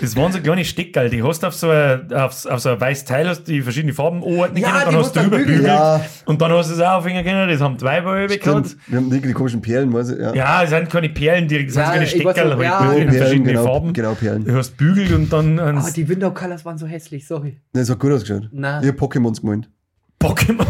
das 0.00 0.16
waren 0.16 0.32
so 0.32 0.40
kleine 0.40 0.64
Stickerl. 0.64 1.10
Die 1.10 1.22
hast 1.22 1.42
du 1.42 1.46
auf 1.46 1.54
so 1.54 1.70
ein, 1.70 2.12
auf, 2.12 2.46
auf 2.46 2.60
so 2.60 2.70
ein 2.70 2.80
weißes 2.80 3.04
Teil, 3.04 3.28
hast 3.28 3.44
du 3.44 3.52
die 3.52 3.62
verschiedenen 3.62 3.94
Farben 3.94 4.22
anordnen 4.22 4.62
Ja, 4.62 4.70
können, 4.70 4.84
dann 4.86 4.96
hast 4.96 5.16
du 5.16 5.20
überbügelt. 5.22 5.64
Ja, 5.64 6.00
Und 6.26 6.40
dann 6.40 6.52
hast 6.52 6.70
du 6.70 6.74
es 6.74 6.80
auch 6.80 6.98
aufhängen 6.98 7.24
können. 7.24 7.48
Das 7.48 7.60
haben 7.60 7.78
zwei 7.78 8.00
gehabt. 8.00 8.66
stimmt. 8.66 8.76
Wir 8.88 8.96
haben 8.98 9.10
die, 9.10 9.20
die 9.20 9.32
komischen 9.32 9.60
Perlen, 9.60 9.92
weiß 9.92 10.10
ich. 10.10 10.18
Ja, 10.18 10.34
Ja, 10.34 10.62
es 10.62 10.70
sind 10.70 10.88
keine 10.90 11.08
Perlen, 11.10 11.46
die, 11.48 11.66
das 11.66 11.74
sind 11.74 11.82
Ja, 11.82 11.86
so 11.86 11.92
keine 11.92 12.62
ja. 12.64 12.80
halt, 12.80 12.90
Oh, 12.90 12.92
in 12.92 13.06
Perlen, 13.08 13.12
verschiedenen 13.18 13.44
genau, 13.54 13.64
Farben. 13.64 13.92
genau, 13.92 14.14
Perlen. 14.14 14.44
Du 14.44 14.54
hast 14.56 14.76
bügelt 14.76 15.12
und 15.12 15.32
dann 15.32 15.58
Ah, 15.58 15.88
die 15.94 16.08
Window 16.08 16.30
Colors 16.32 16.64
waren 16.64 16.78
so 16.78 16.86
hässlich, 16.86 17.26
sorry. 17.26 17.58
Das 17.72 17.90
hat 17.90 17.98
gut 17.98 18.12
ausgeschaut. 18.12 18.48
Na. 18.52 18.80
Ich 18.82 18.88
hab 18.88 18.96
Pokémons 18.96 19.40
gemeint. 19.40 19.68
Pokémon. 20.20 20.66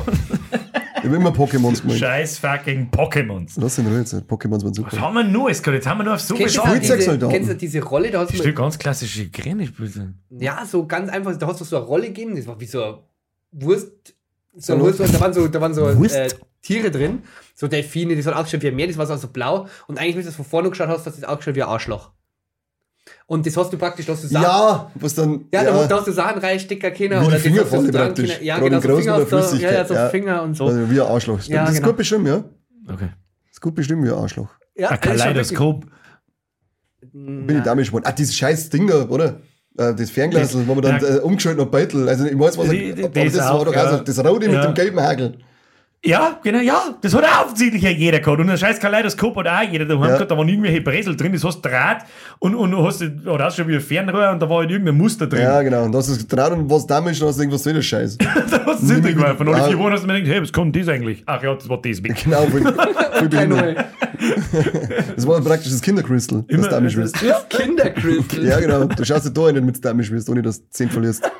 Ich 1.02 1.08
hab 1.08 1.16
immer 1.16 1.30
Pokémons 1.30 1.80
gemeint. 1.80 1.98
Scheiß 1.98 2.38
fucking 2.38 2.90
Pokémons. 2.90 3.52
Lass 3.56 3.78
ihn 3.78 3.86
in 3.86 3.92
Ruhe 3.92 4.00
jetzt. 4.00 4.14
Pokémons 4.14 4.62
waren 4.62 4.74
super. 4.74 4.92
Was 4.92 5.00
haben 5.00 5.14
wir 5.14 5.24
noch 5.24 5.48
jetzt 5.48 5.86
haben 5.86 5.98
wir 5.98 6.04
noch 6.04 6.14
auf 6.14 6.20
so 6.20 6.34
Kennst 6.34 6.56
du, 6.56 6.60
diese, 6.78 7.18
kennst 7.18 7.50
du 7.50 7.56
diese 7.56 7.82
Rolle, 7.82 8.10
da 8.10 8.20
hast 8.20 8.38
du 8.38 8.52
ganz 8.52 8.78
klassische 8.78 9.28
Grennespiele. 9.28 10.14
Ja, 10.30 10.64
so 10.66 10.86
ganz 10.86 11.10
einfach, 11.10 11.36
da 11.36 11.46
hast 11.46 11.60
du 11.60 11.64
so 11.64 11.76
eine 11.76 11.86
Rolle 11.86 12.06
gegeben, 12.08 12.36
das 12.36 12.46
war 12.46 12.60
wie 12.60 12.66
so 12.66 12.82
eine 12.82 12.98
Wurst. 13.52 14.14
So 14.56 14.74
eine 14.74 14.82
Wurst, 14.82 15.00
da 15.00 15.20
waren 15.20 15.32
so, 15.32 15.48
da 15.48 15.60
waren 15.60 15.74
so 15.74 15.98
Wurst? 15.98 16.16
äh, 16.16 16.28
Tiere 16.62 16.90
drin, 16.90 17.22
so 17.54 17.68
Delfine, 17.68 18.14
die 18.14 18.22
so 18.22 18.32
ausgeschaut 18.32 18.62
wie 18.62 18.68
ein 18.68 18.76
Meer, 18.76 18.88
das 18.88 18.98
war 18.98 19.06
so, 19.06 19.16
so 19.16 19.28
blau. 19.28 19.66
Und 19.86 19.98
eigentlich, 19.98 20.16
wenn 20.16 20.22
du 20.22 20.26
das 20.26 20.36
von 20.36 20.44
vorne 20.44 20.70
geschaut 20.70 20.88
hast, 20.88 21.06
hast 21.06 21.16
du 21.16 21.20
das 21.20 21.30
ausgeschaut 21.30 21.54
wie 21.54 21.62
ein 21.62 21.68
Arschloch. 21.68 22.10
Und 23.26 23.46
das 23.46 23.56
hast 23.56 23.72
du 23.72 23.76
praktisch, 23.78 24.06
da 24.06 24.12
hast 24.12 24.24
du 24.24 24.28
Sachen, 24.28 24.42
Ja, 24.42 24.90
was 24.94 25.14
dann. 25.14 25.44
ja, 25.52 25.64
Da, 25.64 25.86
da 25.86 25.96
hast 25.98 26.06
du 26.08 26.12
Sachen 26.12 26.40
reinstecken 26.40 26.92
können. 26.92 27.22
Wie 27.22 27.26
oder 27.26 27.38
das 27.38 27.42
du 27.42 27.50
dran 27.90 27.92
praktisch. 27.92 28.32
können. 28.34 28.44
Ja, 28.44 28.58
Gerade 28.58 28.70
genau, 28.80 28.80
so 28.94 28.96
Finger 29.00 29.16
oder 29.16 29.24
du, 29.50 29.56
ja, 29.56 29.72
ja, 29.72 29.84
so 29.84 29.94
ja. 29.94 30.08
Finger 30.08 30.42
und 30.42 30.54
so. 30.56 30.66
Also 30.66 30.90
wie 30.90 31.00
ein 31.00 31.06
Arschloch. 31.06 31.40
Stimmt. 31.40 31.54
Ja, 31.54 31.60
das 31.62 31.70
ist 31.70 31.76
genau. 31.76 31.88
gut 31.88 31.96
beschrieben, 31.98 32.26
ja. 32.26 32.36
Okay. 32.88 33.08
Das 33.46 33.52
ist 33.52 33.60
gut 33.60 33.74
bestimmt 33.74 34.04
wie 34.04 34.08
ein 34.08 34.14
Arschloch. 34.14 34.48
ja, 34.76 34.88
Ein 34.90 34.98
das 35.00 35.06
ist 35.06 35.10
schon 35.12 35.18
Kaleidoskop. 35.28 35.84
Bin 37.12 37.56
ich 37.56 37.62
damit 37.62 37.84
gespannt. 37.84 38.06
Ah, 38.06 38.12
dieses 38.12 38.34
scheiß 38.34 38.68
Ding 38.70 38.86
da, 38.86 39.08
oder? 39.08 39.40
Äh, 39.78 39.94
Das 39.94 40.10
Fernglas, 40.10 40.52
Das- 40.52 40.66
wo 40.66 40.74
man 40.74 40.82
dann 40.82 41.00
ja. 41.00 41.16
äh, 41.16 41.18
umgeschaltet 41.20 41.60
hat 41.62 41.70
Beitel. 41.70 42.08
Also 42.08 42.26
ich 42.26 42.38
weiß, 42.38 42.58
was 42.58 42.68
Die- 42.68 42.90
er, 42.90 42.94
die- 42.94 43.04
aber 43.04 43.24
das 43.24 43.32
das 43.32 43.42
war 43.46 43.54
auch, 43.54 43.64
doch 43.64 43.74
ja. 43.74 43.84
also 43.84 44.02
das 44.04 44.18
Rote 44.18 44.46
mit 44.46 44.52
Ja. 44.56 44.66
dem 44.66 44.74
gelben 44.74 45.00
Hagel. 45.00 45.38
Ja, 46.02 46.38
genau, 46.42 46.60
ja. 46.60 46.94
Das 47.02 47.12
hat 47.14 47.24
auch 47.24 47.44
offensichtlich 47.44 47.82
ja 47.82 47.90
jeder 47.90 48.20
gehabt. 48.20 48.40
Und 48.40 48.48
ein 48.48 48.56
scheiß 48.56 48.80
Kaleidoskop 48.80 49.36
hat 49.36 49.46
auch 49.46 49.70
jeder 49.70 49.84
daheim 49.84 50.02
Ja. 50.04 50.14
gehabt. 50.14 50.30
Da 50.30 50.36
waren 50.38 50.48
irgendwelche 50.48 50.80
Bresel 50.80 51.14
drin, 51.14 51.32
das 51.34 51.44
hast 51.44 51.62
du 51.62 51.68
Draht 51.68 52.06
und, 52.38 52.54
und 52.54 52.70
du 52.70 52.82
hast, 52.86 53.02
oder 53.26 53.44
hast 53.44 53.56
schon 53.56 53.68
wie 53.68 53.74
ein 53.74 53.82
Fernrohr 53.82 54.30
und 54.30 54.40
da 54.40 54.48
war 54.48 54.60
halt 54.60 54.70
irgendein 54.70 54.96
Muster 54.96 55.26
drin. 55.26 55.42
Ja, 55.42 55.60
genau. 55.60 55.84
Und 55.84 55.92
das 55.92 56.08
ist 56.08 56.26
getraut 56.28 56.52
und 56.52 56.70
was 56.70 56.86
damals, 56.86 57.18
dann 57.18 57.28
hast 57.28 57.36
du 57.36 57.40
gedacht, 57.42 57.54
was 57.56 57.62
soll 57.64 57.74
das 57.74 57.84
Scheiß? 57.84 58.16
da 58.16 58.24
hast 58.34 58.80
du 58.82 58.86
es 58.86 58.90
hinten 58.92 59.14
geworfen. 59.14 59.46
Und 59.46 59.54
alle 59.54 59.64
Ah. 59.64 59.68
vier 59.68 59.78
Wochen 59.78 59.92
hast 59.92 60.02
du 60.02 60.06
mir 60.06 60.14
gedacht, 60.14 60.32
hey, 60.32 60.42
was 60.42 60.52
kommt 60.54 60.74
das 60.74 60.88
eigentlich? 60.88 61.22
Ach 61.26 61.42
ja, 61.42 61.54
das 61.54 61.68
war 61.68 61.82
das 61.82 62.00
mit. 62.00 62.24
Genau, 62.24 62.46
behindert. 62.46 63.48
Null. 63.48 63.76
Das 65.16 65.26
war 65.26 65.40
praktisch 65.40 65.70
das 65.72 65.80
Kindercrystal, 65.82 66.44
das 66.48 66.60
du 66.62 66.68
damit 66.68 66.96
wirst. 66.96 67.16
Das 67.22 67.46
Kindercrystal. 67.48 68.44
Ja, 68.44 68.58
genau. 68.60 68.84
Du 68.84 69.04
schaust 69.04 69.26
dir 69.26 69.30
da 69.30 69.42
rein, 69.42 69.54
damit 69.54 69.76
du 69.76 69.80
damit 69.80 70.10
wirst, 70.10 70.28
ohne 70.30 70.40
dass 70.42 70.60
du 70.60 70.66
10 70.70 70.90
verlierst. 70.90 71.30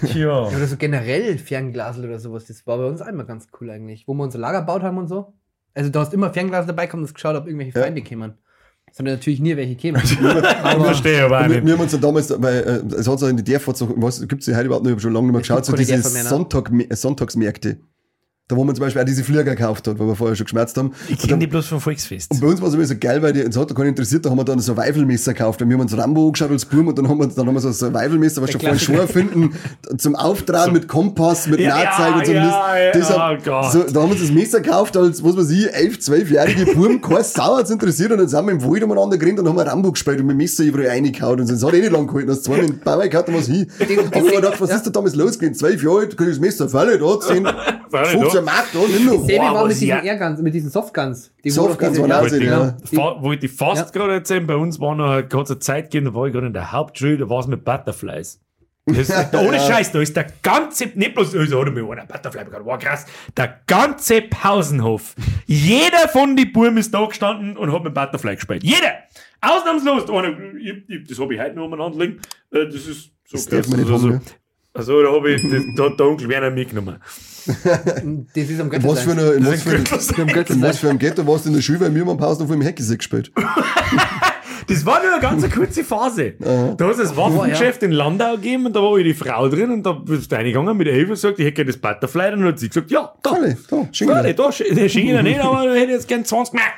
Tja. 0.00 0.16
Ja, 0.16 0.56
oder 0.56 0.66
so 0.66 0.76
generell 0.76 1.38
Fernglasel 1.38 2.04
oder 2.04 2.18
sowas. 2.18 2.46
Das 2.46 2.66
war 2.66 2.78
bei 2.78 2.86
uns 2.86 3.00
einmal 3.00 3.26
ganz 3.26 3.46
cool 3.60 3.70
eigentlich. 3.70 4.06
Wo 4.06 4.14
wir 4.14 4.22
unser 4.24 4.38
Lager 4.38 4.60
gebaut 4.60 4.82
haben 4.82 4.98
und 4.98 5.08
so. 5.08 5.34
Also 5.74 5.90
du 5.90 5.98
hast 5.98 6.12
immer 6.12 6.32
Fernglas 6.32 6.66
dabei 6.66 6.86
gekommen 6.86 7.02
und 7.02 7.08
hast 7.08 7.14
geschaut, 7.14 7.36
ob 7.36 7.46
irgendwelche 7.46 7.78
Ja. 7.78 7.84
Feinde 7.84 8.02
kämen. 8.02 8.34
Sondern 8.92 9.14
natürlich 9.14 9.40
nie 9.40 9.56
welche 9.56 9.76
kämen. 9.76 10.02
Ich 10.04 10.18
aber 10.20 10.84
verstehe 10.84 11.24
aber 11.24 11.40
Wir, 11.42 11.48
nicht. 11.48 11.66
wir 11.66 11.72
haben 11.72 11.80
uns 11.80 11.92
ja 11.92 11.98
damals, 11.98 12.34
weil 12.42 12.56
äh, 12.90 12.94
es 12.94 13.08
hat 13.08 13.18
so 13.18 13.26
in 13.26 13.38
so, 13.38 13.94
was 13.96 14.26
gibt 14.28 14.42
es 14.42 14.46
ja 14.48 14.56
heute 14.56 14.66
überhaupt 14.66 14.84
nicht, 14.84 14.90
ich 14.90 14.94
habe 14.96 15.00
schon 15.00 15.12
lange 15.14 15.26
nicht 15.28 15.32
mehr 15.32 15.40
geschaut, 15.40 15.64
so 15.64 15.74
diese 15.74 15.94
ne? 15.94 16.02
Sonntag, 16.02 16.70
Sonntagsmärkte. 16.90 17.78
Da 18.52 18.56
wo 18.58 18.64
man 18.64 18.74
zum 18.74 18.84
Beispiel 18.84 19.00
auch 19.00 19.06
diese 19.06 19.24
Flieger 19.24 19.44
gekauft 19.44 19.88
hat, 19.88 19.98
weil 19.98 20.06
wir 20.06 20.14
vorher 20.14 20.36
schon 20.36 20.44
geschmerzt 20.44 20.76
haben. 20.76 20.92
Ich 21.08 21.18
kenne 21.18 21.38
die 21.38 21.46
bloß 21.46 21.66
vom 21.68 21.80
Volksfest. 21.80 22.30
Und 22.30 22.40
bei 22.40 22.48
uns 22.48 22.60
war 22.60 22.68
es 22.68 22.74
immer 22.74 22.84
so 22.84 22.94
geil, 23.00 23.22
weil 23.22 23.32
die, 23.32 23.40
es 23.40 23.56
hat 23.56 23.70
da 23.70 23.74
keinen 23.74 23.88
interessiert, 23.88 24.26
da 24.26 24.30
haben 24.30 24.36
wir 24.36 24.44
dann 24.44 24.58
ein 24.58 24.62
Survival-Messer 24.62 25.32
gekauft. 25.32 25.62
Und 25.62 25.68
wir 25.70 25.74
haben 25.74 25.80
uns 25.80 25.96
Rambo 25.96 26.26
angeschaut 26.26 26.50
als 26.50 26.66
Burm 26.66 26.88
und 26.88 26.98
dann 26.98 27.08
haben 27.08 27.18
wir, 27.18 27.26
dann 27.28 27.46
haben 27.46 27.54
wir 27.54 27.60
so 27.60 27.68
ein 27.68 27.74
Survival-Messer, 27.74 28.42
was 28.42 28.50
schon 28.52 28.60
vorhin. 28.60 28.78
Schuhe 28.78 29.08
finden, 29.08 29.54
zum 29.96 30.14
Auftragen 30.16 30.74
mit 30.74 30.86
Kompass, 30.86 31.46
mit 31.46 31.60
Ja, 31.60 31.76
Nahzeig 31.82 32.16
und 32.16 32.26
so. 32.26 32.32
ja, 32.32 32.42
Mist. 32.44 32.54
ja, 32.54 32.92
Das 33.00 33.10
oh 33.10 33.18
hat- 33.18 33.44
Gott. 33.44 33.72
so, 33.72 33.78
da 33.84 34.00
haben 34.02 34.08
wir 34.10 34.12
uns 34.16 34.20
das 34.20 34.30
Messer 34.30 34.60
gekauft, 34.60 34.96
als, 34.98 35.24
was 35.24 35.34
weiß 35.36 35.50
ich, 35.50 35.72
elf, 35.72 35.98
zwölfjährige 36.00 36.66
Burm, 36.74 37.00
kein 37.00 37.24
Sau 37.24 37.56
hat's 37.56 37.70
interessiert 37.70 38.12
und 38.12 38.18
dann 38.18 38.28
sind 38.28 38.44
wir 38.44 38.52
im 38.52 38.62
Wald 38.62 38.82
umeinander 38.82 39.16
gerannt 39.16 39.40
und 39.40 39.48
haben 39.48 39.58
Rambo 39.58 39.92
gespielt 39.92 40.20
und 40.20 40.26
mit 40.26 40.34
dem 40.34 40.38
Messer 40.38 40.64
überall 40.64 40.88
reingehauen 40.88 41.40
und 41.40 41.46
so. 41.46 41.54
das 41.54 41.64
hat 41.64 41.72
eh 41.74 41.80
nicht 41.80 41.92
lang 41.92 42.06
gehalten, 42.06 42.28
das 42.28 42.42
zwei 42.42 42.58
in 42.58 42.66
den 42.66 42.80
Bauer 42.80 43.08
gehabt 43.08 43.28
und 43.30 43.36
was 43.36 43.46
hin. 43.46 43.66
Aber 43.80 43.90
ich 44.26 44.34
gedacht, 44.34 44.60
was 44.60 44.70
ist 44.70 44.86
da 44.86 44.90
damals 44.90 45.14
losgegangen? 45.14 45.54
Zwölf 45.54 45.82
Jahre 45.82 46.00
alt, 46.00 46.16
kann 46.16 46.26
ich 46.28 46.34
das 46.34 46.40
Messer 46.40 46.68
fallen, 46.68 47.00
da, 47.00 47.20
10, 47.20 47.46
Falle 47.90 48.06
15 48.06 48.41
Mark, 48.42 48.66
da, 48.72 48.78
nimm 48.80 49.06
noch. 49.06 49.24
Selbe 49.24 49.44
Wow, 49.44 49.54
war 49.54 49.62
mit 49.64 49.72
diesen 49.72 49.88
ja- 49.88 50.02
Airguns, 50.02 50.40
mit 50.42 50.54
diesen 50.54 50.70
Softguns. 50.70 51.32
Die 51.44 51.50
Softguns 51.50 51.98
wo 51.98 52.02
waren 52.02 52.12
auch 52.12 52.28
sehr, 52.28 52.42
ja. 52.42 52.76
Die- 52.90 52.96
Fa- 52.96 53.16
wollte 53.22 53.46
ich 53.46 53.52
fast 53.52 53.92
gerade 53.92 54.14
erzählen, 54.14 54.46
bei 54.46 54.56
uns 54.56 54.78
war 54.80 54.94
noch, 54.94 55.10
eine 55.12 55.58
Zeit 55.58 55.84
gegeben, 55.90 56.06
da 56.06 56.14
war 56.14 56.26
ich 56.26 56.32
gerade 56.32 56.46
in 56.48 56.52
der 56.52 56.72
Hauptschule, 56.72 57.18
da 57.18 57.28
war 57.28 57.40
es 57.40 57.46
mit 57.46 57.64
Butterflies. 57.64 58.40
Das, 58.84 59.08
ohne 59.34 59.60
Scheiß, 59.60 59.92
da 59.92 60.00
ist 60.00 60.16
der 60.16 60.26
ganze, 60.42 60.86
nicht 60.94 61.14
bloß, 61.14 61.36
also 61.36 61.60
hat 61.60 61.66
er 61.68 61.72
mir 61.72 61.88
einer 61.90 62.04
Butterfly 62.04 62.44
bekommen, 62.44 62.66
war 62.66 62.78
krass, 62.78 63.06
der 63.36 63.60
ganze 63.68 64.22
Pausenhof, 64.22 65.14
jeder 65.46 66.08
von 66.08 66.34
die 66.34 66.46
Burm 66.46 66.76
ist 66.78 66.92
da 66.92 67.04
gestanden 67.06 67.56
und 67.56 67.72
hat 67.72 67.84
mit 67.84 67.94
Butterfly 67.94 68.34
gespielt. 68.34 68.64
Jeder! 68.64 68.94
Ausnahmslos! 69.40 70.08
Einer, 70.10 70.36
ich, 70.58 70.84
ich, 70.88 71.08
das 71.08 71.18
habe 71.20 71.34
ich 71.34 71.40
heute 71.40 71.54
noch 71.56 71.64
umeinander 71.66 71.98
liegen. 71.98 72.20
Äh, 72.52 72.66
Das 72.66 72.74
ist 72.86 73.10
so 73.24 73.36
Das 73.36 73.46
darf 73.46 73.68
man 73.68 73.80
nicht 73.80 73.90
also, 73.90 74.08
haben, 74.08 74.14
ne? 74.16 74.20
Also, 74.74 75.02
da 75.02 75.12
habe 75.12 75.32
ich, 75.32 75.42
das, 75.42 75.62
da 75.76 75.84
hat 75.84 75.98
der 76.00 76.06
Onkel 76.06 76.28
Werner 76.28 76.50
mitgenommen. 76.50 76.96
Das 77.44 78.44
ist 78.48 78.60
am 78.60 78.70
In 78.70 78.84
was 78.84 79.00
für, 79.02 79.10
eine, 79.12 79.40
Das 79.40 79.46
was 79.50 79.62
für, 79.62 79.70
ein 79.70 79.74
eine, 79.74 79.82
Göttersein. 79.84 80.20
Am 80.20 80.26
Göttersein. 80.28 80.62
in 80.62 80.68
was 80.68 80.78
für 80.78 80.88
einem 80.90 80.98
Ghetto 81.00 81.26
warst 81.26 81.44
du 81.44 81.48
in 81.48 81.56
der 81.56 81.62
Schule, 81.62 81.80
weil 81.80 81.92
wir 81.92 82.02
haben 82.02 82.10
am 82.10 82.16
Pausen 82.16 82.44
auf 82.44 82.50
dem 82.50 82.60
Heckesack 82.62 82.98
gespielt. 82.98 83.32
Das 84.68 84.86
war 84.86 85.02
nur 85.02 85.12
eine 85.12 85.20
ganz 85.20 85.50
kurze 85.50 85.82
Phase. 85.82 86.34
Da 86.38 86.70
hat 86.78 86.80
es 86.92 86.96
das 86.98 87.16
Waffengeschäft 87.16 87.82
in 87.82 87.90
Landau 87.90 88.36
gegeben 88.36 88.66
und 88.66 88.76
da 88.76 88.80
war 88.80 88.96
ich 88.96 89.04
die 89.04 89.12
Frau 89.12 89.48
drin 89.48 89.72
und 89.72 89.82
da 89.84 90.00
ist 90.08 90.32
reingegangen 90.32 90.76
mit 90.76 90.86
Elf 90.86 91.10
und 91.10 91.16
sagt, 91.16 91.40
ich 91.40 91.46
hätte 91.46 91.54
gerne 91.64 91.72
das 91.72 91.80
Butterfly. 91.80 92.26
Und 92.32 92.40
dann 92.42 92.44
hat 92.44 92.60
sie 92.60 92.68
gesagt, 92.68 92.90
ja, 92.92 93.12
da. 93.24 93.30
Alle, 93.32 93.56
da, 93.68 93.88
Schinken. 93.90 94.36
da, 94.36 94.48
sch- 94.50 94.72
der 94.72 94.88
Schinken 94.88 95.24
nicht, 95.24 95.40
aber 95.40 95.74
ich 95.74 95.80
hätte 95.82 95.92
jetzt 95.92 96.06
gern 96.06 96.24
20 96.24 96.54
Mark. 96.54 96.74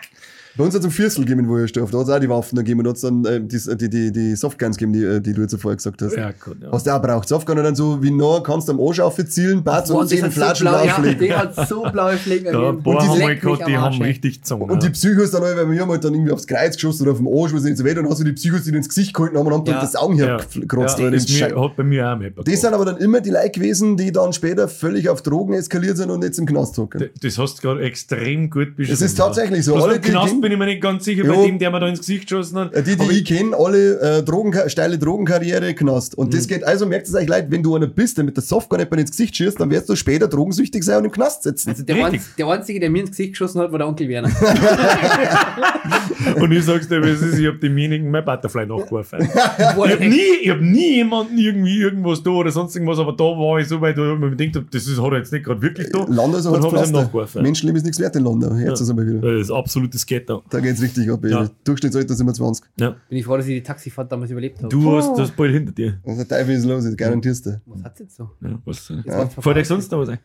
Bei 0.56 0.64
uns 0.64 0.74
hat 0.74 0.80
es 0.80 0.84
einen 0.86 0.92
Viertel 0.92 1.24
gegeben, 1.24 1.48
wo 1.48 1.58
ich 1.58 1.68
stehe. 1.70 1.84
Da 1.86 1.98
hat 1.98 2.06
es 2.06 2.12
auch 2.12 2.18
die 2.20 2.28
Waffen 2.28 2.56
gegeben 2.56 2.80
und 2.80 2.84
da 2.84 2.90
hat 2.90 2.96
es 2.96 3.02
dann 3.02 3.24
äh, 3.24 3.40
die, 3.40 3.58
die, 3.76 3.90
die, 3.90 4.12
die 4.12 4.36
Softguns 4.36 4.76
gegeben, 4.76 4.92
die, 4.92 5.04
äh, 5.04 5.20
die 5.20 5.32
du 5.34 5.42
jetzt 5.42 5.54
vorher 5.60 5.76
gesagt 5.76 6.00
hast. 6.02 6.16
Ja, 6.16 6.30
gut, 6.32 6.56
ja. 6.62 6.70
Was 6.72 6.84
der 6.84 6.96
auch 6.96 7.02
braucht. 7.02 7.28
Softgun 7.28 7.58
und 7.58 7.64
dann 7.64 7.74
so 7.74 8.02
wie 8.02 8.10
nah 8.10 8.40
kannst 8.44 8.68
du 8.68 8.72
am 8.72 8.80
Arsch 8.80 9.00
aufzielen, 9.00 9.62
Bart 9.64 9.90
und 9.90 10.00
das 10.00 10.08
zehn 10.10 10.22
hat 10.22 10.32
so 10.32 10.40
Flaschen 10.40 10.66
blau- 10.68 10.84
ja. 10.84 11.14
Die 11.14 11.32
hat 11.34 11.68
so 11.68 11.82
blaue 11.82 12.16
Flecken. 12.16 12.52
Da, 12.52 12.68
ein 12.70 12.82
paar 12.82 13.00
die 13.02 13.08
haben 13.08 13.40
gehabt, 13.40 13.68
die 13.68 13.76
haben 13.76 14.02
richtig 14.02 14.40
gezogen. 14.42 14.70
Und 14.70 14.82
die. 14.82 14.90
Psychos 14.90 15.32
dann 15.32 15.42
alle, 15.42 15.56
weil 15.56 15.70
wir 15.72 15.80
haben 15.80 15.90
halt 15.90 16.04
dann 16.04 16.14
irgendwie 16.14 16.32
aufs 16.32 16.46
Kreuz 16.46 16.74
geschossen 16.74 17.02
oder 17.02 17.12
auf 17.12 17.18
dem 17.18 17.26
Arsch, 17.26 17.52
was 17.52 17.64
nicht 17.64 17.76
so 17.76 17.84
weh, 17.84 17.94
dann 17.94 18.08
hast 18.08 18.20
du 18.20 18.24
die 18.24 18.32
Psychos, 18.32 18.62
die 18.62 18.70
dir 18.70 18.76
ins 18.78 18.88
Gesicht 18.88 19.12
gehalten 19.12 19.36
haben 19.36 19.46
und 19.46 19.52
haben 19.52 19.64
dann 19.64 19.74
Ja. 19.74 19.80
das 19.80 19.96
Augen 19.96 20.16
ja. 20.16 20.26
hergekratzt. 20.38 20.98
ja, 21.00 21.10
das 21.10 21.26
das 21.26 21.50
mir, 21.50 21.60
hat 21.60 21.76
bei 21.76 21.82
mir 21.82 22.08
auch 22.12 22.16
mit. 22.18 22.34
das 22.38 22.60
sind 22.60 22.72
aber 22.72 22.84
dann 22.84 22.98
immer 22.98 23.20
die 23.20 23.30
Leute 23.30 23.50
gewesen, 23.50 23.96
die 23.96 24.12
dann 24.12 24.32
später 24.32 24.68
völlig 24.68 25.08
auf 25.08 25.22
Drogen 25.22 25.54
eskaliert 25.54 25.96
sind 25.96 26.10
und 26.10 26.22
jetzt 26.22 26.38
im 26.38 26.46
Knast 26.46 26.78
hocken. 26.78 27.10
Das 27.20 27.38
hast 27.38 27.58
du 27.58 27.62
gerade 27.62 27.80
extrem 27.82 28.50
gut 28.50 28.76
beschrieben. 28.76 28.94
Es 28.94 29.02
ist 29.02 29.16
tatsächlich 29.18 29.64
so. 29.64 29.74
Alle, 29.76 29.98
die 29.98 30.10
bin 30.44 30.52
ich 30.52 30.58
mir 30.58 30.66
nicht 30.66 30.80
ganz 30.82 31.04
sicher, 31.04 31.22
bei 31.24 31.34
Jo. 31.34 31.44
dem, 31.46 31.58
der 31.58 31.70
mir 31.70 31.80
da 31.80 31.88
ins 31.88 32.00
Gesicht 32.00 32.28
geschossen 32.28 32.58
hat. 32.58 32.74
Äh, 32.74 32.82
Die, 32.82 32.96
die 32.96 33.10
ich 33.18 33.24
kenne, 33.24 33.56
alle 33.56 34.18
äh, 34.18 34.22
Drogen, 34.22 34.52
steile 34.68 34.98
Drogenkarriere, 34.98 35.74
Knast. 35.74 36.16
Und 36.16 36.28
Mhm. 36.32 36.36
das 36.36 36.46
geht, 36.48 36.62
also 36.64 36.86
merkt 36.86 37.08
es 37.08 37.14
euch 37.14 37.26
leid, 37.28 37.46
wenn 37.50 37.62
du 37.62 37.74
einer 37.74 37.86
bist, 37.86 38.16
der 38.18 38.24
mit 38.24 38.36
der 38.36 38.44
Softgun 38.44 38.78
nicht 38.78 38.92
ins 38.92 39.10
Gesicht 39.10 39.36
schießt, 39.36 39.58
dann 39.58 39.70
wirst 39.70 39.88
du 39.88 39.96
später 39.96 40.28
drogensüchtig 40.28 40.84
sein 40.84 40.98
und 40.98 41.06
im 41.06 41.10
Knast 41.12 41.42
sitzen. 41.44 41.70
Also 41.70 41.82
der, 41.82 42.04
einz, 42.04 42.34
der 42.36 42.46
Einzige, 42.46 42.78
der 42.80 42.90
mir 42.90 43.00
ins 43.00 43.10
Gesicht 43.10 43.30
geschossen 43.32 43.60
hat, 43.60 43.72
war 43.72 43.78
der 43.78 43.88
Onkel 43.88 44.08
Werner. 44.08 44.30
Und 46.40 46.52
ich 46.52 46.64
sag's 46.64 46.88
dir, 46.88 47.02
wie 47.02 47.08
es 47.10 47.22
ist, 47.22 47.38
ich 47.38 47.46
hab 47.46 47.60
demjenigen 47.60 48.10
mein 48.10 48.24
Butterfly 48.24 48.66
nachgeworfen. 48.66 49.20
ich 49.22 49.28
Boah, 49.74 49.88
hab 49.88 50.00
nie, 50.00 50.20
ich 50.42 50.50
hab 50.50 50.60
nie 50.60 50.96
jemanden 50.96 51.36
irgendwie 51.38 51.78
irgendwas 51.80 52.22
da 52.22 52.30
oder 52.30 52.50
sonst 52.50 52.74
irgendwas, 52.76 52.98
aber 52.98 53.12
da 53.12 53.24
war 53.24 53.58
ich 53.58 53.68
so 53.68 53.80
weit, 53.80 53.96
wo 53.96 54.12
ich 54.14 54.18
mir 54.18 54.30
gedacht 54.36 54.56
hab, 54.62 54.70
das 54.70 54.86
ist, 54.86 55.00
hat 55.00 55.12
er 55.12 55.18
jetzt 55.18 55.32
nicht 55.32 55.44
gerade 55.44 55.60
wirklich 55.62 55.88
da. 55.92 56.04
Landau 56.08 56.38
ist 56.38 56.44
Dann 56.46 56.62
halt 56.62 56.92
nachgeworfen. 56.92 57.42
Menschenleben 57.42 57.76
ist 57.76 57.84
nichts 57.84 57.98
wert 58.00 58.16
in 58.16 58.24
Landau. 58.24 58.54
Jetzt 58.54 58.80
ist 58.80 58.90
einmal 58.90 59.06
wieder. 59.06 59.20
Das 59.20 59.40
ist 59.42 59.50
absolutes 59.50 60.04
Ghetto. 60.06 60.42
Da 60.50 60.60
geht's 60.60 60.80
richtig 60.82 61.10
ab. 61.10 61.20
Ja. 61.24 61.42
Ja. 61.42 61.50
Durchschnittsalter 61.64 62.14
sind 62.14 62.26
wir 62.26 62.34
20. 62.34 62.64
Ja. 62.78 62.96
Bin 63.08 63.18
ich 63.18 63.24
froh, 63.24 63.36
dass 63.36 63.46
ich 63.46 63.54
die 63.54 63.62
Taxifahrt 63.62 64.10
damals 64.10 64.30
überlebt 64.30 64.58
habe. 64.58 64.68
Du 64.68 64.96
hast 64.96 65.14
das 65.18 65.30
bald 65.30 65.52
hinter 65.52 65.72
dir. 65.72 65.98
Also 66.06 66.22
der 66.24 66.28
Teufel 66.38 66.54
ist 66.54 66.64
los, 66.64 66.84
jetzt 66.84 66.98
garantierst 66.98 67.46
du. 67.46 67.60
Was 67.66 67.82
hat's 67.84 68.00
jetzt 68.00 68.16
so? 68.16 68.30
Ja, 68.40 68.58
was, 68.64 68.92
ja. 69.04 69.26
vorbei. 69.28 69.64
sonst 69.64 69.90
noch 69.90 70.00
was 70.00 70.08
ein? 70.10 70.18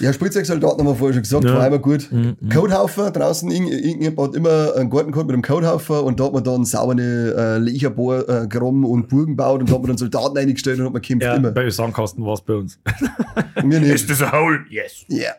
Ja, 0.00 0.12
Spielzeugsoldaten 0.12 0.78
haben 0.80 0.86
wir 0.86 0.94
vorher 0.94 1.14
schon 1.14 1.22
gesagt, 1.22 1.44
Ja. 1.44 1.54
war 1.54 1.66
immer 1.66 1.78
gut. 1.78 2.10
Mhm. 2.10 2.36
Codehaufen, 2.52 3.12
draußen, 3.12 3.50
irgend- 3.50 3.72
irgendjemand 3.72 4.28
hat 4.28 4.34
immer 4.36 4.74
einen 4.76 4.90
Garten 4.90 4.99
gehabt 5.06 5.26
mit 5.26 5.34
einem 5.34 5.42
Codehaufen 5.42 5.96
und 6.00 6.20
da 6.20 6.24
hat 6.24 6.32
man 6.32 6.44
dann 6.44 6.64
saubere 6.64 7.34
äh, 7.36 7.58
Lecherbohr, 7.58 8.28
äh, 8.28 8.46
Gramm 8.48 8.84
und 8.84 9.08
Burgen 9.08 9.32
gebaut 9.36 9.60
und 9.60 9.68
da 9.70 9.74
hat 9.74 9.80
man 9.82 9.88
dann 9.88 9.98
Soldaten 9.98 10.38
eingestellt 10.38 10.78
und 10.80 10.86
hat 10.86 10.92
man 10.92 11.02
kämpft 11.02 11.24
Ja, 11.24 11.34
immer. 11.36 11.50
bei 11.50 11.68
Sandkasten 11.70 12.24
war 12.24 12.34
es 12.34 12.42
bei 12.42 12.54
uns. 12.54 12.78
Wir 13.62 13.80
nicht. 13.80 14.08
das 14.10 14.22
ein 14.22 14.32
Hole? 14.32 14.60
Yes. 14.70 15.04
Ja. 15.08 15.32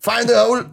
Find 0.00 0.32
a 0.32 0.46
hole. 0.46 0.66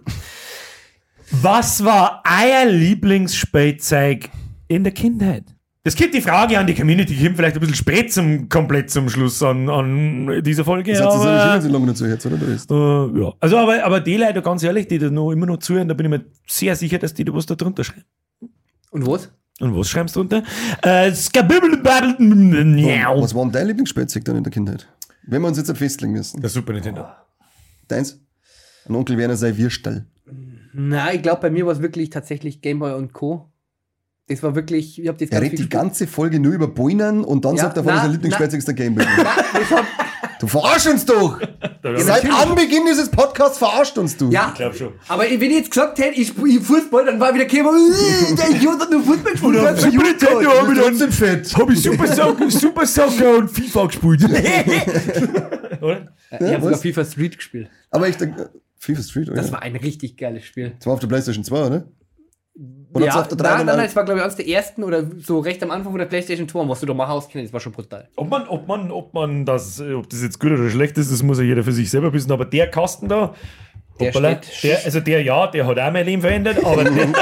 Was 1.41 1.84
war 1.84 2.22
euer 2.26 2.70
Lieblingsspielzeug 2.72 4.30
in 4.68 4.84
der 4.84 4.94
Kindheit? 4.94 5.44
Das 5.86 5.96
gibt 5.96 6.14
die 6.14 6.22
Frage 6.22 6.58
an 6.58 6.66
die 6.66 6.74
Community, 6.74 7.14
die 7.14 7.26
kommt 7.26 7.36
vielleicht 7.36 7.58
ein 7.58 7.60
bisschen 7.60 7.76
spät 7.76 8.14
zum, 8.14 8.48
komplett 8.48 8.89
zum 8.89 9.10
Schluss 9.10 9.44
an, 9.44 9.70
an 9.70 10.41
dieser 10.41 10.64
Folge. 10.64 10.91
Jetzt 10.91 11.02
hat 11.04 11.12
so 11.12 11.20
aber, 11.20 11.41
Schiene 11.41 11.62
so 11.62 11.70
lange 11.70 11.88
dazu 11.88 12.06
jetzt, 12.06 12.26
oder? 12.26 12.38
Äh, 12.38 13.20
ja. 13.20 13.34
Also, 13.41 13.58
aber, 13.58 13.84
aber 13.84 14.00
die 14.00 14.16
Leute, 14.16 14.41
ganz 14.41 14.64
ehrlich, 14.64 14.88
die 14.88 14.98
da 14.98 15.10
noch 15.10 15.32
immer 15.32 15.46
noch 15.46 15.58
zuhören, 15.58 15.89
da 15.89 15.94
bin 15.94 16.06
ich 16.06 16.10
mir 16.12 16.26
sehr 16.48 16.78
sicher, 16.78 17.00
dass 17.00 17.14
die 17.14 17.26
da 17.26 17.34
was 17.34 17.46
da 17.48 17.56
drunter 17.56 17.84
schreiben. 17.84 18.06
Und 18.94 19.06
was? 19.08 19.30
Und 19.60 19.76
was 19.78 19.89
schreibst 19.89 20.16
du 20.16 20.20
drunter? 20.24 20.44
Äh, 20.82 21.12
Was 21.12 21.34
war 23.36 23.44
denn 23.44 23.52
dein 23.52 23.68
Lieblingsspielzeug 23.68 24.24
dann 24.26 24.38
in 24.38 24.44
der 24.44 24.52
Kindheit? 24.52 24.88
Wenn 25.26 25.41
wir 25.41 25.48
uns 25.48 25.58
jetzt 25.58 25.76
festlegen 25.78 26.14
müssen. 26.14 26.41
Der 26.41 26.50
Super 26.50 26.74
Nintendo. 26.74 27.06
Deins? 27.88 28.20
Ein 28.88 28.96
Onkel 28.96 29.18
Werner 29.18 29.36
sei 29.36 29.56
Wirstall. 29.58 30.06
Nein, 30.74 31.16
ich 31.18 31.22
glaube, 31.22 31.41
bei 31.41 31.50
mir 31.50 31.66
war 31.66 31.74
es 31.74 31.82
wirklich 31.82 32.10
tatsächlich 32.10 32.62
Gameboy 32.62 32.94
und 32.94 33.14
Co. 33.14 33.50
Das 34.28 34.41
war 34.41 34.56
wirklich, 34.56 35.02
ich 35.02 35.08
hab 35.08 35.18
das 35.18 35.30
Er 35.30 35.41
redet 35.41 35.60
die 35.60 35.70
ganze 35.70 36.08
Folge 36.08 36.39
nur 36.39 36.54
über 36.54 36.68
Boinern 36.68 37.24
und 37.24 37.46
dann 37.46 37.56
Ja, 37.56 37.64
sagt 37.64 37.78
er, 37.78 37.84
von 37.84 37.94
na, 37.94 38.02
sein 38.04 38.12
Lieblingsspielzeug 38.12 38.60
ist 38.60 38.68
der 38.68 38.76
Gameboy. 38.76 39.06
gespielt. 39.06 39.28
Das 39.54 39.72
hab, 39.72 39.86
Du 40.44 40.48
verarsch 40.50 40.88
uns 40.88 41.06
doch! 41.06 41.39
Seit 42.00 42.30
Anbeginn 42.30 42.86
dieses 42.86 43.08
Podcasts 43.10 43.58
verarscht 43.58 43.98
uns 43.98 44.18
du. 44.18 44.30
ja, 44.30 44.50
Ich 44.50 44.56
glaube 44.56 44.76
schon. 44.76 44.94
aber 45.08 45.24
wenn 45.24 45.41
ich 45.41 45.52
jetzt 45.56 45.72
gesagt 45.72 45.98
hätte, 46.00 46.20
ich 46.20 46.28
spiele 46.28 46.60
Fußball, 46.60 47.06
dann 47.06 47.18
war 47.18 47.34
wieder 47.34 47.46
gekommen, 47.46 47.94
"Äh, 47.94 48.36
der 48.36 48.50
Idiot 48.50 48.78
hat 48.82 48.91
nur 48.91 49.04
Fußball 49.04 49.32
gespielt. 49.32 49.56
Oder 49.56 49.78
Super 49.78 50.04
Nintendo 50.04 50.39
Idiot." 50.41 50.58
hab 50.58 50.91
ich 50.91 51.00
dann- 51.00 51.12
fett. 51.14 51.56
Hab 51.58 51.70
ich 51.70 51.82
Super 51.82 52.08
Soccer, 52.08 52.50
Super 52.52 52.86
Soccer 52.86 53.38
und 53.38 53.50
FIFA 53.52 53.86
gespielt. 53.86 54.24
Oder? 55.82 56.08
Ich 56.32 56.39
habe 56.54 56.62
sogar? 56.64 56.78
FIFA 56.78 57.06
Street 57.06 57.38
gespielt. 57.38 57.70
Aber 57.89 58.10
ich 58.10 58.18
denke, 58.18 58.50
FIFA 58.80 59.02
Street, 59.02 59.30
oder? 59.30 59.38
Das 59.41 59.50
war 59.54 59.62
ein 59.62 59.78
richtig 59.78 60.18
geiles 60.18 60.44
Spiel. 60.44 60.74
Das 60.78 60.88
war 60.88 60.94
auf 60.96 61.00
der 61.00 61.08
Playstation 61.08 61.46
2, 61.46 61.68
oder? 61.68 61.86
Oder 62.94 63.06
ja, 63.06 63.14
hat's 63.16 63.22
auf 63.24 63.28
der 63.30 63.38
3 63.38 63.50
nein, 63.58 63.68
dann 63.68 63.78
nein, 63.78 63.86
es 63.88 63.96
war 63.96 64.06
glaube 64.06 64.20
ich 64.20 64.24
eines 64.24 64.36
der 64.36 64.48
ersten 64.48 64.84
oder 64.84 65.04
so 65.20 65.39
recht 65.39 65.62
am 65.64 65.72
Anfang 65.72 65.91
von 65.94 66.00
der 66.00 66.06
Playstation 66.06 66.48
2, 66.48 66.70
was 66.70 66.80
du 66.80 66.86
da 66.86 66.94
mal 66.94 67.08
auskennen, 67.08 67.46
das 67.46 67.54
war 67.54 67.60
schon 67.60 67.72
brutal. 67.72 68.08
Ob 68.16 68.30
man, 68.30 68.48
ob 68.48 68.68
man, 68.68 68.91
ob 68.91 69.14
man 69.14 69.46
das, 69.46 69.80
äh, 69.80 69.94
ob 69.94 70.10
das 70.10 70.22
jetzt 70.22 70.39
gut 70.39 70.52
oder 70.52 70.70
schlecht 70.70 70.98
ist, 70.98 71.12
das 71.12 71.24
muss 71.24 71.38
ja 71.39 71.44
jeder 71.44 71.64
für 71.64 71.72
sich 71.74 71.89
selber 71.89 72.14
wissen. 72.14 72.32
Aber 72.32 72.46
der 72.46 72.68
Kasten 72.70 73.08
da, 73.10 73.34
Der 74.00 74.08
hoppala, 74.10 74.39
der, 74.64 74.86
also 74.86 75.00
der 75.00 75.22
ja, 75.24 75.48
der 75.48 75.66
hat 75.68 75.80
auch 75.80 75.91
mein 75.91 76.06
Leben 76.06 76.22
verändert, 76.22 76.64
aber 76.64 76.84
der, 76.84 77.08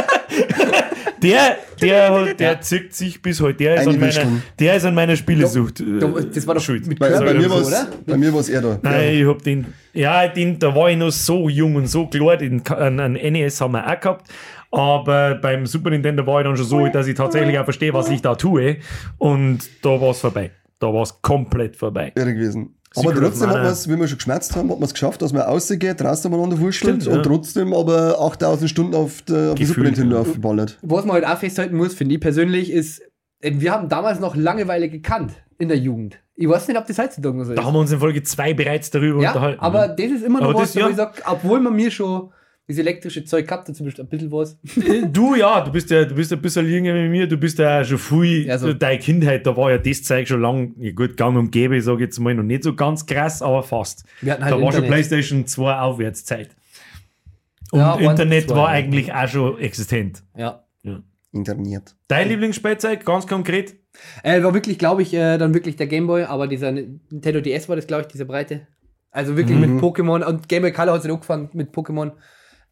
Der, 1.22 1.58
der, 1.80 2.34
der 2.34 2.62
zirkt 2.62 2.96
sich 2.96 3.22
bis 3.22 3.42
heute. 3.42 3.58
Der 3.60 3.76
ist, 3.76 3.82
Eine 3.82 3.92
an 3.94 4.00
meiner, 4.00 4.42
der 4.60 4.76
ist 4.76 4.86
an 4.86 4.96
meiner 4.96 5.16
Spielesucht. 5.16 5.80
äh, 5.80 6.00
Da- 6.00 6.08
Das 6.08 6.48
war 6.48 6.56
doch 6.56 6.62
schuld. 6.64 6.88
mit 6.88 6.98
Bei, 6.98 7.10
Kirby 7.10 7.26
bei, 7.26 7.34
mir 7.36 7.50
so, 7.50 7.56
oder? 7.68 7.88
bei 8.08 8.18
mir 8.18 8.34
war 8.34 8.40
es 8.40 8.50
er 8.50 8.62
da. 8.62 8.80
Nein, 8.82 9.14
ich 9.14 9.28
hab 9.28 9.44
den, 9.44 9.68
ja, 9.94 10.28
den, 10.28 10.58
da 10.58 10.74
war 10.76 10.90
ich 10.90 10.98
noch 10.98 11.12
so 11.12 11.48
jung 11.48 11.76
und 11.76 11.86
so 11.88 12.08
klar, 12.08 12.38
den, 12.38 12.66
an, 12.68 13.00
an 13.00 13.14
NES 13.14 13.62
haben 13.62 13.74
wir 13.74 13.86
auch 13.86 14.00
gehabt. 14.00 14.32
Aber 14.72 15.36
beim 15.36 15.66
Super 15.66 15.90
Nintendo 15.90 16.26
war 16.26 16.42
ich 16.42 16.48
dann 16.48 16.56
schon 16.56 16.66
so, 16.66 16.88
dass 16.88 17.08
ich 17.08 17.16
tatsächlich 17.16 17.60
auch 17.60 17.66
verstehe, 17.66 17.94
was 17.94 18.10
ich 18.10 18.22
da 18.22 18.36
tue. 18.36 18.78
Und 19.18 19.60
da 19.82 19.90
war 20.02 20.12
es 20.12 20.20
vorbei. 20.20 20.52
Da 20.80 20.94
war 20.94 21.04
es 21.04 21.22
komplett 21.22 21.76
vorbei. 21.76 22.14
Irre 22.16 22.34
gewesen. 22.34 22.76
Aber 22.96 23.10
Secret 23.10 23.24
of 23.24 23.30
trotzdem 23.30 23.50
hat 23.50 23.58
man 23.58 23.66
es, 23.68 23.90
wie 23.90 23.98
wir 23.98 24.08
schon 24.08 24.18
geschmerzt 24.18 24.56
haben, 24.56 24.70
hat 24.70 24.80
man 24.80 24.86
es 24.86 24.94
geschafft, 24.94 25.22
dass 25.22 25.32
man 25.32 25.44
rausgeht, 25.44 26.02
draußen 26.02 26.30
miteinander 26.30 26.60
wurschtelt 26.60 27.04
Stimmt, 27.04 27.08
und 27.08 27.26
ja. 27.26 27.30
trotzdem 27.32 27.74
aber 27.74 28.20
8000 28.20 28.70
Stunden 28.70 28.96
auf 28.96 29.22
der, 29.22 29.52
auf 29.52 29.56
der 29.56 29.68
Super 29.68 29.84
Nintendo 29.84 30.16
ja. 30.16 30.22
aufgeballert. 30.22 30.78
Was 30.82 31.06
man 31.06 31.14
halt 31.14 31.26
auch 31.26 31.38
festhalten 31.38 31.78
muss, 31.78 31.94
finde 31.94 32.16
ich 32.16 32.22
persönlich, 32.22 32.70
ist, 32.70 33.02
äh, 33.40 33.54
wir 33.54 33.72
haben 33.72 33.88
damals 33.88 34.20
noch 34.20 34.36
Langeweile 34.36 34.90
gekannt 34.90 35.32
in 35.58 35.70
der 35.70 35.78
Jugend. 35.78 36.20
Ich 36.36 36.50
weiß 36.50 36.68
nicht, 36.68 36.78
ob 36.78 36.86
das 36.86 36.98
heutzutage 36.98 37.38
noch 37.38 37.46
so 37.46 37.52
ist. 37.52 37.58
Da 37.58 37.64
haben 37.64 37.74
wir 37.74 37.80
uns 37.80 37.92
in 37.92 38.00
Folge 38.00 38.24
2 38.24 38.56
bereits 38.56 38.90
darüber 38.90 39.22
ja, 39.22 39.30
unterhalten. 39.30 39.62
aber 39.62 39.88
das 39.88 40.12
ist 40.12 40.26
immer 40.26 40.40
noch 40.42 40.50
Aber 40.50 40.60
was, 40.60 40.74
das, 40.74 40.76
wo 40.76 40.80
ja. 40.80 40.90
ich 40.90 40.96
sag, 40.98 41.24
obwohl 41.32 41.62
man 41.62 41.74
mir 41.74 41.92
schon 41.92 42.32
das 42.68 42.78
elektrische 42.78 43.26
Zeug 43.26 43.48
gehabt 43.48 43.68
hat, 43.68 43.76
zumindest 43.76 44.00
ein 44.00 44.08
bisschen 44.08 44.32
was. 44.32 44.58
Du 45.12 45.36
ja, 45.36 45.62
du 45.62 45.72
bist 45.72 45.90
ja, 45.90 46.06
du 46.06 46.16
bist 46.16 46.32
ein 46.32 46.42
bisschen 46.42 46.68
jünger 46.68 46.94
wie 46.96 47.10
mir, 47.10 47.28
du 47.28 47.36
bist 47.38 47.60
ja 47.60 47.84
schon 47.84 47.98
viel, 47.98 48.46
Ja, 48.48 48.58
so- 48.58 48.72
deine 48.74 49.00
Kindheit, 49.00 49.46
da 49.46 49.58
war 49.58 49.72
ja 49.72 49.78
das 49.78 50.04
Zeug 50.04 50.28
schon 50.28 50.42
lang, 50.42 50.74
ja 50.78 50.92
gut, 50.92 51.18
gang 51.18 51.38
und 51.38 51.52
gäbe, 51.52 51.76
ich 51.78 51.84
sage 51.84 52.04
jetzt 52.04 52.20
mal, 52.20 52.34
noch 52.34 52.44
nicht 52.44 52.64
so 52.64 52.74
ganz 52.76 53.06
krass, 53.06 53.42
aber 53.42 53.64
fast. 53.64 54.06
Halt 54.26 54.40
da 54.42 54.52
war 54.52 54.58
schon 54.72 54.84
Internet. 54.84 54.88
PlayStation 54.90 55.46
2 55.48 55.80
Aufwärtszeit. 55.80 56.50
Und 57.72 57.80
Ja, 57.80 57.96
Internet 57.96 58.50
war 58.50 58.58
ja. 58.58 58.66
eigentlich 58.68 59.12
auch 59.14 59.28
schon 59.28 59.60
existent. 59.60 60.24
Ja. 60.38 60.64
Interniert. 61.34 61.96
Dein 62.10 62.28
Lieblingsspielzeug, 62.28 63.06
ganz 63.06 63.26
konkret? 63.26 63.76
Äh, 64.22 64.44
war 64.44 64.54
wirklich, 64.54 64.78
glaube 64.78 65.02
ich, 65.02 65.14
äh, 65.14 65.38
dann 65.38 65.54
wirklich 65.54 65.78
der 65.78 65.88
Gameboy, 65.88 66.24
aber 66.24 66.46
dieser 66.48 66.74
Nintendo 66.74 67.40
DS 67.40 67.70
war 67.70 67.78
das, 67.78 67.88
glaube 67.88 68.02
ich, 68.02 68.08
diese 68.10 68.26
Breite. 68.26 68.68
Also 69.12 69.38
wirklich 69.38 69.58
Mhm. 69.58 69.76
mit 69.76 69.82
Pokémon 69.84 70.24
und 70.26 70.50
Gameboy 70.50 70.74
Color 70.74 70.94
hat 70.96 71.04
sich 71.04 71.12
angefangen 71.12 71.50
mit 71.54 71.72
Pokémon. 71.74 72.12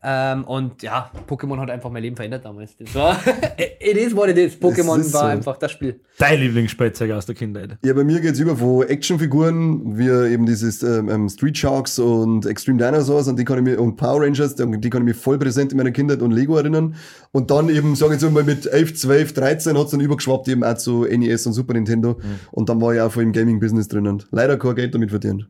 Ähm, 0.02 0.46
und 0.46 0.82
ja, 0.82 1.12
Pokémon 1.28 1.60
hat 1.60 1.70
einfach 1.70 1.90
mein 1.90 2.02
Leben 2.04 2.16
verändert 2.16 2.46
damals. 2.46 2.78
Das 2.78 2.96
war, 2.96 3.20
it 3.58 3.98
is 3.98 4.16
what 4.16 4.30
it 4.30 4.38
is. 4.38 4.56
Pokémon 4.56 4.98
war 4.98 5.04
so. 5.04 5.18
einfach 5.18 5.58
das 5.58 5.74
Spiel. 5.74 6.00
Dein 6.18 6.40
Lieblingsspielzeug 6.40 7.12
aus 7.12 7.26
der 7.26 7.36
Kindheit? 7.36 7.78
Ja, 7.84 7.94
bei 7.94 8.06
mir 8.06 8.22
geht's 8.22 8.40
über 8.40 8.56
von 8.56 8.84
Actionfiguren, 8.88 9.98
wie 9.98 10.08
eben 10.32 10.46
dieses 10.46 10.84
ähm, 10.84 11.10
ähm, 11.10 11.28
Street 11.28 11.58
Sharks 11.58 12.00
und 12.00 12.46
Extreme 12.46 12.78
Dinosaurs, 12.78 13.28
an 13.28 13.36
die 13.36 13.44
kann 13.44 13.58
ich 13.58 13.64
mich, 13.66 13.78
und 13.78 13.98
Power 13.98 14.22
Rangers, 14.22 14.56
die, 14.56 14.80
die 14.80 14.90
kann 14.90 15.02
ich 15.02 15.16
mich 15.16 15.22
voll 15.22 15.38
präsent 15.38 15.74
in 15.74 15.78
meiner 15.78 15.92
Kindheit 15.92 16.22
und 16.22 16.32
Lego 16.32 16.56
erinnern. 16.56 16.96
Und 17.32 17.52
dann 17.52 17.68
eben, 17.68 17.96
sag 17.96 18.08
ich 18.14 18.22
jetzt 18.22 18.32
mal, 18.32 18.46
mit 18.46 18.68
11, 18.68 18.96
12, 18.96 19.34
13 19.34 19.78
hat's 19.78 19.92
dann 19.92 20.00
übergeschwappt 20.00 20.48
eben 20.48 20.64
auch 20.64 20.78
zu 20.78 21.04
NES 21.06 21.46
und 21.46 21.54
Super 21.54 21.74
Nintendo. 21.74 22.20
Und 22.52 22.70
dann 22.70 22.80
war 22.80 22.94
ich 22.94 23.02
auch 23.02 23.12
voll 23.12 23.24
im 23.24 23.34
Gaming-Business 23.34 23.90
drinnen. 23.90 24.24
Leider 24.32 24.58
kein 24.58 24.76
Geld 24.76 24.96
damit 24.96 25.10
verdient. 25.10 25.50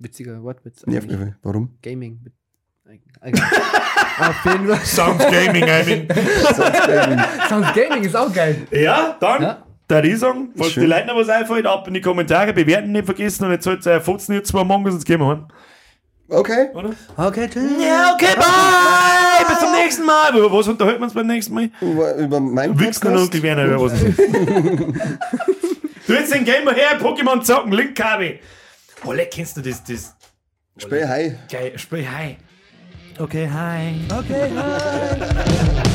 Witziger 0.00 0.42
Wortwitz. 0.42 0.84
Nervt 0.86 1.08
mich. 1.08 1.18
Warum? 1.42 1.78
Gaming. 1.80 2.20
Egal. 2.24 2.43
Auf 3.24 4.44
jeden 4.44 4.68
Fall. 4.68 4.84
Sounds 4.84 5.24
Gaming, 5.24 5.64
I 5.64 5.82
mean. 5.86 6.08
Sonst 6.54 6.86
Gaming. 6.86 7.24
Sounds 7.48 7.72
Gaming 7.72 8.04
ist 8.04 8.14
auch 8.14 8.32
geil. 8.32 8.66
Ja, 8.70 9.16
dann, 9.18 9.42
Ja. 9.42 10.00
ich 10.02 10.18
sagen, 10.18 10.50
falls 10.56 10.72
Schön. 10.72 10.82
die 10.84 10.88
Leute 10.90 11.06
noch 11.06 11.16
was 11.16 11.28
einfällt, 11.28 11.66
ab 11.66 11.88
in 11.88 11.94
die 11.94 12.00
Kommentare, 12.00 12.52
bewerten 12.52 12.92
nicht 12.92 13.06
vergessen 13.06 13.46
und 13.46 13.52
jetzt 13.52 13.64
sollt 13.64 13.86
ihr 13.86 14.00
Fotzen 14.00 14.34
jetzt 14.34 14.48
zwei 14.48 14.64
Mongos, 14.64 14.94
jetzt 14.94 15.06
gehen 15.06 15.20
wir 15.20 15.28
heim. 15.28 15.48
Okay. 16.28 16.68
Oder? 16.74 16.90
Okay, 17.16 17.48
tschüss. 17.50 17.70
Ja, 17.82 18.14
okay, 18.14 18.34
bye! 18.36 19.46
Bis 19.46 19.58
zum 19.58 19.72
nächsten 19.72 20.04
Mal! 20.06 20.36
Über 20.36 20.52
was 20.52 20.68
unterhalten 20.68 21.00
wir 21.00 21.04
uns 21.04 21.14
beim 21.14 21.26
nächsten 21.26 21.54
Mal? 21.54 21.70
Über, 21.80 22.14
über 22.14 22.40
mein 22.40 22.78
Wichsen 22.78 23.08
und 23.08 23.18
Onkel 23.18 23.42
Werner, 23.42 23.64
über 23.66 23.80
was 23.82 23.92
Du 26.06 26.12
jetzt 26.12 26.34
den 26.34 26.44
Gamer 26.44 26.72
her, 26.72 26.98
Pokémon 27.00 27.42
zocken, 27.42 27.72
Link-Kabel. 27.72 28.38
Olle, 29.04 29.26
kennst 29.26 29.56
du 29.56 29.60
das? 29.62 29.82
das 29.84 30.14
Spiel 30.76 31.08
hi. 31.08 31.36
geil, 31.50 31.78
Spiel 31.78 32.06
Hi. 32.10 32.36
Okay, 33.20 33.44
hi. 33.44 33.94
Okay, 34.10 34.50
hi. 34.50 35.90